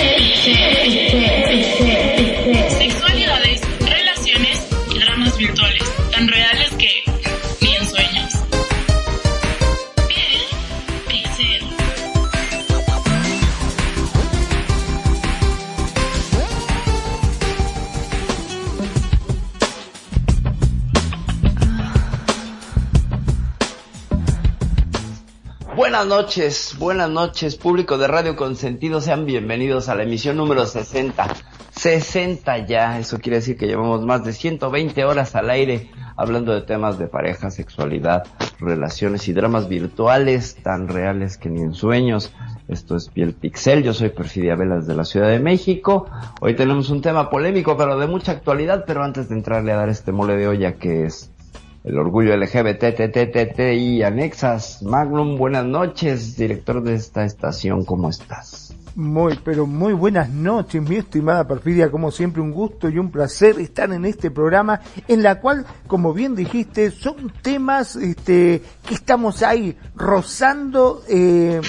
It's 0.00 0.46
it, 0.46 0.54
it's 0.54 1.12
it, 1.12 1.90
it's 1.90 2.20
it. 2.20 2.27
Buenas 25.98 26.16
noches, 26.16 26.76
buenas 26.78 27.10
noches, 27.10 27.56
público 27.56 27.98
de 27.98 28.06
Radio 28.06 28.36
Consentido, 28.36 29.00
sean 29.00 29.26
bienvenidos 29.26 29.88
a 29.88 29.96
la 29.96 30.04
emisión 30.04 30.36
número 30.36 30.64
60. 30.64 31.26
60 31.72 32.66
ya, 32.66 33.00
eso 33.00 33.18
quiere 33.18 33.38
decir 33.38 33.56
que 33.56 33.66
llevamos 33.66 34.06
más 34.06 34.24
de 34.24 34.32
120 34.32 35.04
horas 35.04 35.34
al 35.34 35.50
aire 35.50 35.90
hablando 36.16 36.54
de 36.54 36.62
temas 36.62 37.00
de 37.00 37.08
pareja, 37.08 37.50
sexualidad, 37.50 38.28
relaciones 38.60 39.26
y 39.26 39.32
dramas 39.32 39.68
virtuales 39.68 40.54
tan 40.62 40.86
reales 40.86 41.36
que 41.36 41.48
ni 41.48 41.62
en 41.62 41.74
sueños. 41.74 42.32
Esto 42.68 42.94
es 42.94 43.08
Piel 43.08 43.34
Pixel, 43.34 43.82
yo 43.82 43.92
soy 43.92 44.10
Perfidia 44.10 44.54
Velas 44.54 44.86
de 44.86 44.94
la 44.94 45.04
Ciudad 45.04 45.30
de 45.30 45.40
México. 45.40 46.08
Hoy 46.40 46.54
tenemos 46.54 46.90
un 46.90 47.02
tema 47.02 47.28
polémico 47.28 47.76
pero 47.76 47.98
de 47.98 48.06
mucha 48.06 48.30
actualidad, 48.30 48.84
pero 48.86 49.02
antes 49.02 49.28
de 49.28 49.34
entrarle 49.34 49.72
a 49.72 49.76
dar 49.76 49.88
este 49.88 50.12
mole 50.12 50.36
de 50.36 50.46
olla 50.46 50.74
que 50.74 51.06
es 51.06 51.32
el 51.88 51.98
orgullo 51.98 52.36
LGBT, 52.36 53.72
y 53.72 54.02
anexas. 54.02 54.82
Magnum, 54.82 55.38
buenas 55.38 55.64
noches, 55.64 56.36
director 56.36 56.82
de 56.82 56.94
esta 56.94 57.24
estación, 57.24 57.84
¿cómo 57.84 58.10
estás? 58.10 58.74
Muy, 58.94 59.38
pero 59.42 59.66
muy 59.66 59.94
buenas 59.94 60.28
noches, 60.28 60.82
mi 60.82 60.96
estimada 60.96 61.48
Perfidia, 61.48 61.90
como 61.90 62.10
siempre 62.10 62.42
un 62.42 62.52
gusto 62.52 62.90
y 62.90 62.98
un 62.98 63.10
placer 63.10 63.58
estar 63.58 63.90
en 63.92 64.04
este 64.04 64.30
programa, 64.30 64.80
en 65.06 65.22
la 65.22 65.40
cual, 65.40 65.64
como 65.86 66.12
bien 66.12 66.34
dijiste, 66.34 66.90
son 66.90 67.32
temas 67.40 67.96
este, 67.96 68.62
que 68.86 68.94
estamos 68.94 69.42
ahí 69.42 69.74
rozando 69.94 71.02
eh, 71.08 71.60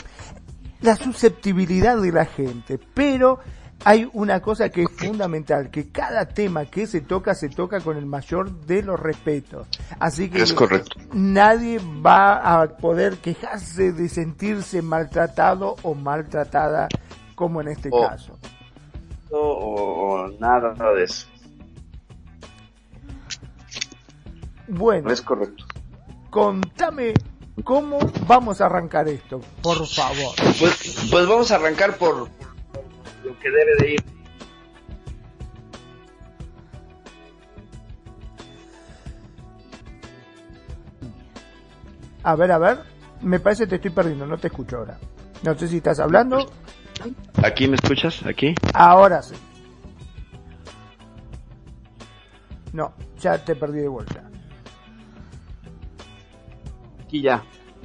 la 0.81 0.95
susceptibilidad 0.97 2.01
de 2.01 2.11
la 2.11 2.25
gente, 2.25 2.77
pero 2.93 3.39
hay 3.85 4.09
una 4.13 4.41
cosa 4.41 4.69
que 4.69 4.83
es 4.83 4.89
fundamental, 4.91 5.69
que 5.71 5.89
cada 5.89 6.27
tema 6.27 6.65
que 6.65 6.85
se 6.87 7.01
toca 7.01 7.33
se 7.33 7.49
toca 7.49 7.79
con 7.79 7.97
el 7.97 8.05
mayor 8.05 8.51
de 8.65 8.83
los 8.83 8.99
respetos. 8.99 9.67
Así 9.99 10.29
que 10.29 10.41
Es 10.41 10.53
correcto. 10.53 10.99
nadie 11.13 11.79
va 12.05 12.61
a 12.61 12.67
poder 12.77 13.17
quejarse 13.17 13.91
de 13.93 14.09
sentirse 14.09 14.81
maltratado 14.81 15.75
o 15.83 15.93
maltratada 15.95 16.87
como 17.35 17.61
en 17.61 17.69
este 17.69 17.89
O- 17.91 18.01
caso. 18.07 18.37
O, 19.31 19.37
o 19.39 20.27
nada 20.39 20.73
de 20.93 21.03
eso, 21.03 21.27
Bueno, 24.67 25.11
es 25.11 25.21
correcto. 25.21 25.65
contame 26.29 27.13
cómo 27.63 27.97
vamos 28.27 28.61
a 28.61 28.65
arrancar 28.67 29.07
esto, 29.07 29.41
por 29.61 29.85
favor. 29.87 30.35
Pues, 30.59 31.07
pues 31.09 31.27
vamos 31.27 31.51
a 31.51 31.55
arrancar 31.55 31.97
por 31.97 32.29
lo 33.29 33.39
que 33.39 33.49
debe 33.51 33.75
de 33.79 33.93
ir. 33.93 34.03
A 42.23 42.35
ver, 42.35 42.51
a 42.51 42.57
ver, 42.57 42.79
me 43.21 43.39
parece 43.39 43.63
que 43.63 43.69
te 43.69 43.75
estoy 43.77 43.91
perdiendo, 43.91 44.25
no 44.25 44.37
te 44.37 44.47
escucho 44.47 44.77
ahora. 44.77 44.97
No 45.43 45.57
sé 45.57 45.67
si 45.67 45.77
estás 45.77 45.99
hablando, 45.99 46.51
¿Aquí 47.43 47.67
me 47.67 47.75
escuchas? 47.75 48.25
¿Aquí? 48.25 48.53
ahora 48.73 49.21
sí. 49.21 49.35
No, 52.73 52.93
ya 53.19 53.43
te 53.43 53.55
perdí 53.55 53.79
de 53.79 53.87
vuelta. 53.87 54.23
Aquí 57.05 57.21
ya. 57.21 57.41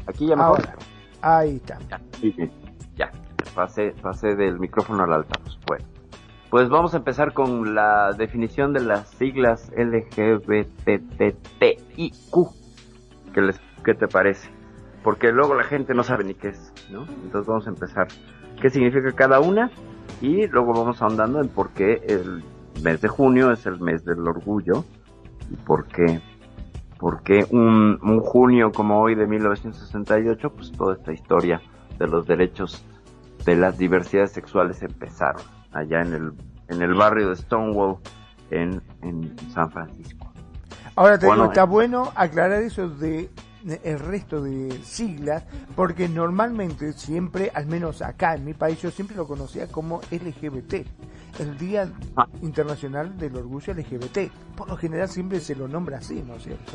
Aquí 0.07 0.27
ya 0.27 0.37
mejor. 0.37 0.61
Ahora, 0.61 0.77
ahí 1.23 1.57
está. 1.57 1.79
Ya, 1.89 2.01
sí, 2.21 2.35
sí. 2.37 2.51
ya. 2.97 3.11
Pasé, 3.55 3.95
pasé 4.01 4.35
del 4.35 4.59
micrófono 4.59 5.05
al 5.05 5.13
altavoz. 5.13 5.59
Bueno, 5.67 5.85
pues 6.51 6.69
vamos 6.69 6.95
a 6.95 6.99
empezar 6.99 7.33
con 7.33 7.75
la 7.75 8.13
definición 8.13 8.73
de 8.73 8.81
las 8.81 9.09
siglas 9.11 9.71
LGBTTIQ. 9.77 10.65
¿Qué, 13.33 13.41
les, 13.41 13.61
¿Qué 13.85 13.95
te 13.95 14.09
parece? 14.09 14.49
Porque 15.03 15.33
luego 15.33 15.55
la 15.55 15.65
gente 15.65 15.95
no 15.95 16.03
sabe 16.03 16.25
ni 16.25 16.35
qué 16.35 16.49
es, 16.49 16.73
¿no? 16.91 17.05
Entonces 17.25 17.47
vamos 17.47 17.67
a 17.67 17.71
empezar. 17.71 18.09
¿Qué 18.61 18.71
significa 18.71 19.13
cada 19.13 19.41
una? 19.41 19.71
Y 20.21 20.47
luego 20.47 20.73
vamos 20.73 21.03
ahondando 21.03 21.41
en 21.41 21.49
por 21.49 21.71
qué 21.71 22.03
el 22.09 22.43
mes 22.83 23.01
de 23.01 23.09
junio 23.09 23.53
es 23.53 23.67
el 23.67 23.81
mes 23.81 24.05
del 24.05 24.27
orgullo 24.27 24.85
y 25.51 25.57
por 25.57 25.87
qué 25.87 26.21
porque 27.05 27.45
un, 27.51 27.99
un 28.03 28.21
junio 28.21 28.73
como 28.73 28.99
hoy 28.99 29.15
de 29.15 29.27
1968, 29.27 30.53
pues 30.55 30.73
toda 30.73 30.95
esta 30.95 31.13
historia 31.13 31.61
de 31.99 32.07
los 32.07 32.27
derechos 32.27 32.83
de 33.45 33.57
las 33.57 33.77
diversidades 33.79 34.33
sexuales 34.33 34.83
empezaron 34.83 35.43
allá 35.73 36.01
en 36.03 36.15
el, 36.15 36.33
en 36.69 36.83
el 36.83 36.95
barrio 36.95 37.29
de 37.31 37.37
Stonewall 37.37 37.97
en, 38.51 38.81
en 39.03 39.35
San 39.53 39.71
Francisco. 39.71 40.33
Ahora 40.97 41.19
te 41.19 41.27
Bueno, 41.27 41.43
digo, 41.43 41.53
está 41.53 41.65
bueno 41.65 42.13
aclarar 42.15 42.63
eso 42.63 42.89
de 42.89 43.31
de- 43.65 43.81
el 43.83 43.99
resto 43.99 44.43
de 44.43 44.71
siglas, 44.83 45.43
porque 45.75 46.07
normalmente 46.07 46.93
siempre, 46.93 47.51
al 47.55 47.65
menos 47.67 48.03
acá 48.03 48.35
en 48.35 48.45
mi 48.45 48.53
país, 48.53 48.81
yo 48.83 48.91
siempre 48.91 49.17
lo 49.17 49.27
conocía 49.27 49.69
como 49.69 50.03
LGBT, 50.11 50.85
el 51.39 51.57
Día 51.57 51.91
Ah. 52.15 52.27
Internacional 52.43 53.17
del 53.17 53.35
Orgullo 53.37 53.73
LGBT. 53.73 54.31
Por 54.55 54.69
lo 54.69 54.77
general 54.77 55.09
siempre 55.09 55.41
se 55.41 55.55
lo 55.57 55.67
nombra 55.67 55.97
así, 55.97 56.23
¿no 56.27 56.35
es 56.35 56.43
cierto? 56.43 56.73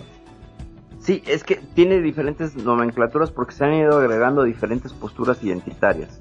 Sí, 0.99 1.21
es 1.27 1.43
que 1.43 1.57
tiene 1.75 2.01
diferentes 2.01 2.55
nomenclaturas 2.55 3.29
porque 3.29 3.53
se 3.53 3.65
han 3.65 3.73
ido 3.75 3.99
agregando 3.99 4.41
diferentes 4.43 4.91
posturas 4.91 5.43
identitarias. 5.43 6.19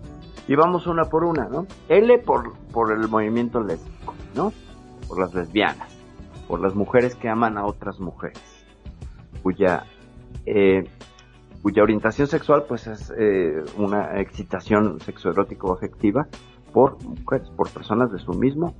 Y 0.49 0.57
vamos 0.57 0.87
una 0.87 1.05
por 1.05 1.25
una, 1.25 1.45
¿no? 1.45 1.67
L 1.89 2.19
por, 2.21 2.57
por 2.73 2.91
el 2.91 3.07
movimiento 3.07 3.63
lésbico, 3.63 4.15
¿no? 4.35 4.53
Por 5.07 5.21
las 5.21 5.35
lesbianas, 5.35 5.95
por 6.49 6.61
las 6.61 6.75
mujeres 6.75 7.15
que 7.15 7.29
aman 7.29 7.59
a 7.59 7.67
otras 7.67 8.01
mujeres, 8.01 8.41
cuya, 9.43 9.85
eh, 10.47 10.89
cuya 11.63 11.83
orientación 11.83 12.29
sexual 12.29 12.65
pues 12.67 12.87
es 12.87 13.13
eh, 13.19 13.63
una 13.77 14.19
excitación 14.21 14.99
sexoerótico 15.01 15.71
afectiva 15.71 16.27
por 16.73 16.97
mujeres, 17.05 17.51
por 17.51 17.69
personas 17.69 18.11
de 18.11 18.19
su 18.19 18.33
mismo 18.33 18.75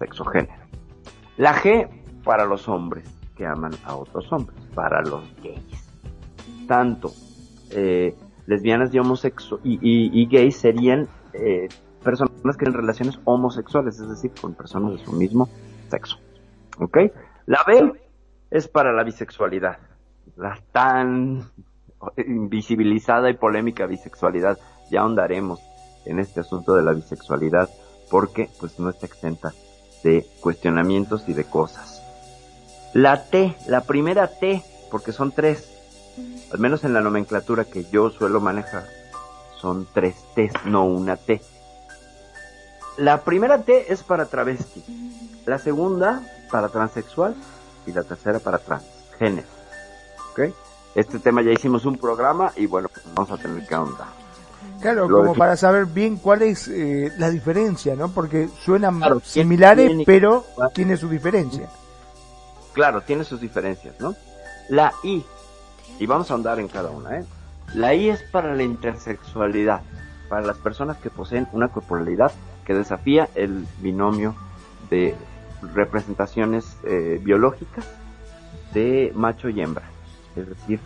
sexo 0.00 0.24
género. 0.24 0.64
La 1.36 1.54
G 1.54 1.88
para 2.24 2.44
los 2.44 2.68
hombres 2.68 3.08
que 3.36 3.46
aman 3.46 3.72
a 3.84 3.94
otros 3.94 4.30
hombres, 4.32 4.58
para 4.74 5.00
los 5.02 5.22
gays. 5.40 5.88
Tanto 6.66 7.12
eh, 7.70 8.14
lesbianas 8.46 8.92
y 8.94 8.98
homosexuales 8.98 9.64
y, 9.64 9.74
y- 9.74 10.10
y 10.22 10.26
gays 10.26 10.56
serían 10.56 11.08
eh, 11.32 11.68
personas 12.02 12.32
que 12.56 12.64
tienen 12.64 12.74
relaciones 12.80 13.18
homosexuales, 13.24 13.98
es 14.00 14.08
decir, 14.08 14.32
con 14.40 14.54
personas 14.54 14.92
de 14.98 15.04
su 15.04 15.12
mismo 15.12 15.48
sexo. 15.90 16.18
¿Ok? 16.78 16.98
La 17.46 17.60
B 17.66 17.92
es 18.50 18.68
para 18.68 18.92
la 18.92 19.04
bisexualidad, 19.04 19.78
la 20.36 20.58
tan 20.72 21.50
invisibilizada 22.16 23.30
y 23.30 23.34
polémica 23.34 23.86
bisexualidad. 23.86 24.58
Ya 24.90 25.00
ahondaremos 25.02 25.60
en 26.04 26.18
este 26.18 26.40
asunto 26.40 26.74
de 26.74 26.82
la 26.82 26.92
bisexualidad 26.92 27.68
porque 28.10 28.48
pues 28.58 28.78
no 28.78 28.90
está 28.90 29.06
exenta 29.06 29.52
de 30.02 30.26
cuestionamientos 30.40 31.28
y 31.28 31.32
de 31.34 31.44
cosas. 31.44 32.02
La 32.92 33.24
T, 33.30 33.54
la 33.68 33.82
primera 33.82 34.26
T, 34.26 34.62
porque 34.90 35.12
son 35.12 35.32
tres, 35.32 35.71
al 36.52 36.58
menos 36.58 36.84
en 36.84 36.92
la 36.94 37.00
nomenclatura 37.00 37.64
que 37.64 37.84
yo 37.90 38.10
suelo 38.10 38.40
manejar, 38.40 38.86
son 39.60 39.86
tres 39.92 40.14
T's, 40.34 40.52
no 40.66 40.84
una 40.84 41.16
T. 41.16 41.40
La 42.98 43.22
primera 43.22 43.62
T 43.62 43.92
es 43.92 44.02
para 44.02 44.26
travesti, 44.26 44.84
la 45.46 45.58
segunda 45.58 46.20
para 46.50 46.68
transexual 46.68 47.34
y 47.86 47.92
la 47.92 48.02
tercera 48.02 48.38
para 48.38 48.58
transgénero. 48.58 49.46
¿Ok? 50.32 50.40
Este 50.94 51.18
tema 51.18 51.40
ya 51.42 51.52
hicimos 51.52 51.86
un 51.86 51.96
programa 51.96 52.52
y 52.56 52.66
bueno, 52.66 52.88
pues 52.92 53.04
vamos 53.14 53.30
a 53.30 53.38
tener 53.42 53.66
que 53.66 53.74
ahondar. 53.74 54.08
Claro, 54.80 55.08
Lo 55.08 55.18
como 55.18 55.34
para 55.34 55.56
saber 55.56 55.86
bien 55.86 56.16
cuál 56.16 56.42
es 56.42 56.68
eh, 56.68 57.10
la 57.18 57.30
diferencia, 57.30 57.96
¿no? 57.96 58.10
Porque 58.10 58.48
suenan 58.64 58.98
Claro, 58.98 59.20
similares, 59.24 59.86
tiene- 59.88 60.04
pero 60.04 60.44
tiene 60.74 60.96
su 60.96 61.08
diferencia. 61.08 61.68
Claro, 62.72 63.00
tiene 63.02 63.24
sus 63.24 63.40
diferencias, 63.40 63.94
¿no? 64.00 64.14
La 64.68 64.92
I, 65.02 65.24
y 65.98 66.06
vamos 66.06 66.30
a 66.30 66.34
ahondar 66.34 66.58
en 66.60 66.68
cada 66.68 66.90
una, 66.90 67.18
¿eh? 67.18 67.24
La 67.74 67.94
I 67.94 68.10
es 68.10 68.22
para 68.22 68.54
la 68.54 68.62
intersexualidad, 68.62 69.80
para 70.28 70.42
las 70.46 70.58
personas 70.58 70.96
que 70.98 71.10
poseen 71.10 71.46
una 71.52 71.68
corporalidad 71.68 72.32
que 72.66 72.74
desafía 72.74 73.28
el 73.34 73.66
binomio 73.78 74.34
de 74.90 75.14
representaciones 75.74 76.76
eh, 76.84 77.20
biológicas 77.22 77.86
de 78.74 79.12
macho 79.14 79.48
y 79.48 79.60
hembra. 79.60 79.84
Es 80.36 80.48
decir, 80.48 80.80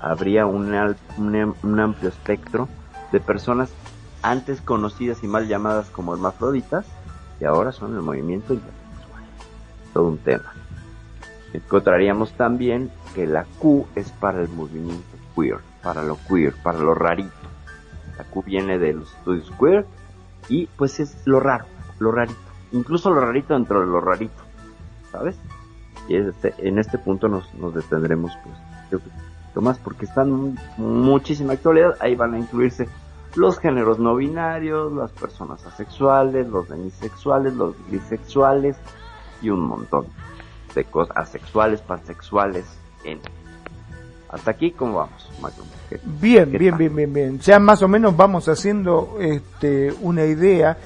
habría 0.00 0.46
un, 0.46 0.72
al- 0.74 0.96
am- 1.18 1.54
un 1.62 1.80
amplio 1.80 2.08
espectro 2.08 2.68
de 3.12 3.20
personas 3.20 3.70
antes 4.22 4.60
conocidas 4.60 5.22
y 5.22 5.26
mal 5.26 5.48
llamadas 5.48 5.90
como 5.90 6.14
hermafroditas 6.14 6.86
y 7.40 7.44
ahora 7.44 7.72
son 7.72 7.94
el 7.96 8.02
movimiento 8.02 8.54
intersexual. 8.54 9.22
Todo 9.92 10.04
un 10.08 10.18
tema. 10.18 10.52
Encontraríamos 11.52 12.32
también 12.34 12.90
que 13.14 13.26
la 13.26 13.44
Q 13.58 13.86
es 13.94 14.10
para 14.10 14.40
el 14.40 14.48
movimiento 14.48 15.16
queer, 15.36 15.58
para 15.82 16.02
lo 16.02 16.18
queer, 16.28 16.54
para 16.62 16.78
lo 16.78 16.94
rarito. 16.94 17.30
La 18.18 18.24
Q 18.24 18.42
viene 18.44 18.78
de 18.78 18.92
los 18.94 19.12
estudios 19.14 19.50
queer 19.58 19.86
y 20.48 20.66
pues 20.76 21.00
es 21.00 21.16
lo 21.26 21.40
raro, 21.40 21.64
lo 21.98 22.12
rarito. 22.12 22.38
Incluso 22.72 23.10
lo 23.10 23.20
rarito 23.20 23.54
dentro 23.54 23.80
de 23.80 23.86
lo 23.86 24.00
rarito, 24.00 24.42
¿sabes? 25.10 25.36
Y 26.08 26.16
este- 26.16 26.54
en 26.58 26.78
este 26.78 26.98
punto 26.98 27.28
nos, 27.28 27.52
nos 27.54 27.74
detendremos 27.74 28.32
pues 28.44 28.54
creo 28.88 29.00
que 29.00 29.08
un 29.08 29.14
poquito 29.42 29.60
más 29.60 29.78
porque 29.78 30.04
están 30.04 30.30
mu- 30.30 30.54
muchísima 30.76 31.52
actualidad. 31.54 31.96
Ahí 32.00 32.14
van 32.14 32.34
a 32.34 32.38
incluirse 32.38 32.88
los 33.36 33.58
géneros 33.58 33.98
no 33.98 34.16
binarios, 34.16 34.92
las 34.92 35.12
personas 35.12 35.64
asexuales, 35.66 36.48
los 36.48 36.68
demisexuales, 36.68 37.54
los 37.54 37.74
bisexuales 37.90 38.76
y 39.42 39.50
un 39.50 39.60
montón 39.60 40.06
de 40.74 40.84
cosas 40.84 41.16
asexuales, 41.16 41.80
pansexuales, 41.80 42.64
en 43.04 43.20
hasta 44.28 44.52
aquí 44.52 44.70
cómo 44.70 44.98
vamos? 44.98 45.28
¿Qué- 45.88 45.98
Bien, 46.04 46.50
¿Qué 46.52 46.58
bien, 46.58 46.76
bien, 46.78 46.94
bien, 46.94 47.12
bien. 47.12 47.38
Ya 47.40 47.58
más 47.58 47.82
o 47.82 47.88
menos 47.88 48.16
vamos 48.16 48.48
haciendo 48.48 49.16
este, 49.20 49.92
una 50.02 50.24
idea 50.24 50.76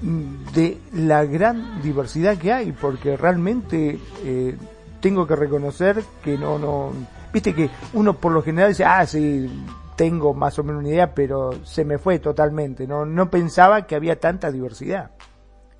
mm, 0.00 0.52
de 0.54 0.78
la 0.94 1.24
gran 1.24 1.82
diversidad 1.82 2.38
que 2.38 2.52
hay, 2.52 2.70
porque 2.72 3.16
realmente 3.16 3.98
eh, 4.24 4.56
tengo 5.00 5.26
que 5.26 5.34
reconocer 5.34 6.00
que 6.22 6.38
no, 6.38 6.60
no, 6.60 6.92
viste 7.32 7.52
que 7.54 7.68
uno 7.94 8.14
por 8.14 8.30
lo 8.30 8.40
general 8.42 8.68
dice, 8.70 8.84
ah, 8.84 9.04
sí, 9.04 9.50
tengo 9.96 10.32
más 10.32 10.56
o 10.60 10.62
menos 10.62 10.80
una 10.80 10.90
idea, 10.90 11.12
pero 11.12 11.50
se 11.64 11.84
me 11.84 11.98
fue 11.98 12.20
totalmente, 12.20 12.86
no, 12.86 13.04
no 13.04 13.28
pensaba 13.30 13.84
que 13.84 13.96
había 13.96 14.20
tanta 14.20 14.52
diversidad. 14.52 15.10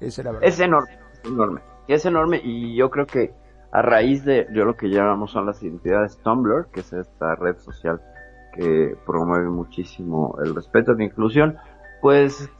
Esa 0.01 0.23
es 0.23 0.25
la 0.25 0.33
verdad. 0.33 0.49
Es 0.49 0.59
enorme, 0.59 0.99
enorme. 1.25 1.61
Es 1.87 2.05
enorme 2.05 2.41
y 2.43 2.75
yo 2.75 2.91
creo 2.91 3.07
que 3.07 3.33
a 3.73 3.83
raíz 3.83 4.25
de 4.25 4.47
yo 4.53 4.65
lo 4.65 4.77
que 4.77 4.91
llamamos 4.91 5.31
son 5.33 5.47
las 5.47 5.63
identidades 5.63 6.19
Tumblr, 6.19 6.67
que 6.73 6.81
es 6.81 6.93
esta 6.93 7.35
red 7.37 7.57
social 7.59 8.01
que 8.55 8.97
promueve 9.07 9.49
muchísimo 9.49 10.37
el 10.45 10.55
respeto 10.55 10.95
de 10.95 11.05
inclusión, 11.05 11.57
pues 12.03 12.51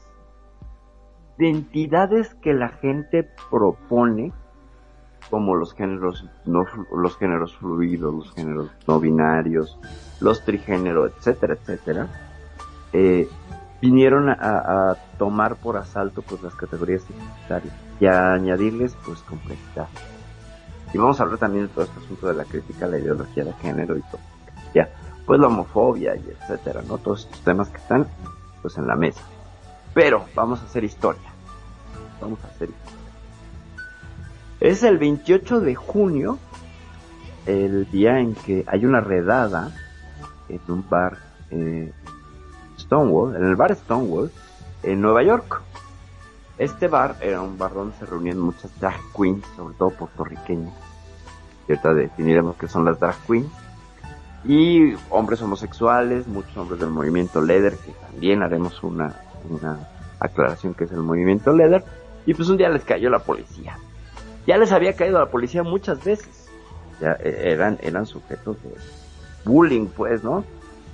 identidades 1.39 2.35
que 2.37 2.55
la 2.55 2.69
gente 2.69 3.29
propone 3.51 4.33
como 5.31 5.55
los 5.55 5.75
géneros 5.75 6.27
no 6.45 6.65
los 6.95 7.17
géneros 7.17 7.57
fluidos, 7.57 8.15
los 8.15 8.33
géneros 8.35 8.71
no 8.87 9.01
binarios, 9.01 9.79
los 10.21 10.45
trigénero, 10.45 11.07
etcétera, 11.07 11.55
etcétera, 11.55 12.07
eh, 12.93 13.29
vinieron 13.81 14.29
a- 14.29 14.37
a 14.41 14.97
tomar 15.19 15.57
por 15.57 15.77
asalto 15.77 16.23
pues 16.23 16.43
las 16.43 16.55
categorías 16.55 17.03
identitarias 17.11 17.75
y 18.01 18.07
a 18.07 18.33
añadirles 18.35 18.97
pues 19.05 19.21
complejidad. 19.23 19.89
Y 20.93 20.99
vamos 20.99 21.19
a 21.21 21.25
hablar 21.25 21.39
también 21.39 21.67
de 21.67 21.73
todo 21.73 21.85
este 21.85 21.99
asunto 22.01 22.29
de 22.29 22.35
la 22.35 22.45
crítica 22.45 22.87
la 22.87 22.99
ideología 22.99 23.45
de 23.45 23.53
género 23.55 23.97
y 23.97 24.03
todo. 24.03 24.21
Ya, 24.75 24.89
pues 25.27 25.41
la 25.41 25.47
homofobia 25.47 26.15
y 26.17 26.29
etcétera, 26.29 26.83
¿no? 26.87 26.99
Todos 26.99 27.25
estos 27.25 27.41
temas 27.41 27.69
que 27.69 27.79
están 27.79 28.07
pues 28.61 28.77
en 28.79 28.87
la 28.87 28.97
mesa. 28.97 29.23
Pero 29.95 30.25
vamos 30.35 30.61
a 30.61 30.65
hacer 30.65 30.85
historia. 30.85 31.31
Vamos 32.21 32.39
a 32.45 32.49
hacer 32.49 32.71
historia. 32.71 32.99
Es 34.61 34.83
el 34.83 34.99
28 34.99 35.61
de 35.61 35.75
junio, 35.75 36.39
el 37.47 37.91
día 37.91 38.21
en 38.21 38.35
que 38.35 38.65
hay 38.69 38.85
una 38.87 39.01
redada 39.01 39.73
en 40.49 40.61
un 40.69 40.89
bar 40.89 41.19
eh, 41.51 41.93
Stonewall, 42.79 43.37
en 43.37 43.45
el 43.45 43.57
bar 43.57 43.75
Stonewall, 43.75 44.31
en 44.83 45.01
Nueva 45.01 45.23
York. 45.23 45.63
Este 46.59 46.89
bar 46.89 47.17
era 47.21 47.41
un 47.41 47.59
bar 47.59 47.73
donde 47.73 47.97
se 47.97 48.07
reunían 48.07 48.39
muchas 48.39 48.79
drag 48.79 49.01
queens, 49.17 49.45
sobre 49.57 49.75
todo 49.75 49.91
puertorriqueñas. 49.91 50.75
Ahorita 51.69 51.95
definiremos 51.95 52.57
qué 52.57 52.69
son 52.69 52.85
las 52.85 53.01
drag 53.01 53.17
queens. 53.27 53.51
Y 54.45 54.95
hombres 55.11 55.41
homosexuales, 55.41 56.27
muchos 56.27 56.57
hombres 56.57 56.81
del 56.81 56.91
movimiento 56.91 57.41
Leather, 57.41 57.77
que 57.77 57.93
también 57.93 58.43
haremos 58.43 58.83
una, 58.83 59.15
una 59.49 59.89
aclaración 60.21 60.75
que 60.75 60.85
es 60.85 60.93
el 60.93 60.99
movimiento 60.99 61.53
Leather. 61.53 61.85
Y 62.27 62.35
pues 62.35 62.49
un 62.49 62.57
día 62.57 62.69
les 62.69 62.85
cayó 62.85 63.09
la 63.09 63.21
policía. 63.21 63.79
Ya 64.47 64.59
les 64.59 64.73
había 64.73 64.95
caído 64.95 65.19
la 65.19 65.31
policía 65.31 65.63
muchas 65.63 66.05
veces. 66.05 66.49
Ya 67.01 67.13
eh, 67.21 67.53
eran, 67.53 67.79
eran 67.83 68.07
sujetos 68.07 68.57
de 68.63 68.75
bullying, 69.45 69.87
pues, 69.87 70.23
¿no? 70.23 70.45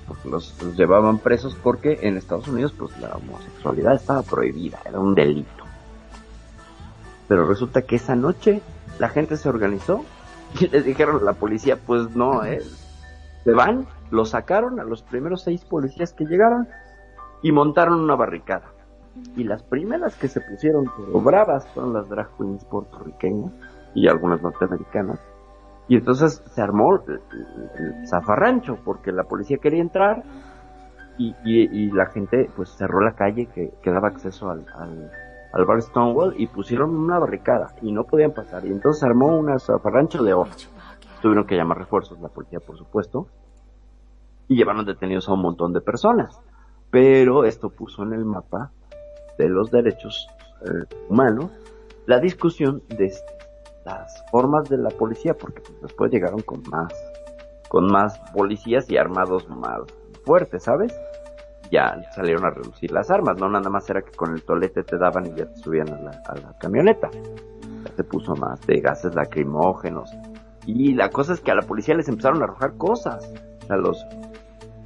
Porque 0.08 0.28
los, 0.28 0.56
llevaban 0.76 1.18
presos 1.18 1.54
porque 1.62 1.98
en 2.02 2.16
Estados 2.16 2.48
Unidos, 2.48 2.74
pues, 2.76 2.98
la 2.98 3.14
homosexualidad 3.14 3.94
estaba 3.94 4.22
prohibida, 4.22 4.80
era 4.84 4.98
un 4.98 5.14
delito. 5.14 5.64
Pero 7.28 7.46
resulta 7.46 7.82
que 7.82 7.96
esa 7.96 8.16
noche 8.16 8.62
la 8.98 9.10
gente 9.10 9.36
se 9.36 9.48
organizó 9.48 10.04
y 10.58 10.68
les 10.72 10.84
dijeron 10.84 11.20
a 11.20 11.24
la 11.24 11.34
policía, 11.34 11.76
pues 11.76 12.16
no, 12.16 12.44
eh, 12.44 12.62
se 13.44 13.52
van, 13.52 13.86
los 14.10 14.30
sacaron 14.30 14.80
a 14.80 14.84
los 14.84 15.02
primeros 15.02 15.42
seis 15.42 15.64
policías 15.64 16.12
que 16.12 16.24
llegaron 16.24 16.68
y 17.42 17.52
montaron 17.52 18.00
una 18.00 18.16
barricada. 18.16 18.72
Y 19.36 19.44
las 19.44 19.62
primeras 19.62 20.14
que 20.16 20.28
se 20.28 20.40
pusieron 20.40 20.90
bravas 21.12 21.66
fueron 21.68 21.92
las 21.92 22.08
drag 22.08 22.28
queens 22.36 22.64
puertorriqueñas 22.64 23.52
y 23.94 24.08
algunas 24.08 24.40
norteamericanas. 24.42 25.18
Y 25.88 25.96
entonces 25.96 26.42
se 26.50 26.60
armó 26.60 27.02
el, 27.06 27.20
zafarrancho 28.06 28.78
porque 28.84 29.10
la 29.10 29.24
policía 29.24 29.58
quería 29.58 29.80
entrar 29.80 30.22
y, 31.16 31.34
y, 31.44 31.84
y 31.84 31.90
la 31.90 32.06
gente 32.06 32.50
pues 32.54 32.70
cerró 32.70 33.00
la 33.00 33.12
calle 33.12 33.46
que, 33.46 33.72
que 33.82 33.90
daba 33.90 34.08
acceso 34.08 34.50
al, 34.50 34.66
al, 34.74 35.10
al 35.52 35.64
bar 35.64 35.80
Stonewall 35.82 36.34
y 36.36 36.46
pusieron 36.46 36.94
una 36.94 37.18
barricada 37.18 37.74
y 37.82 37.92
no 37.92 38.04
podían 38.04 38.32
pasar. 38.32 38.64
Y 38.66 38.68
entonces 38.68 39.00
se 39.00 39.06
armó 39.06 39.38
un 39.38 39.58
zafarrancho 39.58 40.22
de 40.22 40.34
horas. 40.34 40.70
Tuvieron 41.22 41.46
que 41.46 41.56
llamar 41.56 41.78
refuerzos, 41.78 42.20
la 42.20 42.28
policía 42.28 42.60
por 42.60 42.76
supuesto, 42.76 43.26
y 44.46 44.56
llevaron 44.56 44.84
detenidos 44.84 45.28
a 45.28 45.32
un 45.32 45.42
montón 45.42 45.72
de 45.72 45.80
personas. 45.80 46.40
Pero 46.90 47.44
esto 47.44 47.70
puso 47.70 48.02
en 48.02 48.12
el 48.12 48.24
mapa 48.24 48.70
de 49.38 49.48
los 49.48 49.70
derechos 49.70 50.28
eh, 50.62 50.94
humanos 51.08 51.50
la 52.06 52.18
discusión 52.18 52.82
de 52.88 53.12
las 53.84 54.24
formas 54.30 54.68
de 54.68 54.78
la 54.78 54.90
policía, 54.90 55.34
porque 55.34 55.60
pues, 55.60 55.80
después 55.82 56.10
llegaron 56.10 56.40
con 56.40 56.62
más, 56.70 56.92
con 57.68 57.86
más 57.86 58.18
policías 58.32 58.90
y 58.90 58.96
armados 58.96 59.48
más 59.48 59.80
fuertes, 60.24 60.64
¿sabes? 60.64 60.94
Ya 61.70 62.00
salieron 62.14 62.44
a 62.46 62.50
reducir 62.50 62.90
las 62.92 63.10
armas, 63.10 63.38
no 63.38 63.48
nada 63.48 63.68
más 63.68 63.88
era 63.90 64.02
que 64.02 64.12
con 64.12 64.34
el 64.34 64.42
tolete 64.42 64.82
te 64.84 64.96
daban 64.96 65.26
y 65.26 65.34
ya 65.34 65.46
te 65.46 65.56
subían 65.56 65.88
a 65.90 66.00
la, 66.00 66.54
camioneta. 66.58 67.10
Ya 67.12 67.92
se 67.94 68.04
puso 68.04 68.34
más 68.36 68.60
de 68.66 68.80
gases 68.80 69.14
lacrimógenos. 69.14 70.10
Y 70.66 70.94
la 70.94 71.10
cosa 71.10 71.34
es 71.34 71.40
que 71.40 71.50
a 71.50 71.54
la 71.54 71.62
policía 71.62 71.94
les 71.94 72.08
empezaron 72.08 72.40
a 72.42 72.44
arrojar 72.44 72.76
cosas. 72.76 73.30
O 73.62 73.66
sea, 73.66 73.76
los, 73.76 74.06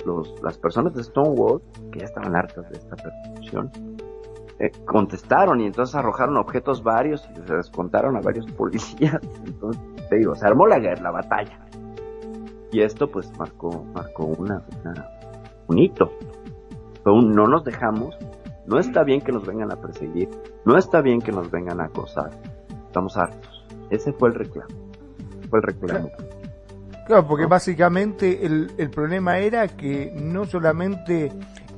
los, 0.05 0.35
las 0.43 0.59
personas 0.59 0.95
de 0.95 1.05
Stonewall, 1.05 1.63
que 1.93 2.01
ya 2.01 2.07
estaban 2.07 2.35
hartas 2.35 2.69
de 2.71 2.79
esta 2.79 2.97
persecución, 2.97 3.71
eh, 4.59 4.71
contestaron 4.85 5.61
y 5.61 5.67
entonces 5.67 5.95
arrojaron 5.95 6.37
objetos 6.37 6.83
varios 6.83 7.29
y 7.31 7.47
se 7.47 7.55
descontaron 7.55 8.17
a 8.17 8.21
varios 8.21 8.47
policías. 8.53 9.21
Entonces, 9.45 9.83
te 10.09 10.17
digo, 10.17 10.35
se 10.35 10.47
armó 10.47 10.67
la 10.67 10.79
guerra, 10.79 11.03
la 11.03 11.11
batalla. 11.11 11.59
Y 12.71 12.81
esto 12.81 13.11
pues 13.11 13.31
marcó, 13.39 13.85
marcó 13.93 14.25
una, 14.25 14.63
una 14.81 15.09
un 15.69 15.79
hito. 15.79 16.13
Un 17.05 17.33
no 17.33 17.49
nos 17.49 17.65
dejamos, 17.65 18.17
no 18.67 18.79
está 18.79 19.03
bien 19.03 19.21
que 19.21 19.33
nos 19.33 19.45
vengan 19.45 19.73
a 19.73 19.77
perseguir, 19.77 20.29
no 20.65 20.79
está 20.79 21.01
bien 21.01 21.21
que 21.21 21.33
nos 21.33 21.51
vengan 21.51 21.81
a 21.81 21.85
acosar. 21.85 22.31
Estamos 22.87 23.17
hartos. 23.17 23.67
Ese 23.91 24.13
fue 24.13 24.29
el 24.29 24.37
reclamo. 24.37 24.75
Fue 25.51 25.59
el 25.59 25.63
reclamo. 25.65 26.11
Claro, 27.07 27.27
porque 27.27 27.47
básicamente 27.47 28.47
el, 28.47 28.71
el 28.79 28.91
problema 28.91 29.39
era 29.39 29.67
que 29.67 30.15
no 30.23 30.45
solamente 30.45 31.33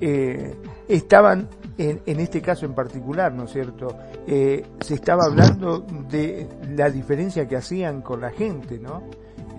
eh, 0.07 0.55
estaban, 0.87 1.49
en, 1.79 2.03
en 2.05 2.21
este 2.21 2.43
caso 2.43 2.67
en 2.67 2.75
particular, 2.75 3.33
¿no 3.33 3.45
es 3.45 3.53
cierto? 3.53 3.97
Eh, 4.27 4.63
se 4.81 4.95
estaba 4.95 5.25
hablando 5.25 5.81
de 6.11 6.47
la 6.77 6.91
diferencia 6.91 7.49
que 7.49 7.57
hacían 7.57 8.03
con 8.03 8.21
la 8.21 8.31
gente, 8.31 8.79
¿no? 8.79 9.03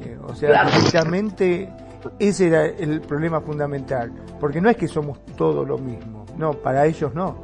Eh, 0.03 0.19
o 0.23 0.35
sea, 0.35 0.65
precisamente 0.65 1.73
ese 2.19 2.47
era 2.47 2.65
el 2.67 3.01
problema 3.01 3.41
fundamental, 3.41 4.11
porque 4.39 4.61
no 4.61 4.69
es 4.69 4.77
que 4.77 4.87
somos 4.87 5.25
todo 5.35 5.65
lo 5.65 5.79
mismo, 5.79 6.25
No, 6.37 6.51
para 6.53 6.85
ellos 6.85 7.15
no. 7.15 7.43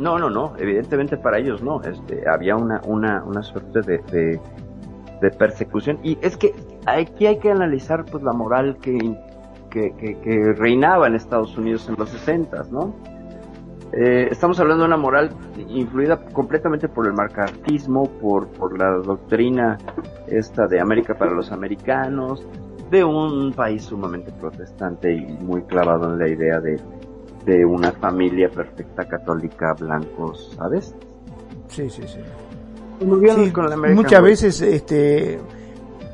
No, 0.00 0.18
no, 0.18 0.28
no, 0.28 0.54
evidentemente 0.58 1.16
para 1.16 1.38
ellos 1.38 1.62
no. 1.62 1.80
Este, 1.82 2.28
había 2.28 2.56
una, 2.56 2.80
una, 2.84 3.22
una 3.22 3.42
suerte 3.44 3.82
de, 3.82 4.40
de, 5.20 5.30
persecución. 5.38 6.00
Y 6.02 6.18
es 6.20 6.36
que 6.36 6.52
aquí 6.84 7.26
hay 7.26 7.38
que 7.38 7.52
analizar 7.52 8.04
pues 8.06 8.24
la 8.24 8.32
moral 8.32 8.78
que, 8.82 8.98
que, 9.72 10.18
que, 10.22 10.52
reinaba 10.52 11.06
en 11.06 11.14
Estados 11.14 11.56
Unidos 11.56 11.88
en 11.88 11.96
los 11.98 12.10
60, 12.10 12.64
¿no? 12.70 12.94
Eh, 13.92 14.28
estamos 14.30 14.58
hablando 14.60 14.84
de 14.84 14.88
una 14.88 14.96
moral 14.96 15.30
influida 15.68 16.24
completamente 16.26 16.88
por 16.88 17.06
el 17.06 17.12
marcartismo, 17.12 18.04
por, 18.20 18.48
por 18.48 18.78
la 18.78 18.90
doctrina 18.90 19.78
esta 20.26 20.66
de 20.66 20.80
América 20.80 21.14
para 21.14 21.32
los 21.32 21.52
americanos, 21.52 22.46
de 22.90 23.04
un 23.04 23.52
país 23.52 23.84
sumamente 23.84 24.32
protestante 24.32 25.12
y 25.12 25.26
muy 25.42 25.62
clavado 25.62 26.12
en 26.12 26.18
la 26.18 26.28
idea 26.28 26.60
de, 26.60 26.80
de 27.44 27.64
una 27.64 27.92
familia 27.92 28.48
perfecta 28.50 29.04
católica 29.06 29.74
blancos, 29.74 30.54
¿sabes? 30.56 30.94
Sí, 31.68 31.88
sí, 31.88 32.02
sí. 32.06 32.18
muchas 33.94 34.22
veces, 34.22 34.60
este, 34.60 35.38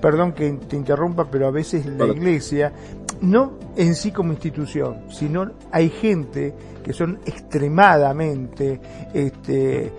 perdón 0.01 0.33
que 0.33 0.51
te 0.53 0.77
interrumpa, 0.77 1.27
pero 1.31 1.47
a 1.49 1.51
veces 1.51 1.87
la 1.87 2.07
iglesia, 2.07 2.73
no 3.21 3.53
en 3.77 3.95
sí 3.95 4.13
como 4.13 4.33
institución, 4.33 5.03
sino 5.11 5.51
hay 5.73 5.91
gente 5.91 6.55
que 6.83 6.93
son 6.93 7.19
extremadamente, 7.27 8.81
este, 9.13 9.93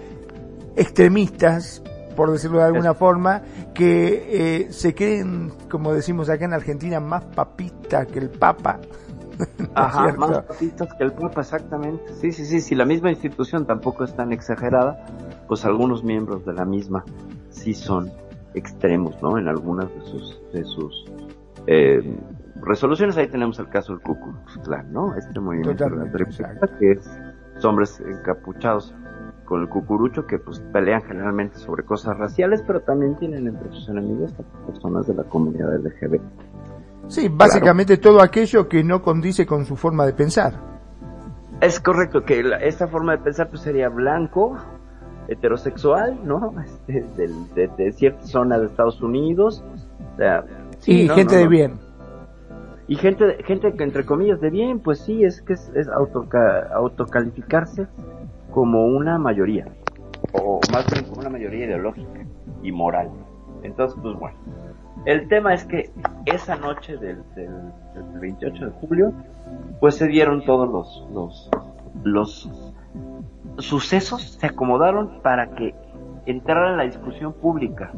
extremistas, 0.76 1.84
por 2.16 2.32
decirlo 2.32 2.60
de 2.60 2.66
alguna 2.66 2.94
forma, 2.94 3.42
que 3.74 4.66
eh, 4.66 4.74
se 4.74 4.94
creen, 4.94 5.54
como 5.70 5.94
decimos 5.94 6.30
acá 6.30 6.46
en 6.46 6.54
Argentina, 6.54 7.00
más 7.00 7.24
papistas 7.26 8.08
que 8.08 8.20
el 8.20 8.30
Papa. 8.30 8.80
Ajá, 9.76 10.14
más 10.18 10.42
papistas 10.42 10.94
que 10.96 11.04
el 11.04 11.14
Papa, 11.14 11.42
exactamente. 11.42 12.04
Sí, 12.20 12.32
sí, 12.32 12.46
sí, 12.46 12.62
si 12.62 12.76
la 12.76 12.86
misma 12.86 13.12
institución 13.12 13.66
tampoco 13.66 14.04
es 14.04 14.16
tan 14.16 14.34
exagerada, 14.34 15.06
pues 15.48 15.66
algunos 15.66 16.04
miembros 16.04 16.46
de 16.46 16.54
la 16.54 16.66
misma 16.66 17.04
sí 17.50 17.74
son 17.74 18.12
extremos, 18.54 19.22
¿no? 19.22 19.38
En 19.38 19.48
algunas 19.48 19.94
de 19.94 20.02
sus, 20.02 20.42
de 20.54 20.64
sus 20.64 21.06
eh, 21.68 22.18
resoluciones. 22.62 23.18
Ahí 23.18 23.28
tenemos 23.28 23.60
el 23.60 23.70
caso 23.70 23.94
del 23.94 24.02
Ku 24.02 24.18
¿no? 24.92 25.16
Este 25.16 25.40
movimiento 25.40 25.86
que 26.80 26.92
es 26.92 27.10
hombres 27.64 28.00
encapuchados 28.00 28.94
con 29.46 29.62
el 29.62 29.70
cucurucho 29.70 30.28
que 30.28 30.38
pues 30.38 30.60
pelean 30.72 31.02
generalmente 31.02 31.58
sobre 31.58 31.84
cosas 31.84 32.18
raciales, 32.18 32.64
pero 32.66 32.82
también 32.82 33.16
tienen 33.18 33.48
entre 33.48 33.70
sus 33.72 33.90
enemigos 33.90 34.34
a 34.40 34.68
personas 34.68 35.08
de 35.08 35.16
la 35.16 35.24
comunidad 35.24 35.76
LGBT. 35.76 36.22
Sí, 37.08 37.28
básicamente 37.28 37.98
todo 37.98 38.22
aquello 38.22 38.70
que 38.70 38.84
no 38.84 39.02
condice 39.02 39.48
con 39.48 39.66
su 39.66 39.76
forma 39.76 40.06
de 40.06 40.14
pensar. 40.14 40.54
Es 41.62 41.80
correcto 41.80 42.24
que 42.24 42.44
esta 42.62 42.88
forma 42.88 43.14
de 43.14 43.24
pensar 43.24 43.50
pues 43.50 43.62
sería 43.62 43.90
blanco, 43.90 44.56
heterosexual, 45.30 46.20
¿no? 46.26 46.54
Este, 46.88 47.30
de, 47.78 47.92
cierta 47.94 48.26
zona 48.26 48.60
de 48.60 48.66
Estados 48.66 49.02
Unidos. 49.02 49.64
y 50.86 51.08
gente 51.08 51.36
de 51.38 51.48
bien. 51.48 51.74
Y 52.88 52.96
gente, 52.96 53.44
gente 53.44 53.74
que 53.74 53.84
entre 53.84 54.04
comillas 54.04 54.42
de 54.42 54.50
bien, 54.50 54.80
pues 54.80 55.00
sí, 55.00 55.24
es 55.24 55.44
que 55.44 55.54
es, 55.54 55.72
autocalificarse 56.74 57.88
como 58.50 58.88
una 58.88 59.20
mayoría, 59.20 59.68
o 60.34 60.60
más 60.72 60.88
bien 60.92 61.06
como 61.06 61.22
una 61.22 61.30
mayoría 61.30 61.66
ideológica 61.66 62.26
y 62.64 62.72
moral. 62.72 63.12
Entonces, 63.62 63.96
pues 64.02 64.18
bueno, 64.18 64.36
el 65.06 65.28
tema 65.28 65.54
es 65.54 65.66
que 65.66 65.92
esa 66.26 66.56
noche 66.56 66.98
del, 66.98 67.22
28 68.20 68.66
de 68.66 68.72
julio, 68.72 69.14
pues 69.80 69.96
se 69.96 70.08
dieron 70.08 70.44
todos 70.44 70.68
los, 70.68 71.08
los, 71.14 71.50
los 72.04 72.69
sucesos, 73.58 74.38
se 74.40 74.48
acomodaron 74.48 75.22
para 75.22 75.50
que 75.52 75.76
entrara 76.26 76.72
en 76.72 76.78
la 76.78 76.84
discusión 76.84 77.34
pública 77.34 77.92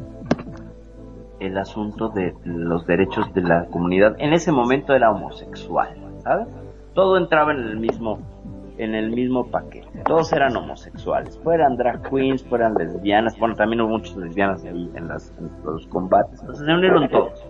el 1.40 1.58
asunto 1.58 2.08
de 2.08 2.34
los 2.44 2.86
derechos 2.86 3.32
de 3.34 3.42
la 3.42 3.66
comunidad. 3.66 4.14
En 4.18 4.32
ese 4.32 4.52
momento 4.52 4.94
era 4.94 5.10
homosexual, 5.10 5.94
¿sabes? 6.22 6.46
Todo 6.94 7.16
entraba 7.16 7.52
en 7.52 7.58
el 7.58 7.78
mismo 7.78 8.18
en 8.78 8.94
el 8.94 9.10
mismo 9.10 9.46
paquete. 9.46 10.02
Todos 10.04 10.32
eran 10.32 10.56
homosexuales, 10.56 11.38
fueran 11.38 11.76
drag 11.76 12.02
queens, 12.08 12.42
fueran 12.44 12.74
lesbianas, 12.74 13.38
bueno, 13.38 13.54
también 13.54 13.82
hubo 13.82 13.98
muchas 13.98 14.16
lesbianas 14.16 14.64
en, 14.64 15.08
las, 15.08 15.32
los 15.64 15.86
combates, 15.88 16.40
se 16.40 16.72
unieron 16.72 17.08
todos. 17.08 17.44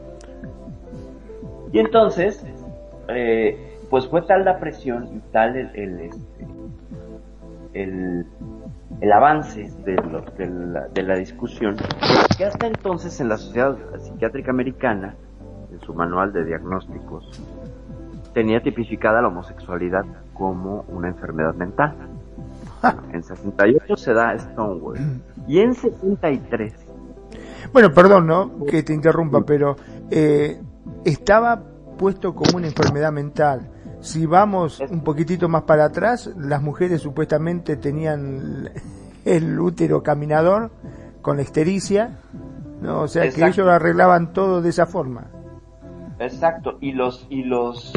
Y 1.72 1.78
entonces, 1.78 2.44
eh, 3.08 3.78
pues 3.88 4.06
fue 4.08 4.22
tal 4.22 4.44
la 4.44 4.58
presión 4.58 5.08
y 5.16 5.20
tal 5.32 5.56
el, 5.56 5.70
el, 5.74 6.00
este, 6.00 6.46
el, 7.74 8.26
avance 9.12 9.70
de, 9.84 9.96
de, 10.36 10.46
la, 10.48 10.88
de 10.88 11.02
la 11.02 11.16
discusión, 11.16 11.76
que 12.36 12.44
hasta 12.44 12.66
entonces 12.66 13.20
en 13.20 13.28
la 13.28 13.36
Sociedad 13.36 13.76
Psiquiátrica 13.98 14.50
Americana, 14.50 15.14
en 15.70 15.80
su 15.80 15.94
manual 15.94 16.32
de 16.32 16.44
diagnósticos, 16.44 17.40
tenía 18.34 18.62
tipificada 18.62 19.20
la 19.20 19.28
homosexualidad 19.28 20.04
como 20.34 20.84
una 20.88 21.08
enfermedad 21.08 21.54
mental. 21.54 21.94
En 23.12 23.22
68 23.22 23.96
se 23.96 24.12
da 24.12 24.36
Stonewall. 24.36 24.98
Y 25.46 25.60
en 25.60 25.74
73. 25.74 26.74
Bueno, 27.72 27.92
perdón, 27.92 28.26
¿no? 28.26 28.64
Que 28.66 28.82
te 28.82 28.92
interrumpa, 28.92 29.42
pero 29.42 29.76
eh, 30.10 30.60
estaba 31.04 31.62
puesto 31.96 32.34
como 32.34 32.56
una 32.56 32.66
enfermedad 32.66 33.12
mental. 33.12 33.70
Si 34.02 34.26
vamos 34.26 34.80
un 34.80 35.04
poquitito 35.04 35.48
más 35.48 35.62
para 35.62 35.84
atrás, 35.84 36.28
las 36.36 36.60
mujeres 36.60 37.00
supuestamente 37.00 37.76
tenían 37.76 38.68
el 39.24 39.58
útero 39.58 40.02
caminador 40.02 40.72
con 41.22 41.36
la 41.36 41.42
estericia, 41.42 42.18
¿no? 42.80 43.02
O 43.02 43.08
sea 43.08 43.30
que 43.30 43.46
ellos 43.46 43.68
arreglaban 43.68 44.32
todo 44.32 44.60
de 44.60 44.70
esa 44.70 44.86
forma. 44.86 45.28
Exacto, 46.18 46.78
y 46.80 46.92
los 46.92 47.26
y 47.30 47.44
los 47.44 47.92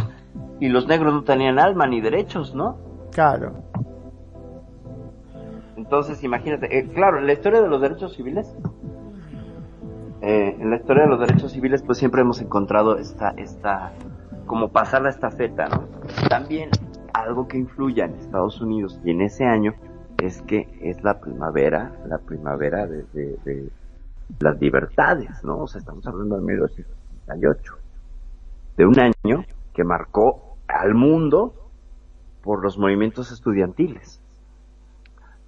y 0.59 0.69
los 0.69 0.88
negros 0.88 1.12
no 1.12 1.24
tenían 1.24 1.57
alma 1.57 1.88
ni 1.88 2.01
derechos, 2.01 2.53
¿no? 2.53 2.77
Claro. 3.12 3.63
Entonces, 5.75 6.24
imagínate, 6.24 6.77
eh, 6.77 6.88
claro, 6.88 7.17
en 7.17 7.25
la 7.25 7.33
historia 7.33 7.62
de 7.62 7.67
los 7.67 7.81
derechos 7.81 8.13
civiles, 8.13 8.55
eh, 10.21 10.55
en 10.59 10.69
la 10.69 10.77
historia 10.77 11.03
de 11.03 11.09
los 11.09 11.19
derechos 11.19 11.51
civiles, 11.51 11.81
pues 11.81 11.97
siempre 11.97 12.21
hemos 12.21 12.41
encontrado 12.41 12.97
esta, 12.97 13.33
esta, 13.38 13.91
como 14.45 14.69
pasar 14.71 15.01
la 15.01 15.09
estafeta, 15.09 15.67
¿no? 15.67 15.87
También 16.29 16.69
algo 17.13 17.47
que 17.47 17.57
influya 17.57 18.05
en 18.05 18.15
Estados 18.15 18.61
Unidos 18.61 18.99
y 19.03 19.11
en 19.11 19.21
ese 19.21 19.45
año 19.45 19.73
es 20.17 20.41
que 20.43 20.67
es 20.81 21.03
la 21.03 21.19
primavera, 21.19 21.91
la 22.07 22.17
primavera 22.17 22.85
de, 22.87 23.03
de, 23.13 23.69
las 24.39 24.59
libertades, 24.59 25.43
¿no? 25.43 25.59
O 25.59 25.67
sea, 25.67 25.79
estamos 25.79 26.05
hablando 26.07 26.35
de 26.35 26.41
1968, 26.41 27.73
de 28.77 28.85
un 28.85 28.99
año 28.99 29.45
que 29.73 29.83
marcó 29.83 30.57
al 30.67 30.95
mundo 30.95 31.53
por 32.41 32.63
los 32.63 32.77
movimientos 32.77 33.31
estudiantiles. 33.31 34.19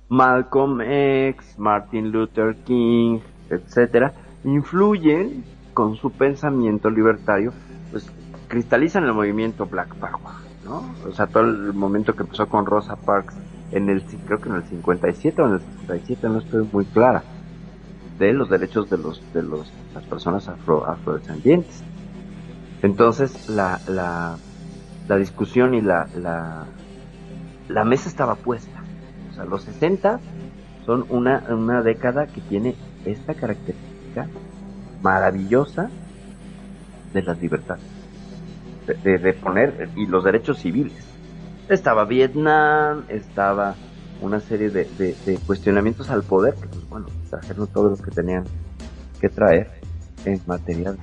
Malcolm 0.10 0.82
X, 0.82 1.58
Martin 1.58 2.12
Luther 2.12 2.56
King, 2.64 3.20
etcétera, 3.50 4.14
influyen 4.44 5.44
con 5.74 5.96
su 5.96 6.12
pensamiento 6.12 6.90
libertario, 6.90 7.54
pues 7.92 8.12
cristalizan 8.48 9.04
el 9.04 9.14
movimiento 9.14 9.66
Black 9.66 9.96
Power, 9.96 10.36
¿no? 10.66 10.84
O 11.08 11.14
sea, 11.14 11.28
todo 11.28 11.44
el 11.44 11.74
momento 11.74 12.16
que 12.16 12.24
empezó 12.24 12.48
con 12.48 12.66
Rosa 12.66 12.96
Parks 12.96 13.36
en 13.72 13.90
el 13.90 14.02
creo 14.04 14.40
que 14.40 14.50
en 14.50 14.56
el 14.56 14.64
57 14.64 15.42
o 15.42 15.48
en 15.48 15.54
el 15.54 15.60
67 15.60 16.30
no 16.30 16.40
estoy 16.40 16.68
muy 16.72 16.86
clara 16.86 17.24
de 18.18 18.34
los 18.34 18.50
derechos 18.50 18.90
de 18.90 18.98
los 18.98 19.22
de 19.34 19.44
los 19.44 19.72
las 19.94 20.04
personas 20.06 20.48
afro 20.48 20.86
afrodescendientes 20.88 21.84
entonces 22.82 23.50
la, 23.50 23.80
la, 23.88 24.38
la 25.08 25.18
discusión 25.18 25.74
y 25.74 25.82
la, 25.82 26.08
la, 26.16 26.66
la 27.68 27.84
mesa 27.84 28.10
estaba 28.10 28.36
puesta. 28.36 28.84
O 29.32 29.36
sea, 29.36 29.46
los 29.46 29.64
60 29.64 30.20
son 30.86 31.06
una, 31.10 31.44
una 31.50 31.82
década 31.82 32.28
que 32.28 32.42
tiene 32.42 32.76
esta 33.06 33.34
característica 33.34 34.28
maravillosa 35.02 35.90
de 37.14 37.22
las 37.24 37.40
libertades, 37.42 37.84
de, 38.88 39.18
de, 39.18 39.34
poner 39.34 39.90
y 39.96 40.06
los 40.06 40.24
derechos 40.24 40.60
civiles. 40.60 41.06
Estaba 41.70 42.06
Vietnam, 42.06 43.04
estaba 43.10 43.76
una 44.22 44.40
serie 44.40 44.70
de, 44.70 44.86
de, 44.98 45.38
cuestionamientos 45.46 46.10
al 46.10 46.24
poder, 46.24 46.56
que 46.56 46.68
pues 46.68 46.90
bueno, 46.90 47.08
trajeron 47.30 47.68
todo 47.68 47.90
lo 47.90 47.98
que 47.98 48.12
tenían 48.12 48.46
que 49.20 49.30
traer 49.30 49.70
en 50.26 50.42
materia 50.48 50.96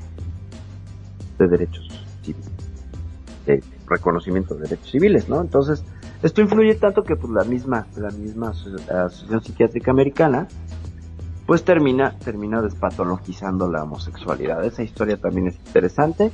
de 1.39 1.49
derechos 1.49 1.89
civiles, 2.23 2.51
de 3.47 3.63
reconocimiento 3.87 4.55
de 4.55 4.63
derechos 4.63 4.91
civiles, 4.91 5.29
¿no? 5.29 5.41
Entonces, 5.41 5.85
esto 6.23 6.41
influye 6.41 6.75
tanto 6.77 7.05
que 7.05 7.17
pues 7.17 7.33
la 7.33 7.45
misma, 7.45 7.87
la 7.97 8.11
misma 8.11 8.51
Asociación 8.51 9.43
Psiquiátrica 9.43 9.91
Americana, 9.91 10.49
pues 11.47 11.65
termina, 11.65 12.19
termina 12.19 12.63
despatologizando 12.63 13.71
la 13.71 13.83
homosexualidad. 13.83 14.65
Esa 14.65 14.83
historia 14.83 15.19
también 15.19 15.49
es 15.49 15.57
interesante. 15.67 16.33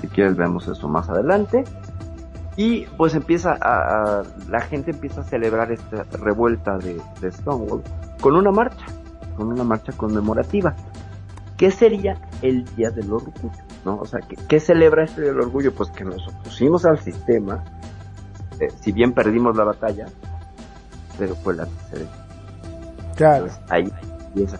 Si 0.00 0.08
quieres 0.08 0.36
vemos 0.36 0.68
eso 0.68 0.88
más 0.88 1.08
adelante. 1.08 1.64
Y 2.56 2.86
pues 2.96 3.14
empieza 3.14 3.56
a, 3.60 4.22
la 4.48 4.60
gente 4.60 4.92
empieza 4.92 5.22
a 5.22 5.24
celebrar 5.24 5.72
esta 5.72 6.04
revuelta 6.18 6.78
de, 6.78 7.00
Stonewall 7.32 7.82
con 8.20 8.36
una 8.36 8.52
marcha, 8.52 8.86
con 9.36 9.48
una 9.48 9.64
marcha 9.64 9.92
conmemorativa. 9.92 10.74
¿Qué 11.56 11.70
sería 11.70 12.16
el 12.42 12.64
Día 12.76 12.90
del 12.90 13.12
Orgullo? 13.12 13.50
¿no? 13.84 13.96
O 13.96 14.06
sea, 14.06 14.20
¿qué, 14.20 14.60
celebra 14.60 15.04
este 15.04 15.22
Día 15.22 15.30
del 15.32 15.40
Orgullo? 15.40 15.74
Pues 15.74 15.90
que 15.90 16.04
nos 16.04 16.26
opusimos 16.28 16.84
al 16.84 16.98
sistema, 17.00 17.64
eh, 18.60 18.70
si 18.80 18.92
bien 18.92 19.12
perdimos 19.12 19.56
la 19.56 19.64
batalla, 19.64 20.06
pero 21.18 21.34
fue 21.36 21.54
la. 21.54 21.66
Claro. 23.16 23.46
ahí 23.68 23.92
empieza, 24.26 24.58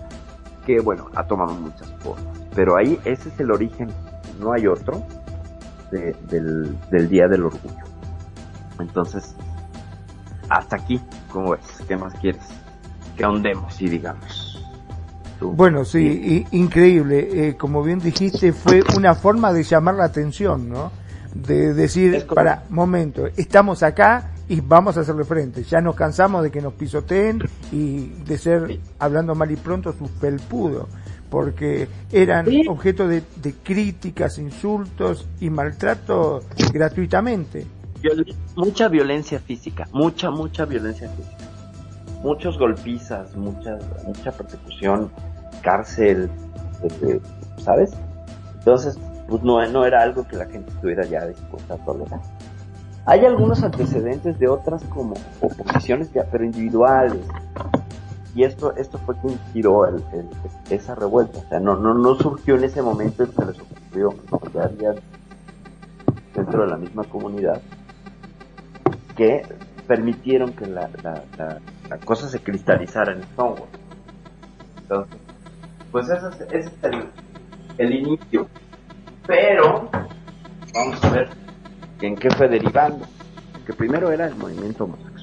que 0.65 0.81
bueno, 0.81 1.09
ha 1.15 1.27
tomado 1.27 1.55
muchas 1.55 1.91
formas, 2.01 2.39
pero 2.55 2.77
ahí 2.77 2.99
ese 3.05 3.29
es 3.29 3.41
el 3.41 3.51
origen, 3.51 3.91
no 4.41 4.53
hay 4.53 4.67
otro, 4.69 5.05
del, 5.91 6.77
del 6.91 7.09
Día 7.09 7.29
del 7.29 7.45
Orgullo. 7.45 7.85
Entonces, 8.79 9.35
hasta 10.49 10.77
aquí, 10.77 11.01
¿cómo 11.31 11.53
ves? 11.53 11.61
¿Qué 11.87 11.97
más 11.97 12.15
quieres? 12.15 12.43
Que 13.17 13.25
ahondemos 13.25 13.81
y 13.81 13.89
digamos. 13.89 14.63
Bueno, 15.41 15.85
sí, 15.85 16.47
increíble. 16.53 17.49
Eh, 17.49 17.57
como 17.57 17.83
bien 17.83 17.99
dijiste, 17.99 18.53
fue 18.53 18.83
una 18.97 19.15
forma 19.15 19.53
de 19.53 19.63
llamar 19.63 19.95
la 19.97 20.05
atención, 20.05 20.69
¿no? 20.69 20.91
De 21.35 21.75
decir, 21.75 22.27
para, 22.27 22.65
momento, 22.71 23.27
estamos 23.37 23.83
acá 23.83 24.31
y 24.49 24.61
vamos 24.61 24.97
a 24.97 25.01
hacerle 25.01 25.25
frente. 25.25 25.65
Ya 25.65 25.81
nos 25.81 25.97
cansamos 25.97 26.43
de 26.43 26.51
que 26.51 26.61
nos 26.61 26.75
pisoteen 26.75 27.41
y 27.73 28.09
de 28.25 28.39
ser, 28.39 28.81
hablando 28.99 29.35
mal 29.35 29.51
y 29.51 29.57
pronto, 29.57 29.93
sus 29.93 30.11
pelpudos 30.11 30.89
porque 31.35 31.89
eran 32.13 32.47
objeto 32.69 33.09
de, 33.09 33.25
críticas, 33.65 34.39
insultos 34.39 35.27
y 35.41 35.51
maltrato 35.51 36.45
gratuitamente. 36.73 37.67
mucha 38.55 38.87
violencia 38.87 39.41
física, 39.41 39.89
mucha, 39.91 40.31
mucha 40.31 40.65
violencia 40.65 41.09
física. 41.09 41.51
Muchos 42.23 42.57
golpizas, 42.57 43.35
mucha, 43.35 43.77
mucha 44.07 44.31
persecución, 44.31 45.11
cárcel, 45.61 46.31
este, 46.85 47.21
¿sabes? 47.59 47.91
Entonces, 48.61 48.97
pues 49.29 49.43
no, 49.43 49.67
no 49.67 49.85
era 49.85 50.05
algo 50.05 50.29
que 50.29 50.37
la 50.37 50.47
gente 50.47 50.71
estuviera 50.71 51.05
ya 51.05 51.27
dispuesta 51.27 51.75
a 51.75 51.79
tolerar. 51.79 52.21
Hay 53.07 53.25
algunos 53.25 53.61
antecedentes 53.65 54.39
de 54.39 54.47
otras 54.47 54.85
como 54.85 55.15
oposiciones, 55.41 56.11
pero 56.31 56.45
individuales, 56.45 57.27
y 58.35 58.45
esto 58.45 58.75
esto 58.77 58.99
fue 58.99 59.15
que 59.21 59.29
inspiró 59.29 59.87
el, 59.87 60.03
esa 60.71 60.95
revuelta. 60.95 61.39
O 61.39 61.49
sea 61.49 61.61
no 61.61 61.77
no 61.77 61.95
no 61.95 62.15
surgió 62.15 62.57
en 62.57 62.65
ese 62.65 62.83
momento 62.83 63.25
en 63.25 63.31
que 63.31 63.45
les 63.45 63.61
ocurrió 63.61 64.15
ya 64.53 64.65
había 64.65 64.95
dentro 66.35 66.63
de 66.63 66.69
la 66.69 66.77
misma 66.77 67.05
comunidad 67.05 67.61
que 69.17 69.47
permitieron 69.87 70.53
que 70.53 70.67
la, 70.67 70.91
la, 71.03 71.61
la, 71.89 71.99
cosa 71.99 72.29
se 72.29 72.41
cristalizara 72.41 73.13
en 73.13 73.23
Stonewall 73.23 73.69
entonces 74.83 75.19
pues 75.95 76.09
ese 76.09 76.27
es, 76.27 76.41
ese 76.41 76.59
es 76.59 76.73
el, 76.83 77.09
el 77.79 77.95
inicio. 77.95 78.49
Pero 79.29 79.89
vamos 80.75 81.05
a 81.05 81.11
ver 81.11 81.29
en 82.01 82.17
qué 82.17 82.31
fue 82.31 82.49
derivando. 82.49 83.07
Que 83.65 83.73
primero 83.73 84.11
era 84.11 84.27
el 84.27 84.35
movimiento 84.35 84.85
homosexual 84.85 85.14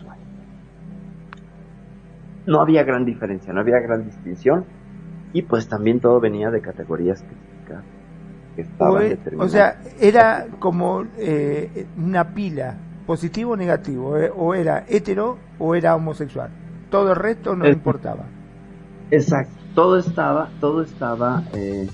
no 2.45 2.61
había 2.61 2.83
gran 2.83 3.05
diferencia, 3.05 3.53
no 3.53 3.61
había 3.61 3.79
gran 3.79 4.05
distinción 4.05 4.65
y 5.33 5.43
pues 5.43 5.67
también 5.67 5.99
todo 5.99 6.19
venía 6.19 6.49
de 6.49 6.61
categorías 6.61 7.21
que 7.21 8.61
estaban 8.61 9.17
o, 9.37 9.43
o 9.43 9.47
sea, 9.47 9.81
era 9.99 10.47
como 10.59 11.05
eh, 11.17 11.87
una 11.97 12.33
pila, 12.33 12.75
positivo 13.05 13.53
o 13.53 13.57
negativo, 13.57 14.17
eh, 14.17 14.31
o 14.35 14.53
era 14.53 14.85
hetero 14.87 15.37
o 15.57 15.75
era 15.75 15.95
homosexual. 15.95 16.49
Todo 16.89 17.11
el 17.11 17.15
resto 17.15 17.55
no 17.55 17.67
importaba. 17.67 18.25
Exacto, 19.09 19.53
todo 19.73 19.97
estaba, 19.97 20.49
todo 20.59 20.81
estaba, 20.81 21.43
eh, 21.53 21.87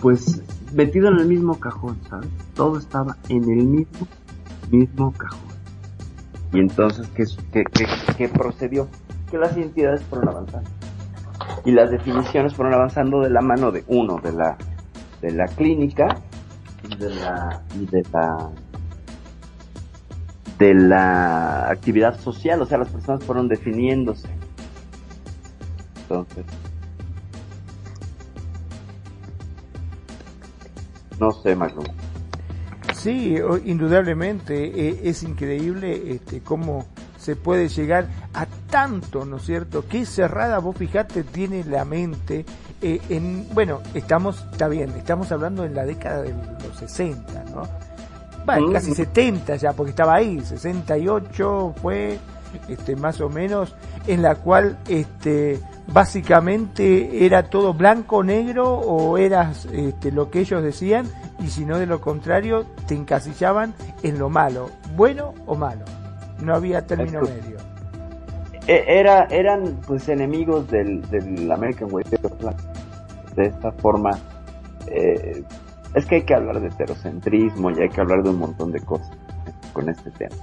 pues 0.00 0.42
metido 0.72 1.08
en 1.08 1.18
el 1.18 1.26
mismo 1.26 1.58
cajón, 1.58 1.98
¿sabes? 2.08 2.28
Todo 2.54 2.78
estaba 2.78 3.16
en 3.28 3.44
el 3.44 3.64
mismo, 3.64 4.06
mismo 4.70 5.12
cajón. 5.12 5.50
Y 6.52 6.58
entonces, 6.58 7.08
¿qué, 7.14 7.24
qué, 7.52 7.64
qué, 7.72 7.86
qué 8.16 8.28
procedió? 8.28 8.88
Que 9.30 9.38
las 9.38 9.56
identidades 9.56 10.02
fueron 10.04 10.28
avanzando. 10.28 10.70
Y 11.64 11.72
las 11.72 11.90
definiciones 11.90 12.54
fueron 12.54 12.74
avanzando 12.74 13.20
de 13.20 13.30
la 13.30 13.40
mano 13.40 13.70
de 13.70 13.84
uno, 13.86 14.18
de 14.22 14.32
la, 14.32 14.56
de 15.20 15.32
la 15.32 15.46
clínica 15.46 16.16
y 16.88 16.96
de 16.96 17.10
la, 17.10 17.62
y 17.74 17.86
de 17.86 18.02
la, 18.12 18.50
de 20.58 20.74
la 20.74 21.70
actividad 21.70 22.18
social, 22.18 22.60
o 22.62 22.66
sea, 22.66 22.78
las 22.78 22.88
personas 22.88 23.24
fueron 23.24 23.48
definiéndose. 23.48 24.28
Entonces, 26.02 26.44
no 31.18 31.30
sé, 31.30 31.54
Magnum. 31.54 31.84
Sí, 32.94 33.36
indudablemente 33.64 34.88
eh, 34.88 35.00
es 35.04 35.22
increíble 35.22 36.12
este, 36.12 36.40
cómo 36.40 36.84
se 37.30 37.36
puede 37.36 37.68
llegar 37.68 38.08
a 38.34 38.44
tanto, 38.68 39.24
¿no 39.24 39.36
es 39.36 39.44
cierto? 39.44 39.84
Qué 39.88 40.04
cerrada, 40.04 40.58
vos 40.58 40.76
fijate, 40.76 41.22
tiene 41.22 41.62
la 41.62 41.84
mente. 41.84 42.44
Eh, 42.82 43.00
en, 43.08 43.46
bueno, 43.54 43.80
estamos, 43.94 44.44
está 44.50 44.66
bien, 44.66 44.90
estamos 44.96 45.30
hablando 45.30 45.64
en 45.64 45.76
la 45.76 45.84
década 45.84 46.22
de 46.22 46.34
los 46.34 46.76
60, 46.76 47.44
¿no? 47.54 47.68
Bueno, 48.44 48.72
casi 48.72 48.92
70 48.94 49.54
ya, 49.56 49.72
porque 49.74 49.90
estaba 49.90 50.16
ahí, 50.16 50.40
68 50.40 51.74
fue 51.80 52.18
este, 52.68 52.96
más 52.96 53.20
o 53.20 53.28
menos, 53.28 53.76
en 54.08 54.22
la 54.22 54.34
cual 54.34 54.76
este, 54.88 55.60
básicamente 55.86 57.24
era 57.24 57.44
todo 57.44 57.74
blanco, 57.74 58.24
negro 58.24 58.72
o 58.72 59.18
eras 59.18 59.66
este, 59.66 60.10
lo 60.10 60.30
que 60.30 60.40
ellos 60.40 60.64
decían 60.64 61.06
y 61.38 61.46
si 61.46 61.64
no 61.64 61.78
de 61.78 61.86
lo 61.86 62.00
contrario 62.00 62.66
te 62.88 62.96
encasillaban 62.96 63.72
en 64.02 64.18
lo 64.18 64.30
malo, 64.30 64.70
bueno 64.96 65.32
o 65.46 65.54
malo. 65.54 65.84
No 66.42 66.54
había 66.54 66.86
término 66.86 67.20
medio. 67.22 67.56
E, 68.66 68.84
era, 68.86 69.24
eran 69.24 69.80
pues 69.86 70.08
enemigos 70.08 70.68
del, 70.70 71.02
del 71.10 71.50
American 71.50 71.88
Way 71.90 72.04
de 73.36 73.46
esta 73.46 73.72
forma. 73.72 74.10
Eh, 74.86 75.42
es 75.94 76.06
que 76.06 76.16
hay 76.16 76.22
que 76.22 76.34
hablar 76.34 76.60
de 76.60 76.68
heterocentrismo 76.68 77.70
y 77.70 77.80
hay 77.80 77.88
que 77.88 78.00
hablar 78.00 78.22
de 78.22 78.30
un 78.30 78.38
montón 78.38 78.72
de 78.72 78.80
cosas 78.80 79.10
con 79.72 79.88
este 79.88 80.10
tema. 80.12 80.36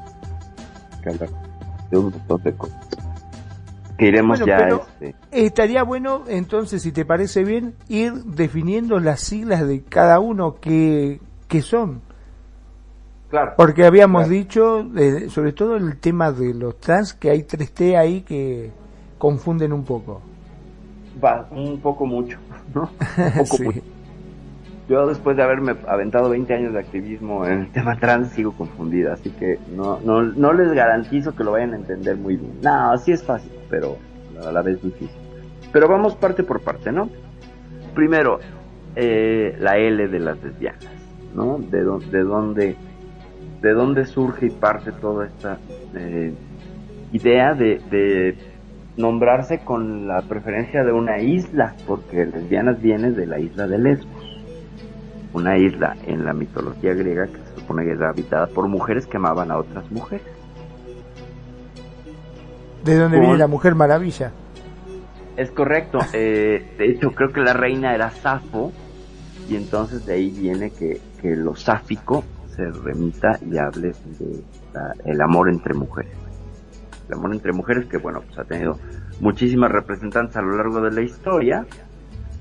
Hay 0.91 1.01
que 1.01 1.09
hablar 1.09 1.29
de 1.89 1.97
un 1.97 2.03
montón 2.05 2.43
de 2.43 2.53
cosas. 2.53 2.87
Que 3.97 4.07
iremos 4.07 4.39
ya. 4.45 4.67
Este... 4.99 5.15
Estaría 5.31 5.83
bueno, 5.83 6.23
entonces, 6.27 6.83
si 6.83 6.91
te 6.91 7.03
parece 7.03 7.43
bien, 7.43 7.73
ir 7.87 8.13
definiendo 8.13 8.99
las 8.99 9.21
siglas 9.21 9.65
de 9.67 9.83
cada 9.83 10.19
uno 10.19 10.55
que, 10.55 11.19
que 11.47 11.61
son. 11.61 12.01
Porque 13.57 13.85
habíamos 13.85 14.29
dicho, 14.29 14.87
sobre 15.29 15.51
todo 15.51 15.75
el 15.75 15.97
tema 15.99 16.31
de 16.31 16.53
los 16.53 16.77
trans, 16.79 17.13
que 17.13 17.29
hay 17.29 17.41
3T 17.41 17.97
ahí 17.97 18.21
que 18.21 18.71
confunden 19.17 19.73
un 19.73 19.83
poco. 19.83 20.21
Va, 21.23 21.47
un 21.51 21.79
poco 21.81 22.05
mucho, 22.05 22.37
¿no? 22.73 22.89
Yo 24.87 25.05
después 25.05 25.35
de 25.35 25.43
haberme 25.43 25.75
aventado 25.85 26.29
20 26.29 26.53
años 26.53 26.73
de 26.73 26.79
activismo 26.79 27.45
en 27.45 27.59
el 27.59 27.71
tema 27.73 27.99
trans 27.99 28.29
sigo 28.29 28.53
confundida, 28.53 29.13
así 29.13 29.29
que 29.31 29.59
no, 29.75 29.99
no, 29.99 30.21
no 30.21 30.53
les 30.53 30.71
garantizo 30.71 31.35
que 31.35 31.43
lo 31.43 31.51
vayan 31.51 31.73
a 31.73 31.75
entender 31.75 32.15
muy 32.15 32.37
bien. 32.37 32.53
No, 32.61 32.91
así 32.91 33.11
es 33.11 33.21
fácil, 33.21 33.51
pero 33.69 33.97
a 34.45 34.49
la 34.49 34.61
vez 34.61 34.81
difícil. 34.81 35.09
Pero 35.73 35.89
vamos 35.89 36.15
parte 36.15 36.43
por 36.43 36.61
parte, 36.61 36.93
¿no? 36.93 37.09
Primero, 37.93 38.39
eh, 38.95 39.57
la 39.59 39.77
L 39.77 40.07
de 40.07 40.19
las 40.19 40.41
lesbianas, 40.41 40.85
¿no? 41.35 41.57
De, 41.57 41.83
de 42.09 42.23
dónde 42.23 42.77
de 43.61 43.73
dónde 43.73 44.05
surge 44.05 44.47
y 44.47 44.49
parte 44.49 44.91
toda 44.91 45.25
esta 45.27 45.57
eh, 45.95 46.33
idea 47.11 47.53
de, 47.53 48.37
nombrarse 48.97 49.59
con 49.59 50.07
la 50.07 50.23
preferencia 50.23 50.83
de 50.83 50.91
una 50.91 51.19
isla, 51.19 51.75
porque 51.85 52.25
lesbianas 52.25 52.81
viene 52.81 53.11
de 53.11 53.27
la 53.27 53.39
isla 53.39 53.67
de 53.67 53.77
Lesbos, 53.77 54.41
una 55.33 55.55
isla 55.55 55.95
en 56.07 56.25
la 56.25 56.33
mitología 56.33 56.93
griega 56.95 57.27
que 57.27 57.37
se 57.37 57.59
supone 57.59 57.83
que 57.85 57.91
era 57.91 58.09
habitada 58.09 58.47
por 58.47 58.67
mujeres 58.67 59.05
que 59.05 59.17
amaban 59.17 59.51
a 59.51 59.59
otras 59.59 59.91
mujeres. 59.91 60.25
¿De 62.83 62.95
dónde 62.95 63.19
viene 63.19 63.37
la 63.37 63.47
Mujer 63.47 63.75
Maravilla? 63.75 64.31
Es 65.35 65.51
correcto, 65.51 65.99
eh, 66.13 66.73
de 66.79 66.85
hecho 66.85 67.11
creo 67.11 67.31
que 67.31 67.41
la 67.41 67.53
reina 67.53 67.93
era 67.93 68.09
Safo, 68.09 68.71
y 69.47 69.57
entonces 69.57 70.07
de 70.07 70.13
ahí 70.15 70.31
viene 70.31 70.71
que, 70.71 70.99
que 71.21 71.35
lo 71.35 71.55
sáfico 71.55 72.23
se 72.57 72.71
remita 72.71 73.39
y 73.49 73.57
hable 73.57 73.93
de 74.19 74.43
el 75.05 75.21
amor 75.21 75.47
entre 75.47 75.73
mujeres. 75.73 76.11
El 77.07 77.13
amor 77.13 77.33
entre 77.33 77.53
mujeres 77.53 77.85
que, 77.85 77.97
bueno, 77.97 78.21
pues 78.21 78.37
ha 78.37 78.43
tenido 78.43 78.77
muchísimas 79.21 79.71
representantes 79.71 80.35
a 80.35 80.41
lo 80.41 80.57
largo 80.57 80.81
de 80.81 80.91
la 80.91 81.01
historia 81.01 81.65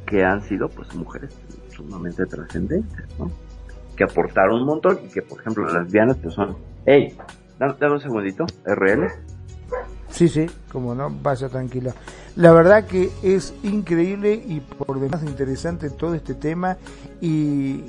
que 0.05 0.25
han 0.25 0.43
sido, 0.43 0.69
pues, 0.69 0.93
mujeres 0.95 1.31
sumamente 1.69 2.27
trascendentes, 2.27 3.07
¿no? 3.19 3.31
Que 3.97 4.05
aportaron 4.05 4.63
un 4.63 4.67
montón 4.67 4.99
y 5.05 5.09
que, 5.09 5.23
por 5.23 5.41
ejemplo, 5.41 5.65
las 5.65 5.85
lesbianas, 5.85 6.17
pues 6.17 6.35
son, 6.35 6.57
hey, 6.85 7.17
Dame, 7.59 7.75
un 7.93 8.01
segundito, 8.01 8.47
RL. 8.65 9.09
Sí, 10.11 10.29
sí, 10.29 10.47
como 10.71 10.95
no, 10.95 11.11
vaya 11.23 11.49
tranquilo. 11.49 11.93
La 12.37 12.53
verdad 12.53 12.87
que 12.87 13.11
es 13.23 13.55
increíble 13.63 14.35
y 14.35 14.61
por 14.61 15.01
demás 15.01 15.23
interesante 15.23 15.89
todo 15.91 16.15
este 16.15 16.35
tema 16.35 16.77
y 17.21 17.85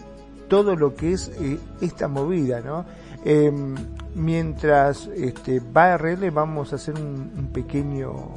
todo 0.48 0.76
lo 0.76 0.96
que 0.96 1.14
es 1.14 1.30
eh, 1.40 1.60
esta 1.82 2.08
movida, 2.08 2.62
¿no? 2.62 2.86
Em, 3.24 3.76
mientras 4.16 5.08
este, 5.08 5.60
va 5.60 5.98
RL 5.98 6.30
vamos 6.32 6.72
a 6.72 6.78
hacer 6.78 6.96
un, 6.96 7.50
pequeño 7.54 8.32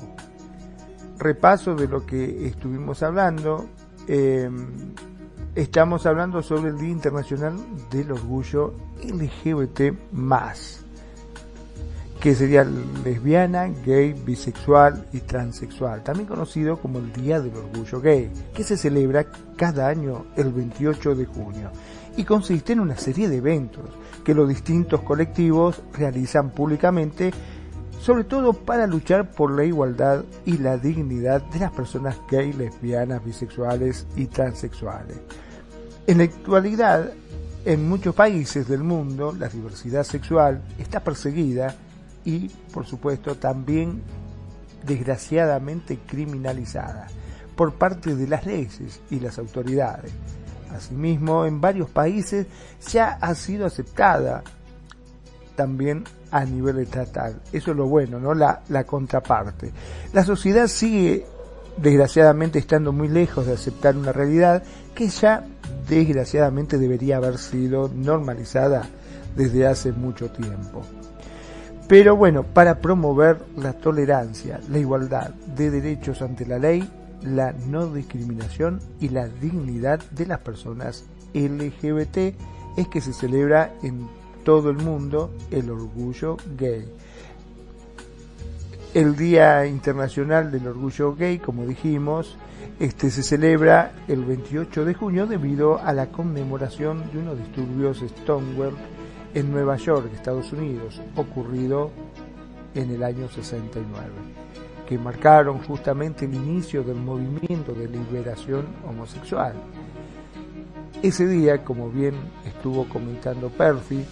repaso 1.19 1.75
de 1.75 1.87
lo 1.87 2.05
que 2.05 2.47
estuvimos 2.47 3.03
hablando. 3.03 3.67
Em, 4.09 4.95
estamos 5.55 6.07
hablando 6.07 6.43
sobre 6.43 6.71
el 6.71 6.79
Día 6.79 6.91
Internacional 6.91 7.55
del 7.91 8.13
Orgullo 8.13 8.75
LGBT 9.03 9.93
que 12.21 12.35
sería 12.35 12.65
lesbiana, 12.65 13.67
gay, 13.85 14.13
bisexual 14.13 15.07
y 15.13 15.21
transexual, 15.21 16.03
también 16.03 16.29
conocido 16.29 16.77
como 16.79 16.99
el 16.99 17.11
Día 17.15 17.41
del 17.41 17.57
Orgullo 17.57 18.01
Gay, 18.01 18.31
que 18.55 18.63
se 18.63 18.77
celebra 18.77 19.25
cada 19.57 19.89
año 19.89 20.27
el 20.37 20.53
28 20.53 21.15
de 21.15 21.25
junio 21.25 21.71
y 22.17 22.25
consiste 22.25 22.73
en 22.73 22.81
una 22.81 22.97
serie 22.97 23.29
de 23.29 23.37
eventos 23.37 23.85
que 24.25 24.35
los 24.35 24.49
distintos 24.49 25.01
colectivos 25.03 25.83
realizan 25.93 26.51
públicamente, 26.51 27.33
sobre 28.01 28.25
todo 28.25 28.53
para 28.53 28.87
luchar 28.87 29.31
por 29.31 29.53
la 29.53 29.65
igualdad 29.65 30.25
y 30.45 30.59
la 30.59 30.77
dignidad 30.77 31.43
de 31.43 31.61
las 31.61 31.73
personas 31.73 32.17
gay, 32.31 32.53
lesbianas, 32.53 33.25
bisexuales 33.25 34.07
y 34.17 34.27
transexuales. 34.27 35.19
En 36.07 36.19
la 36.19 36.25
actualidad, 36.25 37.13
en 37.65 37.89
muchos 37.89 38.15
países 38.15 38.67
del 38.69 38.83
mundo, 38.83 39.35
la 39.39 39.49
diversidad 39.49 40.05
sexual 40.05 40.63
está 40.79 41.01
perseguida 41.01 41.75
y, 42.25 42.49
por 42.73 42.87
supuesto, 42.87 43.37
también 43.37 44.03
desgraciadamente 44.87 45.99
criminalizada 46.07 47.07
por 47.55 47.75
parte 47.75 48.17
de 48.17 48.27
las 48.27 48.47
leyes 48.47 49.01
y 49.11 49.21
las 49.21 49.39
autoridades. 49.39 50.13
Asimismo, 50.75 51.47
en 51.47 51.61
varios 51.61 51.91
países 51.91 52.47
ya 52.91 53.19
ha 53.21 53.35
sido 53.35 53.67
aceptada 53.67 54.43
también 55.57 56.05
a 56.31 56.45
nivel 56.45 56.79
estatal. 56.79 57.41
Eso 57.53 57.73
es 57.73 57.77
lo 57.77 57.87
bueno, 57.87 58.19
¿no? 58.19 58.35
La, 58.35 58.63
la 58.69 58.85
contraparte. 58.85 59.73
La 60.13 60.25
sociedad 60.25 60.67
sigue, 60.69 61.27
desgraciadamente, 61.77 62.59
estando 62.59 62.93
muy 62.93 63.09
lejos 63.09 63.47
de 63.47 63.55
aceptar 63.55 63.97
una 63.97 64.13
realidad 64.13 64.63
que 64.95 65.09
ya, 65.09 65.45
desgraciadamente, 65.89 66.79
debería 66.79 67.17
haber 67.17 67.39
sido 67.39 67.91
normalizada 67.95 68.89
desde 69.37 69.67
hace 69.67 69.93
mucho 69.93 70.31
tiempo. 70.31 70.83
Pero 71.89 72.15
bueno, 72.15 72.45
para 72.45 72.79
promover 72.79 73.45
la 73.57 73.73
tolerancia, 73.73 74.61
la 74.71 74.79
igualdad 74.79 75.31
de 75.57 75.71
derechos 75.71 76.23
ante 76.23 76.47
la 76.47 76.59
ley, 76.59 76.89
la 77.23 77.53
no 77.53 77.93
discriminación 77.93 78.81
y 79.01 79.11
la 79.11 79.29
dignidad 79.29 80.01
de 80.11 80.27
las 80.27 80.41
personas 80.41 81.05
LGBT 81.35 82.35
es 82.77 82.89
que 82.89 83.01
se 83.01 83.13
celebra 83.13 83.75
en 83.83 84.09
todo 84.45 84.71
el 84.71 84.79
mundo 84.79 85.31
el 85.51 85.71
orgullo 85.71 86.37
gay. 86.57 86.87
El 88.93 89.15
Día 89.15 89.67
Internacional 89.67 90.51
del 90.51 90.67
Orgullo 90.67 91.15
Gay, 91.15 91.39
como 91.39 91.65
dijimos, 91.65 92.37
este 92.81 93.11
se 93.11 93.23
celebra 93.23 93.93
el 94.09 94.25
28 94.25 94.85
de 94.85 94.95
junio 94.95 95.29
debido 95.29 95.79
a 95.79 95.93
la 95.93 96.07
conmemoración 96.07 97.05
de 97.13 97.21
unos 97.21 97.39
disturbios 97.39 98.01
Stonewall 98.01 98.75
en 99.33 99.53
Nueva 99.53 99.77
York, 99.77 100.11
Estados 100.13 100.53
Unidos, 100.53 101.01
ocurrido 101.15 101.93
en 102.75 102.91
el 102.91 103.05
año 103.05 103.29
69 103.29 104.40
que 104.91 104.99
marcaron 104.99 105.61
justamente 105.61 106.25
el 106.25 106.35
inicio 106.35 106.83
del 106.83 106.97
movimiento 106.97 107.73
de 107.73 107.87
liberación 107.87 108.67
homosexual. 108.85 109.53
Ese 111.01 111.29
día, 111.29 111.63
como 111.63 111.91
bien 111.91 112.17
estuvo 112.45 112.89
comentando 112.89 113.51
Percy, 113.51 114.05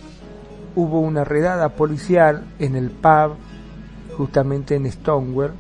hubo 0.77 1.01
una 1.01 1.25
redada 1.25 1.71
policial 1.71 2.45
en 2.61 2.77
el 2.77 2.93
pub 2.93 3.33
justamente 4.17 4.77
en 4.77 4.89
Stonewall 4.89 5.51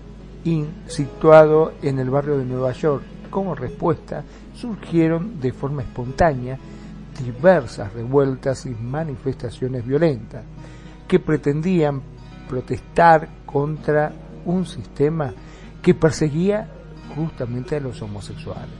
Inn, 0.44 0.68
situado 0.87 1.72
en 1.83 1.98
el 1.98 2.11
barrio 2.11 2.38
de 2.38 2.44
Nueva 2.44 2.70
York. 2.70 3.02
Como 3.28 3.57
respuesta, 3.57 4.22
surgieron 4.54 5.40
de 5.40 5.50
forma 5.50 5.83
espontánea 5.83 6.57
diversas 7.24 7.92
revueltas 7.92 8.66
y 8.66 8.70
manifestaciones 8.70 9.85
violentas 9.85 10.44
que 11.09 11.18
pretendían 11.18 12.02
protestar 12.48 13.28
contra 13.44 14.12
un 14.48 14.66
sistema 14.66 15.32
que 15.82 15.94
perseguía 15.94 16.68
justamente 17.14 17.76
a 17.76 17.80
los 17.80 18.00
homosexuales. 18.02 18.74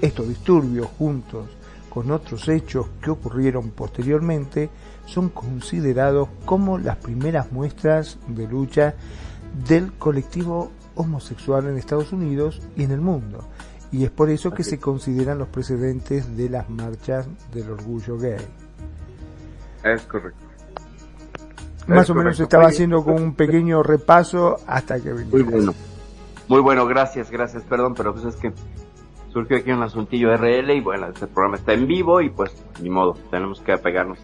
Estos 0.00 0.28
disturbios, 0.28 0.86
juntos 0.98 1.48
con 1.88 2.10
otros 2.10 2.46
hechos 2.48 2.86
que 3.00 3.10
ocurrieron 3.10 3.70
posteriormente, 3.70 4.68
son 5.06 5.30
considerados 5.30 6.28
como 6.44 6.78
las 6.78 6.96
primeras 6.96 7.50
muestras 7.50 8.18
de 8.28 8.46
lucha 8.46 8.94
del 9.66 9.94
colectivo 9.94 10.70
homosexual 10.94 11.66
en 11.66 11.78
Estados 11.78 12.12
Unidos 12.12 12.60
y 12.76 12.82
en 12.82 12.90
el 12.90 13.00
mundo. 13.00 13.44
Y 13.90 14.04
es 14.04 14.10
por 14.10 14.28
eso 14.28 14.50
que 14.50 14.64
se 14.64 14.78
consideran 14.78 15.38
los 15.38 15.48
precedentes 15.48 16.36
de 16.36 16.50
las 16.50 16.68
marchas 16.68 17.26
del 17.54 17.70
orgullo 17.70 18.18
gay. 18.18 18.44
Es 19.82 20.02
correcto. 20.02 20.45
Más 21.86 22.10
o 22.10 22.14
menos 22.14 22.38
estaba 22.40 22.66
haciendo 22.66 23.04
con 23.04 23.14
un 23.14 23.34
pequeño 23.34 23.82
repaso 23.82 24.56
hasta 24.66 25.00
que 25.00 25.12
venía. 25.12 25.30
Muy 25.30 25.42
bueno. 25.42 25.74
Muy 26.48 26.60
bueno, 26.60 26.86
gracias, 26.86 27.30
gracias, 27.30 27.64
perdón, 27.64 27.94
pero 27.94 28.12
pues 28.12 28.24
es 28.26 28.36
que 28.36 28.52
surgió 29.32 29.56
aquí 29.56 29.70
un 29.72 29.82
asuntillo 29.82 30.34
RL 30.36 30.70
y 30.70 30.80
bueno, 30.80 31.08
este 31.08 31.26
programa 31.26 31.56
está 31.56 31.72
en 31.72 31.86
vivo 31.86 32.20
y 32.20 32.30
pues 32.30 32.52
ni 32.80 32.88
modo, 32.88 33.16
tenemos 33.30 33.60
que 33.60 33.72
apegarnos 33.72 34.18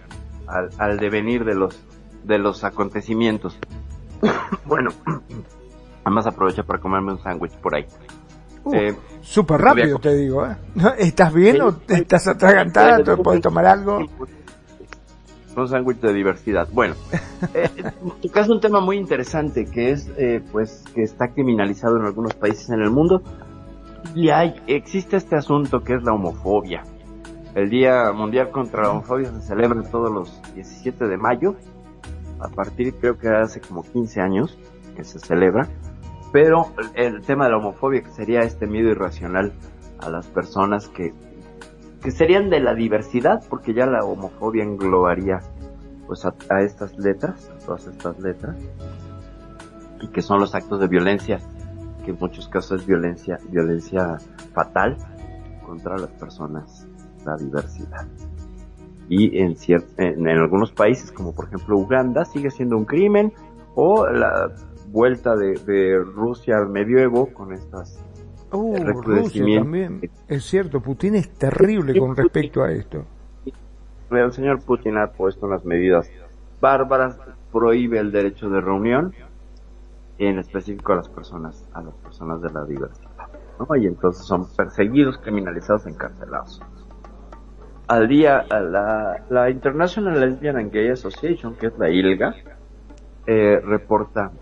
al, 0.78 0.98
devenir 0.98 1.44
de 1.44 1.54
los 1.54 1.78
de 2.24 2.38
los 2.38 2.62
acontecimientos. 2.62 3.58
bueno, 4.64 4.90
además 6.04 6.26
aprovecha 6.26 6.62
para 6.62 6.80
comerme 6.80 7.12
un 7.12 7.22
sándwich 7.22 7.52
por 7.56 7.74
ahí. 7.74 7.86
Uh, 8.64 8.74
eh, 8.74 8.96
Súper 9.20 9.60
rápido 9.60 9.98
te 9.98 10.14
digo, 10.14 10.46
¿eh? 10.46 10.56
¿Estás 10.98 11.34
bien 11.34 11.60
o 11.60 11.76
estás 11.88 12.28
atragantada? 12.28 13.02
¿Te 13.02 13.16
puedes 13.16 13.42
tomar 13.42 13.66
algo? 13.66 13.98
Un 15.56 15.68
sándwich 15.68 16.00
de 16.00 16.12
diversidad. 16.14 16.68
Bueno, 16.72 16.94
eh, 17.54 17.68
es 18.22 18.48
un 18.48 18.60
tema 18.60 18.80
muy 18.80 18.96
interesante 18.96 19.66
que 19.66 19.90
es, 19.90 20.10
eh, 20.16 20.42
pues, 20.50 20.84
que 20.94 21.02
está 21.02 21.28
criminalizado 21.28 21.98
en 21.98 22.06
algunos 22.06 22.34
países 22.34 22.70
en 22.70 22.80
el 22.80 22.90
mundo 22.90 23.22
y 24.14 24.30
hay, 24.30 24.54
existe 24.66 25.16
este 25.16 25.36
asunto 25.36 25.80
que 25.80 25.94
es 25.94 26.02
la 26.02 26.12
homofobia. 26.12 26.82
El 27.54 27.70
Día 27.70 28.12
Mundial 28.12 28.50
contra 28.50 28.82
la 28.82 28.90
Homofobia 28.90 29.30
se 29.32 29.42
celebra 29.42 29.82
todos 29.82 30.10
los 30.10 30.54
17 30.54 31.06
de 31.06 31.16
mayo, 31.18 31.54
a 32.40 32.48
partir 32.48 32.94
creo 32.94 33.18
que 33.18 33.28
hace 33.28 33.60
como 33.60 33.82
15 33.82 34.20
años 34.20 34.58
que 34.96 35.04
se 35.04 35.18
celebra, 35.18 35.68
pero 36.32 36.72
el 36.94 37.20
tema 37.22 37.44
de 37.44 37.52
la 37.52 37.58
homofobia 37.58 38.02
que 38.02 38.10
sería 38.10 38.40
este 38.40 38.66
miedo 38.66 38.88
irracional 38.90 39.52
a 40.00 40.10
las 40.10 40.26
personas 40.28 40.88
que 40.88 41.12
que 42.02 42.10
serían 42.10 42.50
de 42.50 42.60
la 42.60 42.74
diversidad, 42.74 43.42
porque 43.48 43.74
ya 43.74 43.86
la 43.86 44.04
homofobia 44.04 44.64
englobaría 44.64 45.40
pues 46.06 46.24
a, 46.24 46.34
estas 46.60 46.98
letras, 46.98 47.48
a 47.48 47.64
todas 47.64 47.86
estas 47.86 48.18
letras, 48.18 48.56
y 50.00 50.08
que 50.08 50.20
son 50.20 50.40
los 50.40 50.54
actos 50.54 50.80
de 50.80 50.88
violencia, 50.88 51.38
que 52.04 52.10
en 52.10 52.18
muchos 52.20 52.48
casos 52.48 52.80
es 52.80 52.86
violencia, 52.86 53.38
violencia 53.50 54.18
fatal 54.52 54.96
contra 55.64 55.96
las 55.96 56.10
personas, 56.10 56.86
la 57.24 57.36
diversidad. 57.36 58.06
Y 59.08 59.38
en, 59.38 59.56
en, 59.68 60.28
en 60.28 60.38
algunos 60.38 60.72
países, 60.72 61.12
como 61.12 61.34
por 61.34 61.46
ejemplo 61.46 61.78
Uganda, 61.78 62.24
sigue 62.24 62.50
siendo 62.50 62.76
un 62.76 62.84
crimen, 62.84 63.32
o 63.74 64.06
la 64.06 64.50
vuelta 64.88 65.36
de 65.36 65.98
Rusia 65.98 66.58
al 66.58 66.68
medioevo 66.68 67.32
con 67.32 67.52
estas 67.52 67.98
Uh, 68.52 68.76
Rusia 69.02 69.58
también. 69.58 70.10
Es 70.28 70.44
cierto, 70.44 70.80
Putin 70.80 71.14
es 71.14 71.30
terrible 71.30 71.98
con 71.98 72.14
respecto 72.14 72.62
a 72.62 72.70
esto. 72.70 73.04
El 74.10 74.32
señor 74.32 74.62
Putin 74.62 74.98
ha 74.98 75.06
puesto 75.08 75.46
unas 75.46 75.64
medidas 75.64 76.10
bárbaras, 76.60 77.18
prohíbe 77.50 77.98
el 77.98 78.12
derecho 78.12 78.50
de 78.50 78.60
reunión, 78.60 79.14
en 80.18 80.38
específico 80.38 80.92
a 80.92 80.96
las 80.96 81.08
personas, 81.08 81.66
a 81.72 81.82
las 81.82 81.94
personas 81.94 82.42
de 82.42 82.50
la 82.50 82.64
diversidad. 82.64 83.10
Y 83.78 83.86
entonces 83.86 84.24
son 84.24 84.46
perseguidos, 84.54 85.18
criminalizados, 85.18 85.86
encarcelados. 85.86 86.60
Al 87.86 88.08
día, 88.08 88.44
la, 88.50 89.24
la 89.30 89.50
International 89.50 90.20
Lesbian 90.20 90.56
and 90.56 90.72
Gay 90.72 90.88
Association, 90.88 91.54
que 91.54 91.66
es 91.66 91.78
la 91.78 91.88
ILGA, 91.88 92.34
eh, 93.26 93.60
reporta, 93.64 94.32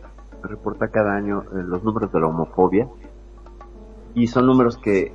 reporta 0.42 0.88
cada 0.88 1.14
año 1.14 1.42
eh, 1.42 1.62
los 1.66 1.85
números 1.85 2.11
de 2.12 2.20
la 2.20 2.27
homofobia 2.29 2.88
y 4.14 4.27
son 4.27 4.46
números 4.46 4.79
que 4.79 5.12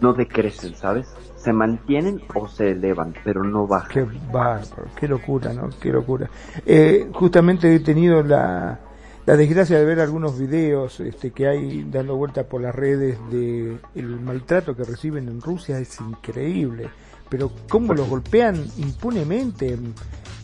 no 0.00 0.12
decrecen, 0.12 0.74
¿sabes? 0.74 1.08
se 1.38 1.52
mantienen 1.52 2.20
o 2.34 2.48
se 2.48 2.72
elevan, 2.72 3.14
pero 3.24 3.44
no 3.44 3.66
bajan. 3.66 3.90
Qué 3.90 4.06
bárbaro, 4.32 4.88
qué 4.98 5.08
locura, 5.08 5.52
¿no? 5.52 5.70
Qué 5.80 5.90
locura. 5.90 6.28
Eh, 6.66 7.08
justamente 7.14 7.74
he 7.74 7.80
tenido 7.80 8.22
la, 8.22 8.78
la 9.24 9.36
desgracia 9.36 9.78
de 9.78 9.84
ver 9.84 10.00
algunos 10.00 10.38
videos 10.38 10.98
este, 11.00 11.30
que 11.30 11.46
hay 11.46 11.84
dando 11.84 12.16
vueltas 12.16 12.44
por 12.46 12.60
las 12.60 12.74
redes 12.74 13.18
de 13.30 13.78
el 13.94 14.20
maltrato 14.20 14.74
que 14.74 14.84
reciben 14.84 15.28
en 15.28 15.40
Rusia 15.40 15.78
es 15.78 16.00
increíble. 16.00 16.88
Pero 17.28 17.52
cómo 17.68 17.94
los 17.94 18.08
golpean 18.08 18.56
impunemente, 18.78 19.78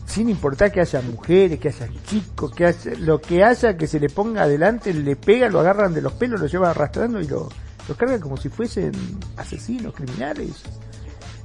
sin 0.07 0.29
importar 0.29 0.71
que 0.71 0.81
haya 0.81 1.01
mujeres, 1.01 1.59
que 1.59 1.69
haya 1.69 1.89
chicos, 2.05 2.53
que 2.55 2.67
haya, 2.67 2.93
lo 2.99 3.21
que 3.21 3.43
haya 3.43 3.77
que 3.77 3.87
se 3.87 3.99
le 3.99 4.11
ponga 4.11 4.43
adelante, 4.43 4.93
le 4.93 5.17
pega, 5.17 5.49
lo 5.49 5.61
agarran 5.61 5.93
de 5.93 6.03
los 6.03 6.13
pelos, 6.13 6.41
lo 6.41 6.47
llevan 6.47 6.71
arrastrando 6.71 7.21
y 7.21 7.27
lo, 7.27 7.49
lo 7.89 7.95
cargan 7.95 8.21
como 8.21 8.37
si 8.37 8.49
fuesen 8.49 8.93
asesinos, 9.37 9.95
criminales. 9.95 10.63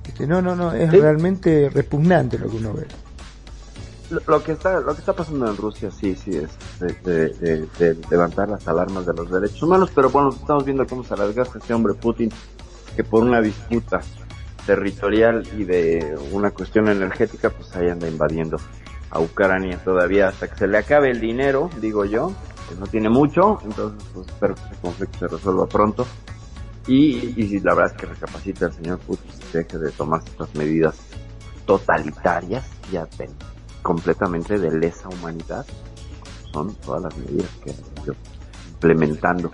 Este, 0.08 0.26
no, 0.26 0.42
no, 0.42 0.56
no, 0.56 0.74
es 0.74 0.92
realmente 0.92 1.70
repugnante 1.70 2.38
lo 2.40 2.50
que 2.50 2.58
uno 2.58 2.74
ve. 2.74 2.88
Lo, 4.26 4.44
que 4.44 4.54
está 4.54 4.80
lo 4.80 4.96
que 4.96 5.02
está 5.02 5.14
pasando 5.14 5.48
en 5.48 5.56
Rusia 5.56 5.92
sí 5.92 6.16
sí 6.16 6.32
es 6.36 6.50
de, 7.04 7.98
levantar 8.10 8.50
las 8.50 8.68
alarmas 8.68 9.06
de 9.06 9.14
los 9.14 9.30
derechos 9.30 9.62
humanos 9.62 9.92
pero 9.94 10.10
bueno 10.10 10.30
estamos 10.30 10.66
viendo 10.66 10.88
cómo 10.88 11.04
se 11.04 11.16
las 11.16 11.36
gasta 11.36 11.60
este 11.60 11.76
hombre 11.76 11.94
Putin 11.94 12.32
que 12.96 13.04
por 13.04 13.22
una 13.22 13.40
disputa 13.40 14.02
territorial 14.70 15.48
y 15.58 15.64
de 15.64 16.16
una 16.32 16.52
cuestión 16.52 16.90
energética, 16.90 17.50
pues 17.50 17.76
ahí 17.76 17.90
anda 17.90 18.08
invadiendo 18.08 18.58
a 19.10 19.20
Ucrania 19.20 19.80
todavía 19.84 20.28
hasta 20.28 20.48
que 20.48 20.58
se 20.58 20.68
le 20.68 20.78
acabe 20.78 21.10
el 21.10 21.20
dinero, 21.20 21.72
digo 21.82 22.06
yo, 22.06 22.34
no 22.76 22.88
tiene 22.88 23.10
mucho, 23.10 23.60
entonces 23.64 24.08
pues 24.14 24.28
espero 24.28 24.56
que 24.56 24.62
ese 24.62 24.76
conflicto 24.82 25.20
se 25.20 25.28
resuelva 25.28 25.68
pronto. 25.68 26.06
Y, 26.88 27.34
y 27.38 27.60
la 27.60 27.76
verdad 27.76 27.96
es 27.96 28.02
que 28.02 28.08
recapacita 28.08 28.66
el 28.68 28.74
señor 28.74 29.00
Putin, 29.00 29.32
deje 29.54 29.78
de 29.78 29.92
tomar 29.92 30.22
estas 30.26 30.54
medidas 30.56 30.96
totalitarias, 31.66 32.66
ya 32.92 33.08
completamente 33.84 34.58
de 34.58 34.72
lesa 34.72 35.08
humanidad, 35.10 35.66
son 36.52 36.74
todas 36.76 37.04
las 37.04 37.18
medidas 37.18 37.50
que 37.64 37.70
está 37.70 38.14
implementando 38.72 39.52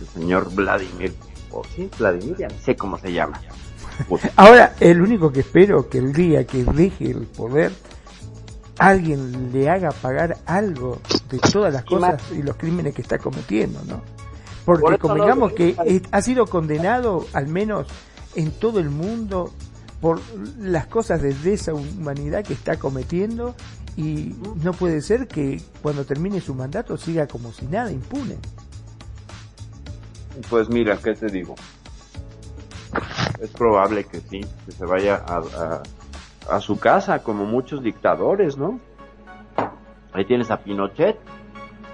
el 0.00 0.06
señor 0.08 0.54
Vladimir, 0.54 1.12
o 1.50 1.62
sí, 1.74 1.90
Vladimir, 1.98 2.36
ya 2.36 2.48
no 2.48 2.58
sé 2.58 2.76
cómo 2.76 2.98
se 2.98 3.12
llama, 3.12 3.40
Ahora, 4.36 4.74
el 4.80 5.00
único 5.00 5.32
que 5.32 5.40
espero 5.40 5.88
que 5.88 5.98
el 5.98 6.12
día 6.12 6.46
que 6.46 6.64
deje 6.64 7.10
el 7.10 7.26
poder, 7.26 7.72
alguien 8.78 9.52
le 9.52 9.70
haga 9.70 9.90
pagar 9.90 10.36
algo 10.46 11.00
de 11.28 11.38
todas 11.38 11.72
las 11.72 11.84
cosas 11.84 12.22
y 12.32 12.42
los 12.42 12.56
crímenes 12.56 12.94
que 12.94 13.02
está 13.02 13.18
cometiendo, 13.18 13.80
¿no? 13.86 14.02
Porque 14.64 14.98
como 14.98 15.14
digamos 15.14 15.52
que 15.52 16.02
ha 16.10 16.22
sido 16.22 16.46
condenado, 16.46 17.26
al 17.32 17.46
menos 17.46 17.86
en 18.34 18.50
todo 18.50 18.80
el 18.80 18.90
mundo, 18.90 19.52
por 20.00 20.20
las 20.58 20.86
cosas 20.86 21.22
de 21.22 21.32
deshumanidad 21.32 22.44
que 22.44 22.52
está 22.52 22.76
cometiendo 22.76 23.54
y 23.96 24.34
no 24.62 24.72
puede 24.72 25.00
ser 25.00 25.26
que 25.26 25.62
cuando 25.82 26.04
termine 26.04 26.40
su 26.40 26.54
mandato 26.54 26.96
siga 26.96 27.26
como 27.26 27.52
si 27.52 27.66
nada 27.66 27.90
impune. 27.90 28.36
Pues 30.50 30.68
mira, 30.68 30.98
¿qué 30.98 31.14
te 31.14 31.26
digo? 31.26 31.54
es 33.40 33.50
probable 33.50 34.04
que 34.04 34.20
sí, 34.20 34.40
que 34.64 34.72
se 34.72 34.84
vaya 34.84 35.22
a, 35.26 35.82
a, 36.48 36.60
su 36.60 36.78
casa, 36.78 37.22
como 37.22 37.44
muchos 37.44 37.82
dictadores, 37.82 38.56
¿no? 38.56 38.80
Ahí 40.16 40.24
tienes 40.24 40.50
a 40.50 40.58
Pinochet, 40.58 41.18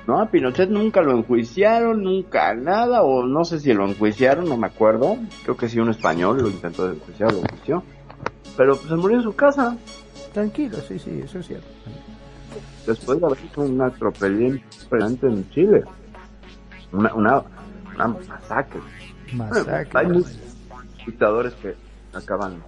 ¿no? 0.06 0.20
A 0.20 0.26
Pinochet 0.26 0.70
nunca 0.70 1.02
lo 1.02 1.10
enjuiciaron, 1.10 2.02
nunca 2.02 2.54
nada, 2.54 3.02
o 3.02 3.26
no 3.26 3.44
sé 3.44 3.58
si 3.58 3.72
lo 3.72 3.84
enjuiciaron, 3.84 4.48
no 4.48 4.56
me 4.56 4.68
acuerdo. 4.68 5.16
Creo 5.42 5.56
que 5.56 5.68
sí, 5.68 5.80
un 5.80 5.90
español 5.90 6.40
lo 6.40 6.48
intentó 6.48 6.88
enjuiciar, 6.88 7.32
lo 7.32 7.40
enjuició. 7.40 7.82
Pero 8.56 8.76
pues 8.76 8.88
se 8.88 8.94
murió 8.94 9.16
en 9.16 9.22
su 9.24 9.34
casa. 9.34 9.76
Tranquilo, 10.32 10.76
sí, 10.86 10.98
sí, 10.98 11.20
eso 11.24 11.40
es 11.40 11.46
cierto. 11.46 11.66
Después 12.86 13.18
de 13.18 13.26
haber 13.26 13.38
hecho 13.38 13.62
una 13.62 13.86
atropello 13.86 14.46
impresionante 14.46 15.26
en 15.26 15.50
Chile. 15.50 15.82
Una, 16.92 17.12
una, 17.14 17.42
una 17.94 18.08
masacre. 18.08 18.80
Masacre 19.32 20.22
dictadores 21.06 21.54
que 21.54 21.74
acaban 22.12 22.62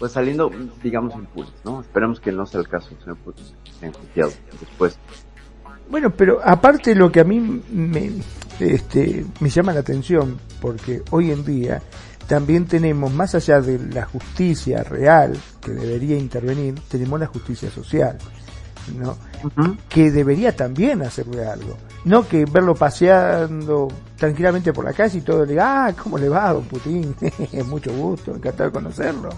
pues 0.00 0.12
saliendo, 0.12 0.50
digamos, 0.82 1.14
impunes, 1.14 1.52
¿no? 1.62 1.82
Esperemos 1.82 2.18
que 2.20 2.32
no 2.32 2.46
sea 2.46 2.60
el 2.60 2.68
caso, 2.68 2.88
señor 3.00 3.18
Putin, 3.18 3.44
después. 4.58 4.98
Bueno, 5.90 6.10
pero 6.10 6.40
aparte 6.42 6.94
lo 6.94 7.12
que 7.12 7.20
a 7.20 7.24
mí 7.24 7.38
me, 7.38 8.10
este, 8.58 9.26
me 9.40 9.50
llama 9.50 9.74
la 9.74 9.80
atención, 9.80 10.38
porque 10.58 11.02
hoy 11.10 11.30
en 11.30 11.44
día 11.44 11.82
también 12.26 12.64
tenemos, 12.64 13.12
más 13.12 13.34
allá 13.34 13.60
de 13.60 13.78
la 13.92 14.06
justicia 14.06 14.82
real 14.84 15.36
que 15.60 15.72
debería 15.72 16.16
intervenir, 16.16 16.76
tenemos 16.88 17.20
la 17.20 17.26
justicia 17.26 17.70
social, 17.70 18.16
¿no? 18.96 19.18
Que 19.86 20.10
debería 20.10 20.56
también 20.56 21.02
hacerle 21.02 21.44
algo. 21.44 21.76
No 22.06 22.26
que 22.26 22.46
verlo 22.46 22.74
paseando 22.74 23.88
tranquilamente 24.16 24.72
por 24.72 24.86
la 24.86 24.94
calle 24.94 25.18
y 25.18 25.20
todo 25.20 25.44
le 25.44 25.50
diga, 25.50 25.88
ah, 25.88 25.92
¿cómo 25.92 26.16
le 26.16 26.30
va, 26.30 26.54
don 26.54 26.64
Putin? 26.64 27.14
Mucho 27.66 27.92
gusto, 27.92 28.34
encantado 28.34 28.70
de 28.70 28.72
conocerlo. 28.72 29.28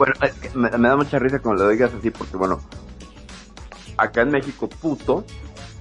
Bueno, 0.00 0.14
me, 0.54 0.70
da 0.70 0.96
mucha 0.96 1.18
risa 1.18 1.40
cuando 1.40 1.64
lo 1.64 1.70
digas 1.70 1.92
así, 1.92 2.08
porque 2.08 2.34
bueno, 2.34 2.58
acá 3.98 4.22
en 4.22 4.30
México, 4.30 4.66
puto 4.66 5.26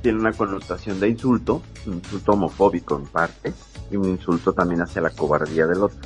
tiene 0.01 0.19
una 0.19 0.33
connotación 0.33 0.99
de 0.99 1.07
insulto, 1.07 1.61
un 1.85 1.93
insulto 1.93 2.33
homofóbico 2.33 2.97
en 2.97 3.05
parte, 3.05 3.53
y 3.89 3.95
un 3.95 4.09
insulto 4.09 4.51
también 4.51 4.81
hacia 4.81 5.01
la 5.01 5.11
cobardía 5.11 5.65
del 5.67 5.83
otro. 5.83 5.97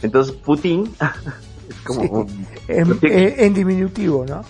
Entonces, 0.00 0.32
Putin 0.36 0.94
es 1.68 1.76
como... 1.84 2.24
en, 2.68 3.52
diminutivo, 3.52 4.24
¿no? 4.24 4.44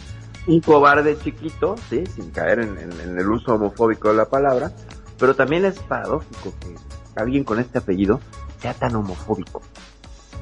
Un 0.47 0.61
cobarde 0.61 1.19
chiquito, 1.21 1.77
sí, 1.89 2.05
sin 2.05 2.33
caer 2.33 2.59
en, 2.59 2.77
en 2.77 3.19
el 3.19 3.31
uso 3.31 3.55
homofóbico 3.55 4.09
de 4.09 4.15
la 4.17 4.27
palabra, 4.27 4.73
pero 5.19 5.35
también 5.35 5.65
es 5.65 5.79
paradójico 5.79 6.53
que 6.61 6.77
alguien 7.19 7.45
con 7.45 7.59
este 7.61 7.79
apellido 7.79 8.21
sea 8.61 8.75
tan 8.75 8.95
homofóbico, 8.95 9.63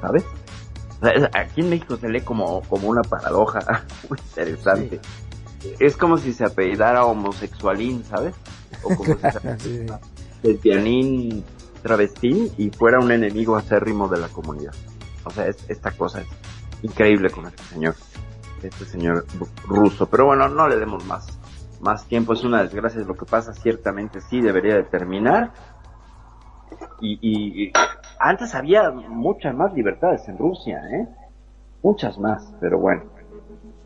¿sabes? 0.01 0.25
Aquí 1.33 1.61
en 1.61 1.71
México 1.71 1.97
se 1.97 2.09
lee 2.09 2.21
como, 2.21 2.63
como 2.63 2.89
una 2.89 3.03
paradoja 3.03 3.85
muy 4.09 4.19
interesante. 4.19 5.01
Es 5.79 5.97
como 5.97 6.17
si 6.17 6.33
se 6.33 6.45
apellidara 6.45 7.05
homosexualín, 7.05 8.05
¿sabes? 8.05 8.35
O 8.83 8.95
como 8.95 9.15
si 9.15 9.21
se 10.43 10.55
pianín 10.63 11.45
travestín 11.83 12.51
y 12.57 12.71
fuera 12.71 12.99
un 12.99 13.11
enemigo 13.11 13.57
acérrimo 13.57 14.09
de 14.09 14.19
la 14.19 14.29
comunidad. 14.29 14.75
O 15.25 15.31
sea, 15.31 15.47
es, 15.47 15.57
esta 15.69 15.91
cosa 15.91 16.23
es 16.23 16.29
increíble 16.83 17.31
con 17.31 17.47
este 17.47 17.63
señor, 17.65 17.95
este 18.63 18.85
señor 18.87 19.27
ruso. 19.67 20.07
Pero 20.09 20.27
bueno, 20.27 20.49
no 20.49 20.69
le 20.69 20.77
demos 20.79 21.05
más 21.05 21.41
más 21.81 22.07
tiempo 22.07 22.35
es 22.35 22.45
una 22.45 22.63
desgracia, 22.63 23.01
lo 23.03 23.15
que 23.15 23.25
pasa 23.25 23.53
ciertamente 23.55 24.21
sí 24.21 24.41
debería 24.41 24.77
de 24.77 24.85
terminar. 24.85 25.53
Y, 27.01 27.73
antes 28.19 28.55
había 28.55 28.91
muchas 28.91 29.55
más 29.55 29.73
libertades 29.73 30.29
en 30.29 30.37
Rusia, 30.39 30.81
¿eh? 30.91 31.09
Muchas 31.83 32.19
más, 32.19 32.55
pero 32.61 32.79
bueno, 32.79 33.05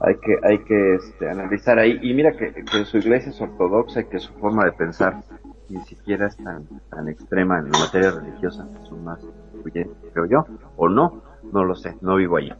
hay 0.01 0.17
que, 0.17 0.37
hay 0.43 0.59
que 0.65 0.95
este, 0.97 1.31
analizar 1.31 1.79
ahí. 1.79 1.99
Y 2.03 2.13
mira 2.15 2.33
que, 2.33 2.85
su 2.85 2.99
iglesia 2.99 3.31
es 3.31 3.41
ortodoxa 3.41 4.01
y 4.01 4.05
que 4.07 4.19
su 4.19 4.33
forma 4.35 4.65
de 4.65 4.73
pensar 4.73 5.23
ni 5.69 5.81
siquiera 5.83 6.27
es 6.27 6.37
tan, 6.37 6.67
tan 6.91 7.09
extrema 7.09 7.59
en 7.59 7.69
materia 7.71 8.11
religiosa, 8.11 8.67
son 8.89 9.05
más 9.05 9.21
creo 10.13 10.27
yo, 10.27 10.47
o 10.77 10.89
no, 10.89 11.23
no 11.53 11.65
lo 11.65 11.75
sé, 11.75 11.97
no 12.01 12.17
vivo 12.17 12.37
allí. 12.37 12.53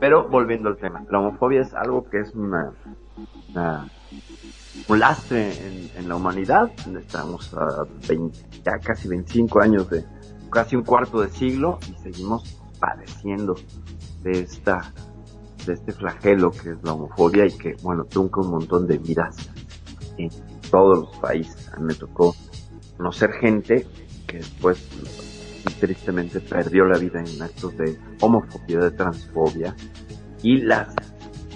Pero 0.00 0.28
volviendo 0.28 0.68
al 0.68 0.76
tema, 0.76 1.04
la 1.10 1.20
homofobia 1.20 1.60
es 1.60 1.72
algo 1.74 2.08
que 2.08 2.20
es 2.20 2.34
una, 2.34 2.72
una 3.50 3.88
un 4.88 4.98
lastre 4.98 5.52
en, 5.96 6.08
la 6.08 6.16
humanidad. 6.16 6.70
Estamos 6.98 7.52
a 7.54 7.86
ya 8.64 8.78
casi 8.78 9.08
25 9.08 9.60
años 9.60 9.88
de 9.90 10.04
casi 10.50 10.76
un 10.76 10.82
cuarto 10.82 11.20
de 11.20 11.30
siglo 11.30 11.78
y 11.90 11.94
seguimos 12.02 12.60
padeciendo 12.78 13.54
de 14.22 14.40
esta 14.40 14.92
de 15.66 15.72
este 15.72 15.92
flagelo 15.92 16.50
que 16.50 16.70
es 16.70 16.82
la 16.82 16.92
homofobia 16.92 17.46
y 17.46 17.56
que 17.56 17.74
bueno 17.82 18.04
trunca 18.04 18.40
un 18.40 18.50
montón 18.50 18.86
de 18.86 18.98
vidas 18.98 19.36
en 20.18 20.30
todos 20.70 20.98
los 20.98 21.16
países. 21.18 21.72
A 21.72 21.78
mí 21.78 21.86
me 21.86 21.94
tocó 21.94 22.34
conocer 22.96 23.32
gente 23.32 23.86
que 24.26 24.38
después 24.38 24.86
tristemente 25.80 26.40
perdió 26.40 26.84
la 26.84 26.98
vida 26.98 27.20
en 27.20 27.42
actos 27.42 27.76
de 27.76 27.98
homofobia, 28.20 28.78
de 28.80 28.90
transfobia 28.90 29.74
y 30.42 30.58
las 30.58 30.94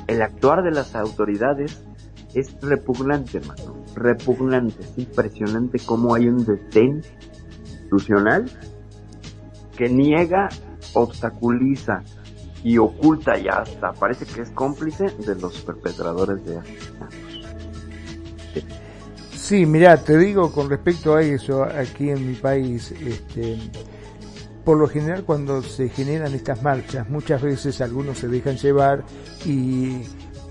el 0.06 0.22
actuar 0.22 0.62
de 0.62 0.70
las 0.70 0.94
autoridades 0.94 1.84
es 2.34 2.54
repugnante, 2.60 3.38
hermano. 3.38 3.84
Repugnante. 3.94 4.82
Es 4.82 4.98
impresionante 4.98 5.78
cómo 5.84 6.14
hay 6.14 6.28
un 6.28 6.44
desdén 6.44 7.02
institucional 7.64 8.50
que 9.76 9.88
niega, 9.88 10.48
obstaculiza 10.94 12.02
y 12.64 12.78
oculta 12.78 13.38
y 13.38 13.48
hasta 13.48 13.92
parece 13.92 14.26
que 14.26 14.42
es 14.42 14.50
cómplice 14.50 15.06
de 15.24 15.34
los 15.36 15.60
perpetradores 15.62 16.44
de 16.44 16.58
asesinatos. 16.58 17.18
Sí, 19.32 19.64
mira, 19.64 19.96
te 19.96 20.18
digo 20.18 20.52
con 20.52 20.68
respecto 20.68 21.14
a 21.14 21.22
eso, 21.22 21.62
aquí 21.62 22.10
en 22.10 22.28
mi 22.28 22.34
país, 22.34 22.92
este, 22.92 23.56
por 24.64 24.76
lo 24.76 24.88
general 24.88 25.24
cuando 25.24 25.62
se 25.62 25.88
generan 25.88 26.34
estas 26.34 26.62
marchas, 26.62 27.08
muchas 27.08 27.40
veces 27.40 27.80
algunos 27.80 28.18
se 28.18 28.28
dejan 28.28 28.56
llevar 28.56 29.04
y 29.46 30.02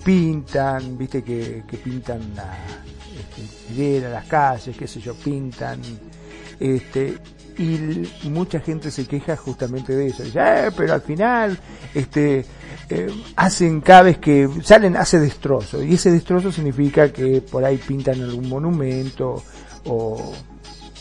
pintan, 0.07 0.97
viste 0.97 1.21
que, 1.21 1.65
pintan 1.83 2.33
la 2.33 2.57
este, 3.67 3.99
las 4.09 4.25
calles, 4.25 4.77
qué 4.77 4.87
sé 4.87 5.01
yo, 5.01 5.13
pintan, 5.15 5.81
este, 6.61 7.17
y 7.57 8.29
mucha 8.29 8.61
gente 8.61 8.89
se 8.89 9.05
queja 9.05 9.35
justamente 9.35 9.93
de 9.93 10.07
eso. 10.07 10.23
Dice, 10.23 10.39
eh, 10.39 10.71
pero 10.77 10.93
al 10.93 11.01
final, 11.01 11.59
este, 11.93 12.45
eh, 12.87 13.07
hacen 13.35 13.81
cada 13.81 14.03
vez 14.03 14.19
que 14.19 14.47
salen, 14.63 14.95
hace 14.95 15.19
destrozo. 15.19 15.83
Y 15.83 15.95
ese 15.95 16.09
destrozo 16.09 16.53
significa 16.53 17.11
que 17.11 17.41
por 17.41 17.65
ahí 17.65 17.75
pintan 17.75 18.21
algún 18.21 18.47
monumento 18.47 19.43
o 19.87 20.33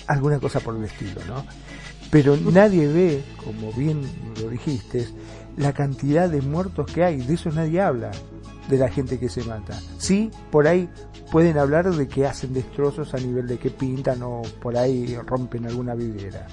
alguna 0.09 0.41
cosa 0.41 0.59
por 0.59 0.75
el 0.75 0.83
estilo, 0.83 1.21
¿no? 1.29 1.47
Pero 2.11 2.37
nadie 2.37 2.89
ve, 2.89 3.23
como 3.45 3.73
bien 3.73 4.03
lo 4.43 4.49
dijiste, 4.49 5.07
la 5.57 5.73
cantidad 5.73 6.29
de 6.29 6.43
muertos 6.43 6.91
que 6.91 7.05
hay. 7.05 7.19
De 7.19 7.35
eso 7.35 7.51
nadie 7.51 7.81
habla, 7.81 8.11
de 8.69 8.79
la 8.79 8.89
gente 8.89 9.19
que 9.19 9.29
se 9.29 9.45
mata. 9.45 9.79
Sí, 9.99 10.31
por 10.51 10.67
ahí 10.67 10.89
pueden 11.31 11.59
hablar 11.59 11.91
de 11.91 12.09
que 12.09 12.27
hacen 12.27 12.53
destrozos 12.53 13.15
a 13.15 13.19
nivel 13.19 13.47
de 13.47 13.59
que 13.59 13.71
pintan 13.71 14.23
o 14.23 14.43
por 14.61 14.77
ahí 14.77 15.17
rompen 15.27 15.67
alguna 15.67 15.95
vidriera. 15.95 16.47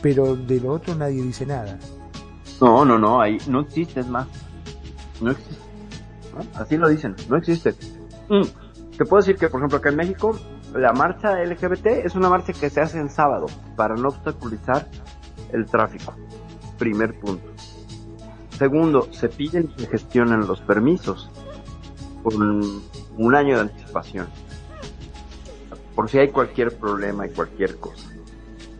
Pero 0.00 0.36
de 0.36 0.60
lo 0.60 0.72
otro 0.72 0.94
nadie 0.94 1.22
dice 1.22 1.46
nada. 1.46 1.78
No, 2.60 2.84
no, 2.84 2.98
no, 2.98 3.20
ahí 3.20 3.38
no 3.48 3.60
existe, 3.60 4.00
es 4.00 4.08
más. 4.08 4.26
No 5.20 5.30
existe. 5.30 5.62
Así 6.54 6.76
lo 6.76 6.88
dicen, 6.88 7.14
no 7.28 7.36
existe. 7.36 7.74
Mm, 8.28 8.42
te 8.96 9.04
puedo 9.04 9.22
decir 9.22 9.36
que, 9.36 9.48
por 9.48 9.60
ejemplo, 9.60 9.78
acá 9.78 9.90
en 9.90 9.96
México, 9.96 10.38
la 10.74 10.92
marcha 10.92 11.42
LGBT 11.42 11.86
es 12.04 12.14
una 12.14 12.28
marcha 12.28 12.52
que 12.52 12.70
se 12.70 12.80
hace 12.80 12.98
en 12.98 13.10
sábado 13.10 13.46
para 13.76 13.94
no 13.94 14.08
obstaculizar 14.08 14.88
el 15.52 15.66
tráfico. 15.66 16.14
Primer 16.78 17.18
punto. 17.20 17.48
Segundo, 18.62 19.08
se 19.10 19.28
piden 19.28 19.72
y 19.76 19.80
se 19.80 19.88
gestionan 19.88 20.46
los 20.46 20.60
permisos 20.60 21.28
con 22.22 22.80
un 23.16 23.34
año 23.34 23.56
de 23.56 23.62
anticipación. 23.62 24.28
Por 25.96 26.08
si 26.08 26.20
hay 26.20 26.28
cualquier 26.28 26.72
problema 26.76 27.26
y 27.26 27.30
cualquier 27.30 27.78
cosa. 27.78 28.08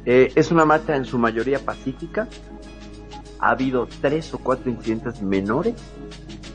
Eh, 0.06 0.30
es 0.36 0.52
una 0.52 0.64
marcha 0.64 0.94
en 0.94 1.04
su 1.04 1.18
mayoría 1.18 1.58
pacífica. 1.58 2.28
Ha 3.40 3.50
habido 3.50 3.88
tres 4.00 4.32
o 4.34 4.38
cuatro 4.38 4.70
incidentes 4.70 5.20
menores. 5.20 5.74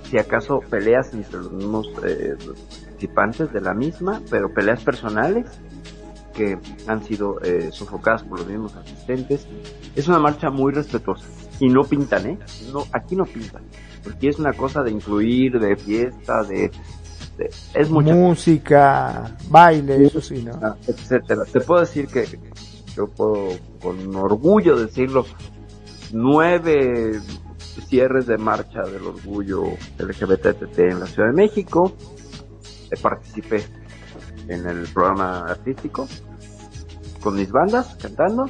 Si 0.10 0.18
acaso 0.18 0.62
peleas 0.62 1.14
entre 1.14 1.40
los 1.40 1.52
mismos 1.52 1.90
eh, 2.06 2.38
participantes 2.86 3.52
de 3.52 3.60
la 3.60 3.74
misma, 3.74 4.22
pero 4.30 4.54
peleas 4.54 4.82
personales 4.86 5.48
que 6.34 6.58
han 6.88 7.04
sido 7.04 7.42
eh, 7.42 7.72
sofocadas 7.74 8.24
por 8.24 8.40
los 8.40 8.48
mismos 8.48 8.74
asistentes. 8.78 9.46
Es 9.98 10.08
una 10.08 10.20
marcha 10.20 10.50
muy 10.50 10.72
respetuosa. 10.72 11.28
Y 11.60 11.70
no 11.70 11.84
pintan, 11.84 12.28
¿eh? 12.28 12.40
No, 12.72 12.86
aquí 12.92 13.16
no 13.16 13.26
pintan. 13.26 13.64
Porque 14.04 14.30
es 14.30 14.40
una 14.40 14.54
cosa 14.54 14.84
de 14.84 14.92
incluir, 14.92 15.60
de 15.60 15.76
fiesta, 15.76 16.44
de 16.44 16.72
es 17.74 17.90
mucha 17.90 18.14
música, 18.14 19.36
baile, 19.50 20.06
eso 20.06 20.22
sí, 20.22 20.44
¿no? 20.44 20.60
Ah, 20.62 20.76
etcétera. 20.88 21.44
Te 21.46 21.62
puedo 21.62 21.82
decir 21.82 22.08
que 22.08 22.26
yo 22.96 23.08
puedo 23.08 23.50
con 23.82 24.16
orgullo 24.16 24.76
decirlo, 24.76 25.26
nueve 26.12 27.22
cierres 27.88 28.26
de 28.26 28.38
marcha 28.38 28.82
del 28.82 29.04
orgullo 29.04 29.66
LGBTT 30.00 30.80
en 30.80 31.00
la 31.00 31.06
Ciudad 31.06 31.30
de 31.30 31.36
México. 31.36 31.94
Eh, 32.90 32.98
participé 33.00 33.64
en 34.48 34.66
el 34.68 34.88
programa 34.88 35.42
artístico 35.42 36.08
con 37.22 37.36
mis 37.36 37.52
bandas 37.52 37.96
cantando 38.02 38.50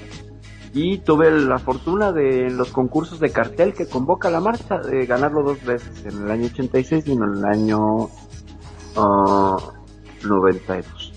y 0.73 0.99
tuve 0.99 1.31
la 1.31 1.57
fortuna 1.57 2.11
de 2.11 2.47
en 2.47 2.57
los 2.57 2.71
concursos 2.71 3.19
de 3.19 3.31
cartel 3.31 3.73
que 3.73 3.87
convoca 3.87 4.29
la 4.29 4.39
marcha 4.39 4.77
de 4.77 5.05
ganarlo 5.05 5.43
dos 5.43 5.63
veces 5.63 6.05
en 6.05 6.23
el 6.23 6.31
año 6.31 6.45
86 6.47 7.07
y 7.07 7.11
en 7.13 7.23
el 7.23 7.45
año 7.45 8.09
92. 8.95 11.13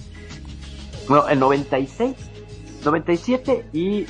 Bueno, 1.09 1.29
en 1.29 1.41
96, 1.41 2.15
97 2.85 3.67
y 3.73 4.07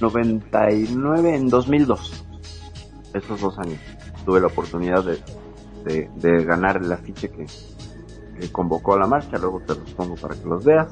99 0.00 1.34
en 1.34 1.48
2002. 1.48 2.24
Esos 3.14 3.40
dos 3.40 3.58
años 3.58 3.78
tuve 4.24 4.40
la 4.40 4.48
oportunidad 4.48 5.04
de, 5.04 6.10
de, 6.14 6.44
ganar 6.44 6.78
el 6.78 6.92
afiche 6.92 7.30
que, 7.30 7.46
que, 8.38 8.52
convocó 8.52 8.94
a 8.94 8.98
la 8.98 9.06
marcha, 9.06 9.38
luego 9.38 9.60
te 9.60 9.74
los 9.74 9.90
pongo 9.92 10.16
para 10.16 10.34
que 10.34 10.44
los 10.44 10.64
veas. 10.64 10.88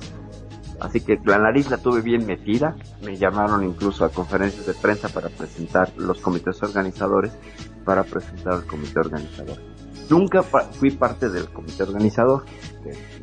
Así 0.81 1.01
que 1.01 1.19
la 1.25 1.39
nariz 1.39 1.71
la 1.71 1.79
tuve 1.79 2.03
bien 2.03 2.27
metida, 2.27 2.77
me 3.03 3.17
llamaron 3.17 3.65
incluso 3.65 4.05
a 4.05 4.11
conferencias 4.11 4.67
de 4.67 4.75
prensa 4.75 5.09
para 5.09 5.29
presentar 5.29 5.93
los 5.97 6.21
comités 6.21 6.63
organizadores, 6.63 7.33
para 7.85 8.05
presentar 8.05 8.55
al 8.55 8.67
comité 8.67 9.01
organizador. 9.01 9.59
Nunca 10.11 10.43
fui 10.43 10.91
parte 10.91 11.31
del 11.31 11.49
comité 11.49 11.85
organizador, 11.85 12.45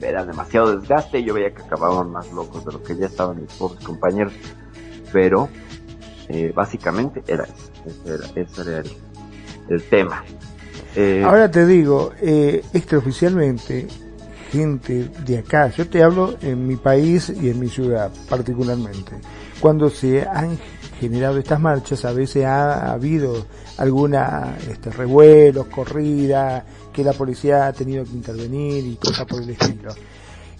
era 0.01 0.25
demasiado 0.25 0.75
desgaste. 0.75 1.19
Y 1.19 1.25
yo 1.25 1.33
veía 1.33 1.53
que 1.53 1.61
acababan 1.61 2.11
más 2.11 2.31
locos 2.31 2.65
de 2.65 2.71
lo 2.71 2.83
que 2.83 2.95
ya 2.95 3.05
estaban 3.05 3.41
mis 3.41 3.53
pobres 3.53 3.83
compañeros, 3.83 4.33
pero 5.11 5.49
eh, 6.29 6.51
básicamente 6.55 7.21
era 7.27 7.43
eso, 7.43 7.71
ese 8.35 8.61
era, 8.61 8.83
el, 9.69 9.83
tema. 9.83 10.23
Eh, 10.95 11.23
Ahora 11.23 11.49
te 11.51 11.65
digo, 11.65 12.13
eh, 12.21 12.63
extraoficialmente, 12.73 13.87
gente 14.51 15.09
de 15.25 15.37
acá, 15.37 15.69
yo 15.69 15.87
te 15.87 16.03
hablo 16.03 16.35
en 16.41 16.67
mi 16.67 16.75
país 16.75 17.29
y 17.29 17.49
en 17.49 17.59
mi 17.59 17.69
ciudad 17.69 18.11
particularmente, 18.29 19.13
cuando 19.59 19.89
se 19.89 20.27
han 20.27 20.57
generado 20.99 21.37
estas 21.37 21.59
marchas, 21.59 22.03
a 22.05 22.11
veces 22.11 22.45
ha 22.45 22.91
habido 22.91 23.45
alguna 23.77 24.57
este, 24.69 24.91
revuelos, 24.91 25.67
corrida, 25.67 26.65
que 26.91 27.03
la 27.03 27.13
policía 27.13 27.67
ha 27.67 27.73
tenido 27.73 28.03
que 28.03 28.11
intervenir 28.11 28.85
y 28.85 28.95
cosas 28.97 29.25
por 29.25 29.41
el 29.41 29.49
estilo. 29.49 29.93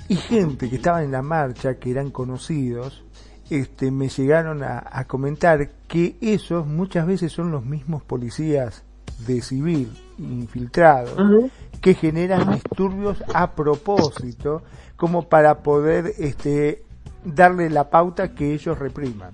Y 0.08 0.16
gente 0.16 0.70
que 0.70 0.78
estaba 0.78 1.04
en 1.04 1.12
la 1.12 1.22
marcha, 1.22 1.76
que 1.76 1.92
eran 1.92 2.10
conocidos, 2.12 3.04
este, 3.50 3.92
me 3.92 4.08
llegaron 4.08 4.64
a, 4.64 5.06
comentar 5.08 5.70
que 5.88 6.16
esos 6.22 6.66
muchas 6.66 7.06
veces 7.06 7.32
son 7.32 7.52
los 7.52 7.66
mismos 7.66 8.02
policías 8.02 8.84
de 9.28 9.42
civil 9.42 9.92
infiltrados 10.22 11.50
que 11.82 11.94
generan 11.94 12.52
disturbios 12.54 13.24
a 13.34 13.52
propósito 13.52 14.62
como 14.96 15.28
para 15.28 15.60
poder 15.64 16.14
este, 16.20 16.84
darle 17.26 17.70
la 17.70 17.90
pauta 17.90 18.36
que 18.36 18.54
ellos 18.54 18.78
repriman 18.78 19.32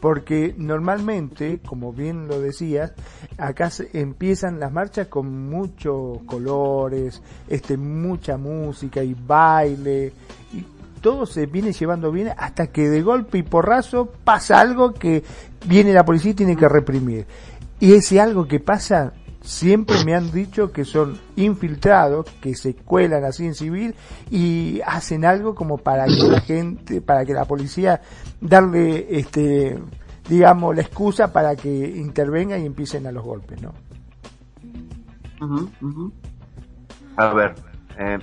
porque 0.00 0.54
normalmente, 0.56 1.60
como 1.66 1.92
bien 1.92 2.28
lo 2.28 2.40
decías, 2.40 2.92
acá 3.36 3.70
se 3.70 3.88
empiezan 3.94 4.60
las 4.60 4.72
marchas 4.72 5.08
con 5.08 5.48
muchos 5.48 6.22
colores, 6.24 7.20
este, 7.48 7.76
mucha 7.76 8.36
música 8.36 9.02
y 9.02 9.14
baile, 9.14 10.12
y 10.52 10.64
todo 11.00 11.26
se 11.26 11.46
viene 11.46 11.72
llevando 11.72 12.12
bien 12.12 12.30
hasta 12.36 12.68
que 12.68 12.88
de 12.88 13.02
golpe 13.02 13.38
y 13.38 13.42
porrazo 13.42 14.12
pasa 14.24 14.60
algo 14.60 14.94
que 14.94 15.24
viene 15.66 15.92
la 15.92 16.04
policía 16.04 16.30
y 16.32 16.34
tiene 16.34 16.56
que 16.56 16.68
reprimir. 16.68 17.26
Y 17.80 17.94
ese 17.94 18.20
algo 18.20 18.46
que 18.46 18.60
pasa 18.60 19.12
siempre 19.40 20.04
me 20.04 20.14
han 20.14 20.30
dicho 20.30 20.72
que 20.72 20.84
son 20.84 21.18
infiltrados, 21.36 22.26
que 22.40 22.54
se 22.54 22.74
cuelan 22.74 23.24
así 23.24 23.46
en 23.46 23.54
civil 23.54 23.94
y 24.30 24.80
hacen 24.84 25.24
algo 25.24 25.54
como 25.54 25.78
para 25.78 26.06
que 26.06 26.28
la 26.28 26.40
gente, 26.40 27.00
para 27.00 27.24
que 27.24 27.32
la 27.34 27.44
policía 27.44 28.00
darle 28.40 29.06
este 29.18 29.78
digamos 30.28 30.76
la 30.76 30.82
excusa 30.82 31.32
para 31.32 31.56
que 31.56 31.68
intervenga 31.68 32.58
y 32.58 32.66
empiecen 32.66 33.06
a 33.06 33.12
los 33.12 33.24
golpes, 33.24 33.60
¿no? 33.62 33.72
A 37.16 37.32
ver, 37.32 37.54
eh, 37.98 38.18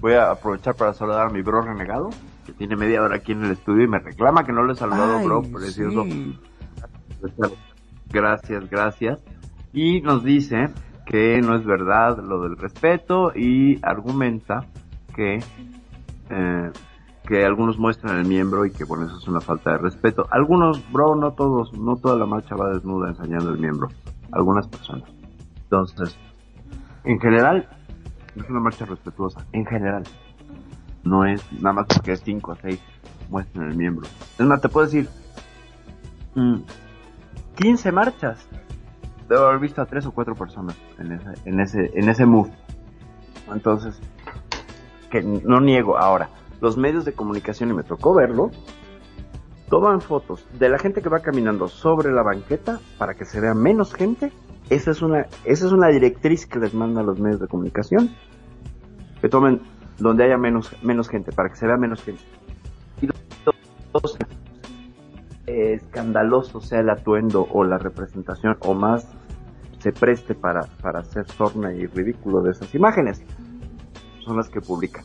voy 0.00 0.12
a 0.12 0.30
aprovechar 0.30 0.76
para 0.76 0.92
saludar 0.94 1.26
a 1.26 1.30
mi 1.30 1.42
bro 1.42 1.62
renegado, 1.62 2.10
que 2.46 2.52
tiene 2.52 2.76
media 2.76 3.02
hora 3.02 3.16
aquí 3.16 3.32
en 3.32 3.44
el 3.44 3.52
estudio 3.52 3.84
y 3.84 3.88
me 3.88 3.98
reclama 3.98 4.44
que 4.44 4.52
no 4.52 4.64
le 4.64 4.74
he 4.74 4.76
saludado, 4.76 5.20
bro, 5.24 5.42
precioso. 5.42 6.04
Gracias, 8.12 8.70
gracias 8.70 9.20
y 9.72 10.00
nos 10.00 10.24
dice 10.24 10.68
que 11.06 11.40
no 11.40 11.56
es 11.56 11.64
verdad 11.64 12.18
lo 12.18 12.42
del 12.42 12.56
respeto 12.56 13.32
y 13.34 13.78
argumenta 13.82 14.66
que 15.14 15.38
eh, 16.30 16.70
que 17.26 17.44
algunos 17.44 17.78
muestran 17.78 18.18
el 18.18 18.26
miembro 18.26 18.64
y 18.64 18.72
que 18.72 18.84
bueno 18.84 19.06
eso 19.06 19.18
es 19.18 19.28
una 19.28 19.40
falta 19.40 19.72
de 19.72 19.78
respeto. 19.78 20.26
Algunos 20.30 20.80
bro 20.92 21.14
no 21.14 21.32
todos 21.32 21.72
no 21.72 21.96
toda 21.96 22.16
la 22.16 22.26
marcha 22.26 22.56
va 22.56 22.70
desnuda 22.70 23.10
enseñando 23.10 23.50
el 23.50 23.58
miembro 23.58 23.88
algunas 24.32 24.66
personas. 24.68 25.08
Entonces 25.62 26.16
en 27.04 27.20
general 27.20 27.68
es 28.36 28.48
una 28.48 28.60
marcha 28.60 28.84
respetuosa 28.84 29.44
en 29.52 29.66
general. 29.66 30.04
No 31.02 31.24
es 31.24 31.44
nada 31.52 31.72
más 31.72 31.86
porque 31.86 32.12
es 32.12 32.20
5 32.20 32.52
o 32.52 32.56
6 32.56 32.80
muestran 33.30 33.70
el 33.70 33.76
miembro. 33.76 34.08
Es 34.38 34.46
más 34.46 34.60
te 34.60 34.68
puedo 34.68 34.86
decir 34.86 35.08
15 37.56 37.90
mm, 37.90 37.94
marchas 37.94 38.46
debo 39.30 39.46
haber 39.46 39.60
visto 39.60 39.80
a 39.80 39.86
tres 39.86 40.04
o 40.06 40.12
cuatro 40.12 40.34
personas 40.34 40.76
en 40.98 41.12
ese, 41.12 41.30
en 41.44 41.60
ese, 41.60 41.90
en 41.94 42.08
ese 42.08 42.26
move. 42.26 42.50
Entonces, 43.52 44.00
que 45.08 45.22
no 45.22 45.60
niego 45.60 45.96
ahora, 45.96 46.30
los 46.60 46.76
medios 46.76 47.04
de 47.04 47.12
comunicación, 47.12 47.70
y 47.70 47.74
me 47.74 47.84
tocó 47.84 48.12
verlo, 48.12 48.50
toman 49.68 50.00
fotos 50.00 50.46
de 50.58 50.68
la 50.68 50.78
gente 50.78 51.00
que 51.00 51.08
va 51.08 51.20
caminando 51.20 51.68
sobre 51.68 52.10
la 52.10 52.22
banqueta 52.22 52.80
para 52.98 53.14
que 53.14 53.24
se 53.24 53.40
vea 53.40 53.54
menos 53.54 53.94
gente. 53.94 54.32
Esa 54.68 54.90
es 54.90 55.00
una, 55.00 55.26
esa 55.44 55.66
es 55.66 55.72
una 55.72 55.88
directriz 55.88 56.46
que 56.46 56.58
les 56.58 56.74
manda 56.74 57.00
a 57.00 57.04
los 57.04 57.20
medios 57.20 57.40
de 57.40 57.46
comunicación. 57.46 58.10
Que 59.20 59.28
tomen 59.28 59.60
donde 59.98 60.24
haya 60.24 60.38
menos, 60.38 60.74
menos 60.82 61.08
gente, 61.08 61.30
para 61.30 61.50
que 61.50 61.56
se 61.56 61.66
vea 61.66 61.76
menos 61.76 62.02
gente. 62.02 62.22
Y 63.00 63.06
dos, 63.06 64.18
escandaloso 65.46 66.60
sea 66.60 66.80
el 66.80 66.90
atuendo 66.90 67.46
o 67.52 67.64
la 67.64 67.78
representación 67.78 68.56
o 68.60 68.74
más 68.74 69.06
se 69.80 69.92
preste 69.92 70.34
para, 70.34 70.62
para 70.82 71.00
hacer 71.00 71.26
sorna 71.26 71.72
y 71.72 71.86
ridículo 71.86 72.42
de 72.42 72.52
esas 72.52 72.74
imágenes, 72.74 73.22
son 74.24 74.36
las 74.36 74.48
que 74.48 74.60
publican. 74.60 75.04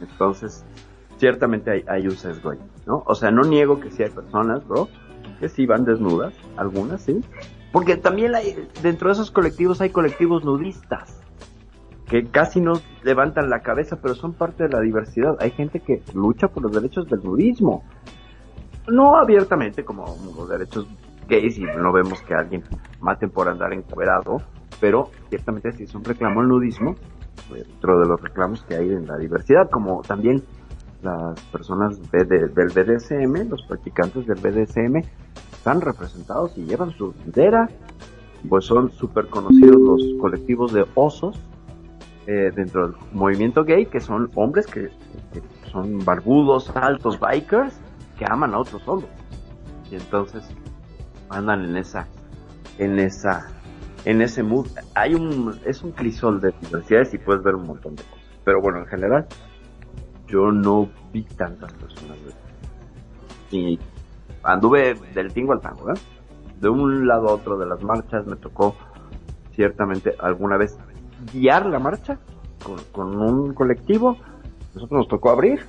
Entonces, 0.00 0.64
ciertamente 1.16 1.70
hay, 1.70 1.84
hay 1.88 2.06
un 2.06 2.16
sesgo 2.16 2.52
¿no? 2.86 3.02
O 3.06 3.14
sea, 3.14 3.30
no 3.30 3.42
niego 3.42 3.80
que 3.80 3.90
sí 3.90 4.02
hay 4.02 4.10
personas, 4.10 4.66
bro, 4.66 4.88
que 5.40 5.48
sí 5.48 5.66
van 5.66 5.84
desnudas, 5.84 6.34
algunas 6.56 7.02
sí, 7.02 7.20
porque 7.72 7.96
también 7.96 8.34
hay, 8.34 8.68
dentro 8.82 9.08
de 9.08 9.14
esos 9.14 9.30
colectivos 9.30 9.80
hay 9.80 9.90
colectivos 9.90 10.44
nudistas 10.44 11.20
que 12.08 12.24
casi 12.24 12.60
no 12.60 12.74
levantan 13.02 13.50
la 13.50 13.60
cabeza, 13.60 13.98
pero 14.00 14.14
son 14.14 14.32
parte 14.32 14.62
de 14.62 14.68
la 14.68 14.80
diversidad. 14.80 15.36
Hay 15.40 15.50
gente 15.50 15.80
que 15.80 16.02
lucha 16.14 16.48
por 16.48 16.62
los 16.62 16.72
derechos 16.72 17.08
del 17.08 17.22
nudismo. 17.22 17.84
No 18.86 19.16
abiertamente 19.16 19.84
como 19.84 20.16
los 20.36 20.48
derechos 20.48 20.86
gays 21.28 21.58
y 21.58 21.64
no 21.64 21.92
vemos 21.92 22.20
que 22.22 22.34
alguien 22.34 22.62
maten 23.00 23.30
por 23.30 23.48
andar 23.48 23.72
encuerado, 23.72 24.42
pero 24.80 25.10
ciertamente 25.28 25.72
sí 25.72 25.84
es 25.84 25.94
un 25.94 26.04
reclamo 26.04 26.42
el 26.42 26.48
nudismo 26.48 26.96
dentro 27.50 28.00
de 28.00 28.06
los 28.06 28.20
reclamos 28.20 28.62
que 28.64 28.76
hay 28.76 28.90
en 28.90 29.06
la 29.06 29.16
diversidad, 29.16 29.70
como 29.70 30.02
también 30.02 30.42
las 31.02 31.40
personas 31.52 31.98
del 32.10 32.48
BDSM, 32.48 33.48
los 33.48 33.62
practicantes 33.62 34.26
del 34.26 34.38
BDSM, 34.38 35.02
están 35.52 35.80
representados 35.80 36.56
y 36.56 36.64
llevan 36.64 36.90
su 36.92 37.12
bandera, 37.12 37.68
pues 38.48 38.64
son 38.64 38.90
súper 38.92 39.28
conocidos 39.28 39.76
los 39.80 40.02
colectivos 40.20 40.72
de 40.72 40.86
osos 40.94 41.38
eh, 42.26 42.50
dentro 42.54 42.88
del 42.88 42.96
movimiento 43.12 43.64
gay, 43.64 43.86
que 43.86 44.00
son 44.00 44.30
hombres 44.34 44.66
que, 44.66 44.90
son 45.70 46.04
barbudos, 46.04 46.74
altos 46.74 47.20
bikers, 47.20 47.74
que 48.18 48.24
aman 48.28 48.54
a 48.54 48.58
otros 48.58 48.82
hombres. 48.86 49.10
Y 49.90 49.96
entonces 49.96 50.44
andan 51.30 51.64
en 51.64 51.76
esa, 51.76 52.06
en 52.78 52.98
esa, 52.98 53.48
en 54.04 54.22
ese 54.22 54.42
mood. 54.42 54.66
Hay 54.94 55.14
un, 55.14 55.58
es 55.64 55.82
un 55.82 55.92
crisol 55.92 56.40
de 56.40 56.52
diversidades 56.60 57.14
y 57.14 57.18
puedes 57.18 57.42
ver 57.42 57.54
un 57.54 57.66
montón 57.66 57.96
de 57.96 58.02
cosas. 58.04 58.24
Pero 58.44 58.60
bueno, 58.60 58.78
en 58.78 58.86
general, 58.86 59.26
yo 60.28 60.52
no 60.52 60.88
vi 61.12 61.24
tantas 61.24 61.72
personas. 61.74 62.18
Y 63.50 63.78
anduve 64.42 64.94
del 65.14 65.32
tingo 65.32 65.52
al 65.52 65.60
tango, 65.60 65.90
¿eh? 65.90 65.98
De 66.60 66.68
un 66.68 67.06
lado 67.06 67.28
a 67.28 67.34
otro 67.34 67.58
de 67.58 67.66
las 67.66 67.82
marchas 67.82 68.26
me 68.26 68.36
tocó 68.36 68.76
ciertamente 69.54 70.14
alguna 70.18 70.56
vez 70.56 70.78
guiar 71.32 71.66
la 71.66 71.78
marcha 71.78 72.18
con, 72.64 72.76
con 72.92 73.20
un 73.20 73.54
colectivo. 73.54 74.16
Nosotros 74.74 74.98
nos 75.00 75.08
tocó 75.08 75.30
abrir 75.30 75.60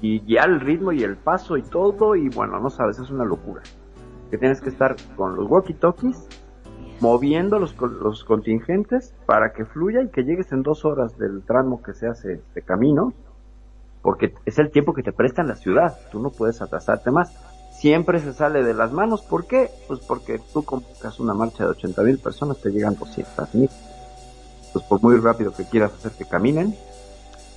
y 0.00 0.20
guiar 0.20 0.50
el 0.50 0.60
ritmo 0.60 0.92
y 0.92 1.02
el 1.02 1.16
paso 1.16 1.56
y 1.56 1.62
todo 1.62 2.16
y 2.16 2.28
bueno, 2.28 2.58
no 2.58 2.70
sabes, 2.70 2.98
es 2.98 3.10
una 3.10 3.24
locura. 3.24 3.62
Que 4.32 4.38
tienes 4.38 4.60
que 4.60 4.70
estar 4.70 4.96
con 5.14 5.36
los 5.36 5.48
walkie-talkies 5.48 6.26
moviendo 7.00 7.58
los, 7.58 7.76
los 7.78 8.24
contingentes 8.24 9.12
para 9.26 9.52
que 9.52 9.64
fluya 9.64 10.02
y 10.02 10.08
que 10.08 10.22
llegues 10.22 10.52
en 10.52 10.62
dos 10.62 10.84
horas 10.84 11.18
del 11.18 11.42
tramo 11.42 11.82
que 11.82 11.94
se 11.94 12.06
hace 12.06 12.40
de 12.54 12.62
camino, 12.62 13.12
porque 14.02 14.34
es 14.46 14.58
el 14.58 14.70
tiempo 14.70 14.94
que 14.94 15.02
te 15.02 15.12
presta 15.12 15.42
en 15.42 15.48
la 15.48 15.56
ciudad, 15.56 15.98
tú 16.10 16.20
no 16.20 16.30
puedes 16.30 16.62
atrasarte 16.62 17.10
más. 17.10 17.34
Siempre 17.72 18.20
se 18.20 18.32
sale 18.32 18.62
de 18.62 18.72
las 18.72 18.92
manos, 18.92 19.22
¿por 19.22 19.46
qué? 19.46 19.68
Pues 19.88 20.00
porque 20.00 20.40
tú 20.52 20.64
convocas 20.64 21.20
una 21.20 21.34
marcha 21.34 21.64
de 21.64 21.70
80 21.70 22.02
mil 22.02 22.18
personas, 22.18 22.58
te 22.58 22.70
llegan 22.70 22.96
200 22.96 23.54
mil. 23.54 23.70
Pues 24.72 24.84
por 24.86 25.02
muy 25.02 25.16
rápido 25.18 25.52
que 25.52 25.64
quieras 25.64 25.92
hacer 25.92 26.12
que 26.12 26.24
caminen, 26.24 26.74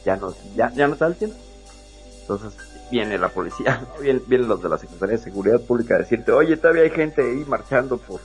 ya 0.03 0.17
no, 0.17 0.33
ya, 0.55 0.71
ya 0.71 0.87
no 0.87 0.95
te 0.95 1.05
da 1.05 1.07
el 1.07 1.15
tiempo. 1.15 1.37
Entonces 2.21 2.74
viene 2.91 3.17
la 3.17 3.29
policía, 3.29 3.85
vienen, 4.01 4.47
los 4.47 4.61
de 4.61 4.69
la 4.69 4.77
Secretaría 4.77 5.17
de 5.17 5.23
Seguridad 5.23 5.61
Pública 5.61 5.95
a 5.95 5.99
decirte, 5.99 6.31
oye, 6.31 6.57
todavía 6.57 6.83
hay 6.83 6.91
gente 6.91 7.21
ahí 7.21 7.45
marchando 7.47 7.97
por 7.97 8.19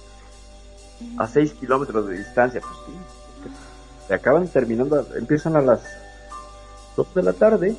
a 1.19 1.27
6 1.27 1.55
kilómetros 1.55 2.09
de 2.09 2.19
distancia. 2.19 2.61
Pues 2.61 2.75
sí, 2.87 2.93
se 4.07 4.15
acaban 4.15 4.49
terminando, 4.49 5.07
empiezan 5.17 5.57
a 5.57 5.63
las 5.63 5.83
2 6.97 7.15
de 7.15 7.23
la 7.23 7.33
tarde 7.33 7.77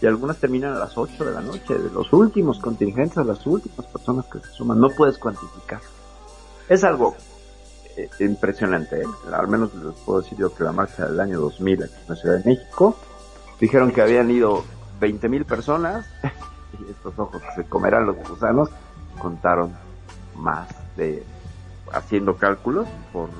y 0.00 0.06
algunas 0.06 0.38
terminan 0.38 0.74
a 0.74 0.78
las 0.78 0.96
8 0.96 1.24
de 1.24 1.32
la 1.32 1.40
noche, 1.40 1.74
de 1.74 1.90
los 1.90 2.12
últimos 2.12 2.58
contingentes, 2.58 3.24
las 3.24 3.44
últimas 3.46 3.86
personas 3.86 4.26
que 4.26 4.40
se 4.40 4.52
suman, 4.52 4.80
no 4.80 4.90
puedes 4.90 5.18
cuantificar. 5.18 5.80
Es 6.68 6.84
algo 6.84 7.16
eh, 7.96 8.08
impresionante, 8.20 9.00
¿eh? 9.00 9.06
al 9.32 9.48
menos 9.48 9.74
les 9.74 9.94
puedo 10.04 10.20
decir 10.20 10.38
yo 10.38 10.54
que 10.54 10.62
la 10.62 10.72
marcha 10.72 11.06
del 11.06 11.18
año 11.18 11.40
2000 11.40 11.82
aquí 11.82 11.94
en 11.94 12.08
la 12.08 12.16
Ciudad 12.16 12.38
de 12.38 12.44
México, 12.44 12.96
dijeron 13.60 13.90
que 13.90 14.02
habían 14.02 14.30
ido 14.30 14.64
20 15.00 15.28
mil 15.28 15.44
personas 15.44 16.06
y 16.78 16.90
estos 16.90 17.18
ojos 17.18 17.42
que 17.42 17.62
se 17.62 17.68
comerán 17.68 18.06
los 18.06 18.16
gusanos 18.16 18.70
contaron 19.18 19.72
más 20.36 20.68
de 20.96 21.24
haciendo 21.92 22.36
cálculos 22.36 22.86
por 23.12 23.30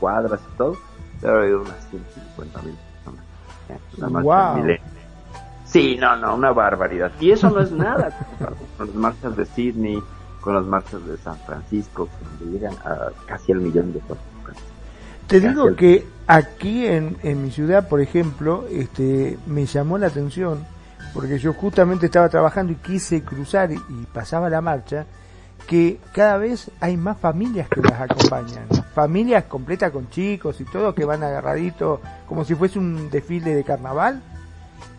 cuadras 0.00 0.40
y 0.52 0.56
todo, 0.56 0.76
debe 1.20 1.34
haber 1.34 1.56
unas 1.56 1.88
150 1.90 2.62
mil 2.62 2.76
personas. 2.96 3.24
¿eh? 4.68 4.80
Sí, 5.64 5.96
no, 5.98 6.16
no, 6.16 6.34
una 6.34 6.52
barbaridad. 6.52 7.12
Y 7.20 7.30
eso 7.30 7.50
no 7.50 7.60
es 7.60 7.70
nada 7.70 8.10
con 8.76 8.86
las 8.86 8.94
marchas 8.94 9.36
de 9.36 9.46
Sydney, 9.46 10.02
con 10.40 10.54
las 10.54 10.64
marchas 10.64 11.06
de 11.06 11.16
San 11.18 11.36
Francisco, 11.46 12.08
donde 12.40 12.58
llegan 12.58 12.74
a 12.84 13.10
casi 13.26 13.52
el 13.52 13.60
millón 13.60 13.92
de 13.92 14.00
personas. 14.00 14.32
Te 15.28 15.40
digo 15.40 15.74
que 15.76 16.06
aquí 16.26 16.86
en, 16.86 17.16
en 17.22 17.42
mi 17.42 17.50
ciudad, 17.50 17.88
por 17.88 18.00
ejemplo, 18.00 18.66
este, 18.70 19.38
me 19.46 19.64
llamó 19.64 19.96
la 19.96 20.08
atención 20.08 20.66
porque 21.12 21.38
yo 21.38 21.52
justamente 21.52 22.06
estaba 22.06 22.28
trabajando 22.28 22.72
y 22.72 22.76
quise 22.76 23.22
cruzar 23.22 23.70
y, 23.72 23.78
pasaba 24.12 24.48
la 24.48 24.60
marcha, 24.60 25.06
que 25.66 26.00
cada 26.12 26.36
vez 26.38 26.70
hay 26.80 26.96
más 26.96 27.18
familias 27.18 27.68
que 27.68 27.80
las 27.80 28.00
acompañan, 28.00 28.66
familias 28.94 29.44
completas 29.44 29.92
con 29.92 30.10
chicos 30.10 30.60
y 30.60 30.64
todo 30.64 30.94
que 30.94 31.04
van 31.04 31.22
agarraditos 31.22 32.00
como 32.28 32.44
si 32.44 32.54
fuese 32.54 32.78
un 32.78 33.10
desfile 33.10 33.54
de 33.54 33.64
carnaval, 33.64 34.22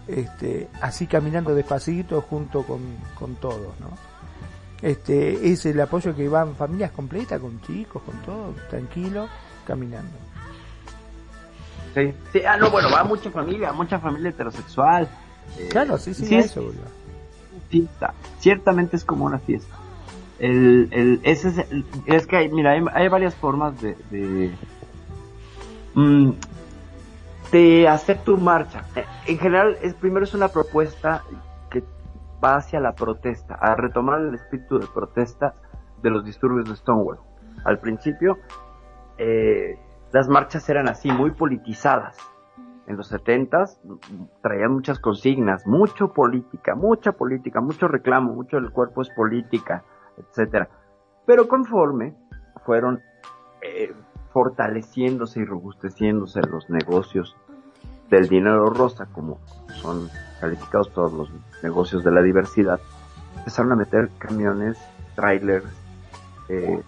este, 0.08 0.70
así 0.82 1.08
caminando 1.08 1.54
despacito 1.54 2.22
junto 2.22 2.64
con, 2.64 2.82
con 3.18 3.36
todos, 3.36 3.80
¿no? 3.80 3.90
Este, 4.82 5.50
es 5.50 5.66
el 5.66 5.80
apoyo 5.80 6.14
que 6.14 6.28
van 6.28 6.56
familias 6.56 6.92
completas 6.92 7.40
con 7.40 7.62
chicos, 7.62 8.02
con 8.04 8.16
todo, 8.22 8.54
tranquilo, 8.70 9.28
caminando. 9.66 10.12
Sí, 11.94 12.14
sí, 12.34 12.42
ah, 12.46 12.58
no, 12.58 12.70
bueno, 12.70 12.90
va 12.92 13.04
mucha 13.04 13.32
familia, 13.32 13.72
mucha 13.72 14.00
familia 14.00 14.32
heterosexual, 14.32 15.08
eh, 15.58 15.68
claro, 15.70 15.98
sí, 15.98 16.14
sí, 16.14 16.36
es, 16.36 16.46
eso, 16.46 16.72
Ciertamente 18.40 18.96
es 18.96 19.06
como 19.06 19.26
una 19.26 19.40
fiesta. 19.40 19.76
El, 20.40 20.90
el, 20.92 21.20
ese 21.24 21.50
es, 21.50 21.66
es 22.06 22.28
que 22.28 22.38
hay, 22.38 22.50
mira, 22.50 22.72
hay, 22.72 23.08
varias 23.08 23.34
formas 23.36 23.80
de, 23.82 23.96
de, 24.10 24.52
mm, 25.94 26.32
de, 27.52 27.88
hacer 27.88 28.20
tu 28.24 28.38
marcha. 28.38 28.86
Eh, 28.96 29.06
en 29.28 29.38
general, 29.38 29.78
es 29.82 29.94
primero 29.94 30.26
es 30.26 30.34
una 30.34 30.50
propuesta 30.50 31.24
que 31.70 31.84
va 32.44 32.58
hacia 32.58 32.80
la 32.80 32.94
protesta, 32.94 33.56
a 33.56 33.76
retomar 33.76 34.22
el 34.22 34.36
espíritu 34.36 34.80
de 34.80 34.88
protesta 34.88 35.56
de 36.02 36.10
los 36.10 36.26
disturbios 36.26 36.68
de 36.68 36.76
Stonewall. 36.76 37.20
Al 37.64 37.80
principio, 37.80 38.40
eh, 39.18 39.80
las 40.12 40.28
marchas 40.28 40.68
eran 40.68 40.90
así, 40.90 41.10
muy 41.12 41.32
politizadas 41.32 42.18
en 42.88 42.98
los 42.98 43.08
setentas 43.08 43.80
traían 44.42 44.74
muchas 44.74 45.00
consignas, 45.00 45.66
mucho 45.66 46.12
política, 46.14 46.76
mucha 46.76 47.14
política, 47.14 47.62
mucho 47.62 47.88
reclamo, 47.88 48.34
mucho 48.34 48.58
del 48.58 48.72
cuerpo 48.72 49.02
es 49.02 49.10
política, 49.10 49.84
etcétera. 50.18 50.70
Pero 51.26 51.48
conforme 51.48 52.16
fueron 52.66 53.02
eh, 53.62 53.94
fortaleciéndose 54.32 55.42
y 55.42 55.46
robusteciéndose 55.46 56.42
los 56.42 56.70
negocios 56.70 57.36
del 58.10 58.28
dinero 58.28 58.70
rosa, 58.70 59.08
como 59.12 59.40
son 59.82 60.10
calificados 60.42 60.92
todos 60.92 61.14
los 61.14 61.30
negocios 61.62 62.04
de 62.04 62.12
la 62.12 62.22
diversidad, 62.22 62.80
empezaron 63.38 63.72
a 63.72 63.76
meter 63.76 64.10
camiones, 64.18 64.78
trailers, 65.16 65.66
eh, 66.50 66.82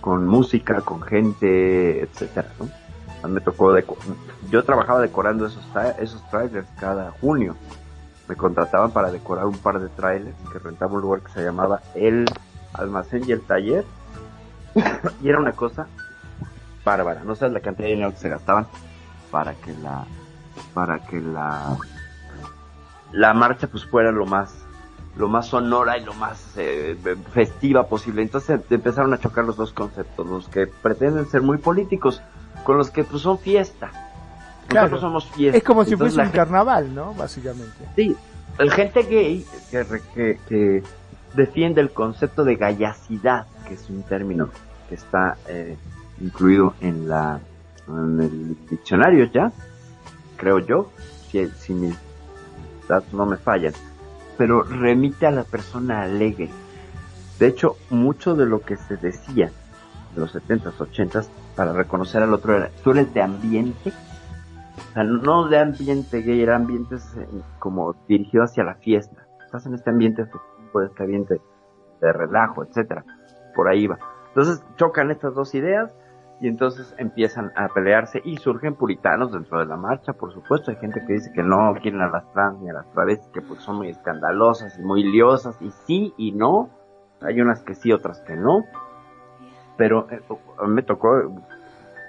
con 0.00 0.26
música, 0.26 0.80
con 0.82 1.02
gente, 1.02 2.02
etcétera, 2.02 2.48
¿no? 2.60 2.87
Me 3.26 3.40
tocó 3.40 3.76
yo 4.50 4.64
trabajaba 4.64 5.00
decorando 5.00 5.46
esos 5.46 5.66
esos 5.98 6.22
trailers 6.30 6.68
cada 6.78 7.10
junio 7.20 7.56
me 8.28 8.36
contrataban 8.36 8.90
para 8.90 9.10
decorar 9.10 9.46
un 9.46 9.58
par 9.58 9.80
de 9.80 9.88
trailers 9.88 10.36
que 10.52 10.58
rentaba 10.58 10.94
un 10.94 11.00
lugar 11.00 11.20
que 11.22 11.32
se 11.32 11.42
llamaba 11.42 11.80
el 11.94 12.26
almacén 12.74 13.24
y 13.26 13.32
el 13.32 13.40
taller 13.42 13.84
y 15.22 15.28
era 15.28 15.38
una 15.38 15.52
cosa 15.52 15.86
bárbara 16.84 17.22
no 17.24 17.34
sabes 17.34 17.54
la 17.54 17.60
cantidad 17.60 17.88
de 17.88 17.94
dinero 17.94 18.12
que 18.12 18.18
se 18.18 18.28
gastaban 18.28 18.66
para 19.30 19.54
que 19.54 19.74
la 19.74 20.04
para 20.74 21.00
que 21.00 21.20
la 21.20 21.76
la 23.12 23.34
marcha 23.34 23.66
pues 23.66 23.84
fuera 23.84 24.12
lo 24.12 24.26
más 24.26 24.68
lo 25.16 25.28
más 25.28 25.48
sonora 25.48 25.98
y 25.98 26.04
lo 26.04 26.14
más 26.14 26.52
eh, 26.56 26.96
festiva 27.32 27.88
posible. 27.88 28.22
Entonces 28.22 28.60
empezaron 28.70 29.12
a 29.12 29.18
chocar 29.18 29.44
los 29.44 29.56
dos 29.56 29.72
conceptos, 29.72 30.24
los 30.24 30.48
que 30.48 30.68
pretenden 30.68 31.26
ser 31.26 31.42
muy 31.42 31.58
políticos 31.58 32.22
con 32.68 32.76
los 32.76 32.90
que 32.90 33.02
pues 33.02 33.22
son 33.22 33.38
fiesta. 33.38 33.90
Nosotros 34.70 35.00
somos 35.00 35.24
fiesta. 35.30 35.56
Es 35.56 35.64
como 35.64 35.86
si 35.86 35.96
fuese 35.96 36.20
un 36.20 36.28
carnaval, 36.28 36.94
¿no? 36.94 37.14
Básicamente. 37.14 37.78
Sí, 37.96 38.14
el 38.58 38.70
gente 38.70 39.04
gay 39.04 39.46
que, 39.70 40.38
que, 40.46 40.82
defiende 41.32 41.80
el 41.80 41.92
concepto 41.92 42.44
de 42.44 42.56
gallacidad, 42.56 43.46
que 43.66 43.72
es 43.72 43.88
un 43.88 44.02
término 44.02 44.50
que 44.86 44.96
está 44.96 45.38
eh, 45.48 45.78
incluido 46.20 46.74
en 46.82 47.08
la 47.08 47.40
en 47.88 48.20
el 48.20 48.56
diccionario 48.68 49.24
ya, 49.32 49.50
creo 50.36 50.58
yo, 50.58 50.90
si, 51.30 51.46
si 51.46 51.72
mis 51.72 51.96
datos 52.86 53.14
no 53.14 53.24
me 53.24 53.38
fallan, 53.38 53.72
pero 54.36 54.62
remite 54.62 55.26
a 55.26 55.30
la 55.30 55.44
persona 55.44 56.02
alegre. 56.02 56.50
De 57.38 57.46
hecho, 57.46 57.78
mucho 57.88 58.34
de 58.34 58.44
lo 58.44 58.60
que 58.60 58.76
se 58.76 58.98
decía 58.98 59.50
en 60.14 60.20
los 60.20 60.34
70s, 60.34 60.74
80s, 60.76 61.28
para 61.58 61.72
reconocer 61.72 62.22
al 62.22 62.32
otro 62.32 62.54
era, 62.54 62.70
tú 62.84 62.92
eres 62.92 63.12
de 63.12 63.20
ambiente, 63.20 63.92
o 64.78 64.92
sea, 64.92 65.02
no 65.02 65.48
de 65.48 65.58
ambiente 65.58 66.22
gay, 66.22 66.40
era 66.40 66.54
ambientes 66.54 67.16
eh, 67.16 67.26
como 67.58 67.96
dirigido 68.06 68.44
hacia 68.44 68.62
la 68.62 68.76
fiesta. 68.76 69.26
Estás 69.44 69.66
en 69.66 69.74
este 69.74 69.90
ambiente 69.90 70.22
festivo, 70.22 70.82
este 70.82 71.02
ambiente 71.02 71.40
de 72.00 72.12
relajo, 72.12 72.62
etcétera. 72.62 73.04
Por 73.56 73.66
ahí 73.66 73.88
va. 73.88 73.98
Entonces 74.28 74.64
chocan 74.76 75.10
estas 75.10 75.34
dos 75.34 75.52
ideas 75.56 75.92
y 76.40 76.46
entonces 76.46 76.94
empiezan 76.96 77.50
a 77.56 77.66
pelearse 77.74 78.22
y 78.24 78.36
surgen 78.36 78.76
puritanos 78.76 79.32
dentro 79.32 79.58
de 79.58 79.66
la 79.66 79.76
marcha, 79.76 80.12
por 80.12 80.32
supuesto, 80.32 80.70
hay 80.70 80.76
gente 80.76 81.02
que 81.04 81.14
dice 81.14 81.32
que 81.34 81.42
no 81.42 81.74
quieren 81.82 82.02
a 82.02 82.08
las 82.08 82.32
trans 82.32 82.60
ni 82.60 82.70
a 82.70 82.74
las 82.74 82.88
travestis, 82.92 83.28
que 83.32 83.40
pues 83.40 83.60
son 83.62 83.78
muy 83.78 83.88
escandalosas 83.88 84.78
y 84.78 84.82
muy 84.82 85.02
liosas, 85.02 85.60
y 85.60 85.72
sí 85.88 86.14
y 86.16 86.30
no, 86.30 86.70
hay 87.20 87.40
unas 87.40 87.64
que 87.64 87.74
sí, 87.74 87.92
otras 87.92 88.20
que 88.20 88.36
no, 88.36 88.64
pero 89.78 90.06
eh, 90.10 90.20
me 90.66 90.82
tocó 90.82 91.10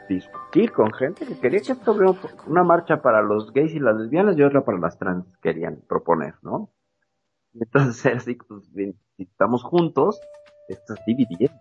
discutir 0.09 0.71
con 0.73 0.91
gente 0.91 1.25
que 1.25 1.39
quería 1.39 1.61
que 1.61 1.71
esto 1.73 1.95
una 2.47 2.63
marcha 2.63 3.01
para 3.01 3.21
los 3.21 3.53
gays 3.53 3.73
y 3.75 3.79
las 3.79 3.95
lesbianas 3.95 4.37
y 4.37 4.43
otra 4.43 4.65
para 4.65 4.79
las 4.79 4.97
trans, 4.97 5.25
querían 5.41 5.81
proponer, 5.87 6.33
¿no? 6.41 6.71
Entonces, 7.53 8.15
así, 8.15 8.35
pues, 8.35 8.63
si 8.73 9.23
estamos 9.23 9.63
juntos, 9.63 10.19
estás 10.67 10.99
dividiendo. 11.05 11.57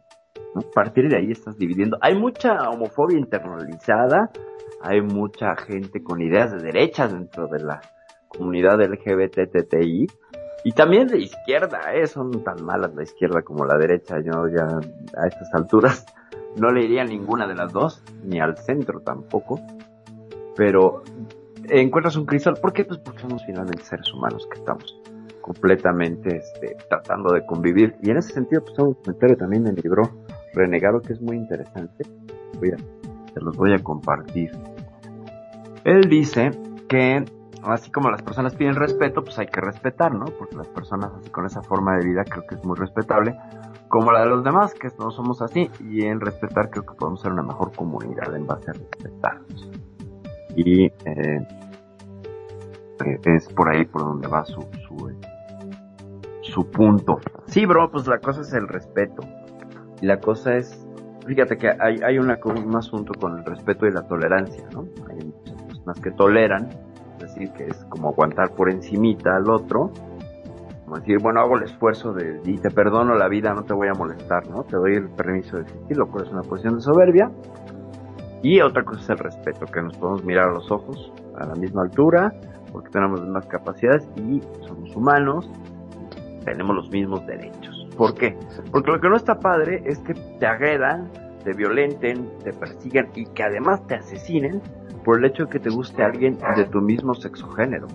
A 0.55 0.61
partir 0.75 1.09
de 1.09 1.19
ahí 1.19 1.31
estás 1.31 1.59
dividiendo. 1.59 1.99
Hay 2.01 2.15
mucha 2.15 2.71
homofobia 2.71 3.19
internalizada, 3.19 4.31
hay 4.81 5.03
mucha 5.03 5.55
gente 5.57 6.03
con 6.03 6.23
ideas 6.23 6.53
de 6.53 6.59
derechas 6.59 7.13
dentro 7.13 7.49
de 7.49 7.61
la 7.61 7.81
comunidad 8.29 8.81
LGBTTI 8.81 10.07
y 10.65 10.73
también 10.73 11.07
de 11.07 11.19
izquierda, 11.19 11.95
¿eh? 11.95 12.07
son 12.07 12.43
tan 12.43 12.65
malas 12.65 12.95
la 12.95 13.03
izquierda 13.03 13.43
como 13.43 13.65
la 13.65 13.77
derecha. 13.79 14.17
Yo 14.21 14.49
ya 14.49 14.67
a 15.17 15.27
estas 15.27 15.55
alturas 15.55 16.05
no 16.57 16.71
le 16.71 16.85
iría 16.85 17.05
ninguna 17.05 17.47
de 17.47 17.55
las 17.55 17.73
dos, 17.73 18.03
ni 18.25 18.41
al 18.41 18.57
centro 18.57 19.01
tampoco. 19.01 19.61
Pero 20.57 21.03
encuentras 21.69 22.17
un 22.17 22.27
cristal, 22.27 22.59
¿por 22.61 22.73
qué? 22.73 22.85
Pues 22.85 22.99
porque 22.99 23.21
somos 23.21 23.45
finalmente 23.47 23.85
seres 23.85 24.13
humanos 24.13 24.49
que 24.51 24.59
estamos 24.59 25.01
completamente 25.41 26.37
este, 26.37 26.77
tratando 26.89 27.33
de 27.33 27.47
convivir. 27.47 27.95
Y 28.03 28.11
en 28.11 28.19
ese 28.19 28.33
sentido, 28.33 28.63
pues 28.63 28.79
un 28.79 28.95
comentario 28.95 29.37
también 29.37 29.63
me 29.63 29.73
libró 29.73 30.11
renegado 30.55 31.01
que 31.01 31.13
es 31.13 31.21
muy 31.21 31.37
interesante. 31.37 32.05
Voy 32.59 32.71
a, 32.71 32.77
se 33.33 33.41
los 33.41 33.57
voy 33.57 33.73
a 33.73 33.79
compartir. 33.79 34.51
Él 35.85 36.03
dice 36.09 36.51
que 36.89 37.25
así 37.65 37.91
como 37.91 38.11
las 38.11 38.23
personas 38.23 38.55
piden 38.55 38.75
respeto, 38.75 39.23
pues 39.23 39.39
hay 39.39 39.47
que 39.47 39.61
respetar, 39.61 40.15
¿no? 40.15 40.27
Porque 40.27 40.57
las 40.57 40.69
personas 40.69 41.13
así 41.19 41.31
con 41.31 41.47
esa 41.47 41.63
forma 41.63 41.97
de 41.97 42.07
vida 42.07 42.25
creo 42.25 42.47
que 42.47 42.55
es 42.55 42.65
muy 42.65 42.77
respetable, 42.77 43.37
como 43.89 44.13
la 44.13 44.21
de 44.21 44.27
los 44.27 44.45
demás, 44.45 44.75
que 44.75 44.89
no 44.99 45.11
somos 45.11 45.43
así, 45.43 45.71
y 45.81 46.05
en 46.05 46.21
respetar 46.21 46.71
creo 46.71 46.85
que 46.85 46.95
podemos 46.95 47.21
ser 47.21 47.33
una 47.33 47.43
mejor 47.43 47.73
comunidad 47.73 48.35
en 48.35 48.47
base 48.47 48.71
a 48.71 48.75
respetarnos. 48.75 49.71
Y 50.55 50.85
eh, 50.85 50.93
eh, 53.05 53.21
es 53.25 53.49
por 53.49 53.69
ahí 53.69 53.85
por 53.85 54.03
donde 54.03 54.29
va 54.29 54.45
su, 54.45 54.61
su, 54.87 55.13
su 56.43 56.71
punto. 56.71 57.19
Sí, 57.47 57.65
bro, 57.67 57.91
pues 57.91 58.07
la 58.07 58.19
cosa 58.19 58.43
es 58.43 58.53
el 58.53 58.69
respeto. 58.69 59.23
Y 60.01 60.07
la 60.07 60.21
cosa 60.21 60.57
es, 60.57 60.87
fíjate 61.27 61.57
que 61.57 61.69
hay, 61.69 62.01
hay 62.03 62.19
una, 62.19 62.39
un 62.45 62.77
asunto 62.77 63.13
con 63.19 63.39
el 63.39 63.45
respeto 63.45 63.87
y 63.87 63.93
la 63.93 64.07
tolerancia, 64.07 64.65
¿no? 64.73 64.87
Hay 65.09 65.25
muchas 65.25 65.63
personas 65.63 66.01
que 66.01 66.11
toleran, 66.13 66.69
decir, 67.39 67.53
que 67.57 67.67
es 67.67 67.85
como 67.87 68.09
aguantar 68.09 68.51
por 68.53 68.71
encimita 68.71 69.37
al 69.37 69.49
otro, 69.51 69.91
como 70.85 70.99
decir, 71.01 71.19
bueno, 71.21 71.41
hago 71.41 71.57
el 71.59 71.65
esfuerzo 71.65 72.13
de, 72.15 72.41
y 72.45 72.57
te 72.59 72.71
perdono 72.71 73.15
la 73.15 73.29
vida, 73.29 73.53
no 73.53 73.63
te 73.63 73.75
voy 73.75 73.89
a 73.89 73.95
molestar, 73.95 74.49
¿no? 74.49 74.65
Te 74.65 74.77
doy 74.77 74.95
el 74.95 75.09
permiso 75.11 75.57
de 75.57 75.63
existir, 75.63 75.97
lo 75.97 76.09
cual 76.09 76.25
es 76.25 76.33
una 76.33 76.43
posición 76.43 76.77
de 76.77 76.81
soberbia. 76.81 77.31
Y 78.43 78.61
otra 78.61 78.85
cosa 78.85 79.01
es 79.01 79.11
el 79.11 79.19
respeto, 79.19 79.67
que 79.67 79.83
nos 79.83 79.97
podemos 79.99 80.25
mirar 80.25 80.49
a 80.49 80.53
los 80.53 80.71
ojos 80.71 81.13
a 81.37 81.47
la 81.47 81.55
misma 81.57 81.83
altura, 81.83 82.33
porque 82.73 82.89
tenemos 82.91 83.19
las 83.19 83.29
mismas 83.29 83.47
capacidades 83.47 84.09
y 84.17 84.41
somos 84.67 84.95
humanos, 84.97 85.51
tenemos 86.45 86.75
los 86.75 86.91
mismos 86.91 87.27
derechos. 87.27 87.87
¿Por 87.97 88.15
qué? 88.15 88.37
Porque 88.71 88.91
lo 88.91 89.01
que 89.01 89.09
no 89.09 89.17
está 89.17 89.39
padre 89.41 89.83
es 89.85 89.99
que 89.99 90.15
te 90.15 90.47
agredan, 90.47 91.11
te 91.49 91.55
violenten, 91.55 92.29
te 92.45 92.53
persigan 92.53 93.09
y 93.15 93.25
que 93.25 93.43
además 93.43 93.87
te 93.87 93.95
asesinen 93.95 94.61
por 95.03 95.17
el 95.17 95.25
hecho 95.25 95.45
de 95.45 95.49
que 95.49 95.59
te 95.59 95.71
guste 95.71 96.03
alguien 96.03 96.37
de 96.57 96.67
tu 96.67 96.83
mismo 96.83 97.15
sexo 97.15 97.49
género. 97.49 97.87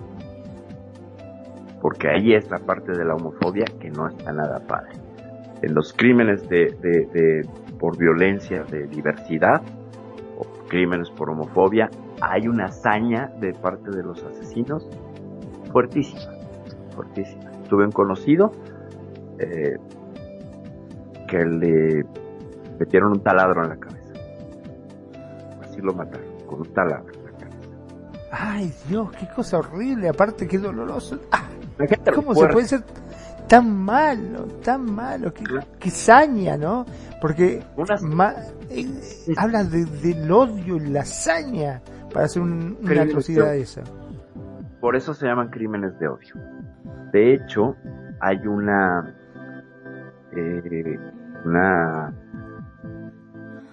Porque 1.80 2.08
ahí 2.08 2.34
es 2.34 2.50
la 2.50 2.58
parte 2.58 2.90
de 2.90 3.04
la 3.04 3.14
homofobia 3.14 3.64
que 3.78 3.90
no 3.90 4.08
está 4.08 4.32
nada 4.32 4.58
padre. 4.66 4.90
En 5.62 5.72
los 5.72 5.92
crímenes 5.92 6.48
de, 6.48 7.46
por 7.78 7.96
violencia 7.96 8.64
de 8.64 8.88
diversidad 8.88 9.62
o 10.36 10.66
crímenes 10.66 11.08
por 11.10 11.30
homofobia 11.30 11.88
hay 12.20 12.48
una 12.48 12.64
hazaña 12.64 13.30
de 13.38 13.52
parte 13.52 13.88
de 13.92 14.02
los 14.02 14.20
asesinos 14.24 14.88
fuertísima, 15.70 16.22
fuertísima. 16.96 17.52
Tuve 17.68 17.84
un 17.84 17.92
conocido 17.92 18.50
eh, 19.38 19.76
que 21.28 21.44
le 21.44 22.23
metieron 22.78 23.12
un 23.12 23.22
taladro 23.22 23.62
en 23.64 23.70
la 23.70 23.76
cabeza. 23.76 24.12
Así 25.62 25.80
lo 25.80 25.92
mataron, 25.94 26.26
con 26.46 26.60
un 26.60 26.72
taladro 26.72 27.12
en 27.12 27.24
la 27.24 27.38
cabeza. 27.38 27.68
Ay 28.30 28.72
Dios, 28.88 29.10
qué 29.18 29.28
cosa 29.34 29.58
horrible, 29.58 30.08
aparte 30.08 30.46
qué 30.46 30.58
doloroso. 30.58 31.18
Ah, 31.30 31.44
¿Cómo 32.14 32.34
se 32.34 32.46
puede 32.48 32.66
ser 32.66 32.82
tan 33.48 33.70
malo, 33.70 34.46
tan 34.62 34.92
malo? 34.92 35.32
Qué, 35.78 35.90
saña, 35.90 36.56
¿no? 36.56 36.86
Porque 37.20 37.62
eh, 38.70 38.88
habla 39.36 39.64
del 39.64 40.30
odio 40.30 40.76
y 40.76 40.88
la 40.88 41.04
saña 41.04 41.80
para 42.12 42.26
hacer 42.26 42.42
una 42.42 43.02
atrocidad 43.02 43.54
esa. 43.56 43.82
Por 44.80 44.96
eso 44.96 45.14
se 45.14 45.26
llaman 45.26 45.48
crímenes 45.48 45.98
de 45.98 46.08
odio. 46.08 46.34
De 47.12 47.34
hecho, 47.34 47.76
hay 48.20 48.46
una 48.46 49.14
eh, 50.36 50.98
una, 51.44 52.12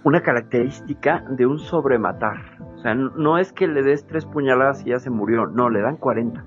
una 0.03 0.21
característica 0.21 1.23
de 1.29 1.45
un 1.45 1.59
sobrematar. 1.59 2.37
O 2.75 2.77
sea, 2.79 2.95
no 2.95 3.37
es 3.37 3.53
que 3.53 3.67
le 3.67 3.83
des 3.83 4.05
tres 4.07 4.25
puñaladas 4.25 4.85
y 4.85 4.89
ya 4.89 4.99
se 4.99 5.09
murió, 5.09 5.45
no, 5.45 5.69
le 5.69 5.81
dan 5.81 5.97
40. 5.97 6.43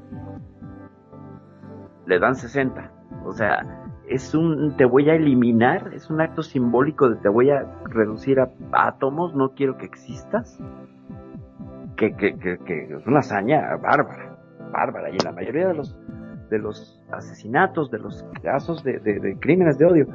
Le 2.07 2.19
dan 2.19 2.35
60. 2.35 2.91
O 3.25 3.33
sea, 3.33 3.63
es 4.09 4.35
un 4.35 4.77
te 4.77 4.85
voy 4.85 5.09
a 5.11 5.15
eliminar, 5.15 5.93
es 5.95 6.11
un 6.11 6.21
acto 6.21 6.43
simbólico 6.43 7.09
de 7.09 7.17
te 7.17 7.29
voy 7.29 7.51
a 7.51 7.65
reducir 7.85 8.41
a 8.41 8.51
átomos, 8.73 9.35
no 9.35 9.51
quiero 9.51 9.79
que 9.79 9.87
existas. 9.87 10.59
Que, 11.97 12.15
que, 12.17 12.37
que, 12.37 12.59
que 12.59 12.97
es 12.97 13.07
una 13.07 13.21
hazaña 13.21 13.77
bárbara, 13.77 14.37
bárbara. 14.73 15.11
Y 15.11 15.13
en 15.13 15.25
la 15.25 15.33
mayoría 15.33 15.69
de 15.69 15.75
los 15.75 15.97
de 16.51 16.59
los 16.59 17.01
asesinatos, 17.11 17.91
de 17.91 17.99
los 17.99 18.25
casos 18.43 18.85
de, 18.85 19.37
crímenes 19.41 19.79
de 19.79 19.87
odio, 19.87 20.07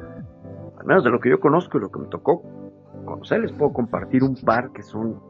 al 0.78 0.86
menos 0.86 1.04
de 1.04 1.10
lo 1.10 1.20
que 1.20 1.28
yo 1.28 1.40
conozco 1.40 1.78
y 1.78 1.80
lo 1.80 1.90
que 1.90 2.00
me 2.00 2.06
tocó 2.06 2.42
conocer, 3.10 3.40
les 3.40 3.52
puedo 3.52 3.72
compartir 3.72 4.22
un 4.24 4.36
par 4.36 4.70
que 4.72 4.82
son 4.82 5.20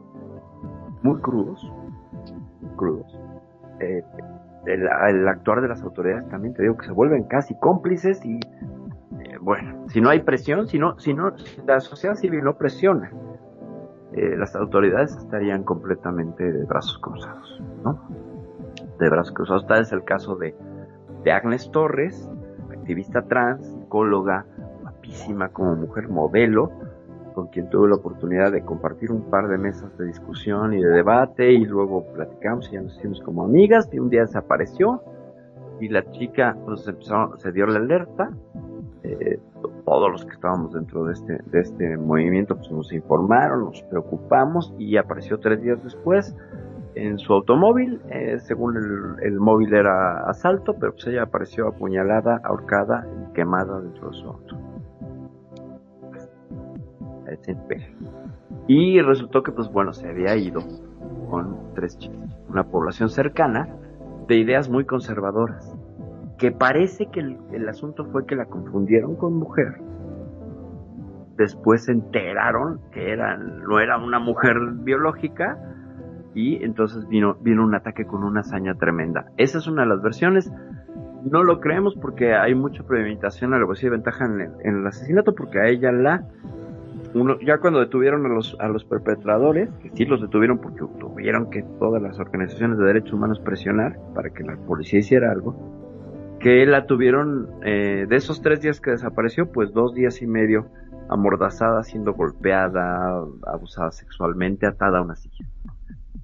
muy 1.01 1.19
crudos, 1.19 1.71
crudos. 2.75 3.19
Eh, 3.79 4.03
el, 4.65 5.27
actuar 5.27 5.61
de 5.61 5.67
las 5.67 5.81
autoridades 5.81 6.27
también 6.29 6.53
te 6.53 6.61
digo 6.61 6.77
que 6.77 6.85
se 6.85 6.91
vuelven 6.91 7.23
casi 7.23 7.55
cómplices 7.55 8.23
y 8.23 8.35
eh, 8.35 9.37
bueno, 9.41 9.87
si 9.87 10.01
no 10.01 10.09
hay 10.09 10.21
presión, 10.21 10.67
si 10.67 10.77
no, 10.77 10.99
si 10.99 11.13
no, 11.13 11.33
la 11.65 11.79
sociedad 11.79 12.15
civil 12.15 12.43
no 12.43 12.57
presiona, 12.57 13.11
eh, 14.13 14.35
las 14.37 14.55
autoridades 14.55 15.15
estarían 15.15 15.63
completamente 15.63 16.51
de 16.51 16.65
brazos 16.65 16.99
cruzados, 16.99 17.61
¿no? 17.83 17.99
De 18.99 19.09
brazos 19.09 19.33
cruzados. 19.33 19.65
Tal 19.65 19.81
es 19.81 19.91
el 19.91 20.03
caso 20.03 20.35
de 20.35 20.55
de 21.23 21.31
Agnes 21.31 21.69
Torres, 21.71 22.29
activista 22.71 23.21
trans, 23.23 23.65
psicóloga, 23.65 24.45
guapísima 24.81 25.49
como 25.49 25.75
mujer 25.75 26.09
modelo, 26.09 26.71
con 27.33 27.47
quien 27.47 27.69
tuve 27.69 27.89
la 27.89 27.95
oportunidad 27.95 28.51
de 28.51 28.63
compartir 28.63 29.11
un 29.11 29.29
par 29.29 29.47
de 29.47 29.57
mesas 29.57 29.97
de 29.97 30.05
discusión 30.05 30.73
y 30.73 30.81
de 30.81 30.89
debate 30.89 31.51
y 31.51 31.65
luego 31.65 32.05
platicamos 32.13 32.69
y 32.69 32.73
ya 32.73 32.81
nos 32.81 32.97
hicimos 32.97 33.21
como 33.21 33.43
amigas 33.43 33.89
y 33.91 33.99
un 33.99 34.09
día 34.09 34.21
desapareció 34.21 35.01
y 35.79 35.89
la 35.89 36.09
chica 36.11 36.55
pues 36.65 36.87
empezó, 36.87 37.37
se 37.37 37.51
dio 37.51 37.65
la 37.65 37.79
alerta. 37.79 38.29
Eh, 39.03 39.39
todos 39.83 40.11
los 40.11 40.25
que 40.25 40.33
estábamos 40.33 40.73
dentro 40.73 41.05
de 41.05 41.13
este 41.13 41.39
de 41.47 41.59
este 41.59 41.97
movimiento 41.97 42.55
pues 42.55 42.71
nos 42.71 42.93
informaron 42.93 43.65
nos 43.65 43.81
preocupamos 43.83 44.73
y 44.77 44.95
apareció 44.97 45.39
tres 45.39 45.59
días 45.61 45.83
después 45.83 46.35
en 46.93 47.17
su 47.17 47.33
automóvil. 47.33 47.99
Eh, 48.09 48.37
según 48.39 48.77
el, 48.77 49.25
el, 49.25 49.39
móvil 49.39 49.73
era 49.73 50.29
asalto 50.29 50.75
pero 50.79 50.93
pues 50.93 51.07
ella 51.07 51.23
apareció 51.23 51.67
apuñalada 51.67 52.39
ahorcada 52.43 53.07
y 53.07 53.33
quemada 53.33 53.81
dentro 53.81 54.09
de 54.11 54.17
su 54.17 54.27
auto 54.27 54.60
y 58.67 59.01
resultó 59.01 59.43
que 59.43 59.51
pues 59.51 59.71
bueno 59.71 59.93
se 59.93 60.09
había 60.09 60.35
ido 60.35 60.61
con 61.29 61.73
tres 61.73 61.97
chicos 61.97 62.31
una 62.51 62.65
población 62.65 63.09
cercana 63.09 63.69
de 64.27 64.35
ideas 64.35 64.69
muy 64.69 64.85
conservadoras, 64.85 65.75
que 66.37 66.51
parece 66.51 67.07
que 67.07 67.19
el, 67.19 67.69
asunto 67.69 68.05
fue 68.05 68.25
que 68.25 68.35
la 68.35 68.45
confundieron 68.45 69.15
con 69.15 69.33
mujer. 69.33 69.79
Después 71.37 71.85
se 71.85 71.93
enteraron 71.93 72.81
que 72.91 73.11
era, 73.11 73.37
no 73.37 73.79
era 73.79 73.97
una 73.97 74.19
mujer 74.19 74.57
biológica 74.83 75.57
y 76.33 76.63
entonces 76.63 77.07
vino, 77.07 77.35
vino 77.41 77.63
un 77.63 77.73
ataque 77.73 78.05
con 78.05 78.23
una 78.23 78.41
hazaña 78.41 78.75
tremenda. 78.75 79.31
Esa 79.37 79.57
es 79.57 79.67
una 79.67 79.83
de 79.83 79.89
las 79.89 80.01
versiones. 80.01 80.51
No 81.23 81.43
lo 81.43 81.59
creemos 81.59 81.95
porque 81.95 82.35
hay 82.35 82.53
mucha 82.55 82.83
premeditación, 82.83 83.53
alevosía 83.53 83.87
y 83.87 83.91
ventaja 83.91 84.25
en 84.25 84.41
el, 84.41 84.51
en 84.63 84.79
el 84.79 84.87
asesinato 84.87 85.33
porque 85.35 85.59
a 85.59 85.67
ella 85.67 85.91
la 85.91 86.27
uno, 87.13 87.39
ya 87.39 87.59
cuando 87.59 87.79
detuvieron 87.79 88.25
a 88.25 88.29
los, 88.29 88.55
a 88.59 88.67
los 88.67 88.85
perpetradores, 88.85 89.69
que 89.81 89.91
sí 89.93 90.05
los 90.05 90.21
detuvieron 90.21 90.59
porque 90.59 90.83
tuvieron 90.99 91.49
que 91.49 91.63
todas 91.79 92.01
las 92.01 92.19
organizaciones 92.19 92.77
de 92.77 92.85
derechos 92.85 93.13
humanos 93.13 93.39
presionar 93.39 93.99
para 94.13 94.29
que 94.29 94.43
la 94.43 94.55
policía 94.57 94.99
hiciera 94.99 95.31
algo, 95.31 96.37
que 96.39 96.65
la 96.65 96.87
tuvieron, 96.87 97.49
eh, 97.63 98.05
de 98.07 98.15
esos 98.15 98.41
tres 98.41 98.61
días 98.61 98.81
que 98.81 98.91
desapareció, 98.91 99.51
pues 99.51 99.73
dos 99.73 99.93
días 99.93 100.21
y 100.21 100.27
medio 100.27 100.67
amordazada, 101.09 101.83
siendo 101.83 102.13
golpeada, 102.13 103.23
abusada 103.45 103.91
sexualmente, 103.91 104.65
atada 104.65 104.99
a 104.99 105.01
una 105.01 105.15
silla, 105.15 105.45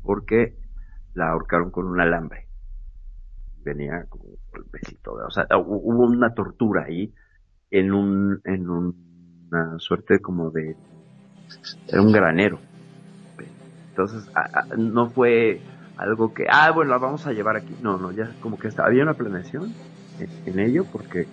porque 0.04 0.56
la 1.14 1.30
ahorcaron 1.30 1.72
con 1.72 1.86
un 1.86 2.00
alambre. 2.00 2.48
Venía 3.64 4.06
con 4.08 4.22
un 4.22 4.38
golpecito, 4.52 5.14
o 5.14 5.30
sea, 5.30 5.46
hubo 5.58 6.06
una 6.06 6.34
tortura 6.34 6.86
ahí 6.86 7.14
en 7.70 7.92
un, 7.92 8.40
en 8.46 8.70
un 8.70 9.07
una 9.52 9.80
suerte 9.80 10.20
como 10.20 10.50
de 10.50 10.76
era 11.88 12.02
un 12.02 12.12
granero. 12.12 12.60
Entonces 13.90 14.30
no 14.78 15.10
fue 15.10 15.60
algo 15.98 16.34
que 16.34 16.46
ah 16.50 16.72
bueno 16.72 16.92
la 16.92 16.98
vamos 17.00 17.26
a 17.26 17.34
llevar 17.34 17.56
aquí 17.56 17.76
no 17.82 17.98
no 17.98 18.12
ya 18.12 18.32
como 18.40 18.60
que 18.60 18.70
había 18.78 19.02
una 19.02 19.16
planeación 19.16 19.74
en, 20.46 20.60
ello 20.60 20.86
porque 20.92 21.26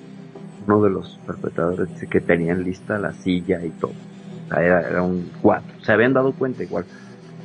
uno 0.67 0.83
de 0.83 0.89
los 0.89 1.21
perpetradores 1.27 1.91
dice 1.91 2.07
que 2.07 2.21
tenían 2.21 2.65
lista 2.65 2.99
la 2.99 3.13
silla 3.13 3.63
y 3.63 3.71
todo. 3.71 3.93
Sea, 4.49 4.63
era, 4.63 5.03
un 5.03 5.31
cuatro. 5.43 5.69
Se 5.83 5.93
habían 5.93 6.15
dado 6.15 6.33
cuenta 6.33 6.63
igual 6.63 6.87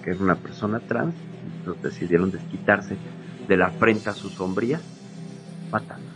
que 0.04 0.12
era 0.12 0.20
una 0.20 0.36
persona 0.36 0.80
trans 0.80 1.16
entonces 1.60 1.84
decidieron 1.84 2.32
desquitarse 2.32 2.96
de 3.48 3.58
la 3.58 3.72
frente 3.72 4.10
a 4.10 4.14
su 4.14 4.30
sombría. 4.30 4.80
Matando 5.72 6.10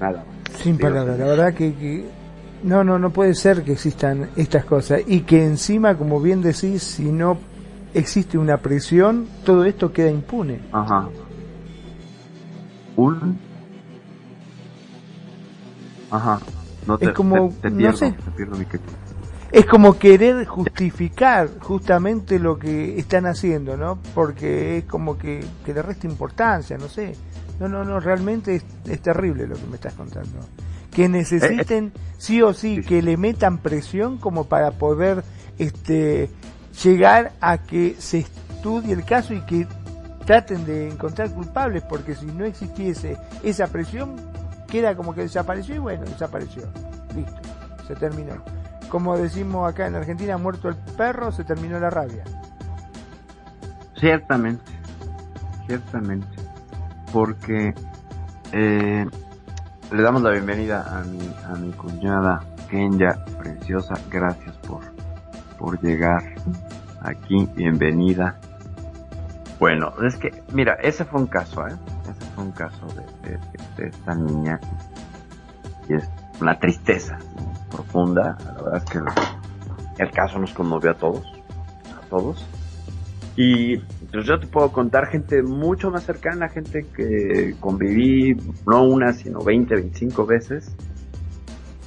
nada 0.00 0.24
más 0.24 0.33
sin 0.62 0.78
palabras, 0.78 1.18
la 1.18 1.26
verdad 1.26 1.54
que, 1.54 2.04
no, 2.62 2.82
no, 2.82 2.98
no 2.98 3.10
puede 3.10 3.34
ser 3.34 3.62
que 3.62 3.72
existan 3.72 4.30
estas 4.36 4.64
cosas 4.64 5.02
y 5.06 5.20
que 5.20 5.44
encima, 5.44 5.96
como 5.96 6.20
bien 6.20 6.40
decís, 6.42 6.82
si 6.82 7.12
no 7.12 7.38
existe 7.92 8.38
una 8.38 8.58
presión, 8.58 9.28
todo 9.44 9.64
esto 9.64 9.92
queda 9.92 10.10
impune. 10.10 10.60
Ajá. 10.72 11.08
Un... 12.96 13.38
Ajá. 16.10 16.40
No 16.86 16.98
te, 16.98 17.06
es 17.06 17.12
como, 17.12 17.52
te, 17.60 17.70
no 17.70 17.96
sé. 17.96 18.14
Es 19.52 19.66
como 19.66 19.98
querer 19.98 20.44
justificar 20.46 21.48
justamente 21.60 22.38
lo 22.38 22.58
que 22.58 22.98
están 22.98 23.26
haciendo, 23.26 23.76
¿no? 23.76 23.98
Porque 24.14 24.78
es 24.78 24.84
como 24.84 25.16
que, 25.16 25.44
que 25.64 25.72
le 25.72 25.80
resta 25.80 26.06
importancia, 26.06 26.76
no 26.76 26.88
sé. 26.88 27.14
No, 27.60 27.68
no, 27.68 27.84
no, 27.84 28.00
realmente 28.00 28.62
es, 28.84 29.00
terrible 29.00 29.46
lo 29.46 29.54
que 29.54 29.66
me 29.66 29.76
estás 29.76 29.94
contando. 29.94 30.40
Que 30.90 31.08
necesiten 31.08 31.92
sí 32.18 32.42
o 32.42 32.52
sí 32.52 32.82
que 32.82 33.02
le 33.02 33.16
metan 33.16 33.58
presión 33.58 34.18
como 34.18 34.44
para 34.44 34.72
poder 34.72 35.24
este 35.58 36.30
llegar 36.82 37.32
a 37.40 37.58
que 37.58 37.96
se 37.98 38.18
estudie 38.20 38.92
el 38.92 39.04
caso 39.04 39.34
y 39.34 39.40
que 39.42 39.66
traten 40.24 40.64
de 40.64 40.88
encontrar 40.90 41.30
culpables, 41.30 41.82
porque 41.82 42.14
si 42.14 42.26
no 42.26 42.44
existiese 42.44 43.16
esa 43.42 43.66
presión, 43.68 44.16
queda 44.68 44.96
como 44.96 45.14
que 45.14 45.22
desapareció 45.22 45.76
y 45.76 45.78
bueno, 45.78 46.04
desapareció. 46.04 46.62
Listo, 47.14 47.40
se 47.86 47.94
terminó. 47.94 48.34
Como 48.88 49.16
decimos 49.16 49.70
acá 49.70 49.86
en 49.86 49.96
Argentina, 49.96 50.38
muerto 50.38 50.68
el 50.68 50.76
perro, 50.96 51.30
se 51.30 51.44
terminó 51.44 51.78
la 51.78 51.90
rabia. 51.90 52.24
Ciertamente, 53.98 54.72
ciertamente 55.66 56.33
porque 57.14 57.72
eh, 58.50 59.06
le 59.92 60.02
damos 60.02 60.20
la 60.20 60.30
bienvenida 60.30 60.98
a 60.98 61.04
mi, 61.04 61.20
a 61.44 61.54
mi 61.54 61.70
cuñada 61.70 62.42
Kenya, 62.68 63.24
preciosa. 63.38 63.94
Gracias 64.10 64.56
por, 64.66 64.82
por 65.56 65.80
llegar 65.80 66.34
aquí. 67.02 67.48
Bienvenida. 67.54 68.36
Bueno, 69.60 69.92
es 70.04 70.16
que, 70.16 70.42
mira, 70.52 70.74
ese 70.82 71.04
fue 71.04 71.20
un 71.20 71.28
caso, 71.28 71.64
¿eh? 71.68 71.76
Ese 72.02 72.30
fue 72.34 72.42
un 72.42 72.50
caso 72.50 72.84
de, 72.88 73.86
esta 73.86 74.16
niña. 74.16 74.58
Y 75.88 75.94
es 75.94 76.10
una 76.40 76.58
tristeza 76.58 77.16
profunda. 77.70 78.36
La 78.44 78.54
verdad 78.54 78.82
es 78.84 78.90
que 78.90 80.02
el 80.02 80.10
caso 80.10 80.40
nos 80.40 80.52
conmovió 80.52 80.90
a 80.90 80.94
todos. 80.94 81.24
A 81.96 82.04
todos. 82.08 82.44
Y 83.36 83.80
yo 84.22 84.38
te 84.38 84.46
puedo 84.46 84.70
contar 84.70 85.06
gente 85.06 85.42
mucho 85.42 85.90
más 85.90 86.04
cercana, 86.04 86.48
gente 86.48 86.86
que 86.96 87.54
conviví 87.58 88.36
no 88.66 88.84
una, 88.84 89.12
sino 89.12 89.40
20, 89.42 89.74
25 89.74 90.26
veces, 90.26 90.74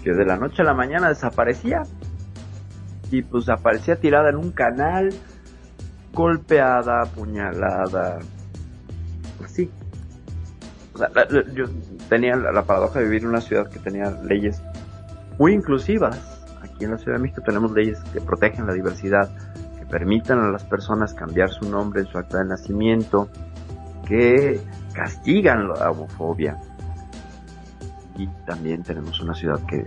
que 0.04 0.12
de 0.12 0.26
la 0.26 0.38
noche 0.38 0.62
a 0.62 0.66
la 0.66 0.74
mañana 0.74 1.10
desaparecía. 1.10 1.84
Y 3.10 3.22
pues 3.22 3.48
aparecía 3.48 3.96
tirada 3.96 4.30
en 4.30 4.36
un 4.36 4.52
canal, 4.52 5.10
golpeada, 6.14 7.04
apuñalada, 7.04 8.20
así. 9.46 9.70
O 10.94 10.98
sea, 10.98 11.10
yo 11.54 11.66
tenía 12.10 12.36
la 12.36 12.64
paradoja 12.64 13.00
de 13.00 13.06
vivir 13.06 13.22
en 13.22 13.30
una 13.30 13.42
ciudad 13.42 13.70
que 13.70 13.80
tenía 13.80 14.10
leyes 14.24 14.62
muy 15.40 15.54
inclusivas. 15.54 16.44
Aquí 16.62 16.84
en 16.84 16.92
la 16.92 16.98
Ciudad 16.98 17.18
de 17.18 17.24
México 17.24 17.42
tenemos 17.46 17.72
leyes 17.72 18.00
que 18.12 18.20
protegen 18.20 18.66
la 18.66 18.74
diversidad 18.74 19.30
permitan 19.90 20.40
a 20.40 20.52
las 20.52 20.64
personas 20.64 21.14
cambiar 21.14 21.50
su 21.50 21.70
nombre 21.70 22.02
en 22.02 22.08
su 22.08 22.18
acta 22.18 22.40
de 22.40 22.46
nacimiento, 22.46 23.30
que 24.06 24.62
castigan 24.94 25.68
la 25.68 25.92
homofobia. 25.92 26.58
Y 28.18 28.28
también 28.46 28.84
tenemos 28.84 29.20
una 29.22 29.34
ciudad 29.34 29.60
que, 29.66 29.86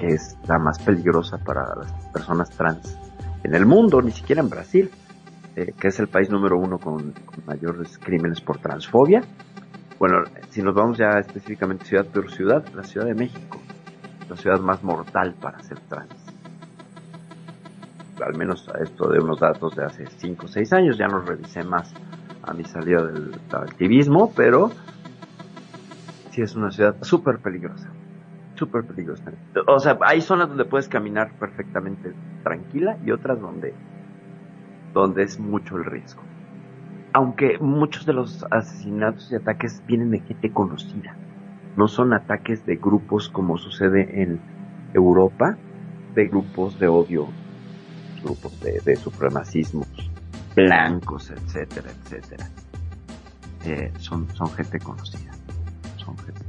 es 0.00 0.38
la 0.48 0.58
más 0.58 0.78
peligrosa 0.78 1.36
para 1.36 1.74
las 1.76 1.92
personas 2.06 2.48
trans 2.48 2.96
en 3.42 3.54
el 3.54 3.66
mundo, 3.66 4.00
ni 4.00 4.12
siquiera 4.12 4.40
en 4.40 4.48
Brasil, 4.48 4.90
eh, 5.56 5.74
que 5.78 5.88
es 5.88 6.00
el 6.00 6.08
país 6.08 6.30
número 6.30 6.58
uno 6.58 6.78
con, 6.78 7.12
mayores 7.46 7.98
crímenes 7.98 8.40
por 8.40 8.58
transfobia. 8.58 9.20
Bueno, 9.98 10.24
si 10.48 10.62
nos 10.62 10.74
vamos 10.74 10.96
ya 10.96 11.18
específicamente 11.18 11.84
ciudad 11.84 12.06
por 12.06 12.30
ciudad, 12.30 12.64
la 12.74 12.82
Ciudad 12.82 13.06
de 13.06 13.14
México, 13.14 13.60
la 14.30 14.36
ciudad 14.36 14.58
más 14.60 14.82
mortal 14.82 15.34
para 15.38 15.62
ser 15.62 15.78
trans 15.80 16.29
al 18.22 18.36
menos 18.36 18.68
a 18.68 18.78
esto 18.78 19.08
de 19.08 19.20
unos 19.20 19.40
datos 19.40 19.74
de 19.76 19.84
hace 19.84 20.06
5 20.06 20.46
o 20.46 20.48
6 20.48 20.72
años, 20.72 20.98
ya 20.98 21.08
no 21.08 21.20
revisé 21.20 21.64
más 21.64 21.92
a 22.42 22.52
mi 22.52 22.64
salida 22.64 23.04
del, 23.06 23.34
activismo, 23.52 24.32
pero 24.34 24.70
sí 26.30 26.42
es 26.42 26.54
una 26.54 26.70
ciudad 26.70 26.96
súper 27.02 27.38
peligrosa, 27.38 27.90
súper 28.54 28.84
peligrosa. 28.84 29.32
O 29.66 29.78
sea, 29.78 29.98
hay 30.02 30.20
zonas 30.20 30.48
donde 30.48 30.64
puedes 30.64 30.88
caminar 30.88 31.32
perfectamente 31.38 32.12
tranquila 32.42 32.96
y 33.04 33.10
otras 33.10 33.40
donde, 33.40 33.74
donde 34.94 35.22
es 35.22 35.38
mucho 35.38 35.76
el 35.76 35.84
riesgo. 35.84 36.22
Aunque 37.12 37.58
muchos 37.58 38.06
de 38.06 38.12
los 38.12 38.46
asesinatos 38.50 39.32
y 39.32 39.34
ataques 39.34 39.82
vienen 39.86 40.12
de 40.12 40.20
gente 40.20 40.52
conocida, 40.52 41.16
no 41.76 41.88
son 41.88 42.12
ataques 42.12 42.64
de 42.66 42.76
grupos 42.76 43.28
como 43.28 43.58
sucede 43.58 44.22
en 44.22 44.40
Europa, 44.94 45.56
de 46.14 46.26
grupos 46.26 46.78
de 46.78 46.88
odio 46.88 47.28
grupos 48.22 48.58
de, 48.60 48.80
de 48.84 48.96
supremacismos 48.96 49.86
blancos, 50.54 51.30
etcétera, 51.30 51.90
etcétera. 52.04 52.48
Eh, 53.64 53.92
son, 53.98 54.26
son 54.34 54.50
gente 54.52 54.78
conocida. 54.78 55.32
Son 55.96 56.16
gente. 56.18 56.40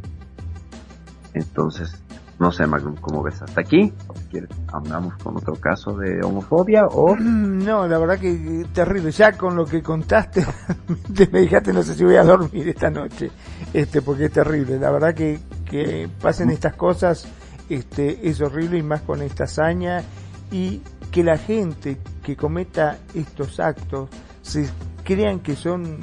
Entonces, 1.34 2.02
No 2.40 2.52
sé, 2.52 2.66
Magnum, 2.66 2.96
¿cómo 2.96 3.22
ves? 3.22 3.40
¿Hasta 3.44 3.62
aquí? 3.62 3.94
¿Quieres 4.32 4.50
andamos 4.74 5.14
con 5.22 5.38
otro 5.38 5.54
caso 5.58 5.96
de 5.96 6.24
homofobia 6.24 6.88
o...? 6.88 7.16
No, 7.62 7.88
la 7.88 8.00
verdad 8.00 8.18
que 8.18 8.66
terrible. 8.74 9.12
Ya 9.12 9.34
con 9.34 9.56
lo 9.56 9.64
que 9.66 9.84
contaste, 9.84 10.44
me 11.32 11.42
dejaste, 11.42 11.72
no 11.72 11.84
sé 11.84 11.94
si 11.94 12.04
voy 12.04 12.16
a 12.16 12.24
dormir 12.24 12.68
esta 12.70 12.90
noche, 12.90 13.30
este, 13.72 14.02
porque 14.02 14.26
es 14.26 14.32
terrible. 14.32 14.80
La 14.80 14.90
verdad 14.90 15.14
que, 15.14 15.40
que 15.70 16.10
pasen 16.20 16.50
estas 16.50 16.74
cosas, 16.74 17.28
este, 17.70 18.28
es 18.28 18.42
horrible 18.42 18.80
y 18.80 18.84
más 18.84 19.02
con 19.02 19.22
esta 19.22 19.44
hazaña 19.44 20.02
y 20.52 20.82
que 21.12 21.24
la 21.24 21.38
gente 21.38 21.98
que 22.24 22.36
cometa 22.36 22.98
estos 23.14 23.60
actos 23.60 24.10
se 24.42 24.68
crean 25.04 25.40
que 25.40 25.56
son 25.56 25.98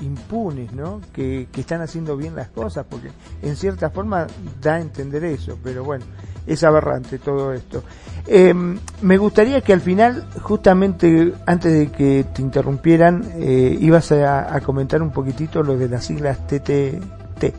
impunes, 0.00 0.72
¿no? 0.72 1.00
Que, 1.12 1.48
que, 1.52 1.60
están 1.60 1.82
haciendo 1.82 2.16
bien 2.16 2.34
las 2.34 2.48
cosas, 2.48 2.86
porque 2.88 3.10
en 3.42 3.56
cierta 3.56 3.90
forma 3.90 4.26
da 4.60 4.76
a 4.76 4.80
entender 4.80 5.24
eso, 5.24 5.58
pero 5.62 5.84
bueno, 5.84 6.04
es 6.46 6.64
aberrante 6.64 7.18
todo 7.18 7.52
esto. 7.52 7.82
Eh, 8.26 8.54
me 9.02 9.18
gustaría 9.18 9.60
que 9.60 9.72
al 9.72 9.80
final, 9.80 10.26
justamente 10.42 11.34
antes 11.46 11.72
de 11.72 11.90
que 11.90 12.24
te 12.32 12.42
interrumpieran, 12.42 13.24
eh, 13.36 13.76
ibas 13.80 14.12
a, 14.12 14.54
a, 14.54 14.60
comentar 14.60 15.02
un 15.02 15.10
poquitito 15.10 15.62
lo 15.62 15.76
de 15.76 15.88
las 15.88 16.04
siglas 16.04 16.46
TTT. 16.46 17.54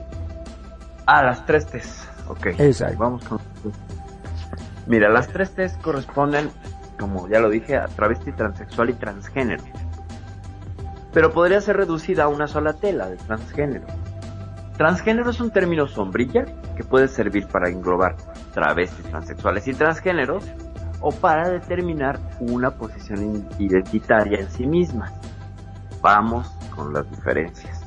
Ah, 1.06 1.24
las 1.24 1.46
tres 1.46 1.66
T's, 1.68 2.08
ok. 2.28 2.48
Exacto. 2.58 2.98
Vamos 2.98 3.24
con... 3.26 3.40
Mira, 4.88 5.10
las 5.10 5.28
tres 5.28 5.52
T's 5.52 5.74
corresponden, 5.82 6.50
como 7.02 7.28
ya 7.28 7.39
lo 7.39 7.49
dije, 7.49 7.76
a 7.76 7.88
travesti, 7.88 8.32
transexual 8.32 8.91
y 8.91 8.93
transgénero 8.93 9.64
pero 11.14 11.32
podría 11.32 11.62
ser 11.62 11.78
reducida 11.78 12.24
a 12.24 12.28
una 12.28 12.47
sola 12.47 12.74
tela 12.74 13.10
de 13.10 13.18
transgénero. 13.18 13.86
Transgénero 14.78 15.30
es 15.30 15.39
un 15.39 15.52
término 15.52 15.88
sombrilla 15.88 16.45
que 16.76 16.84
puede 16.84 17.08
servir 17.08 17.47
para 17.47 17.70
englobar 17.70 18.16
travestis, 18.54 19.06
transexuales 19.06 19.68
y 19.68 19.74
transgéneros 19.74 20.45
o 21.02 21.12
para 21.12 21.49
determinar 21.49 22.20
una 22.39 22.72
posición 22.72 23.47
identitaria 23.60 24.39
en 24.39 24.49
sí 24.49 24.66
misma. 24.66 25.12
Vamos 26.02 26.47
con 26.76 26.93
las 26.93 27.10
diferencias. 27.10 27.82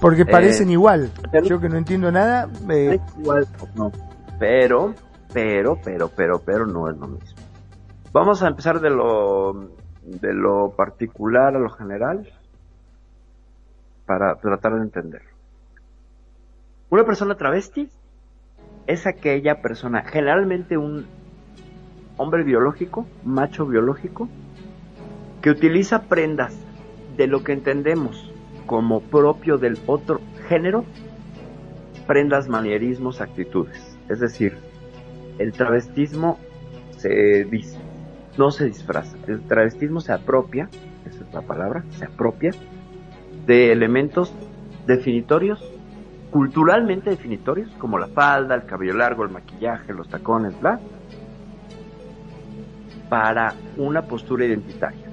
Porque 0.00 0.24
parecen 0.24 0.68
eh, 0.70 0.72
igual. 0.72 1.10
Yo 1.44 1.60
que 1.60 1.68
no 1.68 1.76
entiendo 1.76 2.10
nada. 2.10 2.48
Eh... 2.68 2.98
Igual, 3.18 3.46
no. 3.74 3.92
Pero, 4.38 4.94
pero, 5.32 5.78
pero, 5.82 6.08
pero, 6.08 6.40
pero 6.40 6.66
no 6.66 6.90
es 6.90 6.96
lo 6.96 7.06
mismo. 7.06 7.33
Vamos 8.14 8.44
a 8.44 8.46
empezar 8.46 8.80
de 8.80 8.90
lo 8.90 9.70
de 10.04 10.32
lo 10.34 10.70
particular 10.76 11.56
a 11.56 11.58
lo 11.58 11.68
general 11.70 12.30
para 14.06 14.36
tratar 14.36 14.76
de 14.76 14.82
entender. 14.82 15.22
Una 16.90 17.04
persona 17.04 17.36
travesti 17.36 17.88
es 18.86 19.08
aquella 19.08 19.60
persona, 19.60 20.04
generalmente 20.04 20.78
un 20.78 21.06
hombre 22.16 22.44
biológico, 22.44 23.04
macho 23.24 23.66
biológico, 23.66 24.28
que 25.42 25.50
utiliza 25.50 26.02
prendas 26.02 26.56
de 27.16 27.26
lo 27.26 27.42
que 27.42 27.52
entendemos 27.52 28.32
como 28.66 29.00
propio 29.00 29.58
del 29.58 29.76
otro 29.88 30.20
género, 30.46 30.84
prendas, 32.06 32.48
manierismos, 32.48 33.20
actitudes. 33.20 33.98
Es 34.08 34.20
decir, 34.20 34.56
el 35.38 35.50
travestismo 35.52 36.38
se 36.96 37.44
dice 37.46 37.83
no 38.36 38.50
se 38.50 38.66
disfraza. 38.66 39.16
El 39.26 39.42
travestismo 39.42 40.00
se 40.00 40.12
apropia, 40.12 40.68
esa 41.06 41.24
es 41.24 41.34
la 41.34 41.42
palabra, 41.42 41.84
se 41.90 42.04
apropia 42.04 42.52
de 43.46 43.72
elementos 43.72 44.32
definitorios, 44.86 45.62
culturalmente 46.30 47.10
definitorios, 47.10 47.70
como 47.78 47.98
la 47.98 48.08
falda, 48.08 48.54
el 48.54 48.64
cabello 48.64 48.94
largo, 48.94 49.24
el 49.24 49.30
maquillaje, 49.30 49.92
los 49.92 50.08
tacones, 50.08 50.58
bla, 50.60 50.80
para 53.08 53.54
una 53.76 54.02
postura 54.02 54.44
identitaria. 54.44 55.06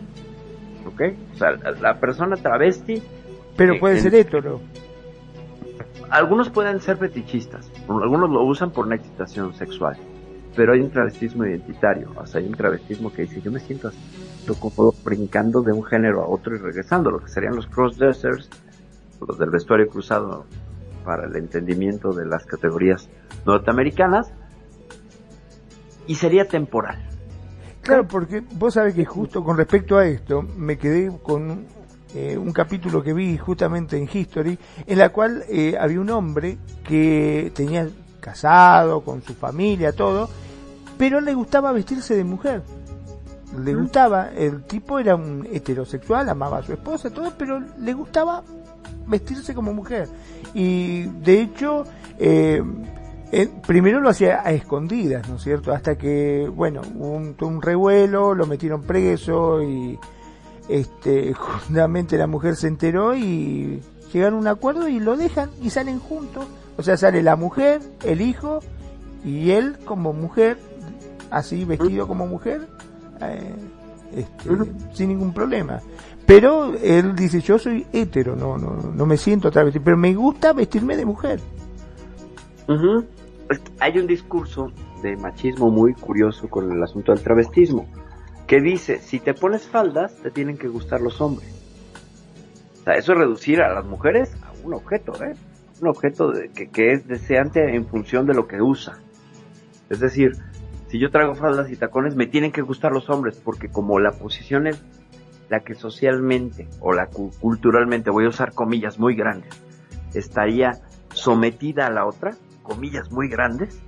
¿Ok? 0.86 1.02
O 1.34 1.38
sea, 1.38 1.52
la 1.80 2.00
persona 2.00 2.36
travesti. 2.38 3.02
Pero 3.56 3.80
puede 3.80 4.00
ser 4.00 4.16
hétero. 4.16 4.62
Algunos 6.10 6.50
pueden 6.50 6.82
ser 6.82 6.98
fetichistas, 6.98 7.72
algunos 7.88 8.30
lo 8.30 8.44
usan 8.44 8.72
por 8.72 8.86
una 8.86 8.96
excitación 8.96 9.54
sexual 9.54 9.96
pero 10.56 10.74
hay 10.74 10.82
un 10.82 10.92
travestismo 10.92 11.46
identitario, 11.46 12.12
o 12.16 12.26
sea, 12.26 12.42
hay 12.42 12.48
un 12.48 12.56
travestismo 12.56 13.12
que 13.12 13.24
dice, 13.24 13.42
yo 13.42 13.52
me 13.52 13.60
siento 13.60 13.88
así, 13.88 13.98
como 14.60 14.94
brincando 15.04 15.62
de 15.62 15.72
un 15.72 15.84
género 15.84 16.22
a 16.22 16.28
otro 16.28 16.56
y 16.56 16.60
regresando, 16.60 17.10
lo 17.12 17.20
que 17.20 17.30
serían 17.30 17.56
los 17.56 17.68
cross-dressers, 17.68 18.50
los 19.26 19.38
del 19.38 19.50
vestuario 19.50 19.88
cruzado 19.88 20.46
para 21.06 21.26
el 21.26 21.36
entendimiento 21.36 22.12
de 22.12 22.26
las 22.26 22.46
categorías 22.46 23.08
norteamericanas, 23.46 24.32
y 26.08 26.16
sería 26.16 26.48
temporal. 26.48 27.02
Claro, 27.82 28.08
porque 28.08 28.44
vos 28.54 28.74
sabés 28.74 28.94
que 28.94 29.06
justo 29.06 29.44
con 29.44 29.58
respecto 29.58 29.98
a 29.98 30.06
esto, 30.06 30.42
me 30.42 30.78
quedé 30.78 31.12
con 31.24 31.66
eh, 32.14 32.38
un 32.38 32.52
capítulo 32.52 33.02
que 33.02 33.14
vi 33.14 33.38
justamente 33.38 33.98
en 33.98 34.10
History, 34.12 34.58
en 34.86 34.98
la 34.98 35.10
cual 35.10 35.44
eh, 35.50 35.78
había 35.80 36.00
un 36.00 36.10
hombre 36.10 36.58
que 36.84 37.52
tenía 37.56 37.88
casado, 38.20 39.02
con 39.02 39.22
su 39.24 39.34
familia, 39.34 39.94
todo, 39.94 40.30
pero 41.02 41.20
le 41.20 41.34
gustaba 41.34 41.72
vestirse 41.72 42.16
de 42.16 42.24
mujer. 42.24 42.62
Le 43.58 43.74
gustaba, 43.74 44.30
el 44.38 44.66
tipo 44.66 45.00
era 45.00 45.16
un 45.16 45.48
heterosexual, 45.52 46.30
amaba 46.30 46.60
a 46.60 46.62
su 46.62 46.74
esposa, 46.74 47.10
todo, 47.10 47.34
pero 47.36 47.60
le 47.60 47.94
gustaba 47.94 48.44
vestirse 49.08 49.56
como 49.56 49.74
mujer. 49.74 50.08
Y 50.54 51.06
de 51.06 51.42
hecho, 51.42 51.86
eh, 52.20 52.62
primero 53.66 54.00
lo 54.00 54.10
hacía 54.10 54.42
a 54.46 54.52
escondidas, 54.52 55.28
¿no 55.28 55.38
es 55.38 55.42
cierto? 55.42 55.74
Hasta 55.74 55.98
que, 55.98 56.48
bueno, 56.56 56.82
un, 56.94 57.36
un 57.42 57.62
revuelo, 57.64 58.36
lo 58.36 58.46
metieron 58.46 58.84
preso 58.84 59.64
y 59.64 59.98
este, 60.70 61.34
justamente 61.34 62.16
la 62.16 62.28
mujer 62.28 62.56
se 62.56 62.68
enteró 62.68 63.16
y 63.16 63.82
llegaron 64.14 64.36
a 64.36 64.42
un 64.42 64.48
acuerdo 64.50 64.88
y 64.88 65.00
lo 65.00 65.18
dejan 65.18 65.50
y 65.64 65.72
salen 65.72 65.98
juntos. 65.98 66.46
O 66.78 66.84
sea, 66.84 66.96
sale 66.96 67.24
la 67.24 67.36
mujer, 67.36 67.82
el 68.04 68.22
hijo 68.22 68.60
y 69.26 69.50
él 69.50 69.80
como 69.84 70.14
mujer 70.14 70.60
así 71.32 71.66
vestido 71.66 72.08
como 72.08 72.28
mujer, 72.28 72.68
eh, 73.22 73.56
este, 74.16 74.50
sin 74.94 75.10
ningún 75.10 75.34
problema. 75.34 75.80
Pero 76.26 76.76
él 76.76 77.16
dice, 77.16 77.42
yo 77.42 77.58
soy 77.58 77.88
hetero, 77.92 78.36
no, 78.36 78.58
no, 78.58 78.92
no 78.94 79.06
me 79.06 79.18
siento 79.18 79.50
travesti, 79.50 79.80
pero 79.80 79.98
me 79.98 80.14
gusta 80.14 80.54
vestirme 80.54 80.96
de 80.96 81.06
mujer. 81.06 81.40
Hay 83.80 83.98
un 83.98 84.08
discurso 84.08 84.72
de 85.02 85.18
machismo 85.18 85.70
muy 85.72 85.94
curioso 85.94 86.48
con 86.48 86.72
el 86.72 86.82
asunto 86.84 87.12
del 87.12 87.24
travestismo, 87.24 87.88
que 88.48 88.62
dice, 88.62 89.00
si 89.00 89.20
te 89.20 89.34
pones 89.34 89.68
faldas, 89.68 90.16
te 90.18 90.32
tienen 90.32 90.58
que 90.58 90.68
gustar 90.68 91.02
los 91.02 91.20
hombres. 91.20 91.50
O 92.82 92.84
sea, 92.84 92.96
eso 92.96 93.14
es 93.14 93.18
reducir 93.18 93.62
a 93.62 93.74
las 93.74 93.86
mujeres 93.86 94.32
a 94.44 94.52
un 94.66 94.74
objeto, 94.74 95.14
¿eh? 95.24 95.34
Un 95.82 95.88
objeto 95.88 96.32
de, 96.32 96.50
que, 96.50 96.70
que 96.70 96.94
es 96.94 97.08
deseante 97.08 97.76
en 97.76 97.88
función 97.88 98.26
de 98.26 98.34
lo 98.34 98.48
que 98.48 98.62
usa. 98.62 99.00
Es 99.90 100.00
decir, 100.00 100.34
si 100.92 101.00
yo 101.00 101.10
traigo 101.10 101.36
faldas 101.36 101.72
y 101.72 101.78
tacones, 101.78 102.18
me 102.18 102.28
tienen 102.28 102.52
que 102.52 102.62
gustar 102.62 102.92
los 102.92 103.10
hombres, 103.10 103.42
porque 103.42 103.70
como 103.70 103.98
la 104.00 104.12
posición 104.12 104.68
es 104.68 104.84
la 105.48 105.62
que 105.62 105.74
socialmente 105.74 106.68
o 106.82 106.92
la 106.92 107.08
culturalmente, 107.08 108.10
voy 108.10 108.26
a 108.26 108.28
usar 108.28 108.52
comillas 108.52 109.00
muy 109.00 109.16
grandes, 109.16 109.54
estaría 110.14 110.82
sometida 111.14 111.88
a 111.88 111.92
la 111.92 112.06
otra, 112.06 112.36
comillas 112.62 113.10
muy 113.10 113.30
grandes, 113.30 113.80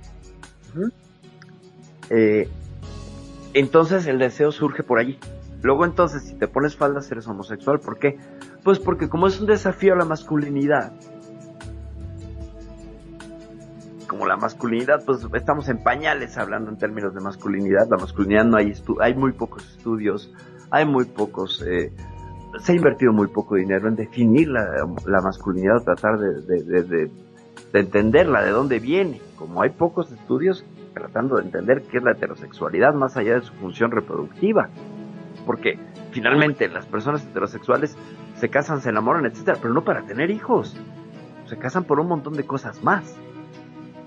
eh, 2.08 2.48
entonces 3.52 4.06
el 4.06 4.18
deseo 4.18 4.50
surge 4.50 4.82
por 4.82 4.98
allí. 4.98 5.18
Luego 5.60 5.84
entonces, 5.84 6.22
si 6.22 6.34
te 6.34 6.48
pones 6.48 6.74
faldas, 6.74 7.10
eres 7.10 7.26
homosexual. 7.26 7.80
¿Por 7.80 7.98
qué? 7.98 8.18
Pues 8.62 8.78
porque 8.78 9.10
como 9.10 9.26
es 9.26 9.40
un 9.40 9.46
desafío 9.46 9.92
a 9.92 9.96
la 9.96 10.04
masculinidad, 10.06 10.92
como 14.14 14.26
la 14.26 14.36
masculinidad, 14.36 15.04
pues 15.04 15.26
estamos 15.32 15.68
en 15.68 15.82
pañales 15.82 16.38
hablando 16.38 16.70
en 16.70 16.78
términos 16.78 17.12
de 17.14 17.20
masculinidad. 17.20 17.88
La 17.90 17.96
masculinidad 17.96 18.44
no 18.44 18.56
hay 18.56 18.72
hay 19.00 19.14
muy 19.14 19.32
pocos 19.32 19.68
estudios, 19.76 20.32
hay 20.70 20.84
muy 20.86 21.04
pocos, 21.04 21.64
eh, 21.66 21.92
se 22.60 22.72
ha 22.72 22.74
invertido 22.76 23.12
muy 23.12 23.26
poco 23.26 23.56
dinero 23.56 23.88
en 23.88 23.96
definir 23.96 24.50
la, 24.50 24.86
la 25.06 25.20
masculinidad, 25.20 25.82
tratar 25.82 26.20
de, 26.20 26.62
de, 26.62 26.82
de, 26.84 27.10
entenderla, 27.72 28.44
de 28.44 28.50
dónde 28.52 28.78
viene. 28.78 29.20
Como 29.34 29.62
hay 29.62 29.70
pocos 29.70 30.12
estudios 30.12 30.64
tratando 30.94 31.38
de 31.38 31.46
entender 31.46 31.82
qué 31.90 31.98
es 31.98 32.04
la 32.04 32.12
heterosexualidad 32.12 32.94
más 32.94 33.16
allá 33.16 33.34
de 33.34 33.40
su 33.40 33.52
función 33.54 33.90
reproductiva. 33.90 34.68
Porque 35.44 35.76
finalmente 36.12 36.68
las 36.68 36.86
personas 36.86 37.24
heterosexuales 37.24 37.96
se 38.36 38.48
casan, 38.48 38.80
se 38.80 38.90
enamoran, 38.90 39.26
etcétera, 39.26 39.58
pero 39.60 39.74
no 39.74 39.82
para 39.82 40.02
tener 40.02 40.30
hijos. 40.30 40.80
Se 41.46 41.58
casan 41.58 41.82
por 41.82 41.98
un 41.98 42.06
montón 42.06 42.34
de 42.34 42.46
cosas 42.46 42.84
más. 42.84 43.18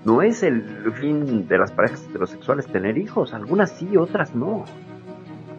No 0.08 0.22
es 0.22 0.42
el 0.42 0.62
fin 0.94 1.46
de 1.48 1.58
las 1.58 1.70
parejas 1.70 2.02
heterosexuales 2.08 2.66
tener 2.66 2.96
hijos, 2.96 3.34
algunas 3.34 3.72
sí, 3.72 3.94
otras 3.98 4.34
no. 4.34 4.64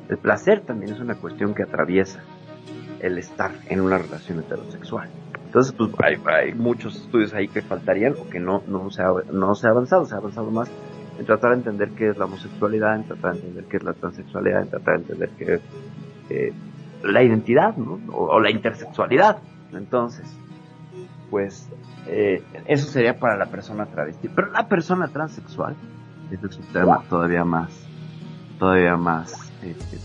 El 0.09 0.17
placer 0.17 0.61
también 0.61 0.93
es 0.93 0.99
una 0.99 1.13
cuestión 1.13 1.53
que 1.53 1.61
atraviesa 1.61 2.23
el 2.99 3.19
estar 3.19 3.51
en 3.67 3.79
una 3.79 3.99
relación 3.99 4.39
heterosexual. 4.39 5.07
Entonces, 5.45 5.75
pues 5.77 5.91
hay, 6.25 6.55
muchos 6.55 6.95
estudios 6.95 7.31
ahí 7.35 7.47
que 7.47 7.61
faltarían 7.61 8.13
o 8.13 8.27
que 8.27 8.39
no, 8.39 8.63
no, 8.65 8.89
se 8.89 9.03
ha, 9.03 9.11
no 9.31 9.53
se 9.53 9.67
ha 9.67 9.69
avanzado, 9.69 10.07
se 10.07 10.15
ha 10.15 10.17
avanzado 10.17 10.49
más 10.49 10.67
en 11.19 11.27
tratar 11.27 11.51
de 11.51 11.57
entender 11.57 11.89
qué 11.91 12.09
es 12.09 12.17
la 12.17 12.25
homosexualidad, 12.25 12.95
en 12.95 13.03
tratar 13.03 13.33
de 13.33 13.41
entender 13.41 13.65
qué 13.65 13.77
es 13.77 13.83
la 13.83 13.93
transexualidad, 13.93 14.63
en 14.63 14.69
tratar 14.69 14.95
de 14.95 15.01
entender 15.01 15.29
qué 15.37 15.53
es 15.53 15.61
eh, 16.31 16.53
la 17.03 17.21
identidad, 17.21 17.77
¿no? 17.77 17.99
O, 18.11 18.39
la 18.39 18.49
intersexualidad. 18.49 19.37
Entonces, 19.73 20.25
pues 21.29 21.69
eh, 22.11 22.43
eso 22.65 22.87
sería 22.87 23.19
para 23.19 23.37
la 23.37 23.45
persona 23.45 23.85
travesti. 23.85 24.29
Pero 24.29 24.51
la 24.51 24.67
persona 24.67 25.07
transexual, 25.07 25.75
es 26.31 26.57
un 26.57 26.65
tema 26.73 27.03
todavía 27.07 27.43
más, 27.43 27.69
todavía 28.57 28.95
más 28.95 29.51
este, 29.61 29.97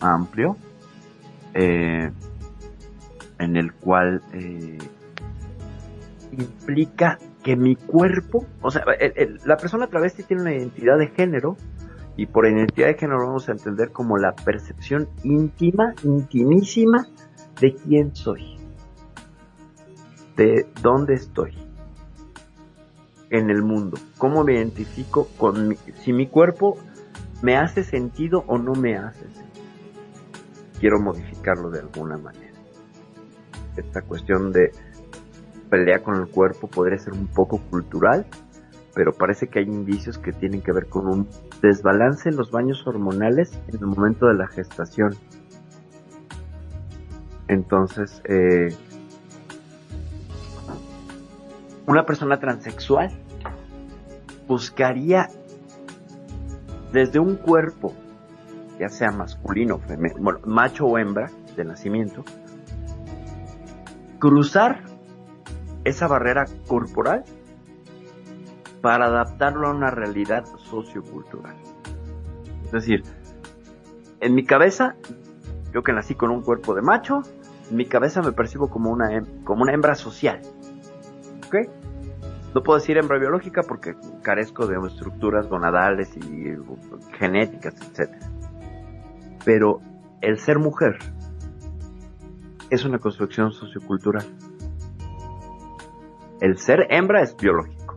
amplio, 0.00 0.56
eh, 1.54 2.10
en 3.38 3.56
el 3.56 3.72
cual 3.72 4.22
eh, 4.32 4.78
implica 6.32 7.18
que 7.42 7.56
mi 7.56 7.74
cuerpo, 7.74 8.46
o 8.60 8.70
sea, 8.70 8.84
la 9.44 9.56
persona 9.56 9.86
travesti 9.88 10.22
tiene 10.22 10.42
una 10.42 10.54
identidad 10.54 10.98
de 10.98 11.08
género 11.08 11.56
y 12.16 12.26
por 12.26 12.46
identidad 12.46 12.88
de 12.88 12.94
género 12.94 13.26
vamos 13.26 13.48
a 13.48 13.52
entender 13.52 13.90
como 13.92 14.18
la 14.18 14.32
percepción 14.32 15.08
íntima, 15.24 15.94
intimísima 16.04 17.06
de 17.60 17.74
quién 17.74 18.14
soy, 18.14 18.59
de 20.40 20.66
dónde 20.80 21.12
estoy 21.12 21.54
en 23.28 23.50
el 23.50 23.62
mundo, 23.62 23.98
cómo 24.16 24.42
me 24.42 24.54
identifico 24.54 25.28
con 25.36 25.68
mi, 25.68 25.76
si 26.02 26.14
mi 26.14 26.28
cuerpo 26.28 26.78
me 27.42 27.58
hace 27.58 27.84
sentido 27.84 28.44
o 28.46 28.56
no 28.56 28.72
me 28.72 28.96
hace 28.96 29.20
sentido. 29.20 29.66
Quiero 30.80 30.98
modificarlo 30.98 31.68
de 31.68 31.80
alguna 31.80 32.16
manera. 32.16 32.54
Esta 33.76 34.00
cuestión 34.00 34.50
de 34.50 34.72
pelea 35.68 36.02
con 36.02 36.16
el 36.16 36.26
cuerpo 36.28 36.68
podría 36.68 36.98
ser 36.98 37.12
un 37.12 37.26
poco 37.26 37.58
cultural, 37.58 38.24
pero 38.94 39.12
parece 39.12 39.48
que 39.48 39.58
hay 39.58 39.66
indicios 39.66 40.16
que 40.16 40.32
tienen 40.32 40.62
que 40.62 40.72
ver 40.72 40.86
con 40.86 41.06
un 41.06 41.28
desbalance 41.60 42.30
en 42.30 42.36
los 42.36 42.50
baños 42.50 42.86
hormonales 42.86 43.52
en 43.68 43.74
el 43.74 43.86
momento 43.86 44.26
de 44.26 44.34
la 44.34 44.46
gestación. 44.46 45.14
Entonces, 47.46 48.22
eh, 48.24 48.74
una 51.90 52.06
persona 52.06 52.38
transexual 52.38 53.10
buscaría 54.46 55.28
desde 56.92 57.18
un 57.18 57.34
cuerpo, 57.34 57.92
ya 58.78 58.88
sea 58.88 59.10
masculino, 59.10 59.78
femenino, 59.78 60.38
macho 60.46 60.86
o 60.86 60.98
hembra 60.98 61.32
de 61.56 61.64
nacimiento, 61.64 62.24
cruzar 64.20 64.84
esa 65.82 66.06
barrera 66.06 66.44
corporal 66.68 67.24
para 68.82 69.06
adaptarlo 69.06 69.66
a 69.66 69.72
una 69.72 69.90
realidad 69.90 70.44
sociocultural. 70.70 71.56
Es 72.66 72.70
decir, 72.70 73.02
en 74.20 74.36
mi 74.36 74.44
cabeza, 74.44 74.94
yo 75.74 75.82
que 75.82 75.92
nací 75.92 76.14
con 76.14 76.30
un 76.30 76.42
cuerpo 76.42 76.72
de 76.76 76.82
macho, 76.82 77.22
en 77.68 77.76
mi 77.76 77.86
cabeza 77.86 78.22
me 78.22 78.30
percibo 78.30 78.70
como 78.70 78.92
una, 78.92 79.24
como 79.42 79.62
una 79.62 79.72
hembra 79.72 79.96
social. 79.96 80.40
No 82.54 82.62
puedo 82.62 82.78
decir 82.78 82.98
hembra 82.98 83.18
biológica 83.18 83.62
porque 83.66 83.94
carezco 84.22 84.66
de 84.66 84.76
estructuras 84.86 85.48
gonadales 85.48 86.16
y 86.16 86.56
genéticas, 87.16 87.74
etc. 87.80 88.10
Pero 89.44 89.80
el 90.20 90.38
ser 90.38 90.58
mujer 90.58 90.98
es 92.70 92.84
una 92.84 92.98
construcción 92.98 93.52
sociocultural. 93.52 94.24
El 96.40 96.56
ser 96.56 96.86
hembra 96.90 97.22
es 97.22 97.36
biológico. 97.36 97.96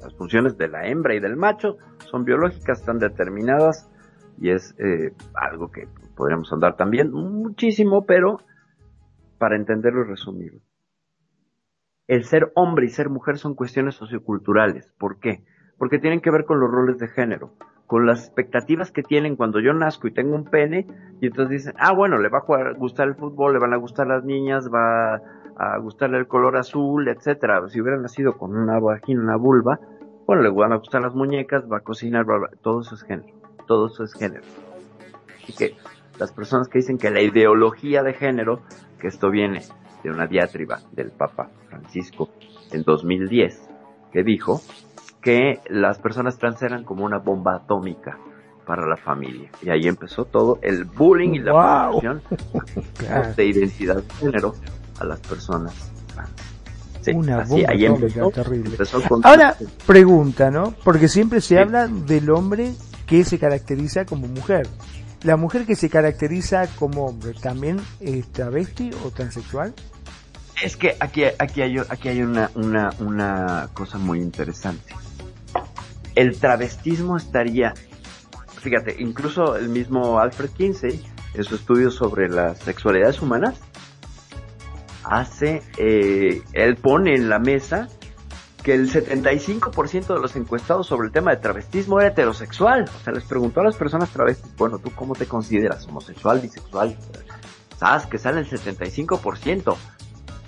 Las 0.00 0.14
funciones 0.14 0.56
de 0.56 0.68
la 0.68 0.86
hembra 0.86 1.14
y 1.14 1.20
del 1.20 1.36
macho 1.36 1.76
son 2.10 2.24
biológicas, 2.24 2.80
están 2.80 2.98
determinadas 2.98 3.90
y 4.38 4.50
es 4.50 4.74
eh, 4.78 5.14
algo 5.34 5.70
que 5.70 5.86
podríamos 6.16 6.52
andar 6.52 6.76
también 6.76 7.10
muchísimo, 7.10 8.04
pero 8.06 8.38
para 9.38 9.56
entenderlo 9.56 10.04
y 10.04 10.08
resumirlo. 10.08 10.60
El 12.08 12.24
ser 12.24 12.50
hombre 12.56 12.86
y 12.86 12.88
ser 12.88 13.08
mujer 13.08 13.38
son 13.38 13.54
cuestiones 13.54 13.94
socioculturales. 13.94 14.92
¿Por 14.98 15.20
qué? 15.20 15.44
Porque 15.78 15.98
tienen 15.98 16.20
que 16.20 16.30
ver 16.30 16.44
con 16.44 16.58
los 16.58 16.70
roles 16.70 16.98
de 16.98 17.06
género, 17.08 17.52
con 17.86 18.06
las 18.06 18.24
expectativas 18.24 18.90
que 18.90 19.02
tienen 19.02 19.36
cuando 19.36 19.60
yo 19.60 19.72
nazco 19.72 20.08
y 20.08 20.12
tengo 20.12 20.34
un 20.34 20.44
pene, 20.44 20.86
y 21.20 21.26
entonces 21.26 21.50
dicen, 21.50 21.74
ah, 21.78 21.92
bueno, 21.92 22.18
le 22.18 22.28
va 22.28 22.38
a 22.38 22.72
gustar 22.72 23.06
el 23.06 23.14
fútbol, 23.14 23.52
le 23.52 23.60
van 23.60 23.72
a 23.72 23.76
gustar 23.76 24.08
las 24.08 24.24
niñas, 24.24 24.68
va 24.68 25.14
a 25.56 25.78
gustarle 25.78 26.18
el 26.18 26.26
color 26.26 26.56
azul, 26.56 27.06
etcétera. 27.06 27.68
Si 27.68 27.80
hubiera 27.80 27.98
nacido 27.98 28.36
con 28.36 28.56
una 28.56 28.80
vagina, 28.80 29.22
una 29.22 29.36
vulva, 29.36 29.78
bueno, 30.26 30.42
le 30.42 30.50
van 30.50 30.72
a 30.72 30.76
gustar 30.76 31.02
las 31.02 31.14
muñecas, 31.14 31.70
va 31.70 31.78
a 31.78 31.80
cocinar, 31.80 32.26
todo 32.62 32.80
eso 32.80 32.96
es 32.96 33.02
género, 33.02 33.32
todo 33.66 33.86
eso 33.86 34.02
es 34.02 34.14
género. 34.14 34.44
Así 35.42 35.52
que 35.52 35.76
las 36.18 36.32
personas 36.32 36.68
que 36.68 36.78
dicen 36.78 36.98
que 36.98 37.10
la 37.10 37.20
ideología 37.20 38.02
de 38.02 38.12
género, 38.12 38.60
que 38.98 39.06
esto 39.06 39.30
viene 39.30 39.62
de 40.02 40.10
una 40.10 40.26
diatriba 40.26 40.80
del 40.92 41.10
Papa 41.10 41.50
Francisco 41.68 42.30
en 42.72 42.82
2010, 42.82 43.68
que 44.12 44.22
dijo 44.22 44.60
que 45.20 45.60
las 45.68 45.98
personas 45.98 46.38
trans 46.38 46.62
eran 46.62 46.84
como 46.84 47.04
una 47.04 47.18
bomba 47.18 47.56
atómica 47.56 48.18
para 48.66 48.86
la 48.86 48.96
familia. 48.96 49.50
Y 49.62 49.70
ahí 49.70 49.86
empezó 49.86 50.24
todo 50.24 50.58
el 50.62 50.84
bullying 50.84 51.34
y 51.34 51.38
la 51.40 51.88
wow. 51.90 52.00
de 53.36 53.44
identidad 53.44 54.02
de 54.02 54.14
género 54.14 54.54
a 54.98 55.04
las 55.04 55.20
personas 55.20 55.90
Una 57.14 57.44
bomba 57.44 58.32
terrible. 58.32 58.76
Ahora, 59.22 59.56
pregunta, 59.86 60.50
¿no? 60.50 60.74
Porque 60.84 61.08
siempre 61.08 61.40
se 61.40 61.58
habla 61.58 61.88
del 61.88 62.30
hombre 62.30 62.72
que 63.06 63.24
se 63.24 63.38
caracteriza 63.38 64.04
como 64.04 64.28
mujer. 64.28 64.66
¿La 65.22 65.36
mujer 65.36 65.66
que 65.66 65.76
se 65.76 65.88
caracteriza 65.88 66.66
como 66.78 67.06
hombre 67.06 67.34
también 67.40 67.80
es 68.00 68.26
travesti 68.32 68.90
o 69.04 69.10
transexual? 69.10 69.72
Es 70.62 70.76
que 70.76 70.96
aquí, 71.00 71.24
aquí 71.24 71.60
hay, 71.60 71.76
aquí 71.88 72.08
hay 72.08 72.22
una, 72.22 72.48
una, 72.54 72.90
una 73.00 73.68
cosa 73.74 73.98
muy 73.98 74.20
interesante. 74.20 74.94
El 76.14 76.38
travestismo 76.38 77.16
estaría, 77.16 77.74
fíjate, 78.60 78.94
incluso 79.00 79.56
el 79.56 79.68
mismo 79.68 80.20
Alfred 80.20 80.50
Kinsey, 80.50 81.02
en 81.34 81.42
su 81.42 81.56
estudio 81.56 81.90
sobre 81.90 82.28
las 82.28 82.60
sexualidades 82.60 83.20
humanas, 83.20 83.58
hace, 85.02 85.62
eh, 85.78 86.42
él 86.52 86.76
pone 86.76 87.16
en 87.16 87.28
la 87.28 87.40
mesa 87.40 87.88
que 88.62 88.74
el 88.74 88.88
75% 88.88 90.14
de 90.14 90.20
los 90.20 90.36
encuestados 90.36 90.86
sobre 90.86 91.08
el 91.08 91.12
tema 91.12 91.32
de 91.32 91.38
travestismo 91.38 91.98
era 91.98 92.10
heterosexual. 92.10 92.84
O 92.84 93.04
sea, 93.04 93.12
les 93.12 93.24
preguntó 93.24 93.62
a 93.62 93.64
las 93.64 93.74
personas 93.74 94.10
travestis, 94.10 94.54
bueno, 94.56 94.78
¿tú 94.78 94.92
cómo 94.94 95.16
te 95.16 95.26
consideras? 95.26 95.88
¿Homosexual, 95.88 96.38
bisexual? 96.38 96.96
¿Sabes? 97.80 98.06
Que 98.06 98.18
sale 98.18 98.38
el 98.38 98.48
75%. 98.48 99.76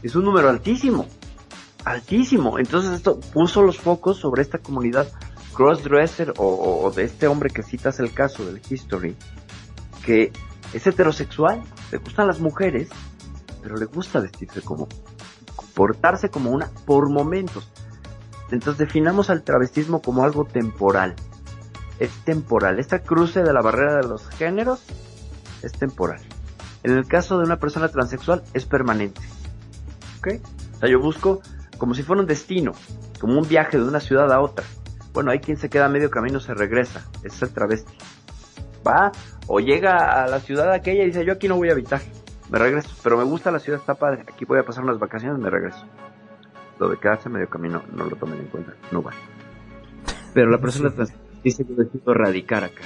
Es 0.04 0.14
un 0.14 0.24
número 0.26 0.50
altísimo. 0.50 1.06
Altísimo. 1.86 2.58
Entonces 2.58 2.92
esto 2.92 3.18
puso 3.18 3.62
los 3.62 3.78
focos 3.78 4.18
sobre 4.18 4.42
esta 4.42 4.58
comunidad 4.58 5.08
crossdresser 5.54 6.34
o, 6.36 6.92
de 6.94 7.04
este 7.04 7.26
hombre 7.26 7.48
que 7.48 7.62
citas 7.62 8.00
el 8.00 8.12
caso 8.12 8.44
del 8.44 8.60
History, 8.68 9.16
que 10.04 10.30
es 10.74 10.86
heterosexual, 10.86 11.62
le 11.90 11.98
gustan 11.98 12.26
las 12.26 12.38
mujeres, 12.38 12.90
pero 13.62 13.76
le 13.76 13.86
gusta 13.86 14.20
vestirse 14.20 14.60
como, 14.60 14.88
comportarse 15.56 16.28
como 16.28 16.50
una 16.50 16.70
por 16.84 17.08
momentos. 17.08 17.70
Entonces 18.50 18.76
definamos 18.76 19.30
al 19.30 19.42
travestismo 19.42 20.02
como 20.02 20.22
algo 20.22 20.44
temporal. 20.44 21.14
Es 21.98 22.10
temporal. 22.24 22.78
Esta 22.78 22.98
cruce 22.98 23.42
de 23.42 23.54
la 23.54 23.62
barrera 23.62 24.02
de 24.02 24.08
los 24.08 24.28
géneros 24.28 24.82
es 25.62 25.72
temporal. 25.72 26.20
En 26.82 26.92
el 26.92 27.06
caso 27.06 27.38
de 27.38 27.44
una 27.44 27.58
persona 27.58 27.88
transexual 27.88 28.42
es 28.52 28.66
permanente. 28.66 29.22
O 30.30 30.78
sea, 30.78 30.88
yo 30.88 31.00
busco 31.00 31.40
como 31.78 31.94
si 31.94 32.02
fuera 32.02 32.22
un 32.22 32.28
destino, 32.28 32.72
como 33.20 33.38
un 33.38 33.48
viaje 33.48 33.78
de 33.78 33.84
una 33.84 34.00
ciudad 34.00 34.32
a 34.32 34.40
otra. 34.40 34.64
Bueno, 35.12 35.30
hay 35.30 35.38
quien 35.38 35.56
se 35.56 35.68
queda 35.68 35.86
a 35.86 35.88
medio 35.88 36.10
camino, 36.10 36.40
se 36.40 36.54
regresa. 36.54 37.04
es 37.22 37.40
el 37.42 37.50
travesti. 37.50 37.94
Va 38.86 39.12
o 39.46 39.60
llega 39.60 40.22
a 40.22 40.26
la 40.26 40.40
ciudad 40.40 40.72
aquella 40.72 41.04
y 41.04 41.06
dice, 41.06 41.24
yo 41.24 41.34
aquí 41.34 41.48
no 41.48 41.56
voy 41.56 41.68
a 41.68 41.72
habitar 41.72 42.00
me 42.50 42.58
regreso. 42.58 42.90
Pero 43.02 43.16
me 43.16 43.24
gusta 43.24 43.50
la 43.50 43.58
ciudad, 43.58 43.80
está 43.80 43.94
padre. 43.94 44.24
Aquí 44.32 44.44
voy 44.44 44.58
a 44.58 44.64
pasar 44.64 44.84
unas 44.84 44.98
vacaciones, 44.98 45.38
me 45.38 45.50
regreso. 45.50 45.84
Lo 46.78 46.88
de 46.88 46.98
quedarse 46.98 47.28
medio 47.28 47.48
camino 47.48 47.82
no 47.92 48.04
lo 48.04 48.16
tomen 48.16 48.40
en 48.40 48.46
cuenta, 48.46 48.74
no 48.90 49.02
va. 49.02 49.12
Pero 50.32 50.50
la 50.50 50.58
persona 50.58 50.92
dice 51.42 51.64
yo 51.68 51.74
decido 51.74 52.14
radicar 52.14 52.64
acá. 52.64 52.82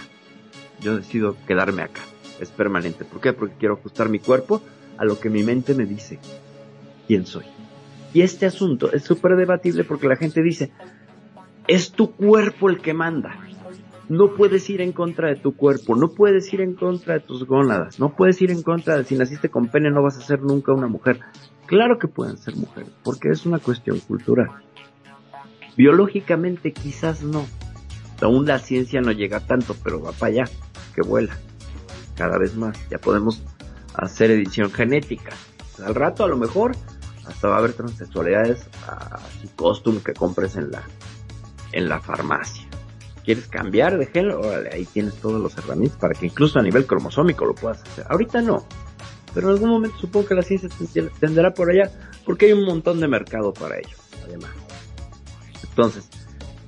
Yo 0.81 0.97
decido 0.97 1.37
quedarme 1.47 1.83
acá. 1.83 2.03
Es 2.41 2.51
permanente. 2.51 3.05
¿Por 3.05 3.21
qué? 3.21 3.33
Porque 3.33 3.57
quiero 3.59 3.75
ajustar 3.75 4.09
mi 4.09 4.21
cuerpo 4.21 4.63
a 4.97 5.05
lo 5.05 5.19
que 5.19 5.31
mi 5.31 5.43
mente 5.43 5.75
me 5.75 5.87
dice 5.87 6.19
quién 7.09 7.27
soy. 7.27 7.47
Y 8.15 8.23
este 8.23 8.47
asunto 8.47 8.93
es 8.93 9.03
súper 9.03 9.35
debatible 9.35 9.83
porque 9.83 10.07
la 10.07 10.17
gente 10.17 10.43
dice, 10.43 10.71
es 11.67 11.91
tu 11.91 12.13
cuerpo 12.13 12.71
el 12.71 12.81
que 12.81 12.95
manda 12.95 13.37
no 14.09 14.35
puedes 14.35 14.69
ir 14.71 14.81
en 14.81 14.93
contra 14.93 15.29
de 15.29 15.37
tu 15.37 15.55
cuerpo, 15.55 15.95
no 15.95 16.09
puedes 16.11 16.53
ir 16.53 16.61
en 16.61 16.75
contra 16.75 17.15
de 17.15 17.21
tus 17.21 17.45
gónadas, 17.45 18.01
no 18.01 18.15
puedes 18.15 18.41
ir 18.41 18.51
en 18.51 18.63
contra 18.63 18.97
de 18.97 19.05
si 19.05 19.17
naciste 19.17 19.51
con 19.51 19.69
pene 19.69 19.91
no 19.91 20.03
vas 20.03 20.17
a 20.17 20.23
ser 20.23 20.41
nunca 20.41 20.73
una 20.73 20.89
mujer. 20.89 21.21
Claro 21.67 21.99
que 21.99 22.09
pueden 22.09 22.39
ser 22.39 22.57
mujeres, 22.57 22.91
porque 23.05 23.29
es 23.29 23.45
una 23.45 23.59
cuestión 23.59 24.01
cultural. 24.01 24.49
Biológicamente 25.77 26.73
quizás 26.73 27.23
no. 27.23 27.47
Aún 28.21 28.47
la 28.47 28.59
ciencia 28.59 29.01
no 29.01 29.13
llega 29.13 29.41
tanto, 29.41 29.77
pero 29.85 30.01
va 30.01 30.13
para 30.13 30.33
allá, 30.33 30.45
que 30.95 31.03
vuela. 31.03 31.37
Cada 32.17 32.39
vez 32.39 32.57
más. 32.57 32.77
Ya 32.91 32.99
podemos 32.99 33.43
hacer 33.95 34.31
edición 34.31 34.73
genética. 34.73 35.37
Al 35.85 35.95
rato 35.95 36.25
a 36.25 36.29
lo 36.29 36.37
mejor 36.37 36.75
hasta 37.29 37.49
va 37.49 37.57
a 37.57 37.59
haber 37.59 37.75
transexualidades 37.75 38.67
a 38.87 39.21
su 39.41 39.55
costume 39.55 40.01
que 40.01 40.15
compres 40.15 40.57
en 40.57 40.71
la, 40.71 40.83
en 41.73 41.89
la 41.89 42.01
farmacia. 42.01 42.67
¿Quieres 43.25 43.47
cambiar 43.47 43.99
de 43.99 44.07
género? 44.07 44.41
ahí 44.73 44.87
tienes 44.87 45.15
todos 45.17 45.41
los 45.41 45.57
herramientas 45.59 45.99
para 45.99 46.15
que 46.15 46.27
incluso 46.27 46.59
a 46.59 46.63
nivel 46.63 46.87
cromosómico 46.87 47.45
lo 47.45 47.55
puedas 47.55 47.83
hacer. 47.83 48.07
Ahorita 48.09 48.41
no. 48.41 48.65
Pero 49.35 49.49
en 49.49 49.55
algún 49.55 49.69
momento 49.69 49.99
supongo 49.99 50.29
que 50.29 50.35
la 50.35 50.43
ciencia 50.43 50.71
tenderá 51.21 51.53
por 51.53 51.71
allá 51.71 51.91
porque 52.25 52.47
hay 52.47 52.53
un 52.53 52.65
montón 52.65 53.01
de 53.01 53.09
mercado 53.09 53.53
para 53.53 53.77
ello, 53.77 53.97
además. 54.25 54.51
Entonces, 55.69 56.09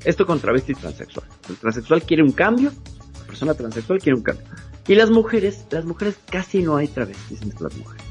esto 0.04 0.26
con 0.26 0.38
travesti 0.38 0.72
y 0.72 0.74
transexual. 0.74 1.26
El 1.48 1.56
transexual 1.56 2.02
quiere 2.02 2.22
un 2.22 2.32
cambio, 2.32 2.70
la 3.18 3.26
persona 3.26 3.54
transexual 3.54 3.98
quiere 3.98 4.18
un 4.18 4.22
cambio. 4.22 4.44
Y 4.86 4.94
las 4.96 5.10
mujeres, 5.10 5.64
las 5.70 5.86
mujeres 5.86 6.18
casi 6.30 6.62
no 6.62 6.76
hay 6.76 6.88
travestis 6.88 7.40
entre 7.40 7.62
las 7.62 7.76
mujeres. 7.76 8.04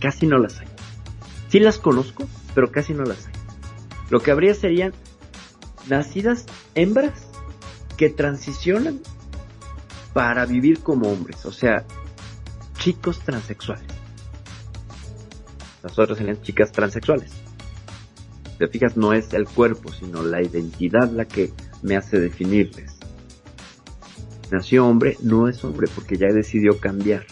Casi 0.00 0.26
no 0.26 0.38
las 0.38 0.60
hay. 0.60 0.75
Sí 1.48 1.60
las 1.60 1.78
conozco, 1.78 2.26
pero 2.54 2.70
casi 2.70 2.94
no 2.94 3.04
las 3.04 3.26
hay. 3.26 3.32
Lo 4.10 4.20
que 4.20 4.30
habría 4.30 4.54
serían 4.54 4.92
nacidas 5.88 6.46
hembras 6.74 7.28
que 7.96 8.10
transicionan 8.10 9.00
para 10.12 10.46
vivir 10.46 10.80
como 10.80 11.10
hombres, 11.10 11.44
o 11.44 11.52
sea, 11.52 11.84
chicos 12.78 13.20
transexuales. 13.20 13.86
Las 15.82 15.98
otras 15.98 16.18
serían 16.18 16.40
chicas 16.42 16.72
transexuales. 16.72 17.32
Te 18.58 18.68
fijas, 18.68 18.96
no 18.96 19.12
es 19.12 19.32
el 19.34 19.46
cuerpo, 19.46 19.92
sino 19.92 20.22
la 20.22 20.42
identidad 20.42 21.10
la 21.10 21.26
que 21.26 21.52
me 21.82 21.96
hace 21.96 22.18
definirles. 22.18 22.96
Nació 24.50 24.86
hombre, 24.86 25.16
no 25.22 25.48
es 25.48 25.62
hombre, 25.64 25.88
porque 25.94 26.16
ya 26.16 26.28
decidió 26.28 26.78
cambiar. 26.78 27.26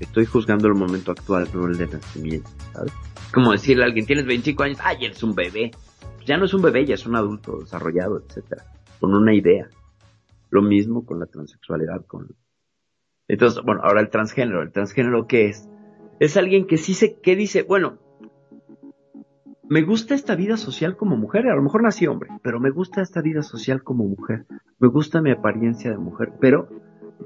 Estoy 0.00 0.24
juzgando 0.24 0.68
el 0.68 0.74
momento 0.74 1.12
actual, 1.12 1.48
no 1.52 1.66
el 1.66 1.76
de 1.76 1.86
nacimiento, 1.88 2.50
¿sabes? 2.76 2.92
Como 3.32 3.52
decirle 3.52 3.84
a 3.84 3.86
alguien, 3.86 4.06
tienes 4.06 4.26
25 4.26 4.62
años, 4.62 4.78
ay, 4.82 5.04
eres 5.04 5.22
un 5.22 5.34
bebé. 5.34 5.70
Ya 6.24 6.36
no 6.36 6.44
es 6.44 6.54
un 6.54 6.62
bebé, 6.62 6.84
ya 6.84 6.94
es 6.94 7.06
un 7.06 7.16
adulto 7.16 7.58
desarrollado, 7.60 8.18
etcétera, 8.18 8.64
con 9.00 9.14
una 9.14 9.34
idea. 9.34 9.68
Lo 10.50 10.62
mismo 10.62 11.04
con 11.04 11.20
la 11.20 11.26
transexualidad, 11.26 12.04
con... 12.06 12.28
Entonces, 13.28 13.62
bueno, 13.64 13.80
ahora 13.82 14.00
el 14.00 14.10
transgénero. 14.10 14.62
¿El 14.62 14.72
transgénero 14.72 15.26
qué 15.26 15.46
es? 15.46 15.68
Es 16.20 16.36
alguien 16.36 16.66
que 16.66 16.76
sí 16.76 16.94
se, 16.94 17.20
que 17.20 17.36
dice, 17.36 17.62
bueno, 17.62 17.98
me 19.68 19.82
gusta 19.82 20.14
esta 20.14 20.36
vida 20.36 20.56
social 20.56 20.96
como 20.96 21.16
mujer, 21.16 21.48
a 21.48 21.56
lo 21.56 21.62
mejor 21.62 21.82
nací 21.82 22.06
hombre, 22.06 22.30
pero 22.42 22.60
me 22.60 22.70
gusta 22.70 23.02
esta 23.02 23.20
vida 23.20 23.42
social 23.42 23.82
como 23.82 24.04
mujer, 24.04 24.46
me 24.78 24.88
gusta 24.88 25.20
mi 25.20 25.32
apariencia 25.32 25.90
de 25.90 25.98
mujer, 25.98 26.32
pero 26.40 26.68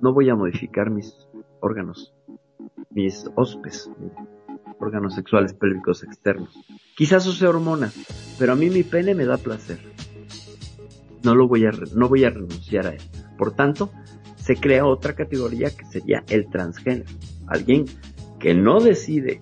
no 0.00 0.14
voy 0.14 0.30
a 0.30 0.34
modificar 0.34 0.90
mis 0.90 1.28
órganos, 1.60 2.14
mis 2.90 3.30
hospes, 3.36 3.90
órganos 4.80 5.14
sexuales 5.14 5.52
pélvicos 5.52 6.02
externos. 6.02 6.50
Quizás 6.96 7.26
use 7.26 7.46
hormonas, 7.46 7.94
pero 8.38 8.52
a 8.52 8.56
mí 8.56 8.70
mi 8.70 8.82
pene 8.82 9.14
me 9.14 9.24
da 9.24 9.36
placer. 9.36 9.78
No 11.22 11.34
lo 11.34 11.48
voy 11.48 11.66
a, 11.66 11.70
no 11.94 12.08
voy 12.08 12.24
a 12.24 12.30
renunciar 12.30 12.86
a 12.86 12.90
él. 12.90 13.02
Por 13.38 13.52
tanto, 13.52 13.90
se 14.36 14.56
crea 14.56 14.86
otra 14.86 15.14
categoría 15.14 15.70
que 15.70 15.84
sería 15.86 16.24
el 16.28 16.48
transgénero. 16.50 17.10
Alguien 17.46 17.84
que 18.38 18.54
no 18.54 18.80
decide 18.80 19.40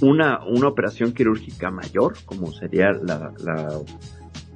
una, 0.00 0.44
una 0.44 0.68
operación 0.68 1.12
quirúrgica 1.12 1.70
mayor, 1.70 2.14
como 2.26 2.52
sería 2.52 2.92
la, 2.92 3.32
la, 3.42 3.80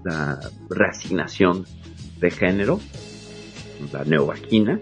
la 0.05 0.41
reasignación 0.69 1.65
de 2.21 2.31
género, 2.31 2.81
la 3.93 4.05
neovagina, 4.05 4.79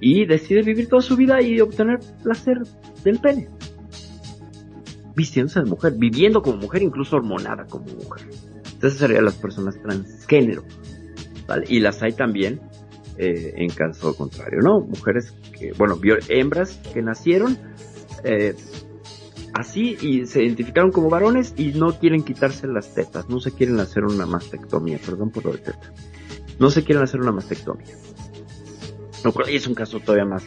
y 0.00 0.26
decide 0.26 0.62
vivir 0.62 0.88
toda 0.88 1.02
su 1.02 1.16
vida 1.16 1.40
y 1.40 1.60
obtener 1.60 2.00
placer 2.22 2.62
del 3.04 3.18
pene. 3.18 3.48
Vistiéndose 5.14 5.60
de 5.60 5.66
mujer, 5.66 5.94
viviendo 5.96 6.42
como 6.42 6.58
mujer, 6.58 6.82
incluso 6.82 7.16
hormonada 7.16 7.66
como 7.66 7.86
mujer. 7.86 8.28
Entonces 8.72 8.98
serían 8.98 9.24
las 9.24 9.34
personas 9.34 9.80
transgénero. 9.80 10.64
Y 11.68 11.80
las 11.80 12.02
hay 12.02 12.12
también 12.12 12.60
eh, 13.18 13.54
en 13.56 13.68
caso 13.70 14.16
contrario, 14.16 14.60
¿no? 14.62 14.80
Mujeres 14.80 15.34
que, 15.58 15.72
bueno, 15.72 15.98
hembras 16.28 16.80
que 16.94 17.02
nacieron 17.02 17.58
eh, 18.24 18.54
así 19.52 19.98
y 20.00 20.26
se 20.26 20.42
identificaron 20.42 20.90
como 20.90 21.10
varones 21.10 21.52
y 21.56 21.72
no 21.72 21.98
quieren 21.98 22.22
quitarse 22.22 22.66
las 22.66 22.94
tetas, 22.94 23.28
no 23.28 23.38
se 23.38 23.52
quieren 23.52 23.78
hacer 23.80 24.04
una 24.04 24.24
mastectomía, 24.24 24.98
perdón 25.04 25.30
por 25.30 25.44
lo 25.44 25.52
de 25.52 25.58
teta. 25.58 25.92
No 26.58 26.70
se 26.70 26.84
quieren 26.84 27.04
hacer 27.04 27.20
una 27.20 27.32
mastectomía. 27.32 27.94
Y 29.48 29.56
es 29.56 29.66
un 29.66 29.74
caso 29.74 30.00
todavía 30.00 30.24
más 30.24 30.42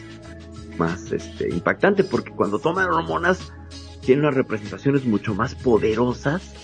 más 0.78 1.12
este, 1.12 1.48
impactante 1.52 2.04
porque 2.04 2.32
cuando 2.32 2.58
toman 2.58 2.88
hormonas 2.88 3.52
tienen 4.00 4.24
unas 4.24 4.36
representaciones 4.36 5.04
mucho 5.04 5.34
más 5.34 5.54
poderosas 5.54 6.54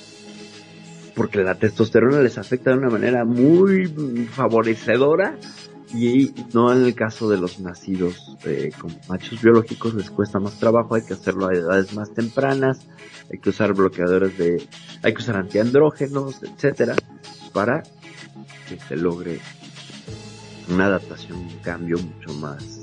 porque 1.14 1.42
la 1.42 1.54
testosterona 1.56 2.20
les 2.20 2.38
afecta 2.38 2.70
de 2.70 2.78
una 2.78 2.90
manera 2.90 3.24
muy 3.24 3.86
favorecedora 4.32 5.36
y 5.94 6.32
no 6.54 6.72
en 6.72 6.84
el 6.84 6.94
caso 6.94 7.28
de 7.28 7.36
los 7.36 7.60
nacidos 7.60 8.36
eh, 8.44 8.72
con 8.78 8.96
machos 9.08 9.42
biológicos 9.42 9.94
les 9.94 10.10
cuesta 10.10 10.38
más 10.38 10.58
trabajo, 10.58 10.94
hay 10.94 11.02
que 11.02 11.14
hacerlo 11.14 11.48
a 11.48 11.54
edades 11.54 11.92
más 11.94 12.12
tempranas, 12.14 12.80
hay 13.30 13.38
que 13.38 13.50
usar 13.50 13.74
bloqueadores 13.74 14.36
de, 14.38 14.66
hay 15.02 15.12
que 15.12 15.22
usar 15.22 15.36
antiandrógenos, 15.36 16.42
etcétera, 16.42 16.94
para 17.52 17.82
que 18.68 18.78
se 18.78 18.96
logre 18.96 19.40
una 20.70 20.86
adaptación, 20.86 21.38
un 21.38 21.58
cambio 21.58 21.98
mucho 21.98 22.32
más 22.38 22.81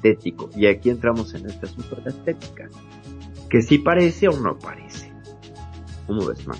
estético. 0.00 0.50
Y 0.56 0.66
aquí 0.66 0.90
entramos 0.90 1.34
en 1.34 1.46
este 1.46 1.66
asunto 1.66 1.96
de 1.96 2.02
la 2.02 2.10
estética. 2.10 2.68
Que 3.48 3.62
si 3.62 3.78
parece 3.78 4.28
o 4.28 4.38
no 4.38 4.58
parece. 4.58 5.12
¿Cómo 6.06 6.26
ves, 6.26 6.46
man? 6.46 6.58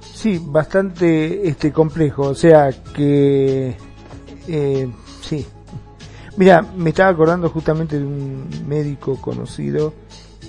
Sí, 0.00 0.40
bastante 0.44 1.48
este 1.48 1.72
complejo. 1.72 2.22
O 2.22 2.34
sea 2.34 2.70
que 2.94 3.76
eh, 4.48 4.90
sí. 5.20 5.46
Mira, 6.36 6.62
me 6.76 6.90
estaba 6.90 7.10
acordando 7.10 7.48
justamente 7.50 7.98
de 7.98 8.04
un 8.04 8.48
médico 8.66 9.20
conocido 9.20 9.92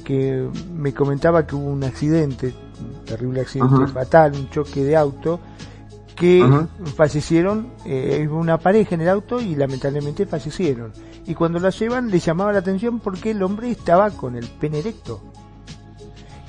que 0.04 0.48
me 0.74 0.94
comentaba 0.94 1.46
que 1.46 1.56
hubo 1.56 1.70
un 1.70 1.84
accidente, 1.84 2.54
un 2.80 3.06
terrible 3.06 3.42
accidente 3.42 3.88
fatal, 3.88 4.34
un 4.36 4.50
choque 4.50 4.84
de 4.84 4.96
auto, 4.96 5.40
que 6.20 6.46
fallecieron, 6.98 7.72
eh, 7.86 8.28
una 8.30 8.58
pareja 8.58 8.94
en 8.94 9.02
el 9.02 9.10
auto 9.10 9.40
y 9.40 9.56
lamentablemente 9.56 10.26
fallecieron. 10.26 10.92
Y 11.26 11.34
cuando 11.34 11.60
la 11.60 11.70
llevan 11.70 12.12
le 12.12 12.20
llamaba 12.20 12.52
la 12.52 12.60
atención 12.60 13.00
porque 13.00 13.32
el 13.32 13.42
hombre 13.42 13.72
estaba 13.72 14.12
con 14.12 14.36
el 14.36 14.46
pene 14.46 14.80
erecto. 14.80 15.22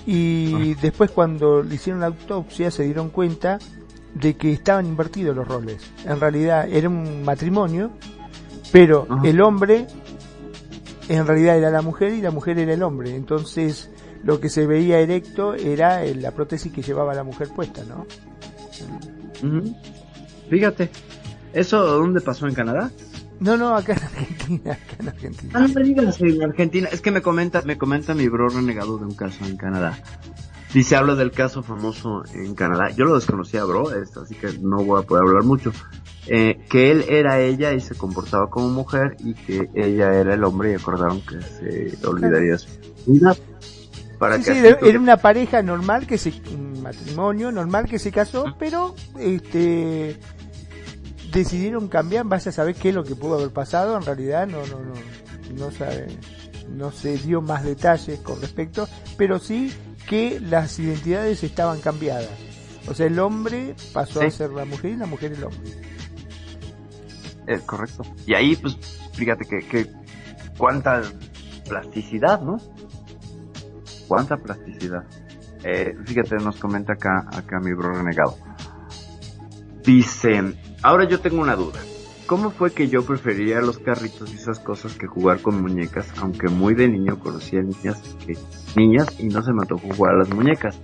Y 0.07 0.73
ah. 0.73 0.79
después 0.83 1.13
cuando 1.13 1.63
le 1.63 1.77
hicieron 1.77 2.01
la 2.01 2.09
autopsia 2.09 2.73
se 2.73 2.83
dieron 2.83 3.11
cuenta 3.11 3.61
de 4.13 4.37
que 4.37 4.53
estaban 4.53 4.87
invertidos 4.87 5.37
los 5.37 5.47
roles. 5.47 5.81
En 6.05 6.19
realidad 6.19 6.69
era 6.69 6.89
un 6.89 7.23
matrimonio, 7.23 7.93
pero 8.73 9.07
el 9.23 9.41
hombre 9.41 9.87
en 11.09 11.27
realidad 11.29 11.59
era 11.59 11.71
la 11.71 11.83
mujer 11.83 12.13
y 12.13 12.21
la 12.21 12.33
mujer 12.33 12.59
era 12.59 12.75
el 12.75 12.83
hombre. 12.83 13.15
Entonces 13.15 13.89
lo 14.25 14.41
que 14.41 14.49
se 14.49 14.67
veía 14.67 14.99
erecto 14.99 15.55
era 15.55 16.05
la 16.05 16.33
prótesis 16.33 16.73
que 16.73 16.83
llevaba 16.83 17.15
la 17.15 17.23
mujer 17.23 17.51
puesta, 17.55 17.85
¿no? 17.85 18.05
Fíjate, 20.49 20.91
¿eso 21.53 21.83
dónde 21.83 22.21
pasó 22.21 22.47
en 22.47 22.55
Canadá? 22.55 22.91
No, 23.41 23.57
no, 23.57 23.75
acá 23.75 23.95
en 23.95 24.03
Argentina, 24.03 24.73
acá 24.73 24.97
en 24.99 25.09
Argentina. 25.09 25.53
Ah, 25.55 25.61
no 25.61 26.45
Argentina. 26.45 26.89
Es 26.93 27.01
que 27.01 27.11
me 27.11 27.23
comenta, 27.23 27.63
me 27.63 27.79
comenta 27.79 28.15
mi 28.15 28.29
bro 28.29 28.49
renegado 28.49 28.99
de 28.99 29.05
un 29.05 29.15
caso 29.15 29.45
en 29.47 29.57
Canadá. 29.57 29.99
Dice, 30.75 30.95
habla 30.95 31.15
del 31.15 31.33
caso 31.33 31.63
famoso 31.63 32.23
en 32.35 32.55
Canadá. 32.55 32.91
Yo 32.91 33.05
lo 33.05 33.15
desconocía, 33.15 33.65
bro, 33.65 33.93
esto, 33.95 34.21
así 34.21 34.35
que 34.35 34.59
no 34.61 34.85
voy 34.85 35.03
a 35.03 35.07
poder 35.07 35.25
hablar 35.27 35.45
mucho. 35.45 35.73
Eh, 36.27 36.61
que 36.69 36.93
él 36.93 37.07
era 37.09 37.41
ella 37.41 37.73
y 37.73 37.81
se 37.81 37.95
comportaba 37.95 38.51
como 38.51 38.69
mujer 38.69 39.17
y 39.21 39.35
que 39.35 39.71
ella 39.75 40.15
era 40.15 40.35
el 40.35 40.45
hombre 40.45 40.73
y 40.73 40.75
acordaron 40.75 41.23
que 41.23 41.41
se 41.41 42.07
olvidaría 42.07 42.59
su 42.59 42.69
vida 43.07 43.35
sí, 44.43 44.53
era 44.55 44.99
una 44.99 45.17
pareja 45.17 45.63
normal 45.63 46.07
que 46.07 46.19
se, 46.19 46.33
un 46.53 46.83
matrimonio 46.83 47.51
normal 47.51 47.87
que 47.87 47.99
se 47.99 48.13
casó, 48.13 48.45
pero 48.59 48.95
este 49.19 50.19
decidieron 51.33 51.89
cambiar, 51.89 52.27
vaya 52.27 52.51
a 52.51 52.53
saber 52.53 52.75
qué 52.75 52.91
es 52.91 52.95
lo 52.95 53.05
que 53.05 53.15
pudo 53.15 53.37
haber 53.37 53.51
pasado, 53.51 53.97
en 53.97 54.03
realidad 54.03 54.47
no, 54.47 54.67
no, 54.67 54.81
no, 54.81 54.95
no 55.57 55.71
sabe, 55.71 56.09
no 56.69 56.91
se 56.91 57.17
dio 57.19 57.41
más 57.41 57.65
detalles 57.65 58.19
con 58.21 58.41
respecto, 58.41 58.89
pero 59.17 59.39
sí 59.39 59.73
que 60.09 60.41
las 60.41 60.79
identidades 60.79 61.43
estaban 61.45 61.81
cambiadas. 61.81 62.29
O 62.89 62.95
sea, 62.95 63.07
el 63.07 63.19
hombre 63.19 63.75
pasó 63.93 64.23
a 64.23 64.31
ser 64.31 64.51
la 64.51 64.65
mujer 64.65 64.93
y 64.93 64.97
la 64.97 65.07
mujer 65.07 65.33
el 65.33 65.45
hombre. 65.45 65.71
Es 67.47 67.63
correcto. 67.63 68.03
Y 68.27 68.35
ahí, 68.35 68.57
pues, 68.57 68.77
fíjate 69.13 69.45
que, 69.45 69.61
que 69.67 69.91
cuánta 70.57 71.03
plasticidad, 71.69 72.41
¿no? 72.41 72.59
¿Cuánta 74.11 74.39
plasticidad? 74.39 75.05
Eh, 75.63 75.95
fíjate, 76.05 76.35
nos 76.43 76.59
comenta 76.59 76.95
acá, 76.95 77.29
acá 77.33 77.61
mi 77.61 77.73
bro 77.75 77.93
renegado. 77.93 78.37
Dice, 79.85 80.53
ahora 80.83 81.05
yo 81.09 81.21
tengo 81.21 81.41
una 81.41 81.55
duda. 81.55 81.79
¿Cómo 82.27 82.51
fue 82.51 82.73
que 82.73 82.89
yo 82.89 83.05
prefería 83.05 83.61
los 83.61 83.79
carritos 83.79 84.33
y 84.33 84.35
esas 84.35 84.59
cosas 84.59 84.95
que 84.97 85.07
jugar 85.07 85.41
con 85.43 85.63
muñecas, 85.63 86.13
aunque 86.21 86.49
muy 86.49 86.75
de 86.75 86.89
niño 86.89 87.21
conocía 87.21 87.63
niñas, 87.63 88.03
que, 88.27 88.37
niñas 88.75 89.07
y 89.21 89.29
no 89.29 89.43
se 89.45 89.53
me 89.53 89.65
tocó 89.65 89.95
jugar 89.95 90.17
a 90.17 90.19
las 90.19 90.35
muñecas? 90.35 90.77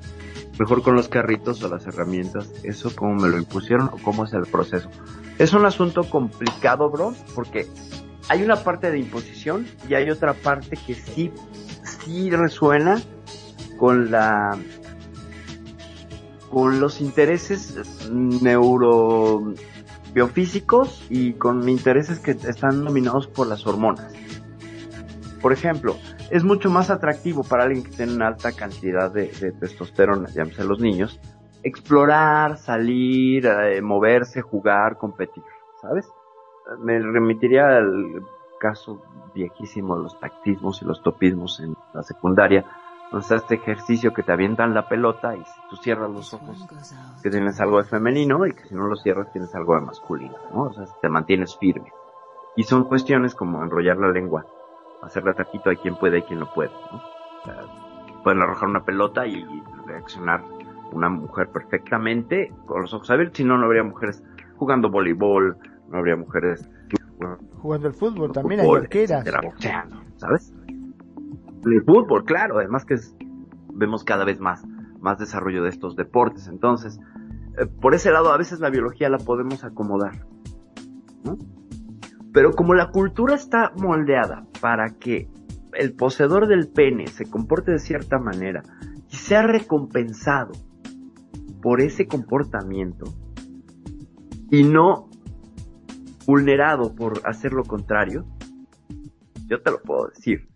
Mejor 0.61 0.83
con 0.83 0.95
los 0.95 1.09
carritos 1.09 1.61
o 1.64 1.68
las 1.68 1.85
herramientas, 1.85 2.53
¿eso 2.62 2.93
cómo 2.95 3.16
me 3.16 3.29
lo 3.29 3.39
impusieron 3.39 3.89
o 3.89 3.97
cómo 4.05 4.24
es 4.24 4.33
el 4.35 4.47
proceso? 4.47 4.89
Es 5.37 5.53
un 5.53 5.66
asunto 5.66 6.03
complicado, 6.09 6.89
bro, 6.93 7.12
porque 7.35 7.66
hay 8.29 8.45
una 8.45 8.55
parte 8.55 8.93
de 8.93 9.01
imposición 9.01 9.66
y 9.89 9.95
hay 9.95 10.11
otra 10.11 10.33
parte 10.33 10.79
que 10.87 10.95
sí, 10.95 11.33
sí 11.83 12.31
resuena 12.31 13.03
con 13.77 14.11
la 14.11 14.59
con 16.51 16.81
los 16.81 17.01
intereses 17.01 18.09
neurobiofísicos 18.11 21.07
y 21.11 21.35
con 21.35 21.68
intereses 21.68 22.18
que 22.20 22.31
están 22.31 22.85
dominados 22.85 23.27
por 23.27 23.49
las 23.49 23.66
hormonas. 23.66 24.14
Por 25.43 25.53
ejemplo, 25.53 25.97
es 26.31 26.45
mucho 26.45 26.70
más 26.70 26.89
atractivo 26.91 27.43
para 27.45 27.64
alguien 27.64 27.85
que 27.85 27.91
tiene 27.91 28.14
una 28.14 28.29
alta 28.29 28.53
cantidad 28.53 29.12
de, 29.12 29.27
testosterona, 29.61 30.31
llámese 30.31 30.64
los 30.64 30.81
niños, 30.81 31.20
explorar, 31.62 32.57
salir, 32.59 33.47
eh, 33.47 33.83
moverse, 33.83 34.41
jugar, 34.41 34.97
competir, 34.99 35.45
¿sabes? 35.83 36.09
Me 36.81 36.99
remitiría 36.99 37.77
al 37.77 38.24
caso 38.59 39.03
viejísimo 39.35 39.97
de 39.97 40.05
los 40.05 40.18
tactismos 40.18 40.81
y 40.83 40.85
los 40.85 41.03
topismos 41.03 41.61
en 41.61 41.77
la 41.93 42.03
secundaria, 42.03 42.64
entonces 43.07 43.43
este 43.43 43.55
ejercicio 43.55 44.13
que 44.13 44.23
te 44.23 44.33
avientan 44.33 44.75
la 44.75 44.89
pelota 44.89 45.37
y 45.37 45.45
si 45.45 45.61
tú 45.71 45.77
cierras 45.77 46.11
los 46.11 46.35
ojos, 46.35 46.67
que 47.23 47.31
tienes 47.31 47.61
algo 47.61 47.79
de 47.79 47.85
femenino 47.85 48.47
y 48.47 48.53
que 48.53 48.65
si 48.65 48.75
no 48.75 48.89
lo 48.89 48.97
cierras 48.97 49.33
tienes 49.33 49.55
algo 49.55 49.75
de 49.77 49.83
masculino, 49.83 50.37
¿no? 50.53 50.65
O 50.65 50.73
sea, 50.73 50.87
te 51.01 51.09
mantienes 51.09 51.57
firme. 51.57 51.93
Y 52.57 52.65
son 52.65 52.85
cuestiones 52.85 53.35
como 53.35 53.63
enrollar 53.63 53.99
la 53.99 54.09
lengua, 54.09 54.45
hacerle 55.03 55.35
taquito 55.35 55.71
a 55.71 55.77
quien 55.77 55.97
puede 55.97 56.19
y 56.19 56.23
quien 56.23 56.41
no 56.41 56.53
puede, 56.53 56.73
¿no? 56.91 56.97
O 56.97 57.45
sea, 57.45 58.23
pueden 58.25 58.43
arrojar 58.43 58.69
una 58.69 58.85
pelota 58.85 59.27
y 59.27 59.45
reaccionar 59.87 60.43
una 60.93 61.09
mujer 61.09 61.49
perfectamente 61.49 62.53
con 62.67 62.83
los 62.83 62.93
ojos 62.93 63.11
abiertos, 63.11 63.37
si 63.37 63.45
no, 63.45 63.57
no 63.57 63.67
habría 63.67 63.85
mujeres 63.85 64.23
jugando 64.57 64.91
voleibol, 64.91 65.57
no 65.89 65.99
habría 65.99 66.17
mujeres 66.17 66.69
jugando 67.61 67.89
el 67.89 67.95
fútbol, 67.95 68.33
también 68.33 68.61
hay 68.61 68.71
arqueras. 68.71 69.25
¿sabes? 70.17 70.53
El 71.75 71.85
fútbol, 71.85 72.25
claro, 72.25 72.59
además 72.59 72.85
que 72.85 72.97
vemos 73.73 74.05
cada 74.05 74.25
vez 74.25 74.41
más, 74.41 74.64
más 75.01 75.19
desarrollo 75.19 75.62
de 75.62 75.71
estos 75.71 75.97
deportes. 75.97 76.49
Entonces, 76.49 77.01
eh, 77.59 77.67
por 77.67 77.95
ese 77.95 78.11
lado, 78.11 78.33
a 78.33 78.39
veces 78.39 78.61
la 78.61 78.71
biología 78.71 79.09
la 79.09 79.19
podemos 79.19 79.64
acomodar. 79.64 80.27
Pero 82.33 82.53
como 82.53 82.75
la 82.75 82.91
cultura 82.91 83.35
está 83.35 83.73
moldeada 83.77 84.47
para 84.61 84.91
que 84.91 85.29
el 85.73 85.95
poseedor 85.95 86.47
del 86.47 86.69
pene 86.69 87.07
se 87.09 87.29
comporte 87.29 87.73
de 87.73 87.79
cierta 87.79 88.19
manera 88.19 88.62
y 89.11 89.17
sea 89.17 89.43
recompensado 89.43 90.53
por 91.62 91.81
ese 91.81 92.07
comportamiento 92.07 93.07
y 94.51 94.62
no 94.62 95.09
vulnerado 96.27 96.95
por 96.95 97.21
hacer 97.25 97.53
lo 97.53 97.64
contrario, 97.64 98.25
yo 99.47 99.61
te 99.62 99.71
lo 99.71 99.81
puedo 99.81 100.09
decir 100.09 100.49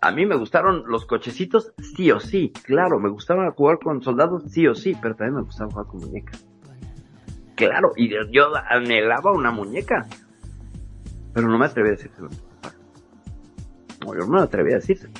a 0.00 0.10
mí 0.10 0.26
me 0.26 0.36
gustaron 0.36 0.84
los 0.86 1.06
cochecitos, 1.06 1.72
sí 1.96 2.10
o 2.10 2.20
sí, 2.20 2.52
claro, 2.64 2.98
me 2.98 3.08
gustaba 3.08 3.50
jugar 3.52 3.78
con 3.78 4.02
soldados, 4.02 4.44
sí 4.50 4.66
o 4.66 4.74
sí, 4.74 4.96
pero 5.00 5.14
también 5.14 5.36
me 5.36 5.42
gustaba 5.42 5.70
jugar 5.70 5.86
con 5.86 6.00
muñecas. 6.00 6.46
Claro, 7.54 7.92
y 7.96 8.10
yo 8.32 8.52
anhelaba 8.68 9.32
una 9.32 9.50
muñeca, 9.50 10.06
pero 11.32 11.48
no 11.48 11.58
me 11.58 11.66
atreví 11.66 11.88
a 11.88 11.92
decírselo. 11.92 12.28
No, 14.04 14.14
yo 14.14 14.20
no 14.20 14.28
me 14.28 14.40
atreví 14.40 14.72
a 14.72 14.76
decírselo. 14.76 15.12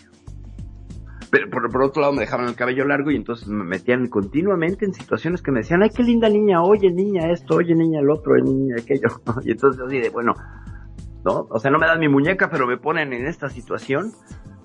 Pero 1.31 1.49
por, 1.49 1.83
otro 1.83 2.01
lado 2.01 2.13
me 2.13 2.23
dejaban 2.23 2.49
el 2.49 2.57
cabello 2.57 2.85
largo 2.85 3.13
y 3.13 3.17
entonces 3.17 3.47
me 3.47 3.63
metían 3.63 4.09
continuamente 4.09 4.85
en 4.85 4.93
situaciones 4.93 5.43
que 5.43 5.53
me 5.53 5.61
decían, 5.61 5.83
ay, 5.83 5.91
qué 5.91 6.03
linda 6.03 6.29
niña, 6.29 6.63
oye 6.63 6.91
niña 6.91 7.31
esto, 7.31 7.57
oye 7.57 7.75
niña 7.75 8.01
el 8.01 8.11
otro, 8.11 8.33
oye 8.33 8.43
niña 8.43 8.77
aquello. 8.81 9.09
y 9.45 9.53
entonces 9.53 9.81
así 9.81 9.99
de, 9.99 10.11
bueno, 10.11 10.35
¿no? 11.25 11.47
O 11.51 11.59
sea, 11.59 11.71
no 11.71 11.79
me 11.79 11.87
dan 11.87 12.01
mi 12.01 12.09
muñeca, 12.09 12.49
pero 12.51 12.67
me 12.67 12.77
ponen 12.77 13.13
en 13.13 13.27
esta 13.27 13.49
situación, 13.49 14.13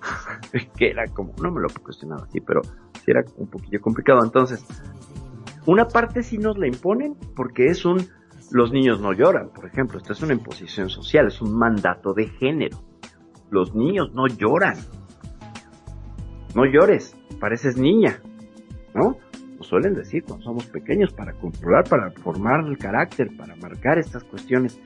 que 0.77 0.89
era 0.89 1.05
como, 1.07 1.33
no 1.41 1.51
me 1.51 1.61
lo 1.61 1.67
cuestionaba 1.83 2.23
así, 2.25 2.39
pero 2.41 2.61
sí 2.63 3.11
era 3.11 3.23
un 3.37 3.47
poquillo 3.47 3.81
complicado. 3.81 4.23
Entonces, 4.23 4.65
una 5.65 5.87
parte 5.87 6.23
sí 6.23 6.37
nos 6.37 6.57
la 6.57 6.67
imponen 6.67 7.15
porque 7.35 7.67
es 7.67 7.85
un, 7.85 8.07
los 8.51 8.71
niños 8.71 8.99
no 9.01 9.13
lloran, 9.13 9.49
por 9.49 9.65
ejemplo, 9.65 9.97
esto 9.97 10.13
es 10.13 10.21
una 10.21 10.33
imposición 10.33 10.89
social, 10.89 11.27
es 11.27 11.41
un 11.41 11.57
mandato 11.57 12.13
de 12.13 12.27
género. 12.27 12.77
Los 13.49 13.75
niños 13.75 14.13
no 14.13 14.27
lloran. 14.27 14.77
No 16.55 16.65
llores, 16.65 17.17
pareces 17.39 17.77
niña, 17.77 18.21
¿no? 18.93 19.17
Nos 19.57 19.67
suelen 19.67 19.93
decir 19.93 20.23
cuando 20.23 20.45
somos 20.45 20.65
pequeños 20.67 21.13
para 21.13 21.33
controlar, 21.33 21.83
para 21.89 22.11
formar 22.11 22.65
el 22.65 22.77
carácter, 22.77 23.35
para 23.35 23.55
marcar 23.57 23.97
estas 23.97 24.23
cuestiones 24.23 24.79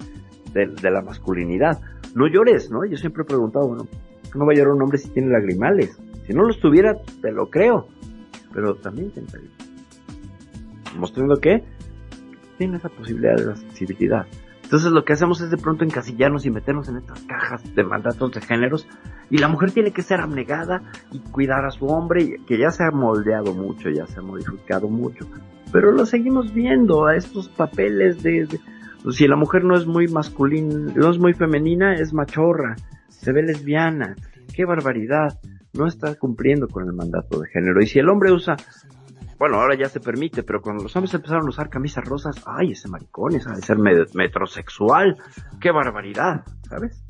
de, 0.54 0.92
la 0.92 1.02
masculinidad. 1.02 1.80
No 2.16 2.28
llores, 2.28 2.70
¿no? 2.72 2.86
Yo 2.86 2.98
siempre 2.98 3.24
he 3.24 3.26
preguntado, 3.26 3.68
bueno, 3.68 3.88
no 4.36 4.46
va 4.46 4.54
a 4.54 4.56
llorar 4.56 4.74
un 4.74 4.82
hombre 4.82 4.98
si 4.98 5.10
tiene 5.10 5.30
lagrimales? 5.30 6.00
Si 6.26 6.34
no 6.34 6.44
los 6.44 6.60
tuviera, 6.60 6.96
te 7.22 7.32
lo 7.32 7.50
creo. 7.50 7.88
Pero 8.54 8.76
también 8.76 9.08
intentaría. 9.08 9.50
Mostrando 10.98 11.38
que 11.38 11.64
tiene 12.58 12.78
esa 12.78 12.90
posibilidad 12.90 13.36
de 13.36 13.46
la 13.46 13.56
sensibilidad. 13.56 14.26
Entonces 14.70 14.92
lo 14.92 15.04
que 15.04 15.14
hacemos 15.14 15.42
es 15.42 15.50
de 15.50 15.58
pronto 15.58 15.84
encasillarnos 15.84 16.46
y 16.46 16.52
meternos 16.52 16.90
en 16.90 16.98
estas 16.98 17.22
cajas 17.24 17.64
de 17.74 17.84
mandatos 17.84 18.32
de 18.34 18.42
géneros 18.42 18.88
y 19.32 19.40
la 19.40 19.48
mujer 19.48 19.72
tiene 19.72 19.92
que 19.92 20.04
ser 20.04 20.20
abnegada 20.20 20.84
y 21.12 21.18
cuidar 21.18 21.66
a 21.66 21.72
su 21.72 21.88
hombre 21.88 22.40
que 22.46 22.60
ya 22.60 22.70
se 22.70 22.84
ha 22.84 22.92
moldeado 22.92 23.56
mucho, 23.56 23.90
ya 23.90 24.06
se 24.06 24.20
ha 24.20 24.22
modificado 24.22 24.88
mucho. 24.88 25.26
Pero 25.72 25.92
lo 25.92 26.06
seguimos 26.06 26.54
viendo 26.54 27.08
a 27.08 27.16
estos 27.16 27.50
papeles 27.50 28.22
de 28.22 28.46
pues, 28.48 28.62
si 29.12 29.28
la 29.28 29.36
mujer 29.36 29.64
no 29.64 29.76
es 29.76 29.86
muy 29.86 30.08
masculina, 30.08 30.94
no 30.96 31.10
es 31.10 31.18
muy 31.18 31.34
femenina, 31.34 31.96
es 31.96 32.14
machorra, 32.14 32.76
se 33.08 33.32
ve 33.32 33.44
lesbiana, 33.44 34.16
qué 34.54 34.66
barbaridad, 34.66 35.40
no 35.74 35.88
está 35.88 36.16
cumpliendo 36.16 36.68
con 36.68 36.86
el 36.86 36.94
mandato 36.94 37.40
de 37.40 37.48
género. 37.50 37.82
Y 37.82 37.88
si 37.88 38.00
el 38.00 38.10
hombre 38.10 38.32
usa, 38.32 38.58
bueno, 39.38 39.58
ahora 39.58 39.76
ya 39.76 39.88
se 39.88 40.00
permite, 40.00 40.44
pero 40.44 40.62
cuando 40.62 40.84
los 40.84 40.96
hombres 40.96 41.14
empezaron 41.14 41.46
a 41.46 41.50
usar 41.50 41.70
camisas 41.70 42.04
rosas, 42.04 42.44
ay, 42.46 42.72
ese 42.72 42.90
maricón, 42.90 43.36
ese 43.36 43.50
de 43.50 43.62
ser 43.62 43.78
metrosexual, 43.78 45.18
qué 45.62 45.72
barbaridad, 45.72 46.44
¿sabes? 46.68 47.02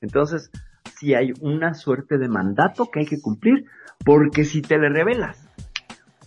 Entonces, 0.00 0.50
si 0.98 1.14
hay 1.14 1.32
una 1.40 1.74
suerte 1.74 2.18
de 2.18 2.28
mandato 2.28 2.90
que 2.90 3.00
hay 3.00 3.06
que 3.06 3.20
cumplir, 3.20 3.64
porque 4.04 4.44
si 4.44 4.62
te 4.62 4.78
le 4.78 4.88
revelas, 4.88 5.48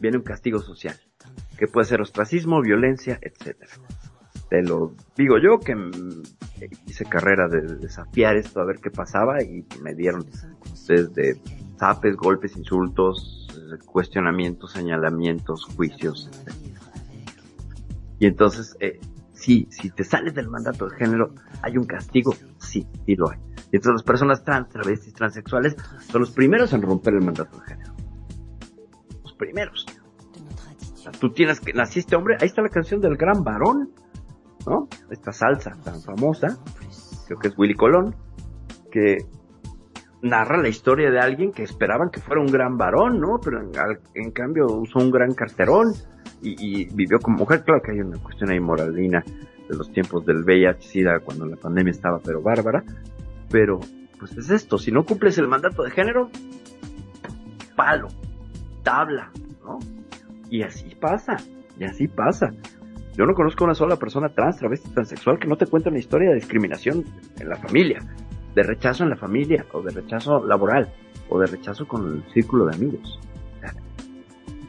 viene 0.02 0.18
un 0.18 0.24
castigo 0.24 0.60
social, 0.60 0.96
que 1.58 1.68
puede 1.68 1.86
ser 1.86 2.02
ostracismo, 2.02 2.62
violencia, 2.62 3.18
etcétera 3.22 3.72
te 4.52 4.62
lo 4.62 4.92
digo 5.16 5.38
yo 5.40 5.62
que 5.62 5.74
hice 6.86 7.06
carrera 7.06 7.48
de 7.48 7.78
desafiar 7.78 8.36
esto 8.36 8.60
a 8.60 8.66
ver 8.66 8.80
qué 8.82 8.92
pasaba 8.92 9.42
y 9.42 9.66
me 9.82 9.96
dieron 9.96 10.26
desde 10.90 11.40
zapes, 11.78 12.18
golpes, 12.18 12.58
insultos, 12.58 13.48
cuestionamientos, 13.86 14.74
señalamientos, 14.74 15.64
juicios. 15.64 16.30
Y 18.20 18.26
entonces, 18.26 18.76
eh, 18.82 19.00
sí, 19.32 19.70
si 19.72 19.90
te 19.90 20.04
sales 20.04 20.34
del 20.34 20.50
mandato 20.50 20.90
de 20.90 20.98
género, 20.98 21.34
¿hay 21.62 21.78
un 21.78 21.86
castigo? 21.86 22.36
Sí, 22.58 22.86
sí 23.06 23.16
lo 23.16 23.30
hay. 23.30 23.40
Y 23.72 23.78
entonces 23.78 23.94
las 23.94 24.04
personas 24.04 24.44
trans, 24.44 24.68
travestis, 24.68 25.14
transexuales 25.14 25.78
son 26.10 26.20
los 26.20 26.32
primeros 26.32 26.74
en 26.74 26.82
romper 26.82 27.14
el 27.14 27.22
mandato 27.22 27.58
de 27.58 27.68
género. 27.68 27.94
Los 29.24 29.34
primeros. 29.36 29.86
tú 31.22 31.32
tienes 31.32 31.62
que, 31.62 31.72
naciste 31.72 32.18
hombre, 32.18 32.36
ahí 32.42 32.48
está 32.48 32.62
la 32.62 32.68
canción 32.68 33.00
del 33.00 33.16
gran 33.16 33.46
varón 33.46 33.92
¿no? 34.66 34.88
Esta 35.10 35.32
salsa 35.32 35.72
tan 35.84 36.02
famosa, 36.02 36.58
creo 37.28 37.40
que 37.40 37.48
es 37.48 37.58
Willy 37.58 37.76
Colón, 37.76 38.16
que 38.92 39.18
narra 40.22 40.62
la 40.62 40.70
historia 40.70 41.10
de 41.10 41.20
alguien 41.20 41.52
que 41.52 41.64
esperaban 41.64 42.10
que 42.10 42.22
fuera 42.22 42.42
un 42.42 42.52
gran 42.52 42.78
varón, 42.78 43.20
¿no? 43.20 43.40
Pero 43.44 43.62
en, 44.14 44.32
cambio 44.32 44.68
usó 44.68 45.00
un 45.00 45.12
gran 45.12 45.34
carterón 45.34 45.94
y, 46.42 46.86
vivió 46.94 47.20
como 47.20 47.38
mujer. 47.38 47.64
Claro 47.64 47.82
que 47.82 47.92
hay 47.92 48.02
una 48.02 48.18
cuestión 48.20 48.52
ahí 48.52 48.60
moralina 48.60 49.24
de 49.68 49.76
los 49.76 49.92
tiempos 49.92 50.26
del 50.26 50.44
VIH-Sida 50.44 51.20
cuando 51.24 51.46
la 51.46 51.56
pandemia 51.56 51.92
estaba 51.92 52.20
pero 52.20 52.42
bárbara, 52.42 52.84
pero 53.50 53.80
pues 54.20 54.38
es 54.38 54.50
esto, 54.52 54.78
si 54.78 54.92
no 54.92 55.04
cumples 55.04 55.38
el 55.40 55.48
mandato 55.48 55.82
de 55.82 55.90
género, 55.90 56.30
palo, 57.76 58.10
tabla, 58.84 59.32
¿no? 59.64 59.80
Y 60.50 60.62
así 60.64 60.94
pasa, 60.96 61.38
y 61.80 61.86
así 61.86 62.08
pasa. 62.08 62.54
Yo 63.16 63.26
no 63.26 63.34
conozco 63.34 63.66
una 63.66 63.76
sola 63.76 63.98
persona 63.98 64.30
trans, 64.30 64.58
travesti, 64.58 64.90
transexual 64.90 65.38
que 65.38 65.48
no 65.48 65.58
te 65.58 65.68
cuente 65.68 65.90
una 65.90 66.00
historia 66.00 66.30
de 66.30 66.36
discriminación 66.36 67.04
en 67.40 67.50
la 67.50 67.58
familia. 67.58 68.00
de 68.56 68.64
rechazo 68.64 69.04
en 69.06 69.12
la 69.12 69.16
familia, 69.16 69.66
o 69.72 69.82
de 69.82 69.92
rechazo 69.92 70.46
laboral, 70.46 70.92
o 71.30 71.40
de 71.40 71.48
rechazo 71.48 71.88
con 71.88 72.06
el 72.06 72.34
círculo 72.34 72.66
de 72.66 72.76
amigos. 72.76 73.18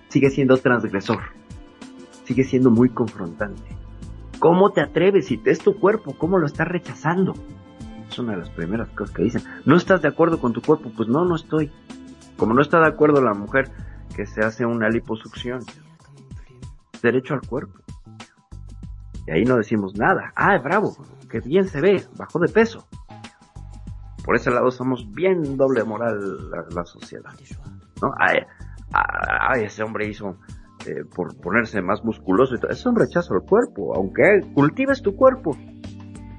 sigue 0.08 0.30
siendo 0.30 0.56
transgresor, 0.56 1.18
sigue 2.24 2.44
siendo 2.44 2.70
muy 2.70 2.90
confrontante. 2.90 3.76
¿Cómo 4.38 4.70
te 4.70 4.80
atreves 4.80 5.26
si 5.26 5.36
te 5.36 5.50
es 5.50 5.58
tu 5.58 5.78
cuerpo? 5.78 6.14
¿Cómo 6.18 6.38
lo 6.38 6.46
estás 6.46 6.68
rechazando? 6.68 7.34
Es 8.08 8.18
una 8.18 8.32
de 8.32 8.38
las 8.38 8.50
primeras 8.50 8.88
cosas 8.90 9.14
que 9.14 9.22
dicen. 9.22 9.42
¿No 9.64 9.76
estás 9.76 10.02
de 10.02 10.08
acuerdo 10.08 10.38
con 10.40 10.52
tu 10.52 10.60
cuerpo? 10.60 10.92
Pues 10.96 11.08
no, 11.08 11.24
no 11.24 11.34
estoy. 11.34 11.72
Como 12.36 12.52
no 12.52 12.60
está 12.60 12.78
de 12.80 12.88
acuerdo 12.88 13.22
la 13.22 13.34
mujer 13.34 13.70
que 14.14 14.26
se 14.26 14.42
hace 14.44 14.66
una 14.66 14.88
liposucción. 14.88 15.60
Derecho 17.02 17.34
al 17.34 17.40
cuerpo. 17.40 17.81
Y 19.26 19.30
ahí 19.30 19.44
no 19.44 19.56
decimos 19.56 19.96
nada. 19.96 20.32
Ah, 20.36 20.58
bravo, 20.58 20.96
que 21.30 21.40
bien 21.40 21.66
se 21.68 21.80
ve, 21.80 22.04
bajó 22.16 22.38
de 22.38 22.48
peso. 22.48 22.86
Por 24.24 24.36
ese 24.36 24.50
lado 24.50 24.70
somos 24.70 25.10
bien 25.12 25.56
doble 25.56 25.84
moral 25.84 26.50
la, 26.70 26.84
sociedad. 26.84 27.32
¿no? 28.00 28.14
Ay, 28.18 29.64
ese 29.64 29.82
hombre 29.82 30.06
hizo 30.06 30.36
eh, 30.86 31.04
por 31.14 31.36
ponerse 31.40 31.82
más 31.82 32.04
musculoso 32.04 32.54
y 32.54 32.60
todo. 32.60 32.70
Es 32.70 32.84
un 32.86 32.96
rechazo 32.96 33.34
al 33.34 33.42
cuerpo. 33.42 33.94
Aunque 33.94 34.40
cultives 34.54 35.02
tu 35.02 35.16
cuerpo, 35.16 35.56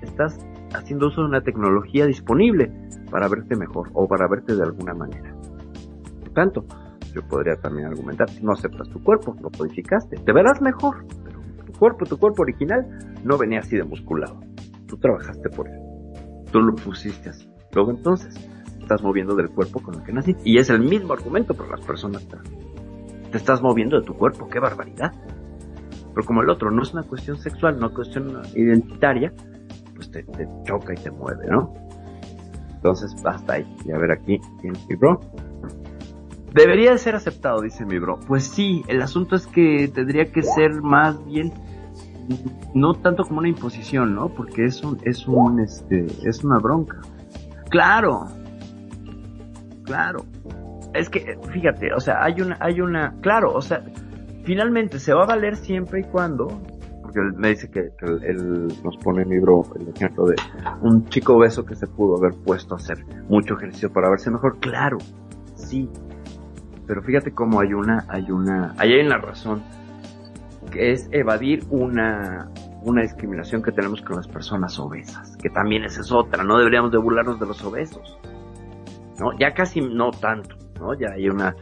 estás 0.01 0.38
haciendo 0.73 1.07
uso 1.07 1.22
de 1.22 1.27
una 1.27 1.41
tecnología 1.41 2.05
disponible 2.05 2.72
para 3.11 3.27
verte 3.27 3.55
mejor 3.55 3.89
o 3.93 4.07
para 4.07 4.27
verte 4.27 4.55
de 4.55 4.64
alguna 4.64 4.93
manera. 4.93 5.34
Por 6.22 6.30
tanto, 6.34 6.65
yo 7.14 7.22
podría 7.27 7.55
también 7.57 7.88
argumentar, 7.88 8.27
no 8.41 8.53
aceptas 8.53 8.89
tu 8.89 9.03
cuerpo, 9.03 9.35
lo 9.41 9.49
modificaste, 9.57 10.18
te 10.18 10.34
verás 10.34 10.61
mejor, 10.61 11.05
cuerpo, 11.74 12.06
tu 12.06 12.18
cuerpo 12.18 12.44
original, 12.44 12.86
no 13.24 13.38
venía 13.38 13.60
así 13.60 13.78
de 13.78 13.84
musculado. 13.84 14.40
Tú 14.88 14.98
trabajaste 14.98 15.50
por 15.50 15.68
él. 15.68 15.80
Tú 16.52 16.60
lo 16.60 16.76
pusiste 16.76 17.30
así. 17.30 17.50
Luego 17.74 17.91
entonces, 17.91 18.36
estás 18.80 19.02
moviendo 19.02 19.36
del 19.36 19.50
cuerpo 19.50 19.82
con 19.82 19.95
el 19.95 20.04
que 20.04 20.14
naciste. 20.14 20.41
Y 20.45 20.58
es 20.58 20.70
el 20.70 20.82
mismo 20.82 21.14
argumento 21.14 21.54
para 21.54 21.72
las 21.72 21.86
personas 21.86 22.28
Te 23.32 23.38
estás 23.38 23.62
moviendo 23.62 24.00
de 24.00 24.06
tu 24.06 24.14
cuerpo, 24.14 24.48
qué 24.48 24.60
barbaridad. 24.60 25.12
Pero 26.14 26.28
como 26.28 26.41
el 26.44 26.50
otro 26.50 26.70
no 26.70 26.84
es 26.84 26.94
una 26.94 27.04
cuestión 27.04 27.38
sexual, 27.38 27.80
no 27.80 27.88
es 27.88 27.91
una 27.91 27.95
cuestión 27.95 28.41
identitaria, 28.56 29.34
pues 29.95 30.12
te, 30.12 30.24
choca 30.64 30.94
y 30.94 30.98
te 31.02 31.10
mueve, 31.10 31.48
¿no? 31.50 31.74
Entonces, 32.76 33.16
basta 33.24 33.54
ahí. 33.54 33.76
Y 33.86 33.91
a 33.91 33.98
ver 33.98 34.12
aquí, 34.12 34.40
mi 34.62 34.95
bro? 34.95 35.20
Debería 36.53 36.91
de 36.91 36.97
ser 36.99 37.15
aceptado, 37.15 37.61
dice 37.61 37.85
mi 37.85 37.97
bro. 37.97 38.19
Pues 38.27 38.43
sí, 38.43 38.84
el 38.88 39.01
asunto 39.01 39.35
es 39.35 39.47
que 39.47 39.89
tendría 39.93 40.31
que 40.31 40.43
ser 40.43 40.81
más 40.81 41.23
bien 41.25 41.51
no 42.73 42.93
tanto 42.93 43.23
como 43.23 43.39
una 43.39 43.49
imposición, 43.49 44.15
¿no? 44.15 44.30
Porque 44.30 44.65
es 44.65 44.84
un, 44.84 44.99
es 45.03 45.27
un, 45.27 45.59
este, 45.59 46.05
es 46.23 46.43
una 46.43 46.59
bronca. 46.59 47.01
Claro, 47.69 48.27
claro. 49.84 50.25
Es 50.93 51.09
que, 51.09 51.38
fíjate, 51.51 51.93
o 51.93 51.99
sea, 51.99 52.23
hay 52.23 52.39
una, 52.41 52.57
hay 52.59 52.81
una, 52.81 53.15
claro, 53.21 53.53
o 53.53 53.61
sea, 53.61 53.84
finalmente 54.43 54.99
se 54.99 55.13
va 55.13 55.23
a 55.23 55.25
valer 55.25 55.55
siempre 55.55 56.01
y 56.01 56.03
cuando, 56.03 56.47
porque 57.01 57.19
me 57.35 57.49
dice 57.49 57.69
que, 57.69 57.91
él, 58.21 58.67
nos 58.84 58.97
pone 58.97 59.23
en 59.23 59.30
libro 59.30 59.63
el 59.80 59.89
ejemplo 59.89 60.27
de 60.27 60.35
un 60.81 61.05
chico 61.09 61.35
obeso 61.35 61.65
que 61.65 61.75
se 61.75 61.88
pudo 61.88 62.17
haber 62.17 62.34
puesto 62.43 62.75
a 62.75 62.77
hacer 62.77 63.03
mucho 63.27 63.55
ejercicio 63.55 63.91
para 63.91 64.09
verse 64.09 64.30
mejor. 64.30 64.59
Claro, 64.59 64.99
sí. 65.55 65.89
Pero 66.88 67.01
fíjate 67.01 67.34
cómo 67.34 67.61
hay 67.61 67.73
una, 67.73 68.05
hay 68.10 68.30
una, 68.31 68.73
ahí 68.77 68.93
hay 68.93 69.05
una 69.05 69.18
razón, 69.18 69.64
que 70.72 70.91
es 70.91 71.07
evadir 71.11 71.64
una, 71.69 72.49
una 72.84 73.01
discriminación 73.01 73.61
que 73.61 73.72
tenemos 73.72 74.01
con 74.01 74.18
las 74.18 74.27
personas 74.27 74.77
obesas, 74.80 75.38
que 75.38 75.49
también 75.49 75.84
esa 75.84 76.01
es 76.01 76.11
otra, 76.11 76.43
no 76.43 76.57
deberíamos 76.57 76.91
de 76.91 76.97
burlarnos 76.97 77.39
de 77.39 77.45
los 77.45 77.64
obesos, 77.64 78.18
¿no? 79.19 79.38
Ya 79.39 79.53
casi 79.53 79.81
no 79.81 80.11
tanto, 80.11 80.55
¿no? 80.80 80.93
Ya 80.93 81.14
hay 81.15 81.30
una 81.30 81.55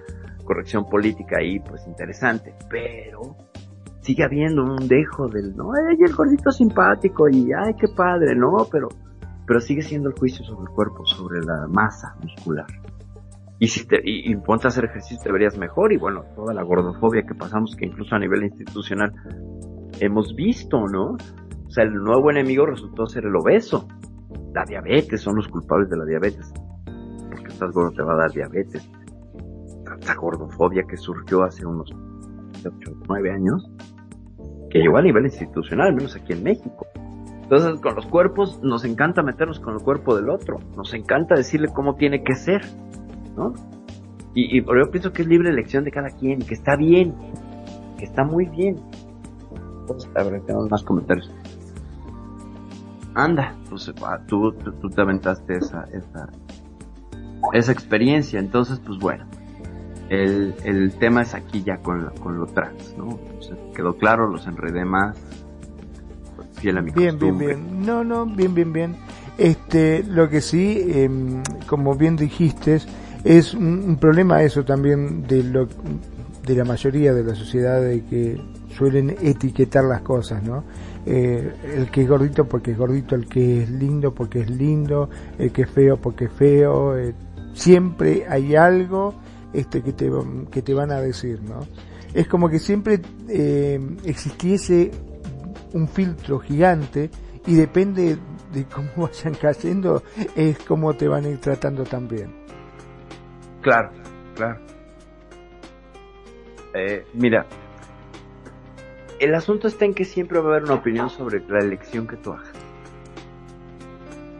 corrección 0.43 0.85
política 0.89 1.37
ahí, 1.39 1.59
pues 1.59 1.85
interesante, 1.87 2.55
pero 2.69 3.35
sigue 4.01 4.23
habiendo 4.23 4.63
un 4.63 4.87
dejo 4.87 5.27
del, 5.27 5.55
no, 5.55 5.71
ay, 5.73 5.97
el 5.99 6.15
gordito 6.15 6.51
simpático 6.51 7.29
y, 7.29 7.51
ay, 7.53 7.75
qué 7.79 7.87
padre, 7.95 8.35
no, 8.35 8.67
pero, 8.71 8.89
pero 9.45 9.59
sigue 9.59 9.81
siendo 9.81 10.09
el 10.09 10.17
juicio 10.17 10.43
sobre 10.43 10.63
el 10.63 10.75
cuerpo, 10.75 11.05
sobre 11.05 11.41
la 11.41 11.67
masa 11.67 12.15
muscular. 12.21 12.65
Y 13.61 13.67
si 13.67 13.85
te, 13.85 14.01
y, 14.03 14.35
ponte 14.37 14.65
a 14.65 14.69
hacer 14.69 14.85
ejercicio 14.85 15.19
te 15.23 15.31
verías 15.31 15.55
mejor 15.55 15.93
y 15.93 15.97
bueno, 15.97 16.23
toda 16.35 16.51
la 16.51 16.63
gordofobia 16.63 17.21
que 17.21 17.35
pasamos, 17.35 17.75
que 17.75 17.85
incluso 17.85 18.15
a 18.15 18.17
nivel 18.17 18.43
institucional 18.43 19.13
hemos 19.99 20.33
visto, 20.33 20.87
¿no? 20.87 21.11
O 21.11 21.69
sea, 21.69 21.83
el 21.83 21.93
nuevo 21.93 22.31
enemigo 22.31 22.65
resultó 22.65 23.05
ser 23.05 23.25
el 23.25 23.35
obeso. 23.35 23.87
La 24.55 24.65
diabetes, 24.65 25.21
son 25.21 25.35
los 25.35 25.47
culpables 25.47 25.91
de 25.91 25.97
la 25.97 26.05
diabetes. 26.05 26.51
Porque 27.29 27.49
estás 27.49 27.71
gordo 27.71 27.91
te 27.91 28.01
va 28.01 28.13
a 28.13 28.17
dar 28.17 28.31
diabetes. 28.31 28.89
Tanta 29.85 30.15
gordofobia 30.15 30.81
que 30.89 30.97
surgió 30.97 31.43
hace 31.43 31.63
unos 31.63 31.93
8, 32.65 32.73
9 33.07 33.31
años, 33.31 33.69
que 34.71 34.79
llegó 34.79 34.97
a 34.97 35.03
nivel 35.03 35.25
institucional, 35.25 35.89
al 35.89 35.93
menos 35.93 36.15
aquí 36.15 36.33
en 36.33 36.41
México. 36.41 36.87
Entonces, 37.43 37.79
con 37.79 37.93
los 37.93 38.07
cuerpos, 38.07 38.59
nos 38.63 38.85
encanta 38.85 39.21
meternos 39.21 39.59
con 39.59 39.75
el 39.75 39.83
cuerpo 39.83 40.15
del 40.15 40.31
otro. 40.31 40.57
Nos 40.75 40.95
encanta 40.95 41.35
decirle 41.35 41.67
cómo 41.71 41.93
tiene 41.95 42.23
que 42.23 42.33
ser, 42.33 42.61
¿no? 43.35 43.53
Y, 44.33 44.57
y 44.57 44.63
yo 44.63 44.91
pienso 44.91 45.11
que 45.11 45.23
es 45.23 45.27
libre 45.27 45.49
elección 45.49 45.83
de 45.83 45.91
cada 45.91 46.09
quien, 46.09 46.39
que 46.39 46.53
está 46.53 46.75
bien, 46.75 47.13
que 47.97 48.05
está 48.05 48.23
muy 48.23 48.45
bien 48.45 48.77
a 50.15 50.23
ver, 50.23 50.41
tenemos 50.41 50.69
más 50.69 50.83
comentarios. 50.83 51.29
Anda, 53.13 53.55
pues 53.69 53.91
ah, 54.05 54.19
tú, 54.27 54.53
tú, 54.53 54.89
te 54.89 55.01
aventaste 55.01 55.57
esa, 55.57 55.85
esa, 55.91 56.29
esa 57.53 57.71
experiencia, 57.71 58.39
entonces 58.39 58.79
pues 58.79 58.99
bueno, 58.99 59.25
el, 60.09 60.55
el 60.63 60.93
tema 60.93 61.23
es 61.23 61.33
aquí 61.33 61.61
ya 61.61 61.77
con, 61.77 62.09
con 62.21 62.37
lo 62.37 62.45
trans, 62.47 62.95
¿no? 62.97 63.19
quedó 63.75 63.97
claro, 63.97 64.27
los 64.29 64.47
enredé 64.47 64.85
más, 64.85 65.17
fiel 66.53 66.77
a 66.77 66.81
mi 66.81 66.91
Bien, 66.91 67.19
bien, 67.19 67.37
bien, 67.37 67.85
no, 67.85 68.03
no, 68.03 68.25
bien, 68.25 68.53
bien, 68.53 68.71
bien. 68.71 68.95
Este, 69.37 70.03
lo 70.03 70.29
que 70.29 70.39
sí, 70.39 70.81
em, 70.87 71.43
como 71.67 71.95
bien 71.95 72.15
dijiste, 72.15 72.79
es 73.23 73.53
un, 73.53 73.97
problema 73.97 74.41
eso 74.43 74.63
también 74.63 75.27
de 75.27 75.43
lo, 75.43 75.67
de 76.45 76.55
la 76.55 76.65
mayoría 76.65 77.13
de 77.13 77.23
la 77.23 77.35
sociedad 77.35 77.81
de 77.81 78.03
que 78.05 78.41
suelen 78.75 79.15
etiquetar 79.21 79.83
las 79.83 80.01
cosas, 80.01 80.43
¿no? 80.43 80.63
Eh, 81.05 81.51
el 81.75 81.89
que 81.89 82.01
es 82.03 82.09
gordito 82.09 82.45
porque 82.45 82.71
es 82.71 82.77
gordito, 82.77 83.15
el 83.15 83.27
que 83.27 83.63
es 83.63 83.69
lindo 83.69 84.13
porque 84.13 84.41
es 84.41 84.49
lindo, 84.49 85.09
el 85.37 85.51
que 85.51 85.63
es 85.63 85.69
feo 85.69 85.97
porque 85.97 86.25
es 86.25 86.31
feo, 86.31 86.97
eh, 86.97 87.13
siempre 87.53 88.25
hay 88.27 88.55
algo 88.55 89.15
este 89.53 89.81
que 89.81 89.93
te, 89.93 90.09
que 90.51 90.61
te 90.61 90.73
van 90.73 90.91
a 90.91 91.01
decir, 91.01 91.41
¿no? 91.41 91.59
Es 92.13 92.27
como 92.27 92.49
que 92.49 92.59
siempre 92.59 93.01
eh, 93.29 93.79
existiese 94.05 94.91
un 95.73 95.87
filtro 95.87 96.39
gigante 96.39 97.09
y 97.47 97.55
depende 97.55 98.17
de 98.53 98.65
cómo 98.65 98.89
vayan 99.07 99.33
cayendo 99.35 100.03
es 100.35 100.59
como 100.59 100.93
te 100.95 101.07
van 101.07 101.25
a 101.25 101.29
ir 101.29 101.39
tratando 101.39 101.83
también. 101.83 102.40
Claro, 103.61 103.91
claro. 104.35 104.59
Eh, 106.73 107.05
mira, 107.13 107.45
el 109.19 109.35
asunto 109.35 109.67
está 109.67 109.85
en 109.85 109.93
que 109.93 110.05
siempre 110.05 110.39
va 110.39 110.45
a 110.45 110.51
haber 110.53 110.63
una 110.63 110.75
opinión 110.75 111.09
sobre 111.09 111.41
la 111.47 111.59
elección 111.59 112.07
que 112.07 112.17
tú 112.17 112.33
hagas. 112.33 112.51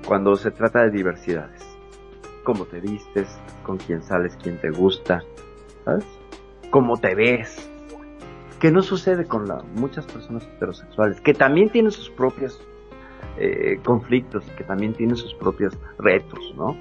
Cuando 0.07 0.35
se 0.35 0.52
trata 0.52 0.84
de 0.84 0.89
diversidades. 0.89 1.61
Cómo 2.43 2.65
te 2.65 2.80
vistes, 2.80 3.39
con 3.61 3.77
quién 3.77 4.02
sales, 4.02 4.35
quién 4.41 4.60
te 4.60 4.72
gusta, 4.72 5.23
¿sabes? 5.85 6.06
Cómo 6.72 6.98
te 6.98 7.14
ves. 7.14 7.69
Que 8.60 8.72
no 8.72 8.81
sucede 8.81 9.26
con 9.26 9.48
la, 9.48 9.61
muchas 9.76 10.07
personas 10.07 10.43
heterosexuales, 10.48 11.22
que 11.22 11.35
también 11.35 11.69
tienen 11.69 11.91
sus 11.91 12.10
propios 12.10 12.60
eh, 13.38 13.80
conflictos, 13.84 14.43
que 14.57 14.64
también 14.64 14.93
tienen 14.93 15.15
sus 15.15 15.35
propios 15.35 15.77
retos, 15.99 16.53
¿no? 16.56 16.76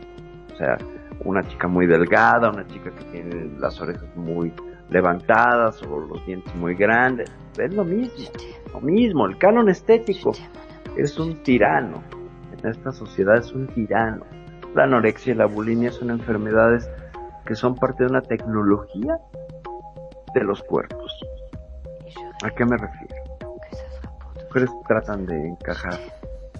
O 0.52 0.56
sea, 0.56 0.78
una 1.24 1.42
chica 1.46 1.68
muy 1.68 1.86
delgada, 1.86 2.50
una 2.50 2.66
chica 2.66 2.90
que 2.90 3.04
tiene 3.04 3.50
las 3.58 3.80
orejas 3.80 4.04
muy 4.16 4.52
levantadas 4.90 5.82
o 5.82 6.00
los 6.00 6.24
dientes 6.26 6.54
muy 6.56 6.74
grandes. 6.74 7.30
Es 7.56 7.72
lo 7.74 7.84
mismo, 7.84 8.28
lo 8.72 8.80
mismo. 8.80 9.26
El 9.26 9.38
canon 9.38 9.68
estético 9.68 10.32
es 10.96 11.18
un 11.18 11.42
tirano. 11.42 12.02
En 12.58 12.68
esta 12.68 12.92
sociedad 12.92 13.36
es 13.36 13.52
un 13.52 13.66
tirano. 13.68 14.24
La 14.74 14.84
anorexia 14.84 15.32
y 15.32 15.36
la 15.36 15.46
bulimia 15.46 15.92
son 15.92 16.10
enfermedades 16.10 16.88
que 17.44 17.54
son 17.54 17.74
parte 17.74 18.04
de 18.04 18.10
una 18.10 18.22
tecnología 18.22 19.18
de 20.34 20.44
los 20.44 20.62
cuerpos. 20.62 21.20
¿A 22.44 22.50
qué 22.50 22.64
me 22.64 22.76
refiero? 22.76 23.14
Mujeres 24.46 24.70
tratan 24.88 25.26
de 25.26 25.48
encajar, 25.48 25.98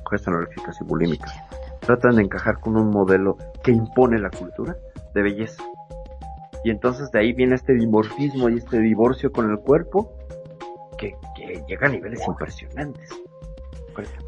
mujeres 0.04 0.28
anoréxicas 0.28 0.80
y 0.80 0.84
bulímicas, 0.84 1.32
tratan 1.80 2.16
de 2.16 2.22
encajar 2.22 2.60
con 2.60 2.76
un 2.76 2.90
modelo 2.90 3.36
que 3.62 3.72
impone 3.72 4.18
la 4.18 4.30
cultura 4.30 4.76
de 5.14 5.22
belleza 5.22 5.62
y 6.64 6.70
entonces 6.70 7.10
de 7.10 7.20
ahí 7.20 7.32
viene 7.32 7.54
este 7.54 7.74
dimorfismo 7.74 8.48
y 8.48 8.58
este 8.58 8.80
divorcio 8.80 9.32
con 9.32 9.50
el 9.50 9.58
cuerpo 9.58 10.12
que, 10.98 11.16
llega 11.66 11.86
a 11.86 11.90
niveles 11.90 12.20
impresionantes. 12.26 13.08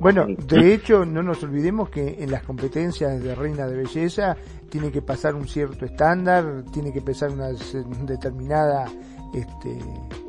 Bueno, 0.00 0.26
de 0.26 0.74
hecho, 0.74 1.04
no 1.04 1.22
nos 1.22 1.42
olvidemos 1.42 1.88
que 1.88 2.22
en 2.22 2.30
las 2.30 2.42
competencias 2.42 3.22
de 3.22 3.34
reina 3.34 3.66
de 3.66 3.76
belleza 3.76 4.36
tiene 4.68 4.90
que 4.90 5.00
pasar 5.02 5.34
un 5.34 5.46
cierto 5.46 5.84
estándar, 5.84 6.64
tiene 6.72 6.92
que 6.92 7.00
pesar 7.00 7.30
una 7.30 7.48
determinada 8.04 8.86
este, 9.32 9.78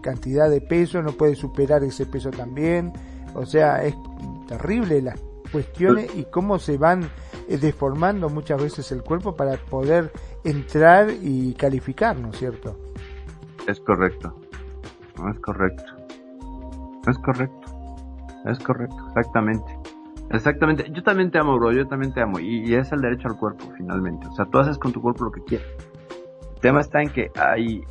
cantidad 0.02 0.50
de 0.50 0.62
peso, 0.62 1.02
no 1.02 1.14
puede 1.14 1.36
superar 1.36 1.84
ese 1.84 2.06
peso 2.06 2.30
también. 2.30 2.94
O 3.34 3.46
sea, 3.46 3.84
es 3.84 3.96
terrible 4.48 5.02
las 5.02 5.20
cuestiones 5.54 6.14
y 6.16 6.26
cómo 6.26 6.60
se 6.60 6.78
van 6.78 7.04
eh, 7.48 7.58
deformando 7.58 8.28
muchas 8.28 8.62
veces 8.62 8.92
el 8.92 9.04
cuerpo 9.04 9.36
para 9.36 9.56
poder 9.56 10.12
entrar 10.44 11.10
y 11.22 11.54
calificar, 11.54 12.18
¿no 12.18 12.32
es 12.32 12.38
cierto? 12.38 12.76
Es 13.68 13.80
correcto, 13.80 14.36
es 15.32 15.40
correcto, 15.40 15.84
es 17.08 17.18
correcto, 17.20 17.68
es 18.46 18.60
correcto, 18.60 18.98
exactamente. 19.08 19.80
Exactamente, 20.32 20.90
yo 20.92 21.04
también 21.04 21.30
te 21.30 21.38
amo, 21.38 21.58
bro, 21.58 21.72
yo 21.72 21.88
también 21.88 22.12
te 22.12 22.22
amo. 22.22 22.40
Y, 22.40 22.74
es 22.74 22.92
el 22.92 23.02
derecho 23.02 23.28
al 23.28 23.38
cuerpo, 23.38 23.72
finalmente. 23.78 24.26
O 24.28 24.32
sea, 24.34 24.46
tú 24.46 24.58
haces 24.58 24.80
con 24.80 24.92
tu 24.92 25.00
cuerpo 25.00 25.26
lo 25.26 25.32
que 25.32 25.44
quieras. 25.44 25.68
El 26.56 26.62
tema 26.62 26.82
está 26.82 27.02
en 27.02 27.10
que 27.10 27.30
hay 27.36 27.84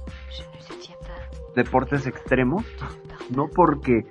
deportes 1.55 2.07
extremos, 2.07 2.65
no 3.31 3.47
porque 3.47 4.07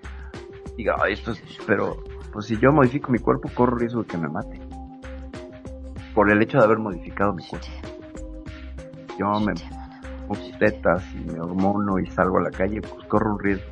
diga, 0.77 0.95
esto 1.09 1.31
es, 1.31 1.41
pero 1.65 1.97
pues 2.31 2.45
si 2.45 2.57
yo 2.57 2.71
modifico 2.71 3.11
mi 3.11 3.19
cuerpo, 3.19 3.49
corro 3.53 3.77
riesgo 3.77 4.01
de 4.01 4.07
que 4.07 4.17
me 4.17 4.27
mate. 4.27 4.59
Por 6.13 6.31
el 6.31 6.41
hecho 6.41 6.57
de 6.57 6.63
haber 6.63 6.79
modificado 6.79 7.33
mi 7.33 7.45
cuerpo. 7.45 7.67
Yo 9.17 9.27
me 9.39 9.53
pongo 10.27 10.57
tetas 10.57 11.03
y 11.13 11.19
me 11.31 11.39
hormono 11.39 11.99
y 11.99 12.07
salgo 12.07 12.37
a 12.37 12.43
la 12.43 12.51
calle, 12.51 12.81
pues 12.81 13.05
corro 13.07 13.33
un 13.33 13.39
riesgo. 13.39 13.65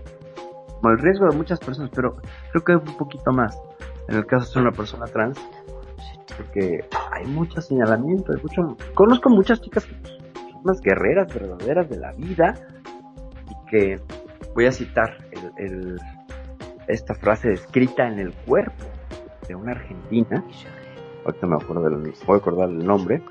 Bueno, 0.82 0.98
el 0.98 1.04
riesgo 1.04 1.28
de 1.30 1.38
muchas 1.38 1.60
personas, 1.60 1.92
pero 1.94 2.16
creo 2.52 2.64
que 2.64 2.74
es 2.74 2.92
un 2.92 2.98
poquito 2.98 3.32
más. 3.32 3.58
En 4.08 4.16
el 4.16 4.26
caso 4.26 4.60
de 4.60 4.68
una 4.68 4.72
persona 4.72 5.06
trans, 5.06 5.40
porque 6.36 6.86
hay 7.12 7.26
mucho 7.28 7.62
señalamiento, 7.62 8.34
hay 8.34 8.42
mucho... 8.42 8.78
Conozco 8.94 9.30
muchas 9.30 9.62
chicas 9.62 9.86
que 9.86 9.96
son 9.96 10.62
unas 10.64 10.82
guerreras 10.82 11.34
verdaderas 11.34 11.90
de 11.90 11.98
la 11.98 12.12
vida 12.14 12.54
y 13.50 13.70
que 13.70 14.02
voy 14.56 14.66
a 14.66 14.72
citar 14.72 15.18
el 15.58 16.00
esta 16.90 17.14
frase 17.14 17.54
escrita 17.54 18.08
en 18.08 18.20
el 18.20 18.34
cuerpo 18.34 18.84
de 19.48 19.56
una 19.56 19.72
argentina. 19.72 20.44
Ahorita 21.24 21.48
me 21.48 21.56
acuerdo 21.56 21.90
del, 21.90 22.14
acordar 22.28 22.70
el 22.70 22.86
nombre. 22.86 23.22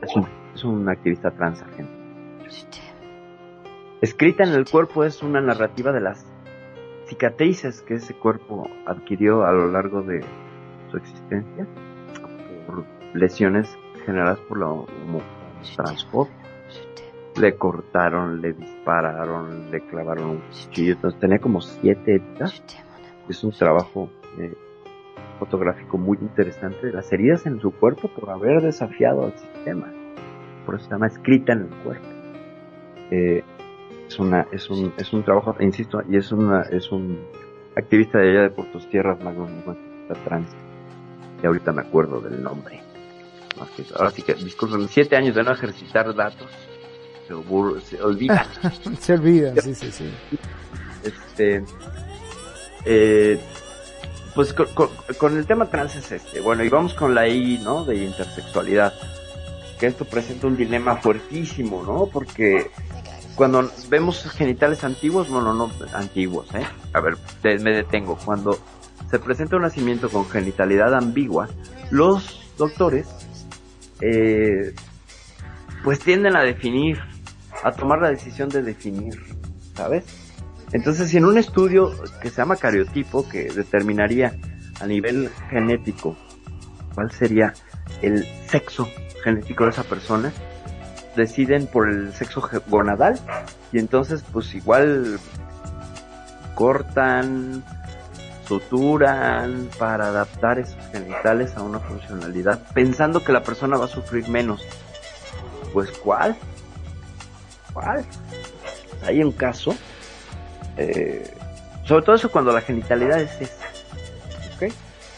Es 0.00 0.16
un, 0.16 0.26
es 0.54 0.64
un 0.64 0.88
activista 0.88 1.30
trans 1.30 1.62
argentino. 1.62 2.02
Escrita 4.00 4.42
en 4.42 4.50
el 4.50 4.68
cuerpo 4.68 5.04
es 5.04 5.22
una 5.22 5.40
narrativa 5.40 5.92
de 5.92 6.00
las 6.00 6.26
cicatrices 7.06 7.82
que 7.82 7.94
ese 7.94 8.14
cuerpo 8.14 8.68
adquirió 8.86 9.44
a 9.44 9.52
lo 9.52 9.70
largo 9.70 10.02
de 10.02 10.24
su 10.90 10.96
existencia 10.96 11.66
por 12.66 12.84
lesiones 13.14 13.68
generadas 14.04 14.40
por 14.40 14.58
la 14.58 14.74
transporte 15.76 16.41
le 17.36 17.56
cortaron, 17.56 18.40
le 18.40 18.52
dispararon, 18.52 19.70
le 19.70 19.80
clavaron 19.82 20.30
un 20.30 20.38
cuchillo. 20.40 20.96
Tenía 21.18 21.38
como 21.38 21.60
siete 21.60 22.16
heridas. 22.16 22.62
Es 23.28 23.42
un 23.44 23.52
trabajo 23.52 24.10
eh, 24.38 24.54
fotográfico 25.38 25.98
muy 25.98 26.18
interesante 26.20 26.86
de 26.86 26.92
las 26.92 27.12
heridas 27.12 27.46
en 27.46 27.60
su 27.60 27.72
cuerpo 27.72 28.08
por 28.08 28.30
haber 28.30 28.62
desafiado 28.62 29.26
al 29.26 29.38
sistema. 29.38 29.92
Por 30.66 30.76
eso 30.76 30.84
se 30.84 30.90
llama 30.90 31.06
escrita 31.06 31.52
en 31.52 31.60
el 31.62 31.82
cuerpo. 31.82 32.06
Eh, 33.10 33.42
es 34.06 34.18
una, 34.18 34.46
es 34.52 34.68
un, 34.68 34.92
es 34.96 35.12
un 35.12 35.22
trabajo, 35.22 35.56
insisto, 35.60 36.02
y 36.08 36.16
es 36.16 36.32
una, 36.32 36.62
es 36.62 36.92
un 36.92 37.18
activista 37.76 38.18
de 38.18 38.30
allá 38.30 38.42
de 38.42 38.50
Puertos 38.50 38.88
Tierras, 38.88 39.18
la 39.22 40.14
trans. 40.24 40.54
Y 41.42 41.46
ahorita 41.46 41.72
me 41.72 41.82
acuerdo 41.82 42.20
del 42.20 42.42
nombre. 42.42 42.80
Ahora 43.96 44.10
sí 44.10 44.22
que, 44.22 44.34
disculpen, 44.34 44.86
siete 44.88 45.16
años 45.16 45.34
de 45.34 45.42
no 45.42 45.52
ejercitar 45.52 46.14
datos 46.14 46.48
se, 47.84 48.02
olvida. 48.02 48.46
se 49.00 49.12
olvida, 49.14 49.54
sí, 49.60 49.74
sí, 49.74 49.90
sí. 49.90 50.10
Este, 51.04 51.64
eh, 52.84 53.40
pues 54.34 54.54
con, 54.54 55.36
el 55.36 55.46
tema 55.46 55.66
trans 55.66 55.96
es 55.96 56.12
este. 56.12 56.40
Bueno, 56.40 56.64
y 56.64 56.68
vamos 56.68 56.94
con 56.94 57.14
la 57.14 57.28
I, 57.28 57.58
¿no? 57.62 57.84
De 57.84 57.96
intersexualidad. 57.96 58.94
Que 59.78 59.86
esto 59.86 60.04
presenta 60.04 60.46
un 60.46 60.56
dilema 60.56 60.96
fuertísimo, 60.96 61.82
¿no? 61.82 62.06
Porque 62.06 62.70
cuando 63.34 63.70
vemos 63.88 64.22
genitales 64.32 64.84
antiguos, 64.84 65.28
bueno, 65.28 65.52
no 65.52 65.70
antiguos, 65.92 66.54
¿eh? 66.54 66.66
A 66.92 67.00
ver, 67.00 67.16
me 67.60 67.72
detengo. 67.72 68.16
Cuando 68.24 68.58
se 69.10 69.18
presenta 69.18 69.56
un 69.56 69.62
nacimiento 69.62 70.08
con 70.08 70.28
genitalidad 70.28 70.94
ambigua, 70.94 71.48
los 71.90 72.40
doctores, 72.56 73.08
eh, 74.00 74.74
pues 75.84 76.00
tienden 76.00 76.36
a 76.36 76.42
definir 76.42 76.98
a 77.62 77.72
tomar 77.72 78.00
la 78.00 78.10
decisión 78.10 78.48
de 78.48 78.62
definir, 78.62 79.18
¿sabes? 79.74 80.04
Entonces, 80.72 81.10
si 81.10 81.18
en 81.18 81.26
un 81.26 81.38
estudio 81.38 81.92
que 82.20 82.30
se 82.30 82.36
llama 82.36 82.56
cariotipo, 82.56 83.28
que 83.28 83.44
determinaría 83.44 84.34
a 84.80 84.86
nivel 84.86 85.30
genético 85.50 86.16
cuál 86.94 87.10
sería 87.12 87.52
el 88.00 88.24
sexo 88.48 88.88
genético 89.22 89.64
de 89.64 89.70
esa 89.70 89.84
persona, 89.84 90.32
deciden 91.16 91.66
por 91.66 91.88
el 91.88 92.12
sexo 92.12 92.42
gonadal 92.68 93.18
y 93.70 93.78
entonces 93.78 94.24
pues 94.32 94.54
igual 94.54 95.18
cortan, 96.54 97.62
suturan 98.46 99.68
para 99.78 100.08
adaptar 100.08 100.58
esos 100.58 100.84
genitales 100.90 101.56
a 101.56 101.62
una 101.62 101.80
funcionalidad, 101.80 102.62
pensando 102.72 103.22
que 103.22 103.32
la 103.32 103.42
persona 103.42 103.76
va 103.76 103.86
a 103.86 103.88
sufrir 103.88 104.28
menos. 104.28 104.64
Pues 105.72 105.90
¿cuál? 105.90 106.36
Hay 109.04 109.22
un 109.22 109.32
caso, 109.32 109.74
eh, 110.76 111.34
sobre 111.84 112.04
todo 112.04 112.16
eso 112.16 112.30
cuando 112.30 112.52
la 112.52 112.60
genitalidad 112.60 113.20
es 113.20 113.40
esa. 113.40 113.72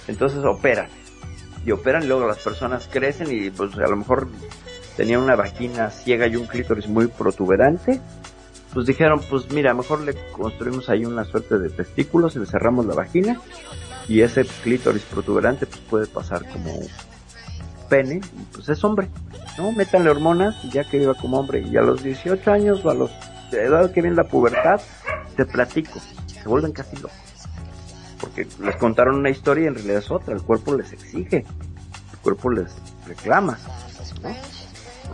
Entonces 0.09 0.45
operan. 0.45 0.89
Y 1.65 1.71
operan 1.71 2.03
y 2.03 2.07
luego 2.07 2.27
las 2.27 2.39
personas 2.39 2.89
crecen 2.91 3.29
y 3.31 3.51
pues 3.51 3.75
a 3.77 3.89
lo 3.89 3.97
mejor 3.97 4.29
tenían 4.97 5.21
una 5.21 5.35
vagina 5.35 5.91
ciega 5.91 6.27
y 6.27 6.37
un 6.37 6.47
clítoris 6.47 6.89
muy 6.89 7.07
protuberante. 7.07 8.01
Pues 8.73 8.87
dijeron, 8.87 9.21
pues 9.31 9.51
mira, 9.51 9.73
mejor 9.73 10.01
le 10.01 10.15
construimos 10.33 10.91
ahí 10.91 11.05
una 11.05 11.25
suerte 11.25 11.59
de 11.59 11.71
testículos 11.71 12.37
le 12.37 12.45
cerramos 12.45 12.85
la 12.87 12.95
vagina 12.95 13.41
y 14.09 14.21
ese 14.21 14.45
clítoris 14.63 15.03
protuberante 15.05 15.67
pues 15.67 15.81
puede 15.89 16.07
pasar 16.07 16.43
como 16.51 16.81
y 18.01 18.21
pues 18.53 18.69
es 18.69 18.83
hombre. 18.85 19.09
¿no? 19.59 19.73
Métanle 19.73 20.11
hormonas 20.11 20.63
ya 20.73 20.85
que 20.85 20.99
iba 20.99 21.15
como 21.15 21.39
hombre. 21.39 21.61
Y 21.61 21.77
a 21.77 21.83
los 21.83 22.03
18 22.03 22.51
años 22.51 22.85
o 22.85 22.91
a 22.91 22.95
los 22.95 23.11
de 23.51 23.65
edad 23.65 23.93
que 23.93 24.03
viene 24.03 24.17
la 24.17 24.25
pubertad, 24.25 24.81
te 25.37 25.45
platico, 25.45 26.01
se 26.27 26.49
vuelven 26.49 26.73
casi 26.73 26.97
locos. 26.97 27.13
Porque 28.21 28.47
les 28.61 28.77
contaron 28.77 29.17
una 29.17 29.31
historia 29.31 29.65
y 29.65 29.67
en 29.69 29.75
realidad 29.75 29.99
es 29.99 30.11
otra. 30.11 30.35
El 30.35 30.43
cuerpo 30.43 30.75
les 30.75 30.93
exige, 30.93 31.39
el 32.13 32.19
cuerpo 32.23 32.51
les 32.51 32.75
reclama. 33.07 33.59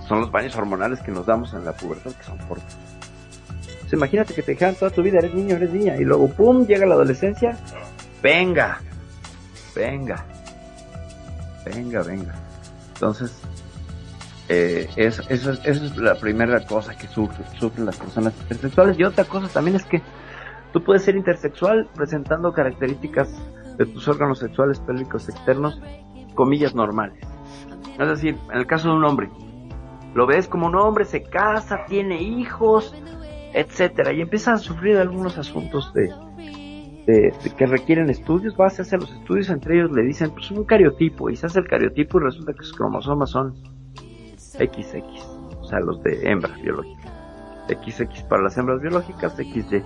Son 0.09 0.21
los 0.21 0.31
baños 0.31 0.57
hormonales 0.57 1.01
que 1.01 1.11
nos 1.11 1.27
damos 1.27 1.53
en 1.55 1.65
la 1.65 1.73
pubertad 1.73 2.13
que 2.13 2.25
son 2.25 2.39
fuertes. 2.41 2.77
imagínate 3.93 4.35
que 4.35 4.43
te 4.43 4.53
dejan 4.53 4.75
toda 4.75 4.91
tu 4.91 5.03
vida, 5.03 5.19
eres 5.19 5.35
niño, 5.35 5.57
eres 5.57 5.71
niña, 5.71 5.97
y 5.97 6.05
luego, 6.05 6.29
¡pum!, 6.29 6.67
llega 6.67 6.87
la 6.87 6.95
adolescencia. 6.95 7.59
Venga, 8.23 8.81
venga, 9.75 10.25
venga, 11.65 12.03
venga. 12.03 12.40
Entonces, 13.01 13.41
eh, 14.51 14.91
esa 14.97 15.23
es 15.33 15.97
la 15.97 16.17
primera 16.17 16.67
cosa 16.67 16.95
que 16.95 17.07
sufren 17.07 17.87
las 17.87 17.97
personas 17.97 18.35
intersexuales. 18.43 18.99
Y 18.99 19.05
otra 19.05 19.25
cosa 19.25 19.49
también 19.49 19.77
es 19.77 19.87
que 19.87 20.03
tú 20.75 20.85
puedes 20.85 21.03
ser 21.03 21.17
intersexual 21.17 21.89
presentando 21.95 22.53
características 22.53 23.31
de 23.79 23.87
tus 23.87 24.07
órganos 24.07 24.39
sexuales 24.39 24.81
pélvicos 24.81 25.31
externos, 25.31 25.81
comillas 26.35 26.75
normales. 26.75 27.27
Es 27.99 28.07
decir, 28.07 28.37
en 28.53 28.59
el 28.59 28.67
caso 28.67 28.91
de 28.91 28.97
un 28.97 29.05
hombre, 29.07 29.31
lo 30.15 30.27
ves 30.27 30.47
como 30.47 30.67
un 30.67 30.77
hombre, 30.77 31.07
se 31.07 31.23
casa, 31.23 31.87
tiene 31.89 32.21
hijos, 32.21 32.95
etcétera, 33.55 34.13
y 34.13 34.21
empieza 34.21 34.53
a 34.53 34.59
sufrir 34.59 34.99
algunos 34.99 35.39
asuntos 35.39 35.91
de, 35.95 36.13
que 37.57 37.67
requieren 37.67 38.11
estudios, 38.11 38.55
va 38.59 38.65
a 38.65 38.69
hacerse 38.69 38.97
los 38.97 39.13
estudios, 39.13 39.49
entre 39.51 39.77
ellos 39.77 39.91
le 39.93 40.03
dicen, 40.03 40.31
pues 40.31 40.51
un 40.51 40.65
cariotipo, 40.65 41.31
y 41.31 41.37
se 41.37 41.47
hace 41.47 41.61
el 41.61 41.69
cariotipo 41.69 42.19
y 42.19 42.25
resulta 42.25 42.53
que 42.53 42.63
sus 42.63 42.77
cromosomas 42.77 43.31
son 43.31 43.55
XX, 44.35 45.05
o 45.59 45.65
sea, 45.65 45.81
los 45.81 46.03
de 46.03 46.31
hembras 46.31 46.61
biológicas. 46.61 47.13
XX 47.69 48.23
para 48.25 48.43
las 48.43 48.57
hembras 48.59 48.81
biológicas, 48.81 49.37
XY 49.37 49.83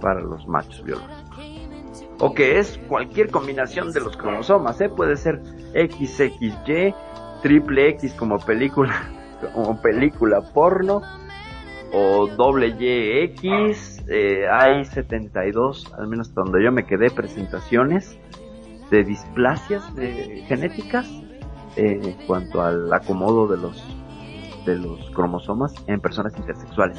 para 0.00 0.20
los 0.20 0.46
machos 0.46 0.84
biológicos. 0.84 1.24
O 2.20 2.34
que 2.34 2.58
es 2.58 2.78
cualquier 2.88 3.30
combinación 3.30 3.92
de 3.92 4.00
los 4.00 4.16
cromosomas, 4.16 4.80
¿eh? 4.80 4.88
Puede 4.88 5.16
ser 5.16 5.40
XXY, 5.72 6.94
triple 7.42 7.88
X 7.90 8.14
como 8.14 8.38
película, 8.38 9.10
como 9.54 9.80
película 9.80 10.40
porno, 10.52 11.02
o 11.92 12.26
doble 12.28 12.74
YX, 12.78 13.93
eh, 14.08 14.46
hay 14.50 14.84
72, 14.84 15.92
al 15.98 16.08
menos 16.08 16.34
donde 16.34 16.62
yo 16.62 16.70
me 16.72 16.86
quedé, 16.86 17.10
presentaciones 17.10 18.18
de 18.90 19.02
displasias 19.04 19.94
de 19.94 20.44
genéticas 20.46 21.08
eh, 21.76 22.00
en 22.02 22.26
cuanto 22.26 22.62
al 22.62 22.92
acomodo 22.92 23.48
de 23.48 23.56
los 23.56 23.82
de 24.66 24.76
los 24.76 25.10
cromosomas 25.10 25.74
en 25.86 26.00
personas 26.00 26.36
intersexuales. 26.36 26.98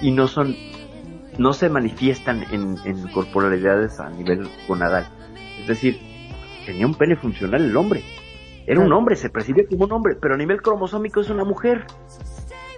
Y 0.00 0.10
no 0.10 0.26
son 0.26 0.54
no 1.38 1.52
se 1.52 1.68
manifiestan 1.68 2.44
en, 2.52 2.76
en 2.84 3.08
corporalidades 3.08 3.98
a 3.98 4.08
nivel 4.10 4.48
gonadal 4.68 5.06
es 5.60 5.66
decir 5.66 5.98
tenía 6.66 6.86
un 6.86 6.94
pene 6.94 7.16
funcional 7.16 7.64
el 7.64 7.76
hombre. 7.76 8.02
Era 8.66 8.80
un 8.80 8.92
hombre 8.92 9.16
se 9.16 9.28
percibe 9.28 9.66
como 9.66 9.84
un 9.84 9.92
hombre 9.92 10.16
pero 10.20 10.34
a 10.34 10.38
nivel 10.38 10.62
cromosómico 10.62 11.20
es 11.20 11.30
una 11.30 11.44
mujer 11.44 11.84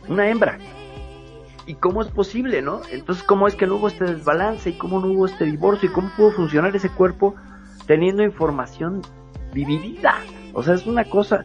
una 0.09 0.29
hembra 0.29 0.59
y 1.67 1.75
cómo 1.75 2.01
es 2.01 2.09
posible, 2.09 2.63
¿no? 2.63 2.81
Entonces, 2.91 3.25
¿cómo 3.25 3.49
es 3.49 3.57
que 3.57 3.67
no 3.67 3.77
hubo 3.77 3.89
este 3.89 4.05
desbalance 4.05 4.71
y 4.71 4.75
cómo 4.75 5.01
no 5.01 5.09
hubo 5.09 5.27
este 5.27 5.45
divorcio 5.45 5.89
y 5.89 5.93
cómo 5.93 6.11
pudo 6.17 6.31
funcionar 6.31 6.75
ese 6.75 6.89
cuerpo 6.89 7.35
teniendo 7.87 8.23
información 8.23 9.03
dividida? 9.53 10.15
O 10.55 10.63
sea, 10.63 10.75
es 10.75 10.87
una 10.87 11.05
cosa... 11.05 11.45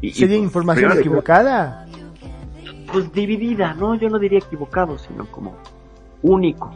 Y, 0.00 0.12
¿Sería 0.12 0.38
información 0.38 0.98
equivocada? 0.98 1.86
Pues 2.90 3.12
dividida, 3.12 3.74
¿no? 3.74 3.94
Yo 3.94 4.08
no 4.08 4.18
diría 4.18 4.38
equivocado, 4.38 4.96
sino 4.96 5.26
como 5.26 5.54
único. 6.22 6.74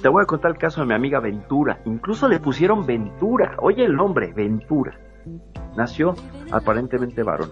Te 0.00 0.08
voy 0.08 0.22
a 0.22 0.26
contar 0.26 0.52
el 0.52 0.58
caso 0.58 0.80
de 0.80 0.86
mi 0.86 0.94
amiga 0.94 1.20
Ventura. 1.20 1.80
Incluso 1.84 2.26
le 2.26 2.40
pusieron 2.40 2.86
Ventura. 2.86 3.56
Oye 3.58 3.84
el 3.84 3.94
nombre, 3.94 4.32
Ventura. 4.32 4.98
Nació 5.76 6.14
aparentemente 6.50 7.22
varón. 7.22 7.50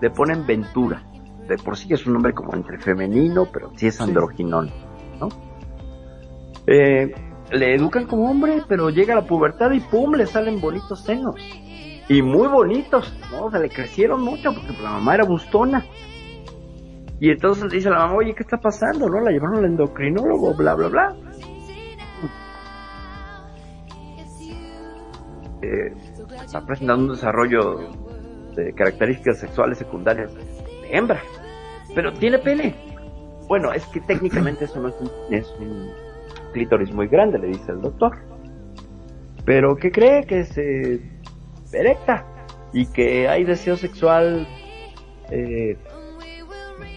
Le 0.00 0.10
ponen 0.10 0.46
Ventura 0.46 1.11
de 1.48 1.56
por 1.56 1.76
sí 1.76 1.92
es 1.92 2.06
un 2.06 2.14
nombre 2.14 2.32
como 2.32 2.54
entre 2.54 2.78
femenino, 2.78 3.46
pero 3.52 3.70
sí 3.76 3.88
es 3.88 4.00
androginón, 4.00 4.70
¿no? 5.18 5.28
Eh, 6.66 7.12
le 7.50 7.74
educan 7.74 8.06
como 8.06 8.30
hombre, 8.30 8.62
pero 8.68 8.90
llega 8.90 9.14
la 9.14 9.26
pubertad 9.26 9.72
y 9.72 9.80
pum, 9.80 10.14
le 10.14 10.26
salen 10.26 10.60
bonitos 10.60 11.04
senos. 11.04 11.36
Y 12.08 12.22
muy 12.22 12.48
bonitos, 12.48 13.14
¿no? 13.30 13.46
O 13.46 13.50
sea, 13.50 13.60
le 13.60 13.68
crecieron 13.68 14.22
mucho 14.22 14.52
porque 14.54 14.82
la 14.82 14.92
mamá 14.92 15.14
era 15.14 15.24
bustona. 15.24 15.84
Y 17.20 17.30
entonces 17.30 17.64
le 17.64 17.76
dice 17.76 17.88
a 17.88 17.92
la 17.92 17.98
mamá, 17.98 18.14
oye, 18.14 18.34
¿qué 18.34 18.42
está 18.42 18.58
pasando? 18.58 19.08
¿No? 19.08 19.20
La 19.20 19.30
llevaron 19.30 19.58
al 19.58 19.64
endocrinólogo, 19.66 20.54
bla, 20.54 20.74
bla, 20.74 20.88
bla. 20.88 21.16
Eh, 25.62 25.94
está 26.44 26.64
presentando 26.66 27.04
un 27.04 27.12
desarrollo 27.12 27.76
de 28.56 28.72
características 28.74 29.38
sexuales 29.38 29.78
secundarias 29.78 30.32
hembra 30.92 31.20
pero 31.94 32.12
tiene 32.12 32.38
pene. 32.38 32.74
Bueno, 33.48 33.72
es 33.72 33.84
que 33.86 34.00
técnicamente 34.00 34.64
eso 34.64 34.80
no 34.80 34.88
es 34.88 34.94
un, 35.00 35.10
es 35.30 35.48
un 35.58 35.90
clítoris 36.52 36.92
muy 36.92 37.08
grande, 37.08 37.38
le 37.38 37.48
dice 37.48 37.72
el 37.72 37.80
doctor. 37.80 38.16
Pero 39.44 39.76
que 39.76 39.90
cree 39.90 40.24
que 40.24 40.44
se 40.44 41.00
erecta 41.72 42.24
y 42.72 42.86
que 42.86 43.28
hay 43.28 43.44
deseo 43.44 43.76
sexual 43.76 44.46
eh, 45.30 45.76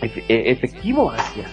e, 0.02 0.52
efectivo 0.52 1.12
hacia. 1.12 1.50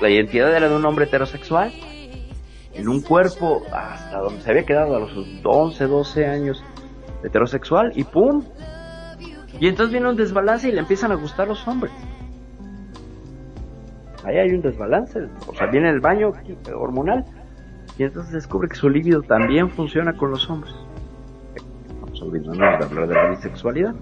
La 0.00 0.08
identidad 0.08 0.56
era 0.56 0.68
de 0.68 0.76
un 0.76 0.84
hombre 0.84 1.06
heterosexual 1.06 1.72
en 2.72 2.88
un 2.88 3.00
cuerpo 3.00 3.64
hasta 3.72 4.18
donde 4.18 4.40
se 4.40 4.50
había 4.50 4.64
quedado 4.64 4.94
a 4.94 5.00
los 5.00 5.10
11, 5.42 5.84
12 5.84 6.26
años 6.26 6.62
heterosexual 7.22 7.92
y 7.94 8.04
¡pum! 8.04 8.44
Y 9.60 9.66
entonces 9.66 9.92
viene 9.92 10.08
un 10.08 10.16
desbalance 10.16 10.68
y 10.68 10.72
le 10.72 10.80
empiezan 10.80 11.12
a 11.12 11.16
gustar 11.16 11.48
los 11.48 11.66
hombres. 11.66 11.92
Ahí 14.24 14.36
hay 14.36 14.50
un 14.50 14.60
desbalance, 14.60 15.20
o 15.46 15.54
sea, 15.54 15.68
viene 15.68 15.90
el 15.90 16.00
baño 16.00 16.32
hormonal 16.74 17.24
y 17.96 18.04
entonces 18.04 18.32
descubre 18.32 18.68
que 18.68 18.76
su 18.76 18.88
líbido 18.88 19.22
también 19.22 19.70
funciona 19.70 20.12
con 20.12 20.30
los 20.30 20.48
hombres. 20.50 20.74
Vamos 22.00 22.22
olvidando 22.22 22.58
de 22.58 22.84
hablar 22.84 23.08
de 23.08 23.14
la 23.14 23.30
bisexualidad. 23.30 23.94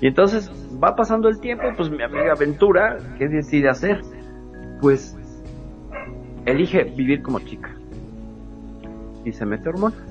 Y 0.00 0.06
entonces 0.06 0.50
va 0.82 0.94
pasando 0.94 1.28
el 1.28 1.40
tiempo, 1.40 1.64
pues 1.76 1.90
mi 1.90 2.02
amiga 2.02 2.34
Ventura, 2.34 2.98
¿qué 3.18 3.28
decide 3.28 3.68
hacer? 3.68 4.00
Pues 4.80 5.16
elige 6.46 6.84
vivir 6.84 7.22
como 7.22 7.40
chica. 7.40 7.74
Y 9.24 9.32
se 9.32 9.44
mete 9.44 9.68
hormonas. 9.68 10.07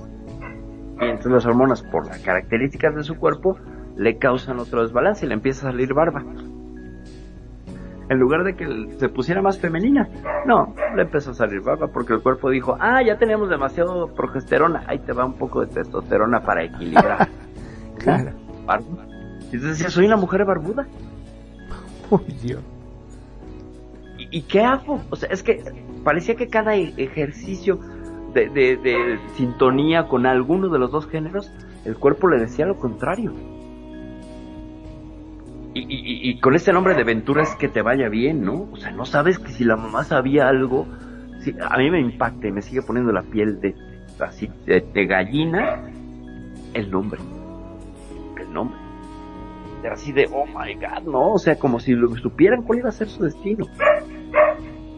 Y 1.00 1.06
entonces 1.06 1.32
las 1.32 1.46
hormonas, 1.46 1.82
por 1.82 2.08
las 2.08 2.20
características 2.20 2.96
de 2.96 3.04
su 3.04 3.16
cuerpo, 3.18 3.58
le 3.96 4.18
causan 4.18 4.60
otro 4.60 4.82
desbalance 4.84 5.26
y 5.26 5.30
le 5.30 5.36
empieza 5.36 5.68
a 5.68 5.72
salir 5.72 5.94
barba. 5.94 6.24
En 8.10 8.20
lugar 8.20 8.44
de 8.44 8.56
que 8.56 8.96
se 8.98 9.10
pusiera 9.10 9.42
más 9.42 9.60
femenina, 9.60 10.08
no, 10.46 10.74
le 10.96 11.02
empezó 11.02 11.32
a 11.32 11.34
salir 11.34 11.62
barba 11.62 11.88
porque 11.88 12.14
el 12.14 12.22
cuerpo 12.22 12.50
dijo, 12.50 12.78
ah, 12.80 13.02
ya 13.04 13.18
tenemos 13.18 13.50
demasiado 13.50 14.14
progesterona, 14.14 14.84
ahí 14.88 15.00
te 15.00 15.12
va 15.12 15.26
un 15.26 15.34
poco 15.34 15.66
de 15.66 15.68
testosterona 15.68 16.42
para 16.42 16.64
equilibrar. 16.64 17.28
claro. 17.98 18.32
Y 19.52 19.56
entonces 19.56 19.78
decía, 19.78 19.90
soy 19.90 20.06
una 20.06 20.16
mujer 20.16 20.46
barbuda. 20.46 20.88
Uy, 22.10 22.38
Dios. 22.42 22.62
¿Y, 24.18 24.42
qué 24.44 24.62
hago? 24.62 25.02
O 25.10 25.16
sea, 25.16 25.30
es 25.30 25.44
que 25.44 25.64
parecía 26.04 26.36
que 26.36 26.48
cada 26.48 26.76
e-, 26.76 26.94
ejercicio 26.98 27.80
de, 28.46 28.78
de 28.78 29.20
sintonía 29.36 30.08
con 30.08 30.26
alguno 30.26 30.70
de 30.70 30.80
los 30.80 30.92
dos 30.92 31.08
géneros, 31.08 31.52
el 31.86 31.96
cuerpo 31.96 32.28
le 32.28 32.38
decía 32.38 32.66
lo 32.66 32.78
contrario. 32.78 33.34
Y, 35.80 36.40
con 36.40 36.56
este 36.56 36.74
nombre 36.74 36.96
de 36.96 37.04
Ventura 37.04 37.44
es 37.44 37.56
que 37.56 37.68
te 37.68 37.82
vaya 37.82 38.10
bien, 38.10 38.42
¿no? 38.42 38.68
O 38.72 38.78
sea, 38.78 38.92
no 38.92 39.06
sabes 39.06 39.38
que 39.38 39.52
si 39.52 39.64
la 39.64 39.76
mamá 39.76 40.04
sabía 40.04 40.48
algo, 40.48 40.88
a 41.62 41.78
mí 41.78 41.92
me 41.92 42.02
impacta 42.02 42.48
y 42.48 42.52
me 42.52 42.62
sigue 42.62 42.82
poniendo 42.82 43.12
la 43.12 43.22
piel 43.22 43.60
de 43.62 43.76
así 44.20 44.50
de, 44.66 45.06
gallina 45.06 45.84
el 46.74 46.90
nombre, 46.90 47.22
el 48.42 48.52
nombre, 48.52 48.78
así 49.92 50.12
de 50.12 50.28
oh 50.34 50.46
my 50.48 50.74
god, 50.74 51.04
no, 51.04 51.34
o 51.34 51.38
sea, 51.38 51.60
como 51.60 51.80
si 51.80 51.94
lo 51.94 52.16
supieran 52.16 52.64
cuál 52.64 52.80
iba 52.80 52.90
a 52.90 52.92
ser 52.92 53.08
su 53.08 53.24
destino, 53.24 53.68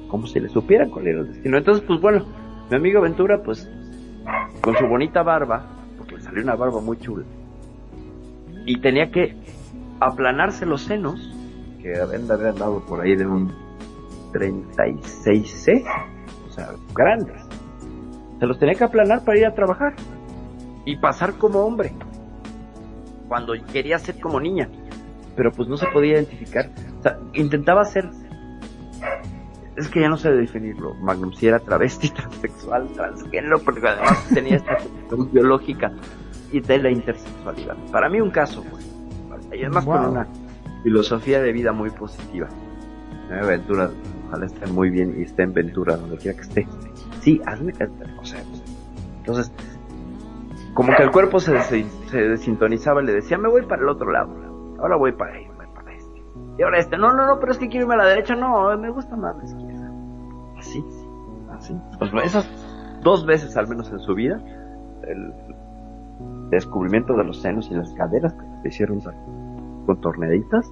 como 0.07 0.27
si 0.27 0.39
le 0.39 0.47
supieran 0.47 0.89
cuál 0.89 1.07
era 1.07 1.19
el 1.19 1.27
destino. 1.27 1.57
Entonces, 1.57 1.83
pues 1.85 1.99
bueno, 1.99 2.25
mi 2.69 2.75
amigo 2.75 3.01
Ventura, 3.01 3.41
pues 3.43 3.69
con 4.61 4.75
su 4.75 4.85
bonita 4.85 5.23
barba, 5.23 5.65
porque 5.97 6.15
le 6.15 6.21
salió 6.21 6.43
una 6.43 6.55
barba 6.55 6.81
muy 6.81 6.97
chula, 6.97 7.25
y 8.65 8.79
tenía 8.79 9.09
que 9.11 9.35
aplanarse 9.99 10.65
los 10.65 10.81
senos, 10.81 11.33
que 11.81 11.97
habían 11.99 12.27
dado 12.27 12.85
por 12.85 13.01
ahí 13.01 13.15
de 13.15 13.25
un 13.25 13.51
36C, 14.33 15.83
o 16.47 16.51
sea, 16.51 16.69
grandes. 16.93 17.41
Se 18.39 18.45
los 18.45 18.59
tenía 18.59 18.75
que 18.75 18.83
aplanar 18.83 19.23
para 19.23 19.37
ir 19.39 19.45
a 19.45 19.53
trabajar 19.53 19.93
y 20.85 20.97
pasar 20.97 21.33
como 21.33 21.59
hombre, 21.59 21.93
cuando 23.27 23.53
quería 23.71 23.97
ser 23.97 24.19
como 24.19 24.39
niña, 24.39 24.69
pero 25.35 25.51
pues 25.51 25.67
no 25.67 25.77
se 25.77 25.87
podía 25.87 26.13
identificar. 26.13 26.69
O 26.99 27.01
sea, 27.01 27.17
intentaba 27.33 27.83
ser 27.85 28.09
es 29.79 29.89
que 29.89 30.01
ya 30.01 30.09
no 30.09 30.17
sé 30.17 30.31
definirlo, 30.31 30.93
Magnum, 30.95 31.33
si 31.33 31.47
era 31.47 31.59
travesti, 31.59 32.09
transexual, 32.13 32.87
transgénero, 32.93 33.59
porque 33.59 33.87
además 33.87 34.27
tenía 34.33 34.57
esta 34.57 34.77
cuestión 34.77 35.31
biológica 35.31 35.91
y 36.51 36.59
de 36.59 36.77
la 36.79 36.91
intersexualidad. 36.91 37.77
Para 37.91 38.09
mí 38.09 38.19
un 38.21 38.31
caso, 38.31 38.63
pues 38.69 38.89
y 39.53 39.63
además 39.63 39.85
con 39.85 40.05
una 40.05 40.27
filosofía 40.83 41.41
de 41.41 41.51
vida 41.51 41.71
muy 41.71 41.89
positiva. 41.89 42.47
Ventura, 43.29 43.91
ojalá 44.27 44.45
esté 44.45 44.65
muy 44.67 44.89
bien 44.89 45.15
y 45.19 45.23
esté 45.23 45.43
en 45.43 45.53
Ventura, 45.53 45.97
donde 45.97 46.17
quiera 46.17 46.35
que 46.35 46.43
esté. 46.43 46.67
Sí, 47.21 47.41
hazme 47.45 47.73
o 48.19 48.25
sea, 48.25 48.41
entonces, 49.19 49.51
como 50.73 50.95
que 50.95 51.03
el 51.03 51.11
cuerpo 51.11 51.39
se, 51.39 51.61
se, 51.61 52.17
desintonizaba 52.17 53.03
y 53.03 53.05
le 53.05 53.13
decía, 53.13 53.37
me 53.37 53.49
voy 53.49 53.63
para 53.63 53.81
el 53.81 53.89
otro 53.89 54.11
lado, 54.11 54.33
ahora 54.79 54.95
voy 54.95 55.11
para 55.11 55.33
ahí, 55.35 55.45
voy 55.55 55.67
para 55.75 55.93
este. 55.93 56.23
Y 56.57 56.63
ahora 56.63 56.79
este, 56.79 56.97
no, 56.97 57.13
no, 57.13 57.27
no, 57.27 57.39
pero 57.39 57.51
es 57.51 57.59
que 57.59 57.69
quiero 57.69 57.83
irme 57.85 57.95
a 57.95 57.97
la 57.97 58.07
derecha, 58.07 58.35
no, 58.35 58.75
me 58.77 58.89
gusta 58.89 59.15
más 59.15 59.37
la 59.37 59.43
izquierda. 59.43 59.68
Pues 61.97 62.11
esas 62.25 62.49
dos 63.01 63.25
veces 63.25 63.55
al 63.57 63.67
menos 63.67 63.91
en 63.91 63.99
su 63.99 64.13
vida, 64.13 64.39
el 65.03 65.33
descubrimiento 66.49 67.13
de 67.13 67.23
los 67.23 67.41
senos 67.41 67.69
y 67.71 67.75
las 67.75 67.91
caderas 67.93 68.33
que 68.33 68.45
le 68.63 68.69
hicieron 68.69 68.99
con 69.85 70.01
torneditas. 70.01 70.71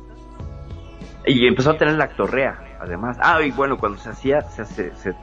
Y 1.25 1.45
empezó 1.45 1.71
a 1.71 1.77
tener 1.77 1.95
la 1.95 2.05
actorrea, 2.05 2.57
además. 2.79 3.17
Ah, 3.21 3.41
y 3.41 3.51
bueno, 3.51 3.77
cuando 3.77 3.97
se 3.97 4.09
hacía, 4.09 4.41
se, 4.41 4.63
se, 4.65 4.95
se, 4.95 5.13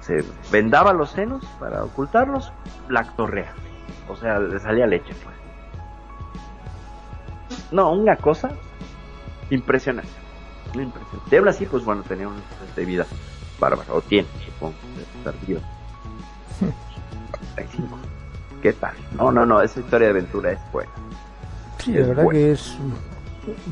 se, 0.00 0.24
vendaba 0.52 0.92
los 0.92 1.10
senos 1.10 1.44
para 1.58 1.82
ocultarlos, 1.84 2.52
la 2.88 3.00
actorrea. 3.00 3.52
O 4.08 4.16
sea, 4.16 4.38
le 4.38 4.58
salía 4.60 4.86
leche, 4.86 5.14
pues. 5.24 5.36
No, 7.72 7.92
una 7.92 8.16
cosa 8.16 8.50
impresionante. 9.50 10.10
impresionante. 10.74 11.40
De 11.42 11.48
así, 11.48 11.66
pues 11.66 11.84
bueno, 11.84 12.02
tenía 12.02 12.28
una 12.28 12.38
de 12.76 12.84
vida 12.84 13.06
bárbara, 13.60 13.92
o 13.92 14.00
tiene, 14.00 14.28
supongo, 14.46 14.74
de 15.46 15.60
¿Qué 18.62 18.72
tal? 18.74 18.94
No, 19.12 19.30
no, 19.30 19.46
no, 19.46 19.62
esa 19.62 19.80
historia 19.80 20.08
de 20.08 20.12
aventura 20.12 20.52
es 20.52 20.60
buena. 20.72 20.90
Sí, 21.78 21.92
la 21.92 22.06
verdad 22.08 22.28
que 22.28 22.52
es. 22.52 22.76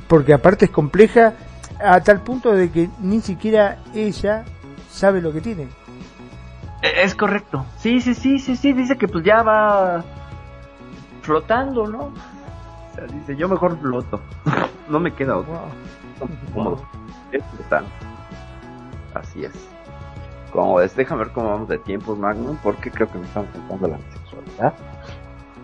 Porque 0.07 0.33
aparte 0.33 0.65
es 0.67 0.71
compleja 0.71 1.35
a 1.79 2.01
tal 2.01 2.23
punto 2.23 2.53
de 2.53 2.71
que 2.71 2.89
ni 3.01 3.21
siquiera 3.21 3.79
ella 3.95 4.45
sabe 4.91 5.21
lo 5.21 5.33
que 5.33 5.41
tiene. 5.41 5.69
E, 6.83 7.03
es 7.03 7.15
correcto. 7.15 7.67
Sí, 7.77 8.01
sí, 8.01 8.15
sí, 8.15 8.39
sí, 8.39 8.57
sí. 8.57 8.73
Dice 8.73 8.97
que 8.97 9.09
pues 9.09 9.25
ya 9.25 9.43
va 9.43 10.05
flotando, 11.23 11.87
¿no? 11.87 11.99
O 11.99 12.95
sea, 12.95 13.05
dice, 13.07 13.37
yo 13.37 13.49
mejor 13.49 13.79
floto. 13.79 14.21
no 14.89 14.99
me 14.99 15.13
queda 15.13 15.37
otro. 15.37 15.61
Cómodo. 16.55 16.83
Es 17.31 17.45
flotando. 17.55 17.91
Así 19.15 19.45
es. 19.45 19.53
Como 20.53 20.81
es, 20.81 20.95
déjame 20.97 21.25
ver 21.25 21.33
cómo 21.33 21.51
vamos 21.51 21.69
de 21.69 21.79
tiempos, 21.79 22.19
Magnum, 22.19 22.57
porque 22.63 22.91
creo 22.91 23.11
que 23.11 23.19
me 23.19 23.27
estamos 23.27 23.51
contando 23.51 23.89
la 23.89 23.97
bisexualidad. 23.99 24.75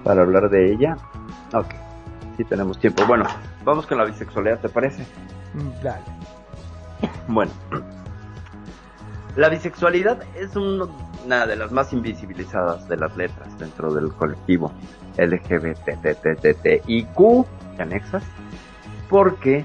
Para 0.02 0.22
hablar 0.22 0.50
de 0.50 0.72
ella. 0.72 0.96
Ok. 1.54 1.72
Sí 2.36 2.44
tenemos 2.44 2.78
tiempo. 2.78 3.04
Bueno, 3.06 3.24
vamos 3.64 3.86
con 3.86 3.96
la 3.98 4.04
bisexualidad, 4.04 4.60
¿te 4.60 4.68
parece? 4.68 5.06
Mm, 5.54 5.82
Dale. 5.82 6.02
Bueno, 7.28 7.52
la 9.36 9.48
bisexualidad 9.48 10.22
es 10.36 10.54
un- 10.56 10.90
una 11.24 11.46
de 11.46 11.56
las 11.56 11.72
más 11.72 11.92
invisibilizadas 11.92 12.86
de 12.88 12.96
las 12.98 13.16
letras 13.16 13.56
dentro 13.58 13.92
del 13.94 14.12
colectivo 14.12 14.70
LGBTTTTIQ, 15.16 17.46
¿te 17.76 17.82
anexas? 17.82 18.22
Porque, 19.08 19.64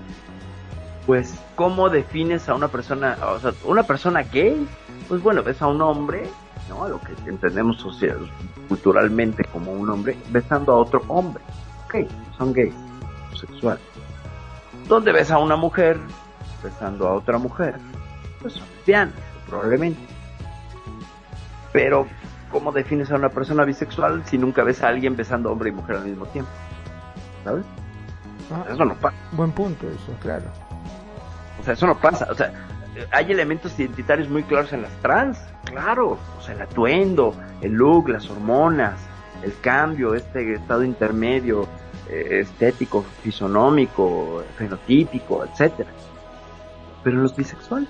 pues, 1.06 1.34
¿cómo 1.56 1.90
defines 1.90 2.48
a 2.50 2.56
una 2.56 2.68
persona, 2.70 3.18
o 3.34 3.40
sea, 3.40 3.52
una 3.66 3.84
persona 3.84 4.22
gay? 4.24 4.68
Pues 5.10 5.22
bueno, 5.22 5.44
ves 5.44 5.62
a 5.62 5.68
un 5.68 5.82
hombre, 5.82 6.30
¿no? 6.70 6.86
A 6.86 6.90
lo 6.90 7.02
que 7.02 7.14
entendemos 7.28 7.78
social, 7.78 8.18
culturalmente 8.70 9.44
como 9.46 9.72
un 9.74 9.90
hombre, 9.90 10.18
besando 10.30 10.72
a 10.72 10.76
otro 10.78 11.02
hombre. 11.08 11.44
Ok, 11.86 11.96
son 12.38 12.54
gays, 12.54 12.74
sexual. 13.40 13.78
¿Dónde 14.88 15.12
ves 15.12 15.32
a 15.32 15.40
una 15.40 15.56
mujer 15.56 16.00
besando 16.64 17.08
a 17.08 17.14
otra 17.16 17.38
mujer? 17.40 17.76
Pues 18.42 18.54
son 18.54 18.64
lesbianas, 18.78 19.16
probablemente. 19.48 20.00
Pero, 21.74 22.08
¿cómo 22.52 22.72
defines 22.72 23.12
a 23.12 23.16
una 23.16 23.30
persona 23.30 23.64
bisexual 23.66 24.24
si 24.26 24.38
nunca 24.38 24.64
ves 24.64 24.82
a 24.84 24.88
alguien 24.90 25.16
besando 25.16 25.52
hombre 25.52 25.70
y 25.70 25.74
mujer 25.74 25.98
al 25.98 26.06
mismo 26.06 26.26
tiempo? 26.28 26.52
¿Sabes? 27.44 27.66
Ah, 28.52 28.66
Eso 28.72 28.86
no 28.86 28.96
pasa. 28.96 29.16
buen 29.34 29.52
punto 29.52 29.88
eso, 29.88 30.14
claro. 30.22 30.46
O 31.60 31.64
sea, 31.64 31.74
eso 31.74 31.86
no 31.88 31.98
pasa. 31.98 32.28
O 32.32 32.36
sea, 32.36 32.52
hay 33.12 33.32
elementos 33.32 33.78
identitarios 33.80 34.30
muy 34.30 34.44
claros 34.44 34.74
en 34.74 34.82
las 34.82 34.92
trans, 35.02 35.40
claro. 35.66 36.18
O 36.38 36.42
sea, 36.42 36.56
el 36.56 36.62
atuendo, 36.62 37.34
el 37.62 37.74
look, 37.74 38.10
las 38.10 38.30
hormonas, 38.30 39.00
el 39.44 39.54
cambio, 39.62 40.16
este 40.16 40.54
estado 40.54 40.84
intermedio, 40.84 41.68
eh, 42.10 42.40
estético, 42.42 43.06
fisonómico, 43.24 44.44
fenotípico, 44.58 45.46
etcétera. 45.46 45.90
Pero 47.04 47.18
los 47.18 47.36
bisexuales, 47.36 47.90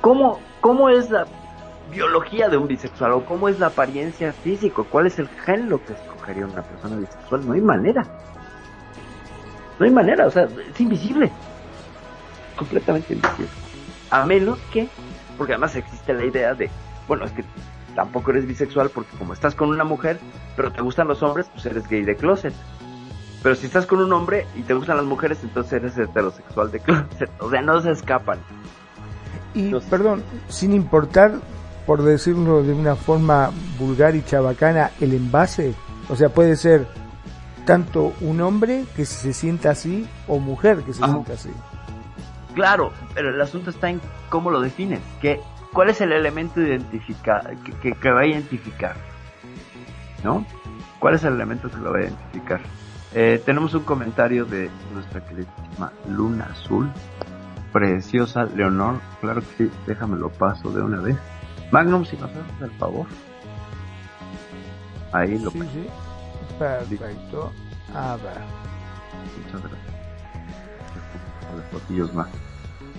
¿cómo, 0.00 0.40
¿cómo 0.60 0.88
es 0.88 1.10
la 1.10 1.26
biología 1.90 2.48
de 2.48 2.56
un 2.56 2.66
bisexual 2.66 3.12
o 3.12 3.24
cómo 3.24 3.48
es 3.48 3.60
la 3.60 3.68
apariencia 3.68 4.32
física? 4.32 4.82
¿Cuál 4.90 5.06
es 5.06 5.18
el 5.18 5.28
género 5.28 5.84
que 5.84 5.92
escogería 5.92 6.46
una 6.46 6.62
persona 6.62 6.96
bisexual? 6.96 7.46
No 7.46 7.52
hay 7.52 7.60
manera. 7.60 8.04
No 9.78 9.86
hay 9.86 9.92
manera, 9.92 10.26
o 10.26 10.30
sea, 10.30 10.44
es 10.44 10.80
invisible 10.80 11.30
completamente 12.56 13.14
invisible. 13.14 13.61
A 14.12 14.26
menos 14.26 14.58
que, 14.72 14.88
porque 15.38 15.54
además 15.54 15.74
existe 15.74 16.12
la 16.12 16.24
idea 16.26 16.52
de, 16.54 16.70
bueno, 17.08 17.24
es 17.24 17.32
que 17.32 17.44
tampoco 17.96 18.30
eres 18.30 18.46
bisexual 18.46 18.90
porque 18.90 19.16
como 19.16 19.32
estás 19.32 19.54
con 19.54 19.70
una 19.70 19.84
mujer, 19.84 20.20
pero 20.54 20.70
te 20.70 20.82
gustan 20.82 21.08
los 21.08 21.22
hombres, 21.22 21.48
pues 21.52 21.64
eres 21.64 21.88
gay 21.88 22.02
de 22.04 22.14
closet. 22.14 22.52
Pero 23.42 23.54
si 23.54 23.66
estás 23.66 23.86
con 23.86 24.00
un 24.00 24.12
hombre 24.12 24.46
y 24.54 24.62
te 24.62 24.74
gustan 24.74 24.98
las 24.98 25.06
mujeres, 25.06 25.38
entonces 25.42 25.72
eres 25.72 25.96
heterosexual 25.98 26.70
de 26.70 26.80
closet. 26.80 27.30
O 27.40 27.50
sea, 27.50 27.62
no 27.62 27.80
se 27.80 27.90
escapan. 27.90 28.38
Y, 29.54 29.72
perdón, 29.90 30.22
sin 30.48 30.74
importar, 30.74 31.32
por 31.86 32.02
decirlo 32.02 32.62
de 32.62 32.74
una 32.74 32.94
forma 32.96 33.50
vulgar 33.78 34.14
y 34.14 34.22
chabacana, 34.22 34.90
el 35.00 35.14
envase, 35.14 35.74
o 36.08 36.16
sea, 36.16 36.28
puede 36.28 36.56
ser 36.56 36.86
tanto 37.64 38.12
un 38.20 38.42
hombre 38.42 38.84
que 38.94 39.06
se 39.06 39.32
sienta 39.32 39.70
así 39.70 40.06
o 40.28 40.38
mujer 40.38 40.82
que 40.82 40.92
se 40.92 41.02
Ajá. 41.02 41.12
sienta 41.12 41.32
así. 41.32 41.50
Claro, 42.54 42.92
pero 43.14 43.30
el 43.30 43.40
asunto 43.40 43.70
está 43.70 43.90
en 43.90 44.00
cómo 44.28 44.50
lo 44.50 44.60
defines. 44.60 45.00
¿Qué, 45.20 45.40
¿Cuál 45.72 45.90
es 45.90 46.00
el 46.00 46.12
elemento 46.12 46.60
identifica, 46.60 47.42
que, 47.64 47.72
que, 47.72 47.92
que 47.92 48.10
va 48.10 48.20
a 48.20 48.26
identificar? 48.26 48.94
¿No? 50.22 50.44
¿Cuál 50.98 51.14
es 51.14 51.24
el 51.24 51.34
elemento 51.34 51.70
que 51.70 51.78
lo 51.78 51.92
va 51.92 51.98
a 51.98 52.02
identificar? 52.02 52.60
Eh, 53.14 53.42
tenemos 53.44 53.74
un 53.74 53.84
comentario 53.84 54.44
de 54.44 54.70
nuestra 54.92 55.20
queridísima 55.24 55.92
Luna 56.08 56.48
Azul. 56.50 56.90
Preciosa 57.72 58.44
Leonor. 58.44 59.00
Claro 59.20 59.40
que 59.40 59.64
sí, 59.64 59.70
déjame 59.86 60.18
lo 60.18 60.28
paso 60.30 60.70
de 60.70 60.82
una 60.82 61.00
vez. 61.00 61.16
Magnum, 61.70 62.04
si 62.04 62.16
nos 62.16 62.30
haces 62.30 62.42
el 62.60 62.70
favor. 62.72 63.06
Ahí 65.12 65.38
lo 65.38 65.50
Sí. 65.50 65.88
Perfecto. 66.58 67.52
A 67.94 68.16
ver. 68.16 68.40
Muchas 69.44 69.62
gracias. 69.62 69.92
De 71.56 71.62
fotillos 71.70 72.14
más. 72.14 72.28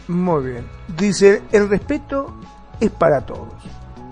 Muy 0.07 0.51
bien. 0.51 0.65
Dice, 0.97 1.43
el 1.51 1.69
respeto 1.69 2.33
es 2.79 2.91
para 2.91 3.25
todos. 3.25 3.53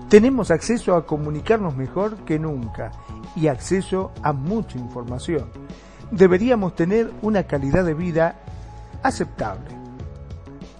Tenemos 0.08 0.50
acceso 0.50 0.94
a 0.94 1.06
comunicarnos 1.06 1.76
mejor 1.76 2.16
que 2.24 2.38
nunca 2.38 2.90
y 3.36 3.48
acceso 3.48 4.12
a 4.22 4.32
mucha 4.32 4.78
información. 4.78 5.50
Deberíamos 6.10 6.74
tener 6.74 7.10
una 7.22 7.44
calidad 7.44 7.84
de 7.84 7.94
vida 7.94 8.36
aceptable. 9.02 9.70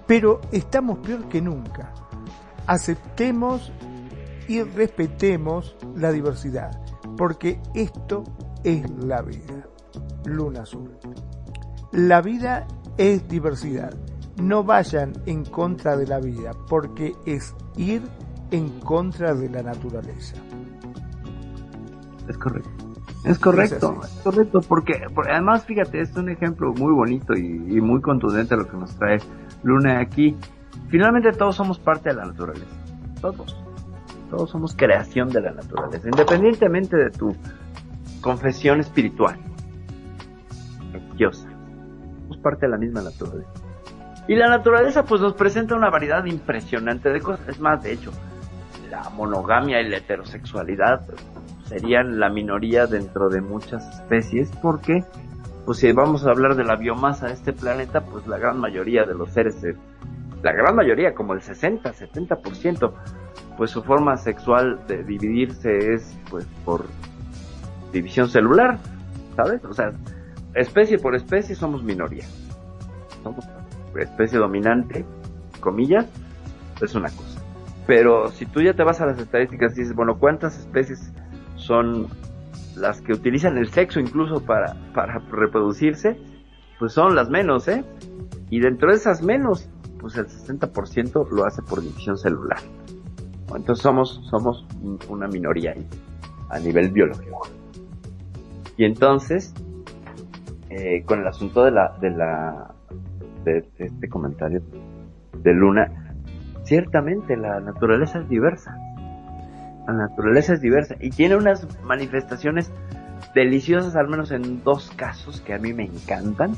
Pero 0.06 0.40
estamos 0.50 0.98
peor 0.98 1.28
que 1.28 1.40
nunca. 1.40 1.92
Aceptemos 2.66 3.72
y 4.48 4.62
respetemos 4.62 5.76
la 5.96 6.12
diversidad, 6.12 6.78
porque 7.16 7.60
esto 7.74 8.24
es 8.64 8.88
la 8.90 9.22
vida. 9.22 9.66
Luna 10.24 10.62
Azul. 10.62 10.90
La 11.92 12.20
vida 12.20 12.66
es 12.96 13.26
diversidad. 13.28 13.94
No 14.40 14.64
vayan 14.64 15.12
en 15.26 15.44
contra 15.44 15.96
de 15.96 16.06
la 16.06 16.20
vida, 16.20 16.52
porque 16.68 17.12
es 17.26 17.54
ir 17.76 18.02
en 18.50 18.68
contra 18.80 19.34
de 19.34 19.48
la 19.48 19.62
naturaleza. 19.62 20.36
Es 22.28 22.38
correcto. 22.38 22.70
Es 23.24 23.38
correcto, 23.38 24.00
Es 24.02 24.20
correcto, 24.24 24.60
porque, 24.68 24.94
porque 25.14 25.30
además, 25.30 25.64
fíjate, 25.64 26.00
es 26.00 26.16
un 26.16 26.28
ejemplo 26.28 26.72
muy 26.72 26.92
bonito 26.92 27.34
y, 27.34 27.76
y 27.76 27.80
muy 27.80 28.00
contundente 28.00 28.56
lo 28.56 28.66
que 28.66 28.76
nos 28.76 28.96
trae 28.96 29.18
Luna 29.62 30.00
aquí. 30.00 30.36
Finalmente 30.88 31.30
todos 31.32 31.54
somos 31.54 31.78
parte 31.78 32.08
de 32.08 32.16
la 32.16 32.26
naturaleza, 32.26 32.66
todos. 33.20 33.56
Todos 34.28 34.50
somos 34.50 34.74
creación 34.74 35.28
de 35.28 35.40
la 35.40 35.52
naturaleza, 35.52 36.08
independientemente 36.08 36.96
de 36.96 37.10
tu 37.10 37.36
confesión 38.22 38.80
espiritual, 38.80 39.38
religiosa. 40.92 41.48
Somos 42.22 42.38
parte 42.38 42.66
de 42.66 42.72
la 42.72 42.78
misma 42.78 43.02
naturaleza. 43.02 43.61
Y 44.32 44.34
la 44.34 44.48
naturaleza 44.48 45.04
pues 45.04 45.20
nos 45.20 45.34
presenta 45.34 45.74
una 45.74 45.90
variedad 45.90 46.24
impresionante 46.24 47.10
de 47.10 47.20
cosas. 47.20 47.46
Es 47.50 47.60
más, 47.60 47.82
de 47.82 47.92
hecho, 47.92 48.12
la 48.90 49.10
monogamia 49.10 49.82
y 49.82 49.90
la 49.90 49.98
heterosexualidad 49.98 51.02
serían 51.66 52.18
la 52.18 52.30
minoría 52.30 52.86
dentro 52.86 53.28
de 53.28 53.42
muchas 53.42 53.86
especies 53.94 54.50
porque 54.62 55.04
pues 55.66 55.80
si 55.80 55.92
vamos 55.92 56.24
a 56.24 56.30
hablar 56.30 56.56
de 56.56 56.64
la 56.64 56.76
biomasa 56.76 57.26
de 57.26 57.34
este 57.34 57.52
planeta 57.52 58.00
pues 58.06 58.26
la 58.26 58.38
gran 58.38 58.58
mayoría 58.58 59.04
de 59.04 59.14
los 59.14 59.30
seres 59.32 59.62
la 60.42 60.52
gran 60.52 60.76
mayoría 60.76 61.12
como 61.12 61.34
el 61.34 61.42
60 61.42 61.92
70% 61.92 62.92
pues 63.58 63.70
su 63.70 63.82
forma 63.82 64.16
sexual 64.16 64.80
de 64.88 65.04
dividirse 65.04 65.92
es 65.92 66.18
pues 66.30 66.46
por 66.64 66.86
división 67.92 68.28
celular 68.28 68.78
sabes 69.36 69.62
o 69.64 69.74
sea 69.74 69.92
especie 70.54 70.98
por 70.98 71.14
especie 71.14 71.54
somos 71.54 71.82
minoría 71.84 72.24
somos 73.22 73.46
especie 73.96 74.38
dominante 74.38 75.04
comillas 75.60 76.06
es 76.80 76.94
una 76.94 77.10
cosa 77.10 77.40
pero 77.86 78.28
si 78.28 78.46
tú 78.46 78.60
ya 78.62 78.74
te 78.74 78.82
vas 78.84 79.00
a 79.00 79.06
las 79.06 79.18
estadísticas 79.18 79.76
y 79.76 79.80
dices 79.80 79.94
bueno 79.94 80.18
cuántas 80.18 80.58
especies 80.58 81.12
son 81.56 82.08
las 82.76 83.00
que 83.00 83.12
utilizan 83.12 83.58
el 83.58 83.68
sexo 83.68 84.00
incluso 84.00 84.44
para, 84.44 84.74
para 84.94 85.18
reproducirse, 85.18 86.18
pues 86.78 86.92
son 86.92 87.14
las 87.14 87.30
menos, 87.30 87.68
¿eh? 87.68 87.84
Y 88.50 88.60
dentro 88.60 88.90
de 88.90 88.96
esas 88.96 89.22
menos, 89.22 89.68
pues 89.98 90.16
el 90.16 90.26
60% 90.26 91.28
lo 91.30 91.44
hace 91.44 91.62
por 91.62 91.80
división 91.80 92.18
celular. 92.18 92.58
Entonces 93.54 93.82
somos, 93.82 94.20
somos 94.30 94.66
una 95.08 95.28
minoría 95.28 95.72
ahí, 95.72 95.86
a 96.48 96.58
nivel 96.58 96.90
biológico. 96.90 97.48
Y 98.76 98.84
entonces, 98.84 99.54
eh, 100.70 101.04
con 101.04 101.20
el 101.20 101.26
asunto 101.26 101.64
de 101.64 101.70
la, 101.70 101.96
de 102.00 102.10
la, 102.10 102.71
de 103.44 103.68
este 103.78 104.08
comentario 104.08 104.62
de 105.42 105.52
Luna, 105.54 106.14
ciertamente 106.64 107.36
la 107.36 107.60
naturaleza 107.60 108.20
es 108.20 108.28
diversa 108.28 108.76
la 109.86 109.94
naturaleza 109.94 110.54
es 110.54 110.60
diversa 110.60 110.96
y 111.00 111.10
tiene 111.10 111.36
unas 111.36 111.66
manifestaciones 111.82 112.70
deliciosas, 113.34 113.96
al 113.96 114.08
menos 114.08 114.30
en 114.30 114.62
dos 114.62 114.92
casos 114.94 115.40
que 115.40 115.54
a 115.54 115.58
mí 115.58 115.72
me 115.72 115.84
encantan. 115.84 116.52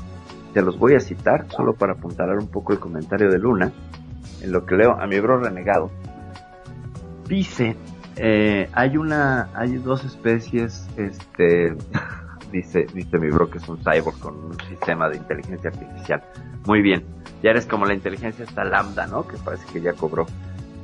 Te 0.53 0.61
los 0.61 0.77
voy 0.77 0.95
a 0.95 0.99
citar 0.99 1.47
solo 1.49 1.73
para 1.73 1.93
apuntalar 1.93 2.37
un 2.37 2.47
poco 2.47 2.73
el 2.73 2.79
comentario 2.79 3.29
de 3.29 3.39
Luna, 3.39 3.71
en 4.41 4.51
lo 4.51 4.65
que 4.65 4.75
leo 4.75 4.91
a 4.91 5.07
mi 5.07 5.19
bro 5.19 5.39
renegado. 5.39 5.91
Dice, 7.27 7.75
eh, 8.15 8.69
hay 8.73 8.97
una, 8.97 9.49
hay 9.55 9.77
dos 9.77 10.05
especies, 10.05 10.87
este, 10.95 11.75
dice, 12.55 12.85
dice 12.93 13.17
mi 13.19 13.29
bro 13.29 13.49
que 13.49 13.57
es 13.57 13.67
un 13.67 13.77
cyborg 13.77 14.17
con 14.19 14.35
un 14.35 14.57
sistema 14.69 15.09
de 15.09 15.17
inteligencia 15.17 15.69
artificial. 15.69 16.23
Muy 16.65 16.81
bien, 16.81 17.05
ya 17.43 17.51
eres 17.51 17.65
como 17.65 17.85
la 17.85 17.93
inteligencia 17.93 18.45
esta 18.45 18.63
lambda, 18.63 19.07
¿no? 19.07 19.27
Que 19.27 19.37
parece 19.37 19.65
que 19.71 19.81
ya 19.81 19.93
cobró 19.93 20.25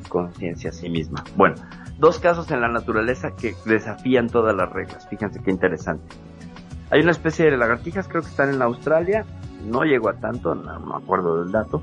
conciencia 0.10 0.70
a 0.70 0.74
sí 0.74 0.90
misma. 0.90 1.24
Bueno, 1.36 1.56
dos 1.98 2.20
casos 2.20 2.52
en 2.52 2.62
la 2.62 2.68
naturaleza 2.68 3.32
que 3.36 3.56
desafían 3.66 4.28
todas 4.28 4.56
las 4.56 4.72
reglas. 4.72 5.08
Fíjense 5.10 5.42
qué 5.42 5.52
interesante. 5.52 6.04
Hay 6.90 7.02
una 7.02 7.12
especie 7.12 7.46
de 7.46 7.58
lagartijas, 7.58 8.08
creo 8.08 8.22
que 8.22 8.28
están 8.28 8.54
en 8.54 8.62
Australia. 8.62 9.26
No 9.66 9.84
llegó 9.84 10.10
a 10.10 10.20
tanto, 10.20 10.54
no 10.54 10.80
me 10.80 10.96
acuerdo 10.96 11.42
del 11.42 11.52
dato. 11.52 11.82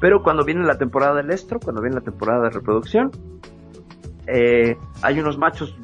Pero 0.00 0.22
cuando 0.22 0.44
viene 0.44 0.64
la 0.64 0.78
temporada 0.78 1.14
del 1.14 1.30
estro, 1.30 1.60
cuando 1.60 1.82
viene 1.82 1.96
la 1.96 2.02
temporada 2.02 2.44
de 2.44 2.50
reproducción, 2.50 3.10
eh, 4.26 4.76
hay 5.02 5.20
unos 5.20 5.36
machos 5.38 5.76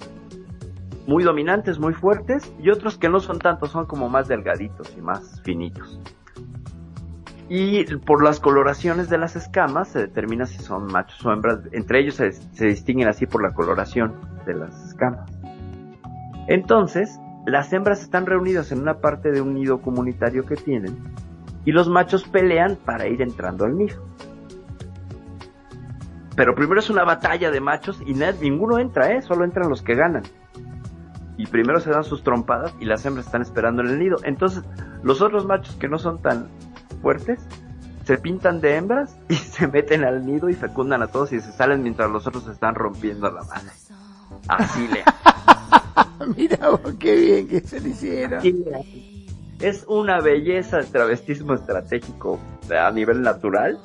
muy 1.07 1.25
dominantes, 1.25 1.79
muy 1.79 1.95
fuertes, 1.95 2.53
y 2.61 2.71
otros 2.71 2.99
que 2.99 3.09
no 3.09 3.21
son 3.21 3.39
tantos, 3.39 3.71
son 3.71 3.87
como 3.87 4.09
más 4.09 4.29
delgaditos 4.29 4.95
y 4.97 5.01
más 5.01 5.41
finitos. 5.43 6.01
Y 7.49 7.85
por 7.97 8.23
las 8.25 8.41
coloraciones 8.41 9.11
de 9.11 9.19
las 9.19 9.37
escamas 9.37 9.89
se 9.89 9.99
determina 9.99 10.47
si 10.47 10.59
son 10.59 10.87
machos 10.87 11.25
o 11.27 11.33
hembras. 11.33 11.61
Entre 11.73 12.01
ellos 12.01 12.15
se, 12.15 12.65
distinguen 12.65 13.09
así 13.09 13.27
por 13.27 13.43
la 13.43 13.53
coloración 13.53 14.15
de 14.47 14.55
las 14.55 14.89
escamas. 14.89 15.31
Entonces, 16.49 17.21
las 17.45 17.73
hembras 17.73 18.01
están 18.01 18.27
reunidas 18.27 18.73
en 18.73 18.81
una 18.81 19.01
parte 19.01 19.33
de 19.33 19.41
un 19.41 19.55
nido 19.55 19.83
comunitario 19.83 20.47
que 20.47 20.57
tienen 20.57 20.97
y 21.65 21.73
los 21.73 21.89
machos 21.89 22.25
pelean 22.25 22.77
para 22.77 23.07
ir 23.07 23.21
entrando 23.21 23.65
al 23.65 23.77
nido. 23.77 24.03
Pero 26.35 26.55
primero 26.55 26.81
es 26.81 26.89
una 26.89 27.05
batalla 27.05 27.51
de 27.51 27.61
machos 27.61 28.01
y 28.07 28.15
ninguno 28.15 28.79
entra, 28.79 29.13
¿eh? 29.13 29.21
solo 29.21 29.45
entran 29.45 29.69
los 29.69 29.83
que 29.83 29.95
ganan. 29.95 30.23
Y 31.37 31.47
primero 31.47 31.81
se 31.81 31.91
dan 31.91 32.05
sus 32.05 32.23
trompadas 32.23 32.75
y 32.81 32.85
las 32.85 33.05
hembras 33.07 33.27
están 33.27 33.43
esperando 33.43 33.83
en 33.83 33.89
el 33.89 33.99
nido. 33.99 34.17
Entonces, 34.25 34.63
los 35.03 35.21
otros 35.23 35.47
machos 35.47 35.77
que 35.77 35.89
no 35.89 35.99
son 35.99 36.21
tan 36.21 36.49
fuertes 37.01 37.41
se 38.05 38.19
pintan 38.19 38.61
de 38.61 38.77
hembras 38.77 39.17
y 39.29 39.35
se 39.35 39.67
meten 39.67 40.05
al 40.05 40.27
nido 40.27 40.49
y 40.49 40.55
fecundan 40.55 41.03
a 41.03 41.07
todos 41.07 41.33
y 41.33 41.41
se 41.41 41.53
salen 41.53 41.83
mientras 41.83 42.11
los 42.11 42.27
otros 42.27 42.47
están 42.49 42.75
rompiendo 42.75 43.31
la 43.31 43.43
madre. 43.45 43.71
Así 44.49 44.89
le. 44.89 45.05
Mira 46.37 46.71
vos, 46.71 46.95
qué 46.99 47.17
bien 47.17 47.49
que 47.49 47.61
se 47.61 47.81
le 47.81 47.91
hicieron. 47.91 48.41
Es 49.61 49.85
una 49.89 50.21
belleza 50.21 50.81
el 50.81 50.87
travestismo 50.87 51.55
estratégico 51.55 52.39
a 52.77 52.91
nivel 52.91 53.23
natural 53.23 53.79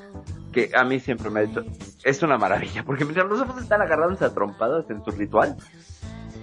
que 0.52 0.72
a 0.74 0.84
mí 0.84 1.00
siempre 1.00 1.30
me 1.30 1.42
ha 1.42 1.44
dicho, 1.44 1.64
es 2.04 2.24
una 2.24 2.38
maravilla, 2.38 2.84
porque 2.84 3.04
mientras 3.04 3.28
los 3.28 3.42
otros 3.42 3.62
están 3.62 3.82
agarrándose 3.82 4.26
a 4.26 4.34
trompadas 4.34 4.90
en 4.90 5.04
su 5.04 5.12
ritual, 5.12 5.56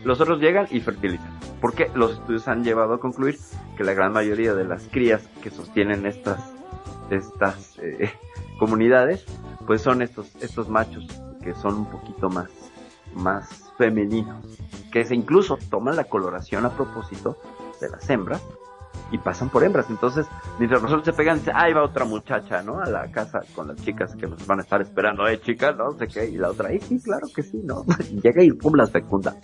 los 0.04 0.20
otros 0.20 0.40
llegan 0.40 0.66
y 0.70 0.80
fertilizan. 0.80 1.38
Porque 1.60 1.90
los 1.94 2.12
estudios 2.12 2.46
han 2.48 2.62
llevado 2.62 2.94
a 2.94 3.00
concluir 3.00 3.38
que 3.76 3.84
la 3.84 3.94
gran 3.94 4.12
mayoría 4.12 4.54
de 4.54 4.64
las 4.64 4.88
crías 4.88 5.26
que 5.42 5.50
sostienen 5.50 6.06
estas, 6.06 6.54
estas 7.10 7.78
eh, 7.78 8.12
comunidades, 8.58 9.24
pues 9.66 9.82
son 9.82 10.02
estos, 10.02 10.34
estos 10.36 10.68
machos 10.68 11.06
que 11.42 11.54
son 11.54 11.74
un 11.74 11.90
poquito 11.90 12.28
más, 12.28 12.50
más 13.14 13.72
femeninos, 13.76 14.58
que 14.90 15.04
se 15.04 15.14
incluso 15.14 15.58
toman 15.70 15.96
la 15.96 16.04
coloración 16.04 16.64
a 16.64 16.70
propósito 16.70 17.36
de 17.80 17.90
las 17.90 18.08
hembras 18.08 18.42
y 19.10 19.18
pasan 19.18 19.50
por 19.50 19.62
hembras. 19.62 19.90
Entonces, 19.90 20.26
mientras 20.58 20.82
nosotros 20.82 21.04
se 21.04 21.12
pegan, 21.12 21.38
dice, 21.38 21.52
ahí 21.54 21.72
va 21.72 21.84
otra 21.84 22.04
muchacha, 22.04 22.62
¿no? 22.62 22.80
A 22.80 22.88
la 22.88 23.10
casa 23.10 23.40
con 23.54 23.68
las 23.68 23.76
chicas 23.82 24.16
que 24.16 24.26
nos 24.26 24.46
van 24.46 24.60
a 24.60 24.62
estar 24.62 24.80
esperando, 24.80 25.26
eh, 25.26 25.40
chicas, 25.40 25.76
no 25.76 25.92
sé 25.98 26.06
qué, 26.08 26.26
y 26.26 26.36
la 26.36 26.50
otra, 26.50 26.72
y 26.72 26.80
sí, 26.80 27.00
claro 27.00 27.26
que 27.34 27.42
sí, 27.42 27.60
¿no? 27.62 27.84
llega 28.22 28.42
y 28.42 28.52
pum, 28.52 28.74
las 28.74 28.90
fecunda. 28.90 29.36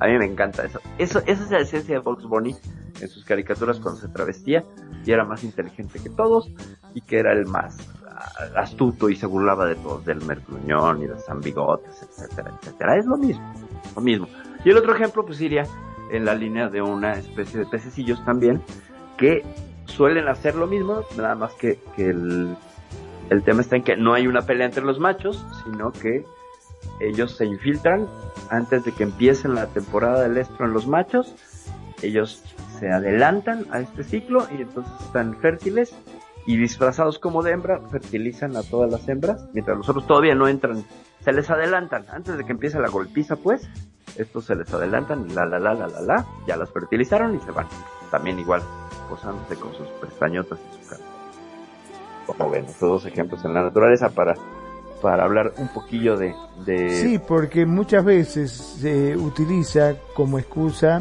A 0.00 0.06
mí 0.06 0.18
me 0.18 0.26
encanta 0.26 0.64
eso. 0.64 0.80
Eso, 0.98 1.20
esa 1.26 1.44
es 1.44 1.50
la 1.50 1.58
esencia 1.60 1.96
de 1.96 2.02
Fox 2.02 2.24
Bunny 2.24 2.54
en 3.00 3.08
sus 3.08 3.24
caricaturas 3.24 3.78
cuando 3.80 4.00
se 4.00 4.08
travestía 4.08 4.64
y 5.04 5.12
era 5.12 5.24
más 5.24 5.44
inteligente 5.44 5.98
que 6.00 6.10
todos 6.10 6.50
y 6.94 7.00
que 7.00 7.18
era 7.18 7.32
el 7.32 7.46
más 7.46 7.76
ah, 8.08 8.60
astuto 8.60 9.08
y 9.08 9.16
se 9.16 9.26
burlaba 9.26 9.66
de 9.66 9.74
todos, 9.76 10.04
del 10.04 10.24
Mercluñón 10.24 11.02
y 11.02 11.06
de 11.06 11.18
San 11.18 11.40
Bigotes, 11.40 12.02
etcétera, 12.02 12.52
etcétera. 12.60 12.96
Es 12.96 13.06
lo 13.06 13.16
mismo, 13.16 13.52
lo 13.94 14.02
mismo. 14.02 14.28
Y 14.64 14.70
el 14.70 14.76
otro 14.76 14.94
ejemplo 14.94 15.24
pues 15.24 15.40
iría 15.40 15.64
en 16.10 16.24
la 16.24 16.34
línea 16.34 16.68
de 16.68 16.82
una 16.82 17.12
especie 17.12 17.60
de 17.60 17.66
pececillos 17.66 18.24
también 18.24 18.62
que 19.16 19.42
suelen 19.86 20.28
hacer 20.28 20.54
lo 20.54 20.66
mismo, 20.66 21.02
nada 21.16 21.34
más 21.34 21.54
que, 21.54 21.78
que 21.96 22.08
el, 22.10 22.56
el 23.30 23.42
tema 23.42 23.60
está 23.60 23.76
en 23.76 23.82
que 23.82 23.96
no 23.96 24.14
hay 24.14 24.26
una 24.26 24.42
pelea 24.42 24.66
entre 24.66 24.84
los 24.84 24.98
machos, 24.98 25.44
sino 25.64 25.92
que 25.92 26.24
ellos 27.00 27.36
se 27.36 27.46
infiltran 27.46 28.08
antes 28.50 28.84
de 28.84 28.92
que 28.92 29.02
empiece 29.02 29.48
la 29.48 29.66
temporada 29.66 30.22
del 30.22 30.36
estro 30.36 30.66
en 30.66 30.72
los 30.72 30.86
machos, 30.86 31.34
ellos 32.02 32.42
se 32.78 32.90
adelantan 32.90 33.66
a 33.70 33.80
este 33.80 34.04
ciclo 34.04 34.46
y 34.56 34.62
entonces 34.62 34.92
están 35.00 35.36
fértiles 35.36 35.94
y 36.46 36.56
disfrazados 36.56 37.18
como 37.18 37.42
de 37.42 37.52
hembra 37.52 37.80
fertilizan 37.90 38.56
a 38.56 38.62
todas 38.62 38.90
las 38.90 39.08
hembras, 39.08 39.48
mientras 39.54 39.76
los 39.76 39.88
otros 39.88 40.06
todavía 40.06 40.34
no 40.34 40.46
entran, 40.48 40.84
se 41.20 41.32
les 41.32 41.48
adelantan. 41.50 42.04
Antes 42.10 42.36
de 42.36 42.44
que 42.44 42.52
empiece 42.52 42.78
la 42.78 42.88
golpiza 42.88 43.36
pues, 43.36 43.68
estos 44.16 44.44
se 44.44 44.54
les 44.54 44.72
adelantan 44.72 45.34
la 45.34 45.46
la 45.46 45.58
la 45.58 45.74
la 45.74 45.88
la 45.88 46.00
la, 46.02 46.26
ya 46.46 46.56
las 46.56 46.70
fertilizaron 46.70 47.34
y 47.34 47.40
se 47.40 47.50
van, 47.50 47.66
también 48.10 48.38
igual 48.38 48.62
posándose 49.08 49.56
con 49.56 49.72
sus 49.74 49.88
pestañotas 50.00 50.58
y 50.58 50.82
su 50.82 50.90
cara. 50.90 51.02
Como 52.26 52.50
ven, 52.50 52.64
estos 52.64 52.88
dos 52.88 53.06
ejemplos 53.06 53.44
en 53.44 53.54
la 53.54 53.62
naturaleza 53.62 54.10
para 54.10 54.34
para 55.04 55.24
hablar 55.24 55.52
un 55.58 55.68
poquillo 55.68 56.16
de, 56.16 56.34
Sí, 56.88 57.18
porque 57.18 57.66
muchas 57.66 58.02
veces 58.02 58.50
se 58.50 59.14
utiliza 59.14 59.96
como 60.14 60.38
excusa 60.38 60.98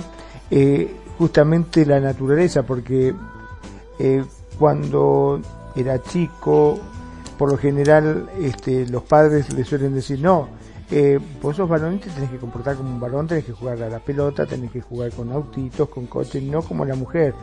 eh, 0.52 0.94
justamente 1.18 1.86
la 1.86 2.02
naturaleza, 2.02 2.64
porque 2.64 3.16
eh, 4.00 4.26
cuando 4.60 5.40
era 5.74 6.04
chico, 6.04 6.78
por 7.38 7.52
lo 7.52 7.58
general 7.58 8.30
este, 8.42 8.86
los 8.88 9.04
padres 9.04 9.54
le 9.54 9.64
suelen 9.64 9.94
decir, 9.94 10.20
no, 10.20 10.50
eh, 10.92 11.18
vos 11.42 11.56
sos 11.56 11.70
varón 11.70 11.96
y 11.96 12.00
te 12.00 12.10
tenés 12.10 12.30
que 12.30 12.40
comportar 12.40 12.76
como 12.76 12.90
un 12.90 13.00
varón, 13.00 13.26
tenés 13.26 13.46
que 13.46 13.54
jugar 13.54 13.82
a 13.84 13.88
la 13.88 14.00
pelota, 14.00 14.46
tenés 14.46 14.70
que 14.70 14.82
jugar 14.82 15.14
con 15.14 15.32
autitos, 15.32 15.88
con 15.88 16.08
coches, 16.08 16.44
no 16.44 16.62
como 16.62 16.84
la 16.84 16.96
mujer. 16.96 17.34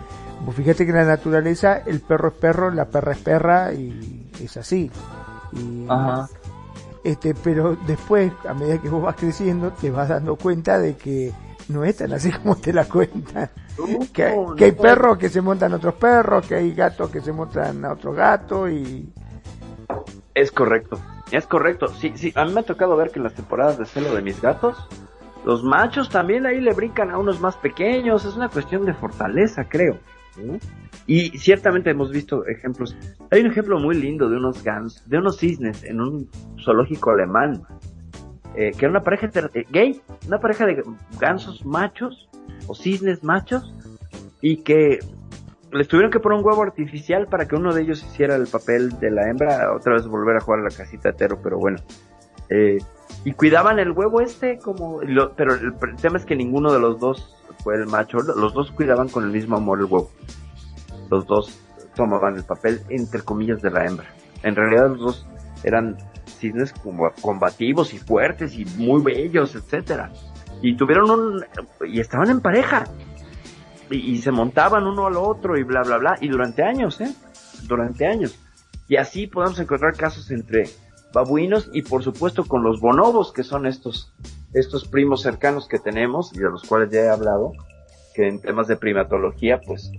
Vos 0.44 0.54
fíjate 0.54 0.84
que 0.84 0.90
en 0.90 0.98
la 0.98 1.04
naturaleza 1.06 1.78
el 1.86 2.00
perro 2.00 2.28
es 2.28 2.34
perro, 2.34 2.70
la 2.70 2.84
perra 2.84 3.12
es 3.12 3.18
perra 3.18 3.72
y 3.72 4.28
es 4.38 4.58
así. 4.58 4.90
Y, 5.54 5.86
Este, 7.02 7.34
pero 7.34 7.76
después, 7.86 8.32
a 8.46 8.54
medida 8.54 8.80
que 8.80 8.88
vos 8.88 9.02
vas 9.02 9.16
creciendo, 9.16 9.70
te 9.72 9.90
vas 9.90 10.08
dando 10.08 10.36
cuenta 10.36 10.78
de 10.78 10.96
que 10.96 11.32
no 11.68 11.84
es 11.84 11.96
tan 11.96 12.12
así 12.12 12.30
como 12.42 12.56
te 12.56 12.72
la 12.72 12.84
cuentan. 12.84 13.50
que, 14.12 14.24
hay 14.24 14.72
perros 14.72 15.18
que 15.18 15.28
se 15.28 15.40
montan 15.40 15.72
otros 15.72 15.94
perros, 15.94 16.46
que 16.46 16.56
hay 16.56 16.74
gatos 16.74 17.10
que 17.10 17.20
se 17.20 17.32
montan 17.32 17.84
a 17.84 17.92
otros 17.92 18.14
gatos 18.14 18.70
y... 18.70 19.12
Es 20.34 20.52
correcto, 20.52 21.00
es 21.30 21.46
correcto. 21.46 21.88
Sí, 21.88 22.12
sí, 22.14 22.32
a 22.36 22.44
mí 22.44 22.52
me 22.52 22.60
ha 22.60 22.64
tocado 22.64 22.96
ver 22.96 23.10
que 23.10 23.18
en 23.18 23.24
las 23.24 23.34
temporadas 23.34 23.78
de 23.78 23.86
celo 23.86 24.14
de 24.14 24.22
mis 24.22 24.40
gatos, 24.40 24.86
los 25.44 25.64
machos 25.64 26.08
también 26.10 26.46
ahí 26.46 26.60
le 26.60 26.72
brincan 26.72 27.10
a 27.10 27.18
unos 27.18 27.40
más 27.40 27.56
pequeños. 27.56 28.24
Es 28.24 28.36
una 28.36 28.48
cuestión 28.48 28.84
de 28.84 28.94
fortaleza, 28.94 29.64
creo. 29.68 29.98
Y 31.10 31.36
ciertamente 31.36 31.90
hemos 31.90 32.12
visto 32.12 32.46
ejemplos. 32.46 32.96
Hay 33.32 33.40
un 33.40 33.48
ejemplo 33.48 33.80
muy 33.80 33.96
lindo 33.96 34.30
de 34.30 34.36
unos 34.36 34.62
gans, 34.62 35.02
de 35.10 35.18
unos 35.18 35.38
cisnes 35.38 35.82
en 35.82 36.00
un 36.00 36.30
zoológico 36.64 37.10
alemán, 37.10 37.64
eh, 38.54 38.70
que 38.70 38.84
era 38.84 38.90
una 38.90 39.02
pareja 39.02 39.28
eh, 39.54 39.64
gay, 39.72 40.00
una 40.28 40.38
pareja 40.38 40.66
de 40.66 40.84
gansos 41.18 41.66
machos 41.66 42.28
o 42.68 42.76
cisnes 42.76 43.24
machos, 43.24 43.74
y 44.40 44.58
que 44.58 45.00
les 45.72 45.88
tuvieron 45.88 46.12
que 46.12 46.20
poner 46.20 46.38
un 46.38 46.44
huevo 46.44 46.62
artificial 46.62 47.26
para 47.26 47.48
que 47.48 47.56
uno 47.56 47.74
de 47.74 47.82
ellos 47.82 48.04
hiciera 48.04 48.36
el 48.36 48.46
papel 48.46 48.90
de 49.00 49.10
la 49.10 49.28
hembra, 49.28 49.74
otra 49.74 49.94
vez 49.94 50.06
volver 50.06 50.36
a 50.36 50.40
jugar 50.40 50.60
a 50.60 50.62
la 50.62 50.70
casita 50.70 51.08
hetero, 51.08 51.40
pero 51.42 51.58
bueno. 51.58 51.80
Eh, 52.50 52.78
y 53.24 53.32
cuidaban 53.32 53.80
el 53.80 53.90
huevo 53.90 54.20
este 54.20 54.58
como, 54.58 55.00
pero 55.36 55.54
el, 55.54 55.74
tema 56.00 56.18
es 56.18 56.24
que 56.24 56.36
ninguno 56.36 56.72
de 56.72 56.78
los 56.78 57.00
dos 57.00 57.36
fue 57.64 57.74
el 57.74 57.88
macho, 57.88 58.18
los 58.18 58.54
dos 58.54 58.70
cuidaban 58.70 59.08
con 59.08 59.24
el 59.24 59.30
mismo 59.32 59.56
amor 59.56 59.80
el 59.80 59.86
huevo. 59.86 60.08
Los 61.10 61.26
dos 61.26 61.58
tomaban 61.94 62.36
el 62.36 62.44
papel 62.44 62.80
entre 62.88 63.22
comillas 63.22 63.60
de 63.60 63.70
la 63.70 63.84
hembra. 63.84 64.08
En 64.42 64.54
realidad 64.54 64.88
los 64.90 65.00
dos 65.00 65.26
eran 65.64 65.96
cisnes 66.26 66.72
como 66.72 67.10
combativos 67.20 67.92
y 67.92 67.98
fuertes 67.98 68.54
y 68.54 68.64
muy 68.64 69.02
bellos, 69.02 69.54
etcétera. 69.54 70.10
Y 70.62 70.76
tuvieron 70.76 71.10
un 71.10 71.44
y 71.86 72.00
estaban 72.00 72.30
en 72.30 72.40
pareja. 72.40 72.84
Y, 73.90 74.18
se 74.18 74.30
montaban 74.30 74.86
uno 74.86 75.08
al 75.08 75.16
otro 75.16 75.58
y 75.58 75.64
bla 75.64 75.82
bla 75.82 75.98
bla 75.98 76.16
y 76.20 76.28
durante 76.28 76.62
años, 76.62 77.00
¿eh? 77.00 77.12
Durante 77.66 78.06
años. 78.06 78.38
Y 78.86 78.96
así 78.96 79.26
podemos 79.26 79.58
encontrar 79.58 79.96
casos 79.96 80.30
entre 80.30 80.68
babuinos 81.12 81.68
y 81.72 81.82
por 81.82 82.04
supuesto 82.04 82.44
con 82.44 82.62
los 82.62 82.80
bonobos 82.80 83.32
que 83.32 83.42
son 83.42 83.66
estos 83.66 84.12
estos 84.54 84.86
primos 84.86 85.22
cercanos 85.22 85.66
que 85.66 85.78
tenemos 85.78 86.32
y 86.34 86.38
de 86.38 86.50
los 86.50 86.62
cuales 86.62 86.90
ya 86.90 87.00
he 87.00 87.08
hablado, 87.08 87.52
que 88.14 88.28
en 88.28 88.40
temas 88.40 88.66
de 88.68 88.76
primatología, 88.76 89.60
pues 89.60 89.90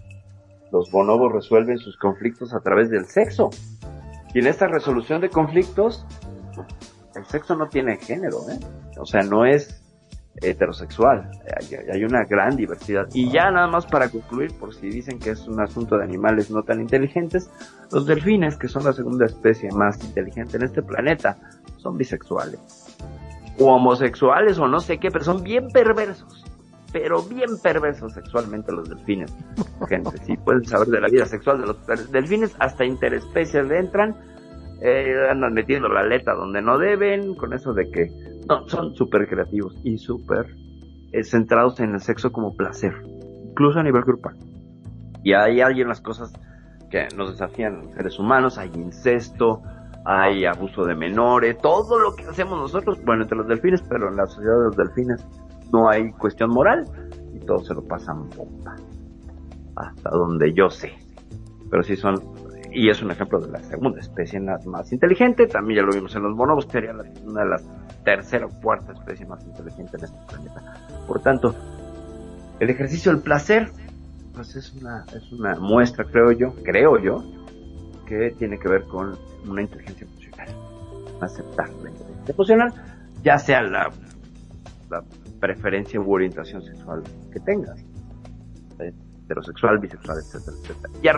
los 0.72 0.90
bonobos 0.92 1.32
resuelven 1.32 1.78
sus 1.78 1.98
conflictos 1.98 2.54
a 2.54 2.60
través 2.60 2.90
del 2.90 3.06
sexo. 3.06 3.50
Y 4.34 4.40
en 4.40 4.48
esta 4.48 4.68
resolución 4.68 5.22
de 5.22 5.30
conflictos, 5.30 6.06
el 7.16 7.26
sexo 7.26 7.56
no 7.56 7.68
tiene 7.68 7.98
género, 7.98 8.38
¿eh? 8.50 8.60
O 8.98 9.06
sea, 9.06 9.22
no 9.22 9.46
es 9.46 9.82
heterosexual. 10.42 11.30
Hay, 11.60 11.76
hay, 11.92 12.04
una 12.04 12.24
gran 12.24 12.56
diversidad. 12.56 13.08
Y 13.14 13.30
ya 13.30 13.52
nada 13.52 13.68
más 13.68 13.86
para 13.86 14.10
concluir, 14.10 14.54
por 14.58 14.74
si 14.74 14.90
dicen 14.90 15.20
que 15.20 15.32
es 15.32 15.48
un 15.48 15.60
asunto 15.60 15.98
de 15.98 16.06
animales 16.06 16.50
no 16.50 16.64
tan 16.64 16.80
inteligentes, 16.80 17.50
los 17.92 18.06
delfines, 18.06 18.58
que 18.58 18.68
son 18.68 18.86
la 18.86 18.94
segunda 18.94 19.26
especie 19.26 19.70
más 19.72 20.02
inteligente 20.04 20.58
en 20.58 20.64
este 20.64 20.82
planeta, 20.82 21.38
son 21.78 21.98
bisexuales. 21.98 22.60
O 23.60 23.66
homosexuales 23.66 24.58
o 24.58 24.68
no 24.68 24.80
sé 24.80 24.98
qué, 24.98 25.10
pero 25.12 25.26
son 25.26 25.44
bien 25.44 25.68
perversos. 25.68 26.41
Pero 26.92 27.22
bien 27.24 27.50
perversos 27.62 28.14
sexualmente 28.14 28.72
los 28.72 28.90
delfines. 28.90 29.34
Gente, 29.88 30.18
si 30.26 30.36
pueden 30.38 30.66
saber 30.66 30.88
de 30.88 31.02
la 31.02 31.08
vida 31.08 31.26
sexual 31.26 31.62
de 31.62 31.68
los 31.68 32.12
delfines, 32.12 32.56
hasta 32.60 32.84
interespecies 32.84 33.66
le 33.66 33.80
entran 33.80 34.16
eh, 34.82 35.30
andan 35.30 35.54
metiendo 35.54 35.88
la 35.90 36.00
aleta 36.00 36.34
donde 36.34 36.60
no 36.62 36.80
deben, 36.80 37.36
con 37.36 37.54
eso 37.54 37.72
de 37.72 37.92
que 37.92 38.08
no, 38.50 38.68
son 38.68 38.96
súper 38.96 39.28
creativos 39.28 39.80
y 39.84 40.00
súper 40.00 40.56
eh, 41.12 41.24
centrados 41.24 41.80
en 41.82 41.94
el 41.94 42.00
sexo 42.00 42.32
como 42.32 42.56
placer, 42.56 42.94
incluso 43.48 43.80
a 43.80 43.84
nivel 43.84 44.02
grupal. 44.02 44.36
Y 45.24 45.34
hay 45.34 45.62
alguien 45.62 45.88
las 45.88 46.02
cosas 46.02 46.34
que 46.90 47.08
nos 47.16 47.30
desafían 47.30 47.94
seres 47.94 48.18
humanos, 48.18 48.58
hay 48.58 48.72
incesto, 48.74 49.62
hay 50.04 50.46
abuso 50.46 50.84
de 50.84 50.96
menores, 50.96 51.60
todo 51.60 52.00
lo 52.00 52.16
que 52.16 52.24
hacemos 52.24 52.58
nosotros, 52.58 53.00
bueno, 53.06 53.22
entre 53.22 53.38
los 53.38 53.48
delfines, 53.48 53.84
pero 53.88 54.10
en 54.10 54.16
la 54.16 54.26
sociedad 54.26 54.58
de 54.58 54.66
los 54.66 54.78
delfines 54.78 55.28
no 55.72 55.90
hay 55.90 56.12
cuestión 56.12 56.50
moral 56.50 56.86
y 57.34 57.40
todos 57.40 57.68
se 57.68 57.74
lo 57.74 57.84
pasan 57.84 58.30
bomba. 58.30 58.76
Hasta 59.76 60.10
donde 60.10 60.54
yo 60.54 60.70
sé. 60.70 60.92
Pero 61.70 61.84
sí 61.84 61.96
son 61.96 62.16
y 62.74 62.90
es 62.90 63.02
un 63.02 63.12
ejemplo 63.12 63.40
de 63.40 63.52
la 63.52 63.60
segunda 63.60 64.00
especie 64.00 64.40
más 64.40 64.92
inteligente, 64.94 65.46
también 65.48 65.82
ya 65.82 65.86
lo 65.86 65.94
vimos 65.94 66.16
en 66.16 66.24
los 66.24 66.36
bonobos, 66.36 66.66
que 66.66 66.72
sería 66.72 66.94
una 67.26 67.44
de 67.44 67.50
las 67.50 67.64
tercera 68.04 68.46
o 68.46 68.50
cuarta 68.50 68.94
especie 68.94 69.26
más 69.26 69.44
inteligente 69.46 69.98
en 69.98 70.06
este 70.06 70.18
planeta. 70.28 70.62
Por 71.08 71.22
tanto, 71.22 71.56
el 72.60 72.70
ejercicio 72.70 73.12
del 73.12 73.22
placer, 73.22 73.70
pues 74.34 74.56
es 74.56 74.74
una, 74.74 75.06
es 75.14 75.32
una 75.32 75.56
muestra, 75.56 76.06
creo 76.06 76.32
yo, 76.32 76.54
creo 76.64 76.98
yo, 76.98 77.24
que 78.06 78.32
tiene 78.38 78.58
que 78.58 78.70
ver 78.70 78.84
con 78.86 79.18
una 79.48 79.62
inteligencia 79.62 80.08
emocional. 80.08 80.48
Aceptar 81.22 81.70
la 81.84 81.90
inteligencia 81.90 82.34
emocional, 82.34 82.74
ya 83.24 83.38
sea 83.38 83.62
la, 83.62 83.92
la 84.90 85.04
preferencia 85.42 86.00
u 86.00 86.14
orientación 86.14 86.62
sexual 86.62 87.04
que 87.34 87.40
tengas, 87.42 87.84
heterosexual, 88.80 89.80
bisexual, 89.80 90.20
etcétera, 90.20 90.56
etcétera. 90.62 90.94
Ya 91.04 91.14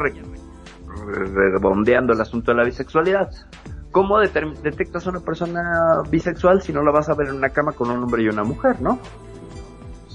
redondeando 1.05 2.13
el 2.13 2.21
asunto 2.21 2.51
de 2.51 2.57
la 2.57 2.63
bisexualidad. 2.63 3.29
¿Cómo 3.91 4.19
detectas 4.19 5.05
a 5.05 5.11
una 5.11 5.19
persona 5.19 6.01
bisexual 6.09 6.63
si 6.63 6.73
no 6.73 6.83
la 6.83 6.91
vas 6.91 7.09
a 7.09 7.13
ver 7.13 7.27
en 7.27 7.35
una 7.35 7.49
cama 7.49 7.73
con 7.73 7.91
un 7.91 8.01
hombre 8.01 8.23
y 8.23 8.29
una 8.29 8.43
mujer, 8.43 8.81
no? 8.81 8.97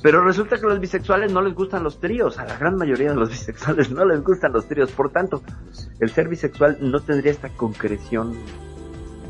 Pero 0.03 0.25
resulta 0.25 0.59
que 0.59 0.67
a 0.67 0.69
los 0.69 0.81
bisexuales 0.81 1.33
no 1.33 1.43
les 1.43 1.55
gustan 1.55 1.85
los 1.85 2.01
tríos, 2.01 2.39
a 2.39 2.45
la 2.45 2.57
gran 2.57 2.77
mayoría 2.77 3.11
de 3.11 3.17
los 3.17 3.29
bisexuales 3.37 3.91
no 3.91 4.05
les 4.05 4.23
gustan 4.23 4.53
los 4.53 4.67
tríos, 4.67 4.91
por 4.93 5.11
tanto, 5.11 5.43
el 6.01 6.11
ser 6.11 6.29
bisexual 6.29 6.79
no 6.81 7.01
tendría 7.01 7.33
esta 7.33 7.51
concreción 7.51 8.35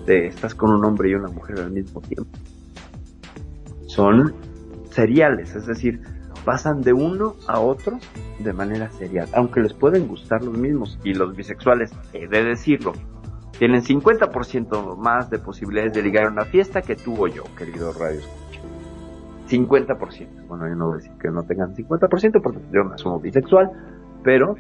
de 0.07 0.29
estás 0.29 0.55
con 0.55 0.71
un 0.71 0.85
hombre 0.85 1.11
y 1.11 1.15
una 1.15 1.29
mujer 1.29 1.61
al 1.61 1.71
mismo 1.71 2.01
tiempo. 2.01 2.31
Son 3.87 4.35
seriales, 4.99 5.55
es 5.55 5.65
decir, 5.65 6.01
pasan 6.45 6.81
de 6.81 6.93
uno 6.93 7.35
a 7.47 7.61
otro 7.61 7.99
de 8.41 8.53
manera 8.53 8.91
serial, 8.91 9.29
aunque 9.33 9.61
les 9.61 9.73
pueden 9.73 10.09
gustar 10.09 10.43
los 10.43 10.59
mismos. 10.59 10.99
Y 11.05 11.15
los 11.15 11.37
bisexuales, 11.37 11.93
he 12.12 12.27
de 12.27 12.43
decirlo, 12.43 12.95
tienen 13.61 13.83
50% 13.83 14.97
más 14.97 15.31
de 15.31 15.39
posibilidades 15.39 15.93
de 15.93 16.03
ligar 16.03 16.27
una 16.27 16.45
fiesta 16.45 16.83
que 16.83 16.97
tú 16.97 17.15
o 17.16 17.29
yo, 17.29 17.45
querido 17.57 17.93
Radio 17.93 18.19
Escucha. 18.19 18.61
50%. 19.49 20.49
Bueno, 20.49 20.69
yo 20.69 20.75
no 20.75 20.87
voy 20.87 20.95
a 20.95 20.97
decir 20.97 21.12
que 21.23 21.31
no 21.31 21.45
tengan 21.45 21.77
50% 21.77 22.43
porque 22.43 22.59
yo 22.73 22.83
no 22.83 22.99
soy 22.99 23.23
bisexual, 23.23 23.70
pero 24.25 24.57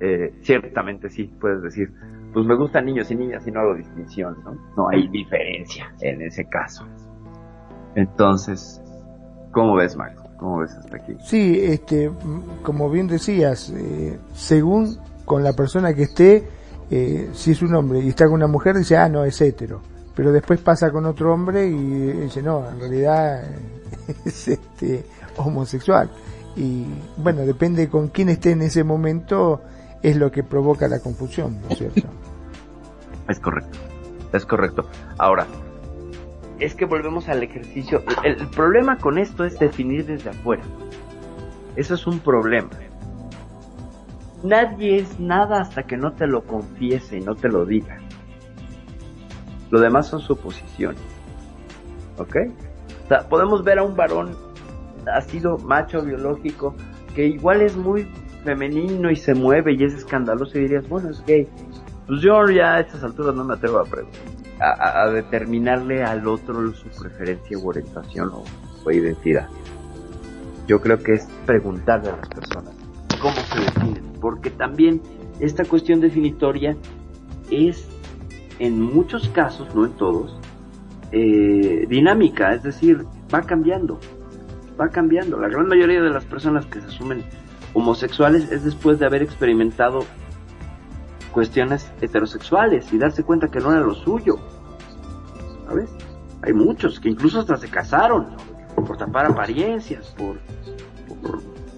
eh, 0.00 0.32
ciertamente 0.40 1.10
sí, 1.10 1.30
puedes 1.38 1.62
decir, 1.62 1.92
pues 2.32 2.46
me 2.46 2.56
gustan 2.56 2.86
niños 2.86 3.10
y 3.10 3.16
niñas 3.16 3.46
y 3.46 3.50
no 3.50 3.60
hago 3.60 3.74
distinción, 3.74 4.34
¿no? 4.44 4.54
No 4.78 4.88
hay 4.88 5.08
diferencia 5.08 5.92
en 6.00 6.22
ese 6.22 6.46
caso. 6.46 6.86
Entonces, 7.96 8.82
¿cómo 9.52 9.74
ves, 9.74 9.96
Marco? 9.96 10.24
¿Cómo 10.38 10.58
ves 10.58 10.72
hasta 10.72 10.96
aquí? 10.96 11.16
Sí, 11.24 11.58
este, 11.62 12.10
como 12.62 12.90
bien 12.90 13.06
decías, 13.06 13.70
eh, 13.70 14.18
según 14.34 14.98
con 15.24 15.42
la 15.42 15.52
persona 15.52 15.92
que 15.94 16.02
esté, 16.02 16.48
eh, 16.90 17.30
si 17.32 17.50
es 17.50 17.62
un 17.62 17.74
hombre 17.74 18.00
y 18.00 18.08
está 18.08 18.26
con 18.26 18.34
una 18.34 18.46
mujer, 18.46 18.76
dice, 18.76 18.96
ah, 18.96 19.08
no, 19.08 19.24
es 19.24 19.40
hetero. 19.40 19.80
Pero 20.14 20.32
después 20.32 20.60
pasa 20.60 20.90
con 20.90 21.06
otro 21.06 21.32
hombre 21.32 21.66
y 21.66 22.12
dice, 22.22 22.42
no, 22.42 22.68
en 22.68 22.80
realidad 22.80 23.44
es 24.24 24.48
este, 24.48 25.04
homosexual. 25.36 26.10
Y 26.56 26.86
bueno, 27.16 27.42
depende 27.42 27.88
con 27.88 28.08
quién 28.08 28.28
esté 28.28 28.52
en 28.52 28.62
ese 28.62 28.82
momento, 28.84 29.60
es 30.02 30.16
lo 30.16 30.30
que 30.30 30.42
provoca 30.42 30.88
la 30.88 31.00
confusión, 31.00 31.60
¿no 31.60 31.68
es 31.68 31.78
cierto? 31.78 32.08
Es 33.28 33.38
correcto, 33.38 33.78
es 34.32 34.46
correcto. 34.46 34.86
Ahora, 35.18 35.46
es 36.60 36.74
que 36.74 36.84
volvemos 36.84 37.28
al 37.28 37.42
ejercicio. 37.42 38.02
El, 38.24 38.48
problema 38.48 38.98
con 38.98 39.18
esto 39.18 39.44
es 39.44 39.58
definir 39.58 40.06
desde 40.06 40.30
afuera. 40.30 40.62
Eso 41.76 41.94
es 41.94 42.06
un 42.06 42.18
problema. 42.18 42.70
Nadie 44.42 44.98
es 44.98 45.18
nada 45.18 45.60
hasta 45.60 45.84
que 45.84 45.96
no 45.96 46.12
te 46.12 46.26
lo 46.26 46.44
confiese 46.44 47.18
y 47.18 47.20
no 47.20 47.34
te 47.34 47.48
lo 47.48 47.64
diga. 47.64 47.98
Lo 49.70 49.80
demás 49.80 50.08
son 50.08 50.20
suposiciones. 50.20 51.02
¿Ok? 52.18 52.36
O 53.04 53.08
sea, 53.08 53.28
podemos 53.28 53.62
ver 53.62 53.78
a 53.78 53.84
un 53.84 53.96
varón 53.96 54.36
nacido 55.04 55.58
macho 55.58 56.02
biológico 56.02 56.74
que 57.14 57.26
igual 57.26 57.62
es 57.62 57.76
muy 57.76 58.08
femenino 58.44 59.10
y 59.10 59.16
se 59.16 59.34
mueve 59.34 59.74
y 59.74 59.84
es 59.84 59.94
escandaloso 59.94 60.58
y 60.58 60.62
dirías, 60.62 60.88
bueno, 60.88 61.10
es 61.10 61.24
gay. 61.24 61.48
Pues 62.06 62.20
yo 62.20 62.48
ya 62.48 62.74
a 62.74 62.80
estas 62.80 63.02
alturas 63.04 63.34
no 63.34 63.44
me 63.44 63.54
atrevo 63.54 63.78
a 63.78 63.84
preguntar 63.84 64.37
a, 64.60 65.08
determinarle 65.10 66.02
al 66.02 66.26
otro 66.26 66.72
su 66.72 66.88
preferencia 66.88 67.58
u 67.58 67.68
orientación 67.68 68.30
o, 68.32 68.44
identidad. 68.90 69.48
Yo 70.66 70.80
creo 70.80 70.98
que 71.02 71.12
es 71.12 71.28
preguntarle 71.44 72.08
a 72.08 72.16
las 72.16 72.28
personas 72.30 72.74
cómo 73.20 73.34
se 73.34 73.60
definen, 73.60 74.02
porque 74.18 74.48
también 74.48 75.02
esta 75.40 75.66
cuestión 75.66 76.00
definitoria 76.00 76.74
es 77.50 77.86
en 78.58 78.80
muchos 78.80 79.28
casos, 79.28 79.74
no 79.74 79.84
en 79.84 79.92
todos, 79.92 80.38
eh, 81.12 81.86
dinámica, 81.86 82.54
es 82.54 82.62
decir, 82.62 83.04
va 83.32 83.42
cambiando, 83.42 84.00
va 84.80 84.88
cambiando. 84.88 85.38
La 85.38 85.48
gran 85.48 85.68
mayoría 85.68 86.00
de 86.00 86.10
las 86.10 86.24
personas 86.24 86.64
que 86.64 86.80
se 86.80 86.86
asumen 86.86 87.24
homosexuales 87.74 88.50
es 88.50 88.64
después 88.64 88.98
de 88.98 89.06
haber 89.06 89.22
experimentado 89.22 90.04
cuestiones 91.28 91.90
heterosexuales 92.00 92.92
y 92.92 92.98
darse 92.98 93.22
cuenta 93.22 93.48
que 93.48 93.60
no 93.60 93.72
era 93.72 93.80
lo 93.80 93.94
suyo. 93.94 94.36
¿Sabes? 95.66 95.90
Hay 96.42 96.52
muchos 96.52 97.00
que 97.00 97.08
incluso 97.08 97.40
hasta 97.40 97.56
se 97.56 97.68
casaron 97.68 98.28
por 98.74 98.96
tapar 98.96 99.26
apariencias, 99.26 100.14
por, 100.16 100.38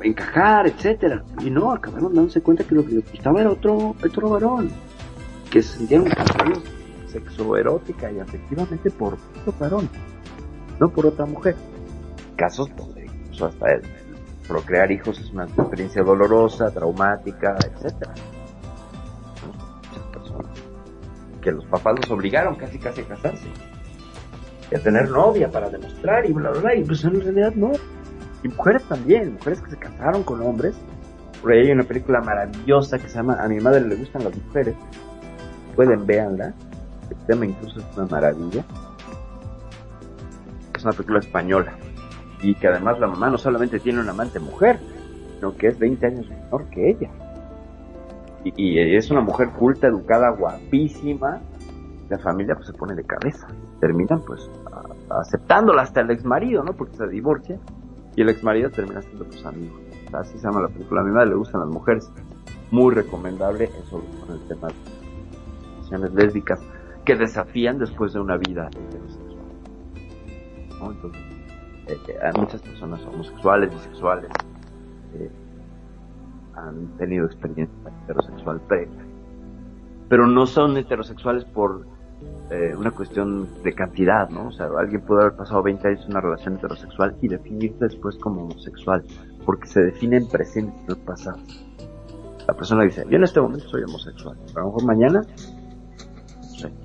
encajar, 0.02 0.66
etcétera. 0.66 1.24
Y 1.40 1.50
no, 1.50 1.72
acabaron 1.72 2.14
dándose 2.14 2.40
cuenta 2.42 2.64
que 2.64 2.74
lo 2.74 2.84
que 2.84 2.92
les 2.92 3.10
gustaba 3.10 3.40
era 3.40 3.50
otro, 3.50 3.94
otro 4.04 4.30
varón. 4.30 4.70
Que 5.50 5.62
se 5.62 5.78
sentían 5.78 6.04
sexoerótica 7.08 8.12
y 8.12 8.20
afectivamente 8.20 8.90
por 8.90 9.14
otro 9.14 9.54
varón, 9.58 9.88
no 10.78 10.88
por 10.90 11.06
otra 11.06 11.26
mujer. 11.26 11.56
Casos 12.36 12.70
donde 12.76 13.06
incluso 13.06 13.46
hasta 13.46 13.66
procrear 14.46 14.92
hijos 14.92 15.18
es 15.18 15.30
una 15.32 15.44
experiencia 15.44 16.02
dolorosa, 16.02 16.70
traumática, 16.70 17.56
etcétera 17.64 18.14
que 21.40 21.52
los 21.52 21.64
papás 21.66 21.96
los 22.00 22.10
obligaron 22.10 22.54
casi 22.56 22.78
casi 22.78 23.02
a 23.02 23.04
casarse. 23.04 23.48
Y 24.70 24.74
a 24.74 24.78
tener 24.78 25.10
novia 25.10 25.50
para 25.50 25.68
demostrar 25.68 26.24
y 26.26 26.32
bla 26.32 26.50
bla 26.50 26.60
bla. 26.60 26.74
Y 26.74 26.84
pues 26.84 27.04
en 27.04 27.20
realidad 27.20 27.52
no. 27.54 27.72
Y 28.42 28.48
mujeres 28.48 28.84
también 28.84 29.34
mujeres 29.34 29.60
que 29.62 29.70
se 29.70 29.76
casaron 29.76 30.22
con 30.22 30.40
hombres. 30.42 30.76
Por 31.42 31.52
ahí 31.52 31.66
hay 31.66 31.72
una 31.72 31.84
película 31.84 32.20
maravillosa 32.20 32.98
que 32.98 33.08
se 33.08 33.16
llama 33.16 33.38
a 33.40 33.48
mi 33.48 33.60
madre 33.60 33.80
le 33.86 33.96
gustan 33.96 34.24
las 34.24 34.36
mujeres. 34.36 34.74
Pueden 35.74 36.06
véanla. 36.06 36.54
El 37.10 37.16
tema 37.26 37.46
incluso 37.46 37.80
es 37.80 37.96
una 37.96 38.06
maravilla. 38.06 38.64
Es 40.74 40.84
una 40.84 40.92
película 40.92 41.18
española. 41.18 41.72
Y 42.42 42.54
que 42.54 42.68
además 42.68 42.98
la 43.00 43.06
mamá 43.06 43.30
no 43.30 43.38
solamente 43.38 43.80
tiene 43.80 44.00
una 44.00 44.12
amante 44.12 44.38
mujer 44.38 44.78
sino 45.40 45.56
que 45.56 45.68
es 45.68 45.78
20 45.78 46.06
años 46.06 46.28
menor 46.28 46.68
que 46.68 46.90
ella 46.90 47.10
y, 48.44 48.78
es 48.96 49.10
una 49.10 49.20
mujer 49.20 49.50
culta, 49.50 49.86
educada, 49.86 50.30
guapísima, 50.30 51.40
la 52.08 52.18
familia 52.18 52.54
pues 52.54 52.66
se 52.66 52.72
pone 52.72 52.94
de 52.94 53.04
cabeza, 53.04 53.46
terminan 53.80 54.22
pues 54.26 54.50
aceptándola 55.10 55.82
hasta 55.82 56.00
el 56.00 56.10
ex 56.10 56.24
marido, 56.24 56.62
¿no? 56.64 56.72
Porque 56.72 56.96
se 56.96 57.06
divorcia 57.06 57.58
y 58.16 58.22
el 58.22 58.28
ex 58.30 58.42
marido 58.42 58.70
termina 58.70 59.02
siendo 59.02 59.24
sus 59.30 59.44
amigos. 59.44 59.80
Así 60.12 60.38
se 60.38 60.44
llama 60.44 60.62
la 60.62 60.68
película. 60.68 61.02
A 61.02 61.04
mi 61.04 61.12
madre 61.12 61.30
le 61.30 61.36
gustan 61.36 61.60
las 61.60 61.70
mujeres. 61.70 62.10
Muy 62.70 62.94
recomendable 62.94 63.64
eso 63.64 64.02
con 64.20 64.36
el 64.36 64.48
tema 64.48 64.68
de 64.68 64.74
relaciones 65.74 66.14
lésbicas 66.14 66.60
que 67.04 67.16
desafían 67.16 67.78
después 67.78 68.12
de 68.12 68.20
una 68.20 68.36
vida 68.36 68.68
heterosexual. 68.68 69.44
¿no? 70.80 70.90
Entonces, 70.92 71.22
eh, 71.88 71.98
eh, 72.08 72.38
muchas 72.38 72.62
personas 72.62 73.04
homosexuales, 73.06 73.72
bisexuales, 73.72 74.30
eh, 75.14 75.30
han 76.54 76.96
tenido 76.96 77.26
experiencia 77.26 77.74
heterosexual 78.02 78.60
previa, 78.68 79.04
pero 80.08 80.26
no 80.26 80.46
son 80.46 80.76
heterosexuales 80.76 81.44
por 81.44 81.86
eh, 82.50 82.74
una 82.76 82.90
cuestión 82.90 83.48
de 83.62 83.72
cantidad, 83.72 84.28
¿no? 84.28 84.48
O 84.48 84.52
sea, 84.52 84.68
alguien 84.78 85.00
puede 85.02 85.22
haber 85.22 85.36
pasado 85.36 85.62
20 85.62 85.88
años 85.88 86.04
en 86.04 86.10
una 86.10 86.20
relación 86.20 86.56
heterosexual 86.56 87.16
y 87.22 87.28
definirse 87.28 87.78
después 87.84 88.16
como 88.16 88.42
homosexual, 88.42 89.04
porque 89.46 89.68
se 89.68 89.80
define 89.80 90.16
en 90.16 90.28
presente, 90.28 90.76
no 90.88 90.94
en 90.94 91.00
pasado. 91.02 91.38
La 92.46 92.54
persona 92.54 92.82
dice, 92.82 93.04
yo 93.08 93.16
en 93.16 93.24
este 93.24 93.40
momento 93.40 93.68
soy 93.68 93.84
homosexual, 93.84 94.36
a 94.56 94.60
lo 94.60 94.66
mejor 94.66 94.84
mañana 94.84 95.22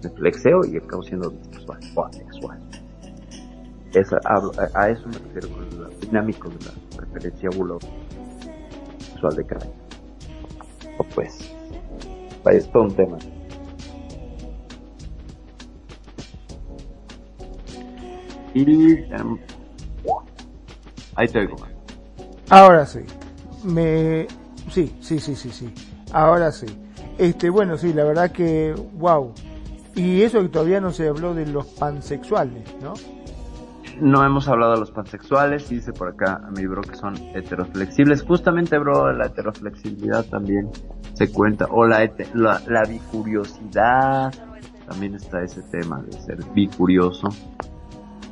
me 0.03 0.09
flexeo 0.09 0.61
y 0.65 0.77
acabo 0.77 1.03
siendo 1.03 1.31
bisexual 1.31 1.79
o 1.95 2.05
asexual. 2.05 2.59
A, 4.25 4.81
a 4.81 4.89
eso 4.89 5.07
me 5.07 5.17
refiero 5.17 5.49
con 5.49 5.79
lo 5.79 5.89
dinámico 5.99 6.49
de 6.49 6.55
la 6.65 6.97
preferencia 6.97 7.49
bulo 7.55 7.79
sexual 9.15 9.35
de 9.35 9.45
cada 9.45 9.61
quien. 9.61 9.85
O 10.97 11.03
pues, 11.03 11.51
es 12.51 12.71
todo 12.71 12.83
un 12.83 12.95
tema. 12.95 13.17
Y 18.53 18.93
em, 19.11 19.37
ahí 21.15 21.27
te 21.27 21.39
oigo. 21.39 21.57
Ahora 22.49 22.85
sí. 22.85 22.99
Me 23.63 24.27
sí, 24.71 24.95
sí, 25.01 25.19
sí, 25.19 25.35
sí, 25.35 25.49
sí. 25.49 25.73
Ahora 26.11 26.51
sí. 26.51 26.67
Este, 27.17 27.49
bueno, 27.49 27.77
sí, 27.77 27.93
la 27.93 28.03
verdad 28.03 28.31
que 28.31 28.73
wow. 28.93 29.33
Y 29.95 30.21
eso 30.21 30.41
que 30.41 30.49
todavía 30.49 30.79
no 30.79 30.91
se 30.91 31.07
habló 31.07 31.33
de 31.33 31.45
los 31.45 31.65
pansexuales, 31.65 32.63
¿no? 32.81 32.93
No 34.01 34.25
hemos 34.25 34.47
hablado 34.49 34.73
de 34.73 34.79
los 34.79 34.91
pansexuales, 34.91 35.69
dice 35.69 35.93
por 35.93 36.09
acá 36.09 36.41
a 36.45 36.51
mi 36.51 36.65
bro 36.67 36.81
que 36.81 36.95
son 36.95 37.15
heteroflexibles. 37.33 38.23
Justamente, 38.23 38.77
bro, 38.77 39.13
la 39.13 39.27
heteroflexibilidad 39.27 40.25
también 40.25 40.69
se 41.13 41.31
cuenta. 41.31 41.67
O 41.71 41.85
la, 41.85 42.09
la, 42.33 42.61
la 42.67 42.83
bicuriosidad. 42.83 44.33
También 44.87 45.15
está 45.15 45.41
ese 45.41 45.61
tema 45.63 46.01
de 46.01 46.11
ser 46.11 46.43
bicurioso. 46.53 47.29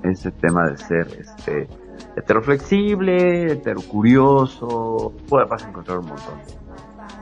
Ese 0.03 0.31
tema 0.31 0.69
de 0.69 0.77
ser 0.77 1.07
este 1.18 1.69
heteroflexible, 2.18 3.53
heterocurioso. 3.53 5.14
Puede 5.30 5.45
vas 5.45 5.64
a 5.64 5.69
encontrar 5.69 5.99
un 5.99 6.07
montón 6.07 6.38
de 6.45 6.53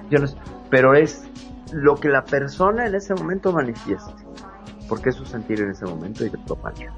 opciones, 0.05 0.37
Pero 0.69 0.95
es 0.95 1.27
lo 1.71 1.95
que 1.95 2.09
la 2.09 2.25
persona 2.25 2.87
en 2.87 2.95
ese 2.95 3.13
momento 3.13 3.53
manifiesta. 3.53 4.15
Porque 4.89 5.09
es 5.09 5.15
su 5.15 5.25
sentir 5.25 5.61
en 5.61 5.69
ese 5.69 5.85
momento 5.85 6.25
y 6.25 6.29
de 6.29 6.37
propaganda. 6.39 6.93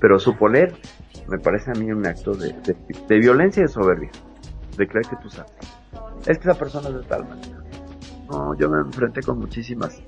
Pero 0.00 0.18
suponer, 0.18 0.74
me 1.28 1.38
parece 1.38 1.70
a 1.70 1.74
mí 1.74 1.90
un 1.92 2.06
acto 2.06 2.34
de, 2.34 2.52
de, 2.64 2.76
de 3.08 3.18
violencia 3.18 3.60
y 3.60 3.64
de 3.64 3.68
soberbia. 3.68 4.10
De 4.76 4.88
creer 4.88 5.06
que 5.06 5.16
tú 5.16 5.28
sabes. 5.28 5.52
Es 6.26 6.38
que 6.38 6.48
esa 6.50 6.58
persona 6.58 6.88
es 6.88 6.94
de 6.94 7.02
tal 7.02 7.28
manera. 7.28 7.58
No, 8.30 8.54
yo 8.54 8.70
me 8.70 8.78
enfrenté 8.78 9.22
con 9.22 9.38
muchísimas 9.38 10.02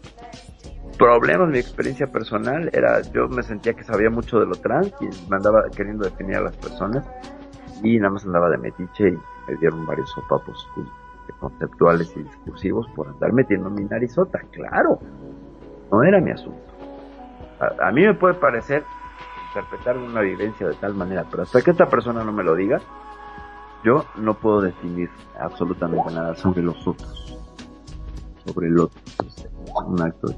problemas. 0.98 1.48
Mi 1.48 1.58
experiencia 1.58 2.06
personal 2.06 2.70
era, 2.72 3.00
yo 3.12 3.28
me 3.28 3.42
sentía 3.42 3.74
que 3.74 3.82
sabía 3.82 4.10
mucho 4.10 4.38
de 4.40 4.46
lo 4.46 4.54
trans 4.54 4.92
y 5.00 5.06
me 5.28 5.36
andaba 5.36 5.64
queriendo 5.74 6.04
definir 6.04 6.36
a 6.36 6.42
las 6.42 6.56
personas. 6.56 7.04
Y 7.82 7.98
nada 7.98 8.10
más 8.10 8.24
andaba 8.24 8.48
de 8.50 8.58
metiche 8.58 9.08
y 9.08 9.50
me 9.50 9.56
dieron 9.58 9.84
varios 9.84 10.10
sopapos 10.10 10.68
conceptuales 11.40 12.12
y 12.16 12.22
discursivos 12.22 12.86
por 12.94 13.08
andar 13.08 13.32
metiendo 13.32 13.68
mi 13.70 13.84
narizota. 13.84 14.40
Claro, 14.52 15.00
no 15.90 16.02
era 16.04 16.20
mi 16.20 16.30
asunto. 16.30 16.62
A, 17.58 17.88
a 17.88 17.92
mí 17.92 18.02
me 18.02 18.14
puede 18.14 18.34
parecer 18.34 18.84
interpretar 19.52 19.98
una 19.98 20.20
vivencia 20.22 20.66
de 20.66 20.74
tal 20.74 20.94
manera, 20.94 21.24
pero 21.30 21.42
hasta 21.42 21.60
que 21.62 21.70
esta 21.72 21.86
persona 21.86 22.24
no 22.24 22.32
me 22.32 22.42
lo 22.42 22.54
diga, 22.54 22.78
yo 23.84 24.04
no 24.16 24.34
puedo 24.34 24.60
definir 24.62 25.10
absolutamente 25.38 26.12
nada 26.14 26.34
sobre 26.34 26.62
los 26.62 26.86
otros, 26.86 27.38
sobre 28.46 28.68
el 28.68 28.78
otro. 28.80 29.00
Es 29.26 29.46
un 29.86 30.00
acto. 30.00 30.28
de- 30.28 30.36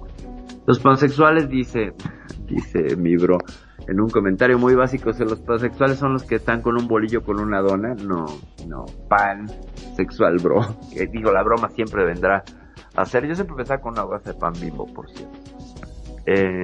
Los 0.66 0.78
pansexuales 0.80 1.48
dice, 1.48 1.92
dice 2.46 2.96
mi 2.96 3.16
bro, 3.16 3.38
en 3.86 4.00
un 4.00 4.08
comentario 4.08 4.58
muy 4.58 4.74
básico, 4.74 5.12
si 5.12 5.22
los 5.24 5.38
pansexuales 5.40 5.98
son 5.98 6.14
los 6.14 6.24
que 6.24 6.36
están 6.36 6.62
con 6.62 6.74
un 6.80 6.88
bolillo 6.88 7.22
con 7.22 7.38
una 7.38 7.60
dona, 7.60 7.94
no, 7.94 8.24
no, 8.66 8.86
pan 9.08 9.46
sexual, 9.94 10.38
bro. 10.42 10.60
Que 10.92 11.06
digo, 11.06 11.30
la 11.30 11.42
broma 11.42 11.68
siempre 11.68 12.04
vendrá 12.04 12.42
a 12.96 13.02
hacer. 13.02 13.26
Yo 13.26 13.34
siempre 13.34 13.56
pensaba 13.56 13.80
con 13.80 13.92
una 13.92 14.04
base 14.04 14.32
de 14.32 14.38
pan 14.38 14.54
bimbo, 14.60 14.86
por 14.86 15.08
cierto. 15.10 15.38
Eh, 16.26 16.62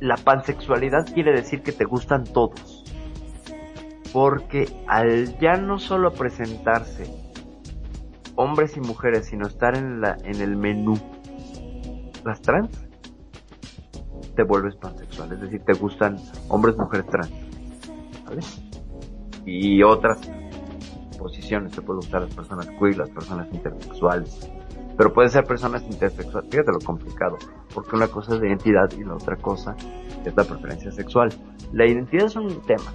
la 0.00 0.16
pansexualidad 0.16 1.06
quiere 1.12 1.32
decir 1.32 1.62
que 1.62 1.72
te 1.72 1.84
gustan 1.84 2.24
todos. 2.24 2.84
Porque 4.12 4.68
al 4.86 5.38
ya 5.38 5.56
no 5.56 5.78
solo 5.78 6.12
presentarse 6.12 7.04
hombres 8.36 8.76
y 8.76 8.80
mujeres, 8.80 9.26
sino 9.26 9.46
estar 9.46 9.76
en, 9.76 10.00
la, 10.00 10.16
en 10.24 10.40
el 10.40 10.56
menú 10.56 10.98
las 12.24 12.40
trans, 12.40 12.70
te 14.34 14.42
vuelves 14.42 14.76
pansexual. 14.76 15.32
Es 15.32 15.40
decir, 15.40 15.62
te 15.64 15.72
gustan 15.74 16.16
hombres, 16.48 16.76
mujeres 16.76 17.06
trans. 17.06 17.32
¿Sabes? 18.24 18.62
Y 19.44 19.82
otras 19.82 20.18
posiciones. 21.18 21.72
Te 21.72 21.82
pueden 21.82 22.00
gustar 22.00 22.22
las 22.22 22.34
personas 22.34 22.68
queer, 22.78 22.98
las 22.98 23.10
personas 23.10 23.48
intersexuales. 23.52 24.50
Pero 24.96 25.12
pueden 25.12 25.30
ser 25.30 25.44
personas 25.44 25.82
intersexuales. 25.82 26.50
Fíjate 26.50 26.72
lo 26.72 26.78
complicado. 26.78 27.36
Porque 27.74 27.96
una 27.96 28.08
cosa 28.08 28.34
es 28.34 28.40
la 28.40 28.48
identidad 28.48 28.90
y 28.92 29.04
la 29.04 29.14
otra 29.14 29.36
cosa 29.36 29.76
es 30.24 30.36
la 30.36 30.44
preferencia 30.44 30.90
sexual. 30.90 31.28
La 31.72 31.86
identidad 31.86 32.26
es 32.26 32.36
un 32.36 32.62
tema. 32.62 32.92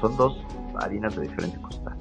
Son 0.00 0.16
dos 0.16 0.44
harinas 0.80 1.16
de 1.16 1.22
diferente 1.22 1.60
costal. 1.60 1.96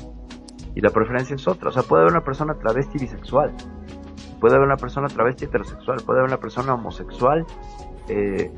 Y 0.76 0.82
la 0.82 0.92
preferencia 0.92 1.36
es 1.36 1.48
otra. 1.48 1.70
O 1.70 1.72
sea, 1.72 1.84
puede 1.84 2.04
haber 2.04 2.14
una 2.14 2.24
persona 2.24 2.54
travesti 2.54 3.00
bisexual. 3.00 3.54
Puede 4.40 4.56
haber 4.56 4.68
una 4.68 4.78
persona 4.78 5.08
travesti 5.08 5.46
heterosexual. 5.46 5.98
Puede 6.06 6.20
haber 6.20 6.30
una 6.30 6.40
persona 6.40 6.76
homosexual 6.76 7.44
eh, 8.10 8.52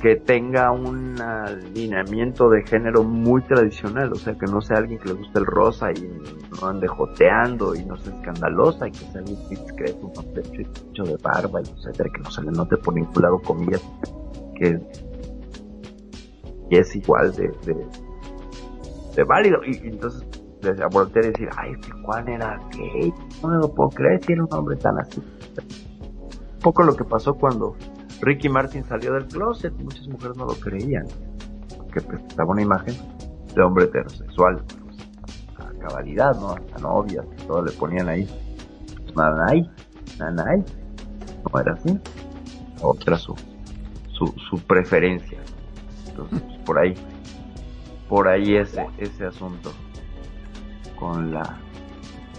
que 0.00 0.16
tenga 0.16 0.70
un 0.72 1.20
alineamiento 1.20 2.50
de 2.50 2.62
género 2.66 3.02
muy 3.02 3.42
tradicional. 3.42 4.12
O 4.12 4.16
sea, 4.16 4.34
que 4.34 4.46
no 4.46 4.60
sea 4.60 4.78
alguien 4.78 4.98
que 4.98 5.08
le 5.08 5.14
guste 5.14 5.38
el 5.38 5.46
rosa 5.46 5.90
y 5.92 6.06
no 6.60 6.68
ande 6.68 6.86
joteando 6.86 7.74
y 7.74 7.84
no 7.84 7.96
sea 7.96 8.14
escandalosa 8.14 8.88
y 8.88 8.92
que 8.92 8.98
sea 8.98 9.20
alguien 9.20 9.38
discreto, 9.48 10.06
un 10.06 10.34
pecho 10.34 11.04
de 11.04 11.16
barba 11.22 11.60
y 11.60 11.68
etcétera, 11.68 12.10
que 12.14 12.22
no 12.22 12.30
se 12.30 12.42
le 12.42 12.50
note 12.52 12.76
por 12.76 12.94
ningún 12.94 13.22
lado 13.22 13.38
comillas 13.38 13.82
que 14.54 14.80
y 16.68 16.78
es 16.78 16.96
igual 16.96 17.32
de, 17.32 17.48
de, 19.14 19.24
válido. 19.24 19.58
Y, 19.64 19.76
entonces 19.88 20.24
a 20.82 20.88
voltear 20.88 21.26
y 21.26 21.28
decir, 21.28 21.48
ay, 21.56 21.72
este 21.72 21.92
Juan 22.02 22.28
era 22.28 22.58
gay, 22.76 23.14
no 23.40 23.48
me 23.48 23.56
lo 23.58 23.72
puedo 23.72 23.90
creer 23.90 24.20
era 24.26 24.42
un 24.42 24.52
hombre 24.52 24.76
tan 24.76 24.98
así. 24.98 25.20
Un 25.20 26.60
poco 26.60 26.82
lo 26.82 26.96
que 26.96 27.04
pasó 27.04 27.34
cuando 27.34 27.76
Ricky 28.20 28.48
Martin 28.48 28.84
salió 28.84 29.12
del 29.12 29.26
closet, 29.26 29.72
muchas 29.74 30.08
mujeres 30.08 30.36
no 30.36 30.46
lo 30.46 30.54
creían, 30.54 31.06
porque 31.76 32.00
presentaba 32.00 32.50
una 32.50 32.62
imagen 32.62 32.94
de 33.54 33.62
hombre 33.62 33.84
heterosexual, 33.84 34.62
pues, 34.84 34.96
a 35.58 35.78
cabalidad, 35.78 36.34
¿no? 36.36 36.50
A 36.50 36.78
novias, 36.80 37.26
todo 37.46 37.62
le 37.62 37.72
ponían 37.72 38.08
ahí, 38.08 38.28
nanay, 39.14 39.70
nanay, 40.18 40.64
no 41.52 41.60
era 41.60 41.72
así, 41.72 41.98
otra 42.80 43.16
su, 43.18 43.34
su, 44.12 44.34
su 44.48 44.58
preferencia. 44.66 45.38
Entonces, 46.08 46.40
pues, 46.40 46.58
por 46.60 46.78
ahí, 46.78 46.94
por 48.08 48.28
ahí 48.28 48.56
ese, 48.56 48.86
ese 48.98 49.26
asunto 49.26 49.72
con 50.98 51.32
la 51.34 51.58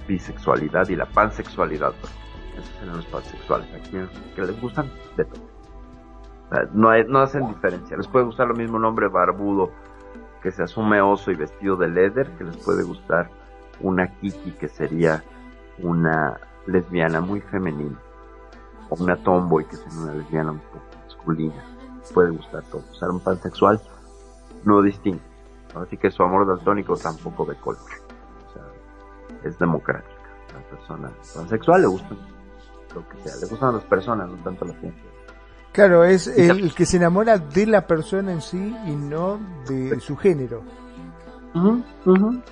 bisexualidad 0.08 0.88
y 0.90 0.95
la 0.95 1.06
pansexualidad. 1.06 1.94
Esos 2.58 2.76
son 2.80 2.98
los 2.98 3.06
pansexuales, 3.06 3.68
aquí 3.76 3.91
que 4.36 4.41
les 4.41 4.60
gustan 4.60 4.90
de 5.16 5.26
todo. 5.26 5.47
No, 6.74 7.19
hacen 7.19 7.48
diferencia. 7.48 7.98
Les 7.98 8.07
puede 8.07 8.26
gustar 8.26 8.48
lo 8.48 8.56
mismo 8.56 8.78
un 8.78 8.86
hombre 8.86 9.07
barbudo 9.07 9.72
que 10.41 10.52
se 10.52 10.64
asume 10.64 11.02
oso 11.02 11.32
y 11.32 11.36
vestido 11.36 11.76
de 11.76 11.90
leather, 11.90 12.30
que 12.38 12.45
les 12.45 12.57
puede 12.57 12.84
gustar 12.84 13.30
una 13.82 14.07
Kiki 14.19 14.52
que 14.52 14.68
sería 14.68 15.24
una 15.80 16.40
lesbiana 16.65 17.22
muy 17.22 17.41
femenina, 17.41 17.98
o 18.90 18.95
una 19.03 19.18
tomboy 19.18 19.65
que 19.65 19.76
sería 19.76 19.99
una 19.99 20.14
lesbiana 20.14 20.52
un 20.52 20.60
poco 20.60 20.86
masculina. 21.03 21.64
Puede 22.14 22.32
gustar 22.32 22.64
todo. 22.72 22.82
Sea, 22.94 23.10
un 23.10 23.19
pansexual 23.19 23.82
no 24.64 24.82
distingue. 24.82 25.19
Así 25.76 25.98
que 25.98 26.10
su 26.10 26.24
amor 26.24 26.48
daltónico 26.48 26.95
tampoco 26.95 27.45
de 27.45 27.56
color. 27.56 27.82
O 28.48 28.53
sea, 28.53 28.64
es 29.44 29.60
democrática. 29.60 30.14
La 30.53 30.61
persona 30.69 31.11
pansexual 31.36 31.82
le 31.82 31.88
gusta 31.88 32.15
lo 32.95 33.07
que 33.10 33.18
sea, 33.18 33.36
le 33.41 33.48
gustan 33.48 33.76
las 33.76 33.84
personas, 33.84 34.30
no 34.30 34.38
tanto 34.38 34.64
la 34.64 34.74
gente. 34.76 35.16
Claro, 35.78 36.04
es 36.06 36.26
el, 36.26 36.60
el, 36.60 36.74
que 36.74 36.88
se 36.88 36.98
enamora 36.98 37.38
de 37.38 37.68
la 37.68 37.86
persona 37.86 38.32
en 38.32 38.41
sí 38.41 38.58
y 38.88 38.95
no 38.95 39.40
de 39.68 39.99
su 39.99 40.18
género. 40.18 40.64
Uh 41.54 41.60
-huh, 41.60 41.84
uh 42.06 42.16
-huh. 42.16 42.44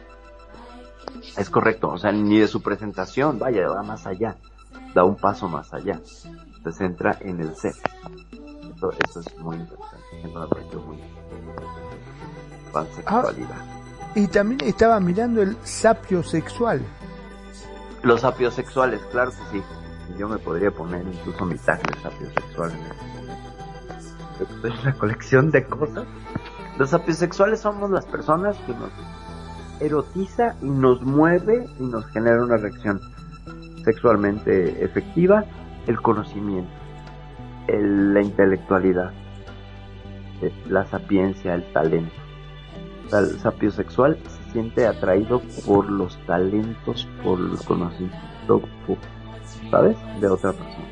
Es 1.36 1.50
correcto, 1.50 1.90
o 1.90 1.98
sea, 1.98 2.12
ni 2.12 2.38
de 2.38 2.48
su 2.48 2.62
presentación, 2.62 3.40
vaya, 3.40 3.68
va 3.68 3.82
más 3.82 4.06
allá, 4.06 4.38
da 4.94 5.04
un 5.04 5.16
paso 5.16 5.50
más 5.50 5.74
allá, 5.74 6.00
se 6.06 6.72
centra 6.72 7.18
en 7.20 7.40
el 7.40 7.56
ser, 7.56 7.74
eso 9.10 9.20
es 9.20 9.38
muy 9.40 9.56
interesante. 9.56 10.06
Me 10.24 10.48
pareció 10.48 10.80
muy 10.82 11.00
pansexualidad. 12.72 13.58
Y 14.14 14.28
también 14.28 14.62
estaba 14.70 15.00
mirando 15.00 15.42
el 15.42 15.58
sapio 15.64 16.22
sexual. 16.22 16.80
Los 18.04 18.22
sapiosexuales, 18.22 19.02
claro 19.12 19.32
que 19.32 19.58
sí. 19.58 19.64
Yo 20.20 20.30
me 20.30 20.38
podría 20.38 20.70
poner 20.70 21.04
incluso 21.08 21.44
mi 21.44 21.58
tag 21.58 21.82
de 21.82 22.00
sapiosexual 22.02 22.72
en 22.72 23.15
este 24.44 24.68
Es 24.68 24.84
una 24.84 24.94
colección 24.94 25.52
de 25.52 25.66
cosas. 25.66 26.06
Los 26.78 26.90
sapiosexuales 26.90 27.62
somos 27.62 27.90
las 27.90 28.06
personas 28.06 28.58
que 28.66 28.74
nos 28.74 28.92
erotiza 29.80 30.56
y 30.62 30.70
nos 30.70 31.02
mueve 31.02 31.66
y 31.80 31.84
nos 31.84 32.06
genera 32.08 32.44
una 32.44 32.58
reacción 32.58 33.00
sexualmente 33.84 34.84
efectiva 34.84 35.46
el 35.88 36.02
conocimiento, 36.02 36.72
el, 37.68 38.14
la 38.14 38.22
intelectualidad, 38.22 39.12
eh, 40.42 40.52
la 40.68 40.86
sapiencia, 40.86 41.54
el 41.54 41.72
talento. 41.72 42.14
el 43.14 43.40
sapio 43.40 43.72
sexual 43.72 44.18
se 44.28 44.52
siente 44.52 44.88
atraído 44.88 45.42
por 45.66 45.90
los 45.90 46.18
talentos, 46.26 47.08
por 47.24 47.40
el 47.40 47.58
conocimiento, 47.66 48.62
¿sabes? 49.70 49.98
De 50.20 50.28
otra 50.28 50.52
persona. 50.54 50.85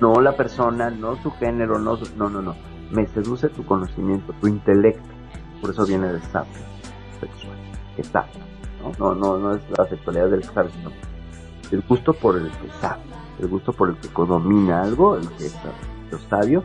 No 0.00 0.20
la 0.20 0.36
persona, 0.36 0.90
no 0.90 1.20
su 1.22 1.30
género, 1.32 1.78
no, 1.78 1.98
no, 2.16 2.28
no, 2.28 2.42
no. 2.42 2.56
Me 2.90 3.06
seduce 3.08 3.48
tu 3.48 3.64
conocimiento, 3.64 4.32
tu 4.40 4.46
intelecto. 4.46 5.08
Por 5.60 5.70
eso 5.70 5.84
viene 5.86 6.08
del 6.08 6.22
sapio 6.22 6.62
sexual. 7.20 7.56
Está. 7.96 8.26
¿no? 8.82 8.92
No, 8.98 9.14
no, 9.14 9.38
no 9.38 9.54
es 9.56 9.62
la 9.76 9.86
sexualidad 9.88 10.28
del 10.28 10.44
sabio, 10.44 10.70
sino 10.70 10.90
el 11.70 11.82
gusto 11.82 12.12
por 12.12 12.36
el 12.36 12.50
que 12.50 12.70
sabe, 12.80 13.02
el 13.40 13.48
gusto 13.48 13.72
por 13.72 13.90
el 13.90 13.96
que 13.96 14.08
domina 14.08 14.82
algo, 14.82 15.16
el 15.16 15.28
que 15.30 15.46
es 15.46 15.56
lo 16.10 16.18
sabio, 16.18 16.64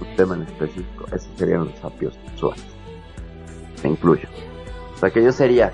un 0.00 0.16
tema 0.16 0.34
en 0.34 0.42
específico, 0.42 1.06
esos 1.08 1.28
serían 1.36 1.66
los 1.66 1.78
sapios 1.78 2.14
sexuales. 2.26 2.64
Me 3.82 3.90
incluyo. 3.90 4.28
O 4.94 4.98
sea 4.98 5.10
que 5.10 5.22
yo 5.22 5.32
sería, 5.32 5.72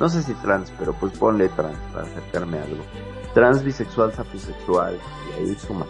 no 0.00 0.08
sé 0.08 0.22
si 0.22 0.34
trans, 0.34 0.72
pero 0.78 0.92
pues 0.94 1.16
ponle 1.16 1.48
trans 1.50 1.78
para 1.92 2.04
acercarme 2.04 2.58
a 2.58 2.64
algo. 2.64 2.82
Trans, 3.34 3.62
bisexual, 3.62 4.12
sapiosexual, 4.12 4.98
y 5.30 5.40
ahí 5.40 5.54
suma. 5.54 5.86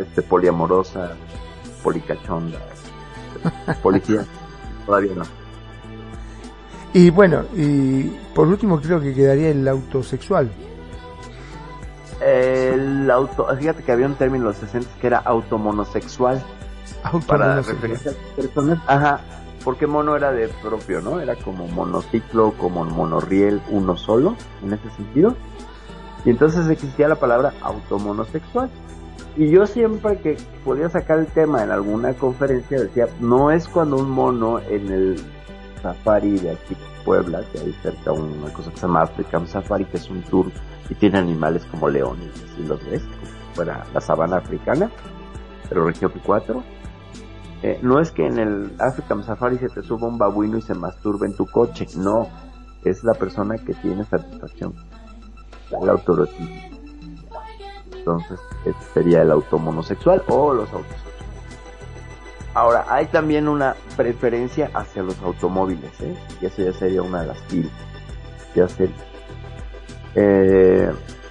Este, 0.00 0.22
poliamorosa, 0.22 1.12
policachonda, 1.82 2.58
policía, 3.82 4.24
todavía 4.86 5.14
no. 5.14 5.24
Y 6.92 7.10
bueno, 7.10 7.42
y 7.56 8.04
por 8.34 8.46
último 8.46 8.80
creo 8.80 9.00
que 9.00 9.14
quedaría 9.14 9.50
el 9.50 9.66
autosexual. 9.66 10.50
El 12.20 13.10
auto, 13.10 13.48
fíjate 13.58 13.82
que 13.82 13.92
había 13.92 14.06
un 14.06 14.14
término 14.14 14.44
en 14.44 14.48
los 14.48 14.56
60 14.56 14.88
que 15.00 15.06
era 15.08 15.18
automonosexual. 15.18 16.42
Para 17.26 17.56
referirse 17.56 18.10
a 18.10 18.36
personas, 18.36 18.78
ajá, 18.86 19.20
porque 19.64 19.86
mono 19.86 20.16
era 20.16 20.30
de 20.30 20.48
propio, 20.48 21.00
¿no? 21.00 21.20
Era 21.20 21.34
como 21.36 21.66
monociclo, 21.66 22.52
como 22.52 22.84
monorriel, 22.84 23.60
uno 23.70 23.96
solo, 23.96 24.36
en 24.62 24.74
ese 24.74 24.90
sentido. 24.90 25.34
Y 26.24 26.30
entonces 26.30 26.68
existía 26.68 27.08
la 27.08 27.16
palabra 27.16 27.54
automonosexual. 27.62 28.70
Y 29.36 29.50
yo 29.50 29.66
siempre 29.66 30.18
que 30.18 30.36
podía 30.64 30.88
sacar 30.88 31.18
el 31.18 31.26
tema 31.26 31.62
en 31.62 31.70
alguna 31.70 32.14
conferencia 32.14 32.80
decía, 32.80 33.08
no 33.20 33.50
es 33.50 33.66
cuando 33.66 33.96
un 33.96 34.10
mono 34.10 34.60
en 34.60 34.92
el 34.92 35.16
safari 35.82 36.38
de 36.38 36.52
aquí 36.52 36.76
Puebla, 37.04 37.42
que 37.52 37.58
hay 37.58 37.72
cerca 37.82 38.12
una 38.12 38.52
cosa 38.52 38.70
que 38.70 38.76
se 38.76 38.86
llama 38.86 39.02
African 39.02 39.46
Safari, 39.46 39.84
que 39.84 39.98
es 39.98 40.08
un 40.08 40.22
tour 40.22 40.50
y 40.88 40.94
tiene 40.94 41.18
animales 41.18 41.64
como 41.66 41.88
leones, 41.88 42.30
si 42.56 42.62
los 42.64 42.84
ves, 42.86 43.02
fuera 43.54 43.84
la 43.92 44.00
sabana 44.00 44.36
africana, 44.36 44.90
pero 45.68 45.84
región 45.84 46.12
4. 46.24 46.62
Eh, 47.62 47.78
no 47.82 48.00
es 48.00 48.10
que 48.10 48.26
en 48.26 48.38
el 48.38 48.72
African 48.78 49.22
Safari 49.22 49.58
se 49.58 49.68
te 49.68 49.82
suba 49.82 50.08
un 50.08 50.18
babuino 50.18 50.58
y 50.58 50.62
se 50.62 50.74
masturbe 50.74 51.26
en 51.26 51.36
tu 51.36 51.46
coche, 51.46 51.86
no, 51.96 52.28
es 52.84 53.04
la 53.04 53.14
persona 53.14 53.56
que 53.56 53.74
tiene 53.74 54.04
satisfacción, 54.04 54.74
el 55.80 55.88
autorotismo. 55.88 56.73
Entonces, 58.04 58.38
este 58.66 58.84
sería 58.92 59.22
el 59.22 59.30
automonosexual 59.30 60.22
o 60.28 60.52
los 60.52 60.70
autos. 60.70 60.96
Ahora, 62.52 62.84
hay 62.88 63.06
también 63.06 63.48
una 63.48 63.74
preferencia 63.96 64.70
hacia 64.74 65.02
los 65.02 65.18
automóviles, 65.22 65.90
¿eh? 66.00 66.14
eso 66.42 66.62
ya 66.62 66.72
sería 66.74 67.00
una 67.00 67.22
de 67.22 67.28
las 67.28 67.40
filas. 67.44 67.72
Ya 68.54 68.68
sería 68.68 68.94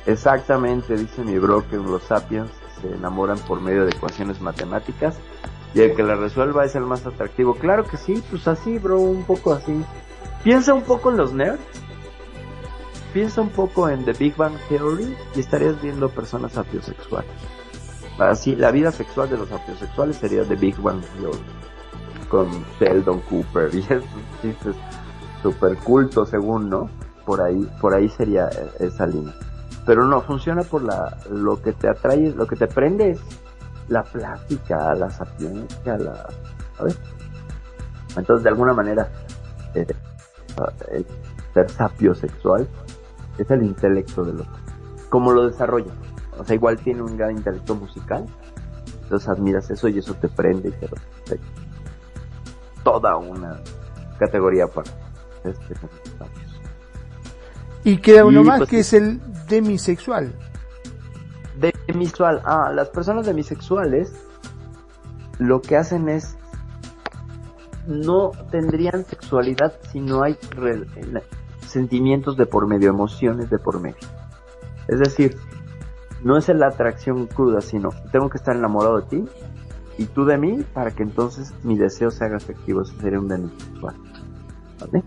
exactamente, 0.06 0.98
dice 0.98 1.24
mi 1.24 1.38
bro, 1.38 1.64
que 1.70 1.78
los 1.78 2.04
sapiens 2.04 2.50
se 2.82 2.88
enamoran 2.94 3.38
por 3.40 3.62
medio 3.62 3.86
de 3.86 3.92
ecuaciones 3.92 4.42
matemáticas 4.42 5.16
y 5.74 5.82
el 5.82 5.96
que 5.96 6.04
la 6.04 6.16
resuelva 6.16 6.66
es 6.66 6.76
el 6.76 6.84
más 6.84 7.06
atractivo. 7.06 7.56
Claro 7.56 7.86
que 7.86 7.98
sí, 7.98 8.22
pues 8.30 8.48
así, 8.48 8.80
bro, 8.80 9.00
un 9.00 9.24
poco 9.24 9.54
así. 9.54 9.86
Piensa 10.44 10.74
un 10.74 10.82
poco 10.82 11.12
en 11.12 11.18
los 11.18 11.34
nerds. 11.34 11.62
Piensa 13.14 13.42
un 13.42 13.50
poco 13.50 13.90
en 13.90 14.04
The 14.06 14.14
Big 14.14 14.36
Bang 14.36 14.56
Theory 14.70 15.16
y 15.36 15.40
estarías 15.40 15.80
viendo 15.82 16.10
personas 16.10 16.54
sapiosexuales. 16.54 17.32
Así, 18.18 18.56
la 18.56 18.72
vida 18.72 18.92
sexual 18.92 19.30
de 19.30 19.38
los 19.38 19.50
sapiosexuales 19.50 20.18
sería 20.18 20.44
The 20.44 20.56
Big 20.56 20.76
Bang 20.82 21.02
Theory. 21.20 21.40
Con 22.30 22.50
Sheldon 22.80 23.20
Cooper 23.22 23.74
y 23.74 23.80
esos 23.90 24.04
chistes 24.42 24.76
super 25.44 25.78
según, 26.26 26.70
¿no? 26.70 26.90
por 27.26 27.42
ahí, 27.42 27.70
por 27.80 27.94
ahí 27.94 28.10
sería 28.10 28.50
esa 28.80 29.08
línea. 29.08 29.34
Pero 29.86 30.06
no, 30.06 30.22
funciona 30.22 30.64
por 30.64 30.84
la, 30.84 31.18
lo 31.30 31.62
que 31.62 31.74
te 31.74 31.90
atrae, 31.90 32.32
lo 32.32 32.48
que 32.48 32.56
te 32.56 32.68
prende 32.68 33.12
es 33.12 33.22
la 33.90 34.04
plática, 34.04 34.94
la 34.96 35.10
sapiencia, 35.10 35.98
la, 35.98 36.28
¿sabes? 36.78 36.98
Entonces, 38.16 38.44
de 38.44 38.50
alguna 38.50 38.74
manera, 38.74 39.10
eh, 39.74 39.86
el 40.92 41.06
ser 41.54 41.70
sapio 41.70 42.16
sexual 42.16 42.68
es 43.38 43.50
el 43.50 43.64
intelecto 43.64 44.24
de 44.24 44.34
lo 44.34 44.46
como 45.10 45.32
lo 45.32 45.48
desarrolla. 45.48 45.94
O 46.40 46.44
sea, 46.44 46.56
igual 46.56 46.80
tiene 46.80 47.04
un 47.04 47.16
gran 47.16 47.38
intelecto 47.38 47.76
musical, 47.76 48.26
entonces 49.04 49.30
admiras 49.30 49.70
eso 49.70 49.88
y 49.88 50.00
eso 50.00 50.16
te 50.16 50.28
prende 50.28 50.70
y 50.70 50.72
te, 50.72 50.90
toda 52.84 53.18
una 53.18 53.60
categoría 54.18 54.68
para 54.68 54.90
este 55.44 55.76
y 57.84 57.98
queda 57.98 58.26
uno 58.26 58.44
más 58.44 58.60
pues 58.60 58.70
que 58.70 58.80
es 58.80 58.94
el 58.94 59.20
demisexual. 59.48 60.34
Demisexual. 61.88 62.42
Ah, 62.46 62.72
las 62.74 62.90
personas 62.90 63.26
demisexuales 63.26 64.14
lo 65.40 65.62
que 65.62 65.76
hacen 65.76 66.08
es 66.08 66.38
no 67.88 68.32
tendrían 68.50 69.06
sexualidad 69.06 69.74
si 69.92 70.00
no 70.00 70.24
hay 70.24 70.36
sentimientos 71.68 72.38
de 72.38 72.46
por 72.46 72.68
medio, 72.68 72.90
emociones 72.90 73.50
de 73.50 73.60
por 73.60 73.80
medio. 73.80 74.08
Es 74.88 75.00
decir, 75.00 75.38
no 76.24 76.38
es 76.38 76.48
la 76.50 76.68
atracción 76.68 77.28
cruda, 77.28 77.62
sino 77.62 77.90
tengo 78.12 78.30
que 78.30 78.38
estar 78.38 78.56
enamorado 78.56 79.02
de 79.02 79.08
ti 79.08 79.26
y 79.98 80.06
tú 80.06 80.26
de 80.26 80.38
mí 80.38 80.64
para 80.74 80.92
que 80.92 81.04
entonces 81.04 81.54
mi 81.64 81.78
deseo 81.78 82.12
se 82.12 82.24
haga 82.26 82.38
efectivo. 82.38 82.82
Eso 82.82 82.94
sería 83.00 83.20
un 83.20 83.28
demisexual. 83.28 83.96
¿Vale? 84.80 85.04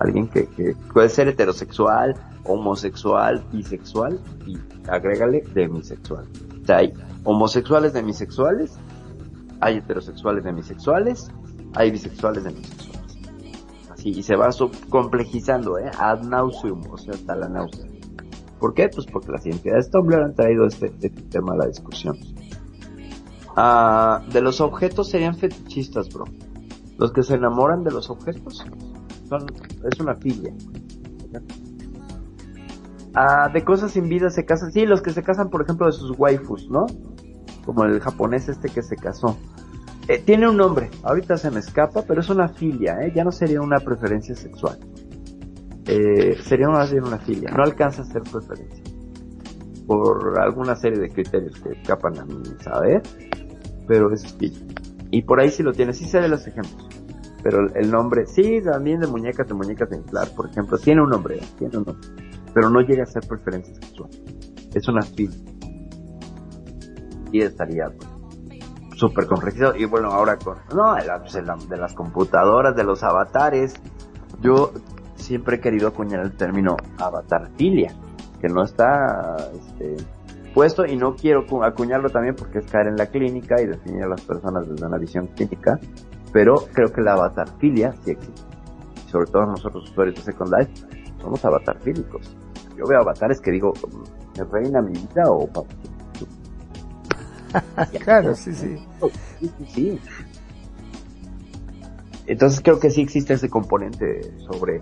alguien 0.00 0.28
que, 0.28 0.48
puede 0.92 1.08
ser 1.08 1.28
heterosexual, 1.28 2.16
homosexual, 2.44 3.44
bisexual 3.52 4.18
y 4.46 4.58
agrégale 4.88 5.44
demisexual. 5.54 6.26
O 6.62 6.66
sea, 6.66 6.78
hay 6.78 6.92
homosexuales 7.24 7.92
demisexuales, 7.92 8.72
hay 9.60 9.76
heterosexuales 9.76 10.42
demisexuales, 10.42 11.30
hay 11.74 11.90
bisexuales 11.90 12.44
demisexuales. 12.44 12.89
Y 14.02 14.22
se 14.22 14.36
va 14.36 14.48
complejizando, 14.88 15.78
¿eh? 15.78 15.90
Ad 15.98 16.22
nauseum, 16.22 16.82
o 16.90 16.96
sea, 16.96 17.14
hasta 17.14 17.36
la 17.36 17.48
náusea. 17.48 17.86
¿Por 18.58 18.74
qué? 18.74 18.88
Pues 18.88 19.06
porque 19.06 19.32
las 19.32 19.46
identidades 19.46 19.90
Tumblr 19.90 20.22
han 20.22 20.34
traído 20.34 20.66
este, 20.66 20.86
este 20.86 21.08
tema 21.08 21.54
a 21.54 21.56
la 21.56 21.66
discusión. 21.66 22.16
Ah, 23.56 24.22
de 24.32 24.40
los 24.42 24.60
objetos 24.60 25.08
serían 25.08 25.34
fetichistas, 25.34 26.08
bro. 26.12 26.24
Los 26.98 27.12
que 27.12 27.22
se 27.22 27.34
enamoran 27.34 27.82
de 27.82 27.90
los 27.90 28.10
objetos 28.10 28.64
es 29.90 30.00
una 30.00 30.14
filia. 30.16 30.54
Ah, 33.14 33.48
de 33.52 33.64
cosas 33.64 33.92
sin 33.92 34.08
vida 34.08 34.30
se 34.30 34.44
casan, 34.44 34.70
sí, 34.72 34.86
los 34.86 35.02
que 35.02 35.10
se 35.10 35.22
casan 35.22 35.50
por 35.50 35.62
ejemplo 35.62 35.86
de 35.86 35.92
sus 35.92 36.16
waifus, 36.18 36.68
¿no? 36.70 36.86
Como 37.64 37.84
el 37.84 38.00
japonés 38.00 38.48
este 38.48 38.68
que 38.68 38.82
se 38.82 38.96
casó. 38.96 39.36
Eh, 40.10 40.20
tiene 40.26 40.48
un 40.48 40.56
nombre, 40.56 40.90
ahorita 41.04 41.36
se 41.36 41.52
me 41.52 41.60
escapa, 41.60 42.02
pero 42.02 42.20
es 42.20 42.28
una 42.28 42.48
filia, 42.48 43.00
¿eh? 43.00 43.12
Ya 43.14 43.22
no 43.22 43.30
sería 43.30 43.60
una 43.60 43.78
preferencia 43.78 44.34
sexual. 44.34 44.76
Eh, 45.86 46.36
sería 46.42 46.68
más 46.68 46.90
bien 46.90 47.04
una 47.04 47.18
filia, 47.18 47.52
no 47.52 47.62
alcanza 47.62 48.02
a 48.02 48.06
ser 48.06 48.22
preferencia. 48.22 48.82
Por 49.86 50.36
alguna 50.40 50.74
serie 50.74 50.98
de 50.98 51.10
criterios 51.10 51.60
que 51.60 51.74
escapan 51.80 52.18
a 52.18 52.24
mí 52.24 52.42
saber, 52.60 53.02
pero 53.86 54.12
es 54.12 54.34
filia. 54.34 54.58
Y 55.12 55.22
por 55.22 55.38
ahí 55.38 55.48
si 55.48 55.62
lo 55.62 55.72
tienes, 55.72 55.98
sí 55.98 56.06
sé 56.06 56.20
de 56.20 56.28
los 56.28 56.44
ejemplos 56.44 56.88
pero 57.44 57.72
el 57.74 57.90
nombre, 57.90 58.26
sí, 58.26 58.60
también 58.62 58.98
de 58.98 59.06
muñecas 59.06 59.46
de 59.46 59.54
muñecas 59.54 59.90
de 59.90 59.96
inflar, 59.96 60.28
por 60.34 60.50
ejemplo, 60.50 60.76
tiene 60.76 61.02
un 61.02 61.10
nombre, 61.10 61.40
tiene 61.56 61.78
un 61.78 61.84
nombre, 61.84 62.08
pero 62.52 62.68
no 62.68 62.80
llega 62.80 63.04
a 63.04 63.06
ser 63.06 63.26
preferencia 63.28 63.74
sexual. 63.76 64.10
Es 64.74 64.88
una 64.88 65.02
fila. 65.02 65.36
Y 67.32 67.42
estaría 67.42 67.86
pues, 67.96 68.19
súper 69.00 69.26
complejizado. 69.26 69.74
Y 69.76 69.86
bueno, 69.86 70.12
ahora 70.12 70.36
con, 70.36 70.58
no, 70.74 70.94
pues, 71.20 71.68
de 71.68 71.76
las 71.76 71.94
computadoras, 71.94 72.76
de 72.76 72.84
los 72.84 73.02
avatares. 73.02 73.74
Yo 74.40 74.72
siempre 75.16 75.56
he 75.56 75.60
querido 75.60 75.88
acuñar 75.88 76.20
el 76.20 76.36
término 76.36 76.76
avatarfilia, 76.98 77.94
que 78.40 78.48
no 78.48 78.62
está 78.62 79.36
este, 79.54 79.96
puesto 80.54 80.84
y 80.84 80.96
no 80.96 81.14
quiero 81.14 81.44
acuñarlo 81.62 82.10
también 82.10 82.34
porque 82.36 82.58
es 82.58 82.66
caer 82.66 82.88
en 82.88 82.96
la 82.96 83.06
clínica 83.06 83.60
y 83.60 83.66
definir 83.66 84.04
a 84.04 84.08
las 84.08 84.20
personas 84.22 84.68
desde 84.68 84.86
una 84.86 84.98
visión 84.98 85.26
clínica, 85.28 85.78
pero 86.32 86.56
creo 86.72 86.92
que 86.92 87.00
la 87.00 87.14
avatarfilia 87.14 87.92
sí 88.04 88.12
existe. 88.12 88.42
Sobre 89.06 89.30
todo 89.30 89.46
nosotros 89.46 89.90
usuarios 89.90 90.16
de 90.16 90.22
Second 90.22 90.54
Life 90.56 90.72
somos 91.20 91.44
avatarfílicos. 91.44 92.36
Yo 92.76 92.86
veo 92.86 93.00
avatares 93.00 93.40
que 93.40 93.50
digo, 93.50 93.72
¿me 94.38 94.44
reina 94.44 94.80
mi 94.80 94.92
vida 94.92 95.24
o 95.26 95.46
claro, 98.04 98.34
sí, 98.34 98.52
sí. 98.52 98.78
sí. 99.68 100.00
Entonces 102.26 102.60
creo 102.62 102.78
que 102.78 102.90
sí 102.90 103.00
existe 103.00 103.34
ese 103.34 103.48
componente 103.48 104.32
sobre... 104.38 104.80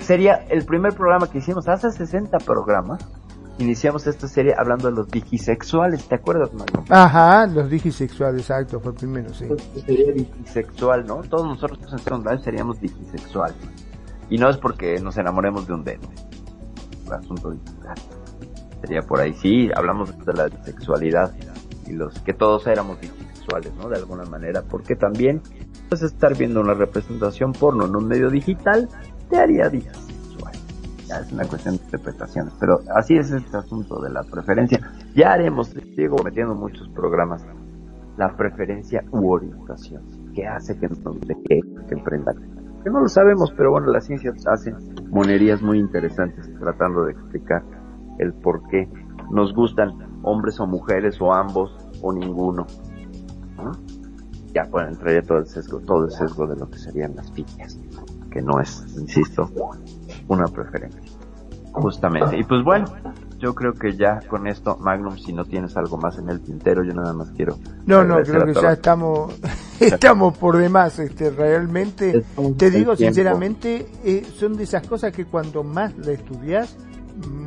Sería 0.00 0.44
el 0.48 0.64
primer 0.64 0.92
programa 0.92 1.30
que 1.30 1.38
hicimos, 1.38 1.68
hace 1.68 1.90
60 1.90 2.36
programas, 2.38 3.06
iniciamos 3.58 4.06
esta 4.06 4.26
serie 4.26 4.54
hablando 4.58 4.90
de 4.90 4.96
los 4.96 5.08
digisexuales, 5.08 6.08
¿te 6.08 6.16
acuerdas, 6.16 6.52
Mario? 6.52 6.84
Ajá, 6.88 7.46
los 7.46 7.70
digisexuales, 7.70 8.42
exacto, 8.42 8.80
fue 8.80 8.90
el 8.90 8.98
primero, 8.98 9.32
sí. 9.32 9.44
Pues, 9.46 9.62
sería 9.86 10.12
digisexual, 10.12 11.06
¿no? 11.06 11.22
Todos 11.22 11.46
nosotros 11.46 11.78
en 11.92 12.42
seríamos 12.42 12.80
digisexuales. 12.80 13.56
Y 14.28 14.36
no 14.36 14.50
es 14.50 14.56
porque 14.56 14.98
nos 15.00 15.16
enamoremos 15.16 15.66
de 15.66 15.74
un 15.74 15.84
dedo. 15.84 16.08
El 17.06 17.12
asunto 17.12 17.52
digital. 17.52 17.94
Sería 18.80 19.02
por 19.02 19.20
ahí, 19.20 19.32
sí, 19.34 19.70
hablamos 19.74 20.16
de 20.24 20.32
la 20.32 20.48
sexualidad 20.64 21.32
y 21.88 21.92
los 21.92 22.18
que 22.20 22.34
todos 22.34 22.66
éramos 22.66 23.00
bisexuales, 23.00 23.72
¿no? 23.76 23.88
De 23.88 23.96
alguna 23.96 24.24
manera, 24.24 24.62
porque 24.68 24.96
también, 24.96 25.40
pues 25.88 26.02
estar 26.02 26.36
viendo 26.36 26.60
una 26.60 26.74
representación 26.74 27.52
porno 27.52 27.86
en 27.86 27.96
un 27.96 28.06
medio 28.06 28.30
digital 28.30 28.88
te 29.30 29.38
haría 29.38 29.68
bisexual. 29.68 30.54
Ya 31.06 31.20
es 31.20 31.32
una 31.32 31.44
cuestión 31.44 31.76
de 31.76 31.84
interpretaciones, 31.84 32.52
pero 32.60 32.80
así 32.94 33.16
es 33.16 33.30
este 33.30 33.56
asunto 33.56 34.00
de 34.00 34.10
la 34.10 34.22
preferencia. 34.24 34.80
Ya 35.14 35.32
haremos, 35.32 35.68
sigo 35.96 36.22
metiendo 36.22 36.54
muchos 36.54 36.88
programas, 36.90 37.44
la 38.18 38.36
preferencia 38.36 39.04
u 39.12 39.30
orientación, 39.30 40.02
que 40.34 40.46
hace 40.46 40.78
que 40.78 40.88
nos 40.88 41.20
de 41.20 41.36
que, 41.44 41.60
emprendan. 41.90 42.36
Que 42.82 42.90
no 42.90 43.00
lo 43.00 43.08
sabemos, 43.08 43.52
pero 43.56 43.70
bueno, 43.70 43.90
la 43.90 44.00
ciencia 44.00 44.32
hace 44.46 44.74
monerías 45.10 45.62
muy 45.62 45.78
interesantes 45.78 46.50
tratando 46.58 47.04
de 47.04 47.12
explicar 47.12 47.62
el 48.18 48.32
por 48.34 48.68
qué 48.68 48.88
nos 49.30 49.54
gustan 49.54 50.07
hombres 50.22 50.58
o 50.60 50.66
mujeres 50.66 51.20
o 51.20 51.32
ambos 51.32 51.74
o 52.02 52.12
ninguno. 52.12 52.66
Ya 54.54 54.64
pueden 54.64 54.90
entrar 54.90 55.22
todo 55.26 55.38
el 55.38 55.46
sesgo, 55.46 55.80
todo 55.80 56.04
el 56.04 56.10
sesgo 56.10 56.46
de 56.46 56.56
lo 56.56 56.68
que 56.70 56.78
serían 56.78 57.14
las 57.16 57.30
piñas, 57.30 57.78
que 58.30 58.40
no 58.40 58.60
es, 58.60 58.84
insisto, 58.96 59.50
una 60.28 60.46
preferencia. 60.46 61.02
Justamente. 61.72 62.38
Y 62.38 62.44
pues 62.44 62.64
bueno, 62.64 62.86
yo 63.38 63.54
creo 63.54 63.72
que 63.74 63.96
ya 63.96 64.20
con 64.26 64.46
esto, 64.46 64.76
Magnum, 64.78 65.16
si 65.16 65.32
no 65.32 65.44
tienes 65.44 65.76
algo 65.76 65.96
más 65.96 66.18
en 66.18 66.28
el 66.28 66.40
tintero, 66.40 66.82
yo 66.82 66.92
nada 66.92 67.12
más 67.12 67.30
quiero. 67.30 67.56
No, 67.86 68.02
no, 68.04 68.20
creo 68.22 68.46
que 68.46 68.54
ya 68.54 68.72
estamos, 68.72 69.32
estamos 69.80 70.36
por 70.36 70.56
demás, 70.56 70.98
este, 70.98 71.30
realmente, 71.30 72.24
te 72.56 72.70
digo 72.70 72.96
sinceramente, 72.96 73.86
eh, 74.04 74.26
son 74.34 74.56
de 74.56 74.64
esas 74.64 74.86
cosas 74.86 75.12
que 75.12 75.24
cuando 75.26 75.62
más 75.62 75.96
la 75.98 76.12
estudias, 76.12 76.76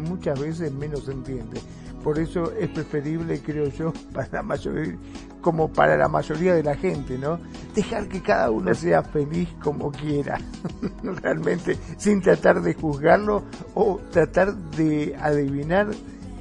muchas 0.08 0.40
veces 0.40 0.72
menos 0.72 1.06
se 1.06 1.12
entiende. 1.12 1.60
Por 2.04 2.20
eso 2.20 2.52
es 2.54 2.70
preferible, 2.70 3.42
creo 3.42 3.68
yo, 3.70 3.94
para 4.14 4.28
la 4.32 4.44
mayoría, 4.44 4.96
como 5.42 5.72
para 5.72 5.98
la 5.98 6.08
mayoría 6.08 6.54
de 6.54 6.64
la 6.64 6.76
gente, 6.76 7.18
¿no? 7.18 7.40
Dejar 7.76 8.08
que 8.08 8.22
cada 8.22 8.52
uno 8.52 8.74
sea 8.74 9.04
feliz 9.04 9.50
como 9.64 9.92
quiera, 9.92 10.40
realmente, 11.04 11.78
sin 11.98 12.22
tratar 12.22 12.62
de 12.62 12.74
juzgarlo 12.74 13.44
o 13.74 14.00
tratar 14.12 14.56
de 14.56 15.16
adivinar 15.20 15.88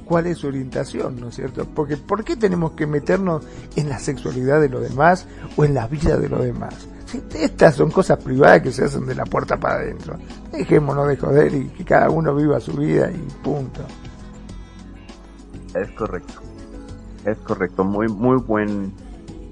cuál 0.05 0.27
es 0.27 0.39
su 0.39 0.47
orientación, 0.47 1.19
¿no 1.19 1.29
es 1.29 1.35
cierto? 1.35 1.65
Porque 1.65 1.97
¿por 1.97 2.23
qué 2.23 2.35
tenemos 2.35 2.73
que 2.73 2.85
meternos 2.85 3.45
en 3.75 3.89
la 3.89 3.97
sexualidad 3.97 4.59
de 4.59 4.69
los 4.69 4.81
demás 4.81 5.25
o 5.55 5.63
en 5.63 5.73
la 5.73 5.87
vida 5.87 6.17
de 6.17 6.29
los 6.29 6.43
demás? 6.43 6.87
estas 7.33 7.75
son 7.75 7.91
cosas 7.91 8.23
privadas 8.23 8.61
que 8.61 8.71
se 8.71 8.85
hacen 8.85 9.05
de 9.05 9.15
la 9.15 9.25
puerta 9.25 9.57
para 9.57 9.75
adentro. 9.75 10.17
Dejémonos 10.51 11.07
de 11.07 11.17
joder 11.17 11.53
y 11.53 11.67
que 11.69 11.83
cada 11.83 12.09
uno 12.09 12.35
viva 12.35 12.59
su 12.59 12.73
vida 12.73 13.11
y 13.11 13.17
punto. 13.43 13.81
Es 15.73 15.91
correcto. 15.91 16.41
Es 17.25 17.37
correcto. 17.39 17.83
Muy, 17.83 18.07
muy 18.07 18.37
buen 18.37 18.91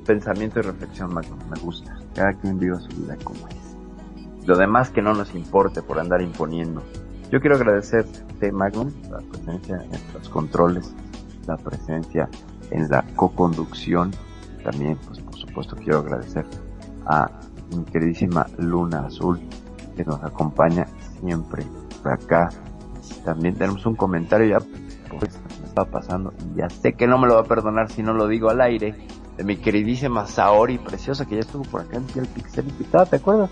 pensamiento 0.06 0.60
y 0.60 0.64
reflexión, 0.64 1.14
Magnum. 1.14 1.40
Me 1.50 1.60
gusta. 1.60 1.98
Cada 2.16 2.34
quien 2.34 2.60
viva 2.60 2.80
su 2.80 2.90
vida 2.90 3.16
como 3.24 3.48
es. 3.48 4.46
Lo 4.46 4.58
demás 4.58 4.90
que 4.90 5.02
no 5.02 5.14
nos 5.14 5.36
importe 5.36 5.82
por 5.82 6.00
andar 6.00 6.22
imponiendo. 6.22 6.82
Yo 7.32 7.40
quiero 7.40 7.56
agradecerte, 7.56 8.52
Magnum, 8.52 8.92
la 9.12 9.20
presencia 9.20 9.84
en 9.84 10.14
los 10.14 10.30
controles, 10.30 10.94
la 11.46 11.58
presencia 11.58 12.28
en 12.72 12.90
la 12.90 13.04
co-conducción. 13.16 14.12
También, 14.64 14.98
pues, 15.06 15.20
por 15.20 15.36
supuesto, 15.36 15.76
quiero 15.76 16.00
agradecer 16.00 16.46
a 17.06 17.30
mi 17.76 17.84
queridísima 17.86 18.48
Luna 18.58 19.06
Azul, 19.06 19.40
que 19.96 20.04
nos 20.04 20.24
acompaña 20.24 20.88
siempre 21.20 21.64
por 22.02 22.14
acá. 22.14 22.50
También 23.24 23.54
tenemos 23.54 23.86
un 23.86 23.96
comentario 23.96 24.48
ya, 24.48 24.66
pues, 25.20 25.40
está 25.82 25.92
pasando, 25.92 26.34
y 26.40 26.60
ya 26.60 26.70
sé 26.70 26.94
que 26.94 27.08
no 27.08 27.18
me 27.18 27.28
lo 27.28 27.36
va 27.36 27.42
a 27.42 27.46
perdonar 27.46 27.90
si 27.92 28.04
no 28.04 28.14
lo 28.14 28.28
digo 28.28 28.50
al 28.50 28.62
aire, 28.62 28.96
de 29.38 29.44
mi 29.44 29.58
queridísima 29.58 30.26
Saori 30.26 30.78
preciosa 30.78 31.26
que 31.26 31.36
ya 31.36 31.42
estuvo 31.42 31.64
por 31.64 31.82
acá 31.82 31.98
en 31.98 32.06
el 32.20 32.28
Pixel 32.28 32.68
invitada, 32.68 33.06
¿te 33.06 33.16
acuerdas? 33.18 33.50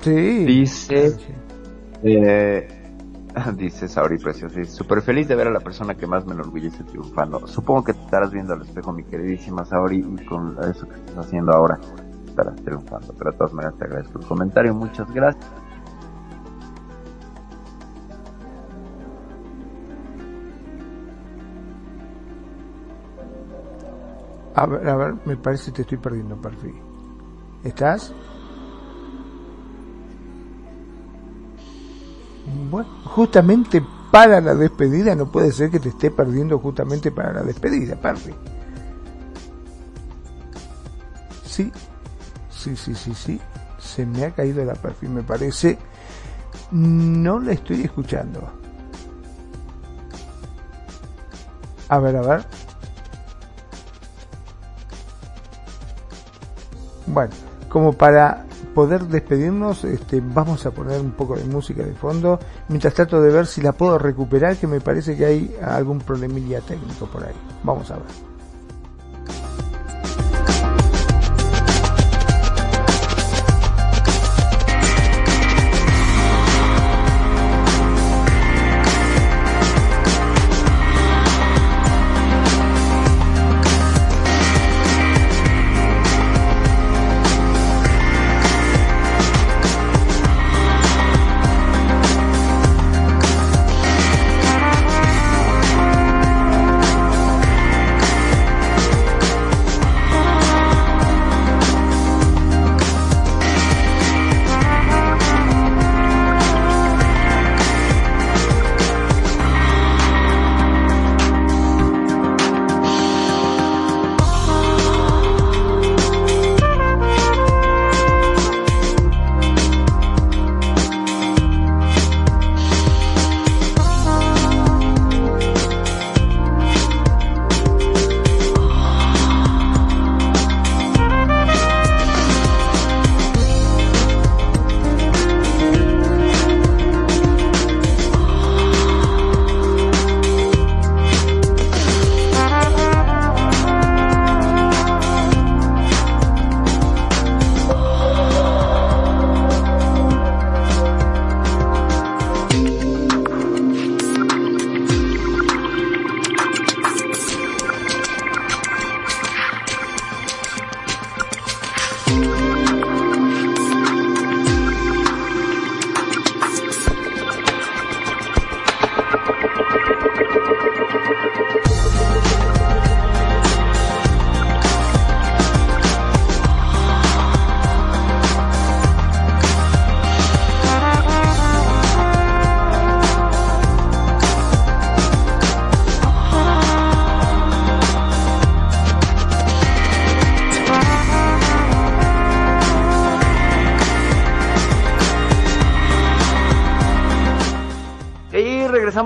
Sí. 0.00 0.44
Dice, 0.44 1.16
eh, 2.02 2.68
dice 3.56 3.88
Saori 3.88 4.18
preciosa, 4.18 4.64
súper 4.64 5.02
feliz 5.02 5.28
de 5.28 5.34
ver 5.34 5.48
a 5.48 5.50
la 5.50 5.60
persona 5.60 5.94
que 5.94 6.06
más 6.06 6.24
me 6.26 6.32
enorgullece 6.32 6.84
triunfando. 6.84 7.46
Supongo 7.46 7.84
que 7.84 7.92
te 7.92 8.00
estarás 8.00 8.30
viendo 8.30 8.54
al 8.54 8.62
espejo, 8.62 8.92
mi 8.92 9.04
queridísima 9.04 9.64
Saori, 9.64 9.98
y 9.98 10.24
con 10.24 10.56
eso 10.70 10.88
que 10.88 10.94
estás 10.94 11.26
haciendo 11.26 11.52
ahora 11.52 11.78
estarás 12.26 12.56
triunfando. 12.62 13.14
Pero 13.18 13.32
de 13.32 13.36
todas 13.36 13.52
maneras 13.52 13.78
te 13.78 13.84
agradezco 13.84 14.18
el 14.18 14.26
comentario, 14.26 14.74
muchas 14.74 15.12
gracias. 15.12 15.46
A 24.56 24.64
ver, 24.64 24.88
a 24.88 24.96
ver, 24.96 25.14
me 25.26 25.36
parece 25.36 25.66
que 25.66 25.76
te 25.76 25.82
estoy 25.82 25.98
perdiendo, 25.98 26.34
perfil. 26.36 26.74
¿Estás? 27.62 28.10
Bueno, 32.70 32.88
justamente 33.04 33.84
para 34.10 34.40
la 34.40 34.54
despedida, 34.54 35.14
no 35.14 35.30
puede 35.30 35.52
ser 35.52 35.70
que 35.70 35.78
te 35.78 35.90
esté 35.90 36.10
perdiendo 36.10 36.58
justamente 36.58 37.12
para 37.12 37.34
la 37.34 37.42
despedida, 37.42 37.96
Perfi. 37.96 38.32
Sí, 41.44 41.70
sí, 42.48 42.74
sí, 42.76 42.94
sí, 42.94 43.14
sí. 43.14 43.40
Se 43.78 44.06
me 44.06 44.24
ha 44.24 44.30
caído 44.30 44.64
la 44.64 44.74
perfil, 44.74 45.10
me 45.10 45.22
parece. 45.22 45.76
No 46.70 47.38
la 47.40 47.52
estoy 47.52 47.82
escuchando. 47.82 48.40
A 51.90 51.98
ver, 51.98 52.16
a 52.16 52.22
ver. 52.22 52.65
Bueno, 57.06 57.30
como 57.68 57.92
para 57.92 58.44
poder 58.74 59.04
despedirnos, 59.04 59.84
este, 59.84 60.20
vamos 60.20 60.66
a 60.66 60.70
poner 60.70 61.00
un 61.00 61.12
poco 61.12 61.36
de 61.36 61.44
música 61.44 61.82
de 61.82 61.94
fondo, 61.94 62.38
mientras 62.68 62.94
trato 62.94 63.20
de 63.20 63.30
ver 63.30 63.46
si 63.46 63.62
la 63.62 63.72
puedo 63.72 63.98
recuperar, 63.98 64.56
que 64.56 64.66
me 64.66 64.80
parece 64.80 65.16
que 65.16 65.24
hay 65.24 65.56
algún 65.62 65.98
problemilla 65.98 66.60
técnico 66.60 67.06
por 67.06 67.24
ahí. 67.24 67.34
Vamos 67.62 67.90
a 67.90 67.96
ver. 67.96 68.25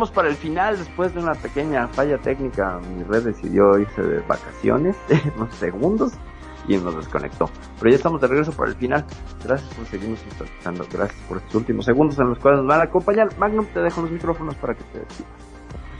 Para 0.08 0.28
el 0.28 0.36
final 0.36 0.78
después 0.78 1.12
de 1.12 1.20
una 1.20 1.34
pequeña 1.34 1.88
falla 1.88 2.16
técnica. 2.18 2.78
Mi 2.96 3.02
red 3.02 3.24
decidió 3.24 3.76
irse 3.76 4.02
de 4.02 4.20
vacaciones 4.20 4.96
unos 5.36 5.52
segundos 5.56 6.12
y 6.68 6.76
nos 6.76 6.96
desconectó. 6.96 7.50
Pero 7.78 7.90
ya 7.90 7.96
estamos 7.96 8.20
de 8.20 8.28
regreso 8.28 8.52
para 8.52 8.70
el 8.70 8.76
final. 8.76 9.04
Gracias 9.44 9.74
por 9.74 9.86
seguirnos 9.86 10.20
escuchando. 10.22 10.86
Gracias 10.90 11.20
por 11.28 11.38
estos 11.38 11.54
últimos 11.56 11.84
segundos 11.84 12.18
en 12.18 12.28
los 12.28 12.38
cuales 12.38 12.60
nos 12.60 12.68
van 12.68 12.80
a 12.80 12.84
acompañar. 12.84 13.28
Magnum, 13.38 13.66
te 13.66 13.80
dejo 13.80 14.02
los 14.02 14.10
micrófonos 14.10 14.54
para 14.54 14.74
que 14.74 14.84
te 14.84 15.00
despidas. 15.00 15.50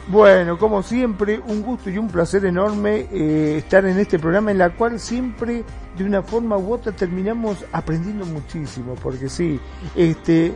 Bueno, 0.08 0.58
como 0.58 0.82
siempre, 0.82 1.40
un 1.46 1.62
gusto 1.62 1.88
y 1.88 1.96
un 1.96 2.08
placer 2.08 2.44
enorme 2.44 3.06
eh, 3.12 3.58
estar 3.58 3.84
en 3.84 3.96
este 3.98 4.18
programa 4.18 4.50
en 4.50 4.58
la 4.58 4.70
cual 4.70 4.98
siempre, 4.98 5.62
de 5.96 6.04
una 6.04 6.22
forma 6.22 6.56
u 6.56 6.72
otra, 6.72 6.90
terminamos 6.90 7.64
aprendiendo 7.70 8.26
muchísimo, 8.26 8.96
porque 8.96 9.28
sí, 9.28 9.60
este, 9.94 10.52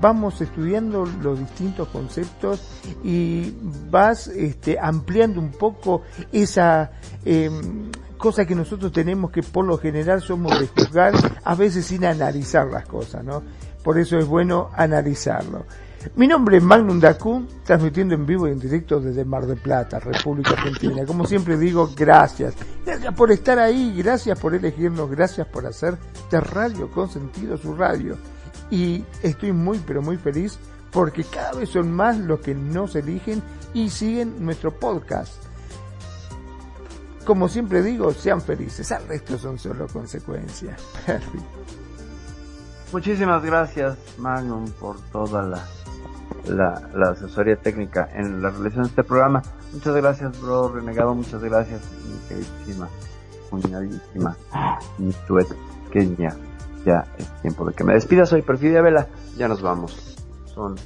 vamos 0.00 0.40
estudiando 0.40 1.06
los 1.22 1.38
distintos 1.38 1.88
conceptos 1.88 2.62
y 3.04 3.54
vas 3.90 4.28
este, 4.28 4.78
ampliando 4.80 5.40
un 5.40 5.50
poco 5.50 6.02
esa 6.32 6.92
eh, 7.24 7.50
cosa 8.16 8.44
que 8.44 8.54
nosotros 8.54 8.92
tenemos 8.92 9.30
que 9.30 9.42
por 9.42 9.64
lo 9.64 9.78
general 9.78 10.20
somos 10.20 10.58
de 10.60 10.66
juzgar, 10.68 11.14
a 11.42 11.54
veces 11.54 11.86
sin 11.86 12.04
analizar 12.04 12.66
las 12.66 12.86
cosas, 12.86 13.24
¿no? 13.24 13.42
Por 13.82 13.98
eso 13.98 14.18
es 14.18 14.26
bueno 14.26 14.70
analizarlo. 14.74 15.64
Mi 16.16 16.26
nombre 16.26 16.56
es 16.56 16.62
Magnum 16.62 16.98
Dacu, 16.98 17.46
transmitiendo 17.64 18.14
en 18.14 18.24
vivo 18.24 18.48
y 18.48 18.52
en 18.52 18.58
directo 18.58 19.00
desde 19.00 19.24
Mar 19.24 19.46
del 19.46 19.58
Plata, 19.58 20.00
República 20.00 20.52
Argentina. 20.52 21.04
Como 21.04 21.26
siempre 21.26 21.58
digo, 21.58 21.90
gracias. 21.94 22.54
Gracias 22.86 23.14
por 23.14 23.30
estar 23.30 23.58
ahí, 23.58 23.94
gracias 23.96 24.38
por 24.38 24.54
elegirnos, 24.54 25.10
gracias 25.10 25.46
por 25.46 25.66
hacer 25.66 25.98
de 26.30 26.40
Radio 26.40 26.90
Consentido 26.90 27.58
su 27.58 27.74
radio. 27.74 28.16
Y 28.70 29.04
estoy 29.22 29.52
muy, 29.52 29.78
pero 29.78 30.02
muy 30.02 30.16
feliz 30.16 30.58
porque 30.92 31.24
cada 31.24 31.52
vez 31.52 31.70
son 31.70 31.92
más 31.92 32.18
los 32.18 32.40
que 32.40 32.54
nos 32.54 32.96
eligen 32.96 33.42
y 33.74 33.90
siguen 33.90 34.44
nuestro 34.44 34.72
podcast. 34.72 35.44
Como 37.24 37.48
siempre 37.48 37.82
digo, 37.82 38.12
sean 38.12 38.40
felices, 38.40 38.90
al 38.92 39.06
resto 39.06 39.38
son 39.38 39.58
solo 39.58 39.86
consecuencias. 39.88 40.80
Muchísimas 42.92 43.44
gracias, 43.44 43.96
Magnum, 44.18 44.68
por 44.72 45.00
toda 45.12 45.42
la 45.42 45.64
la, 46.46 46.88
la, 46.94 47.10
asesoría 47.10 47.56
técnica 47.56 48.08
en 48.14 48.42
la 48.42 48.50
realización 48.50 48.84
de 48.84 48.90
este 48.90 49.04
programa. 49.04 49.42
Muchas 49.72 49.94
gracias, 49.94 50.40
bro 50.40 50.72
renegado. 50.72 51.14
Muchas 51.14 51.42
gracias, 51.42 51.80
mi 52.06 52.28
queridísima, 52.28 52.88
mi 54.98 55.12
tuet, 55.26 55.48
que 55.90 56.49
ya, 56.84 57.06
es 57.18 57.26
tiempo 57.42 57.64
de 57.66 57.74
que 57.74 57.84
me 57.84 57.94
despida. 57.94 58.26
Soy 58.26 58.42
Perfidia 58.42 58.82
Vela. 58.82 59.06
Ya 59.36 59.48
nos 59.48 59.62
vamos. 59.62 60.16
Son 60.54 60.76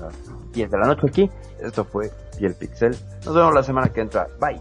las 0.00 0.14
10 0.52 0.70
de 0.70 0.78
la 0.78 0.86
noche 0.86 1.06
aquí. 1.06 1.30
Esto 1.60 1.84
fue 1.84 2.10
Piel 2.38 2.54
Pixel. 2.54 2.96
Nos 3.24 3.34
vemos 3.34 3.54
la 3.54 3.62
semana 3.62 3.88
que 3.88 4.00
entra. 4.00 4.28
Bye. 4.40 4.60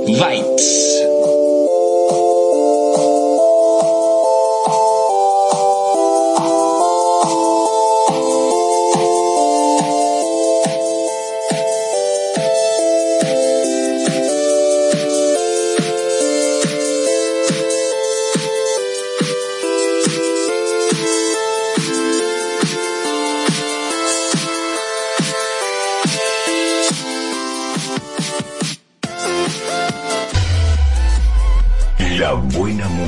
Weitz. 0.08 1.05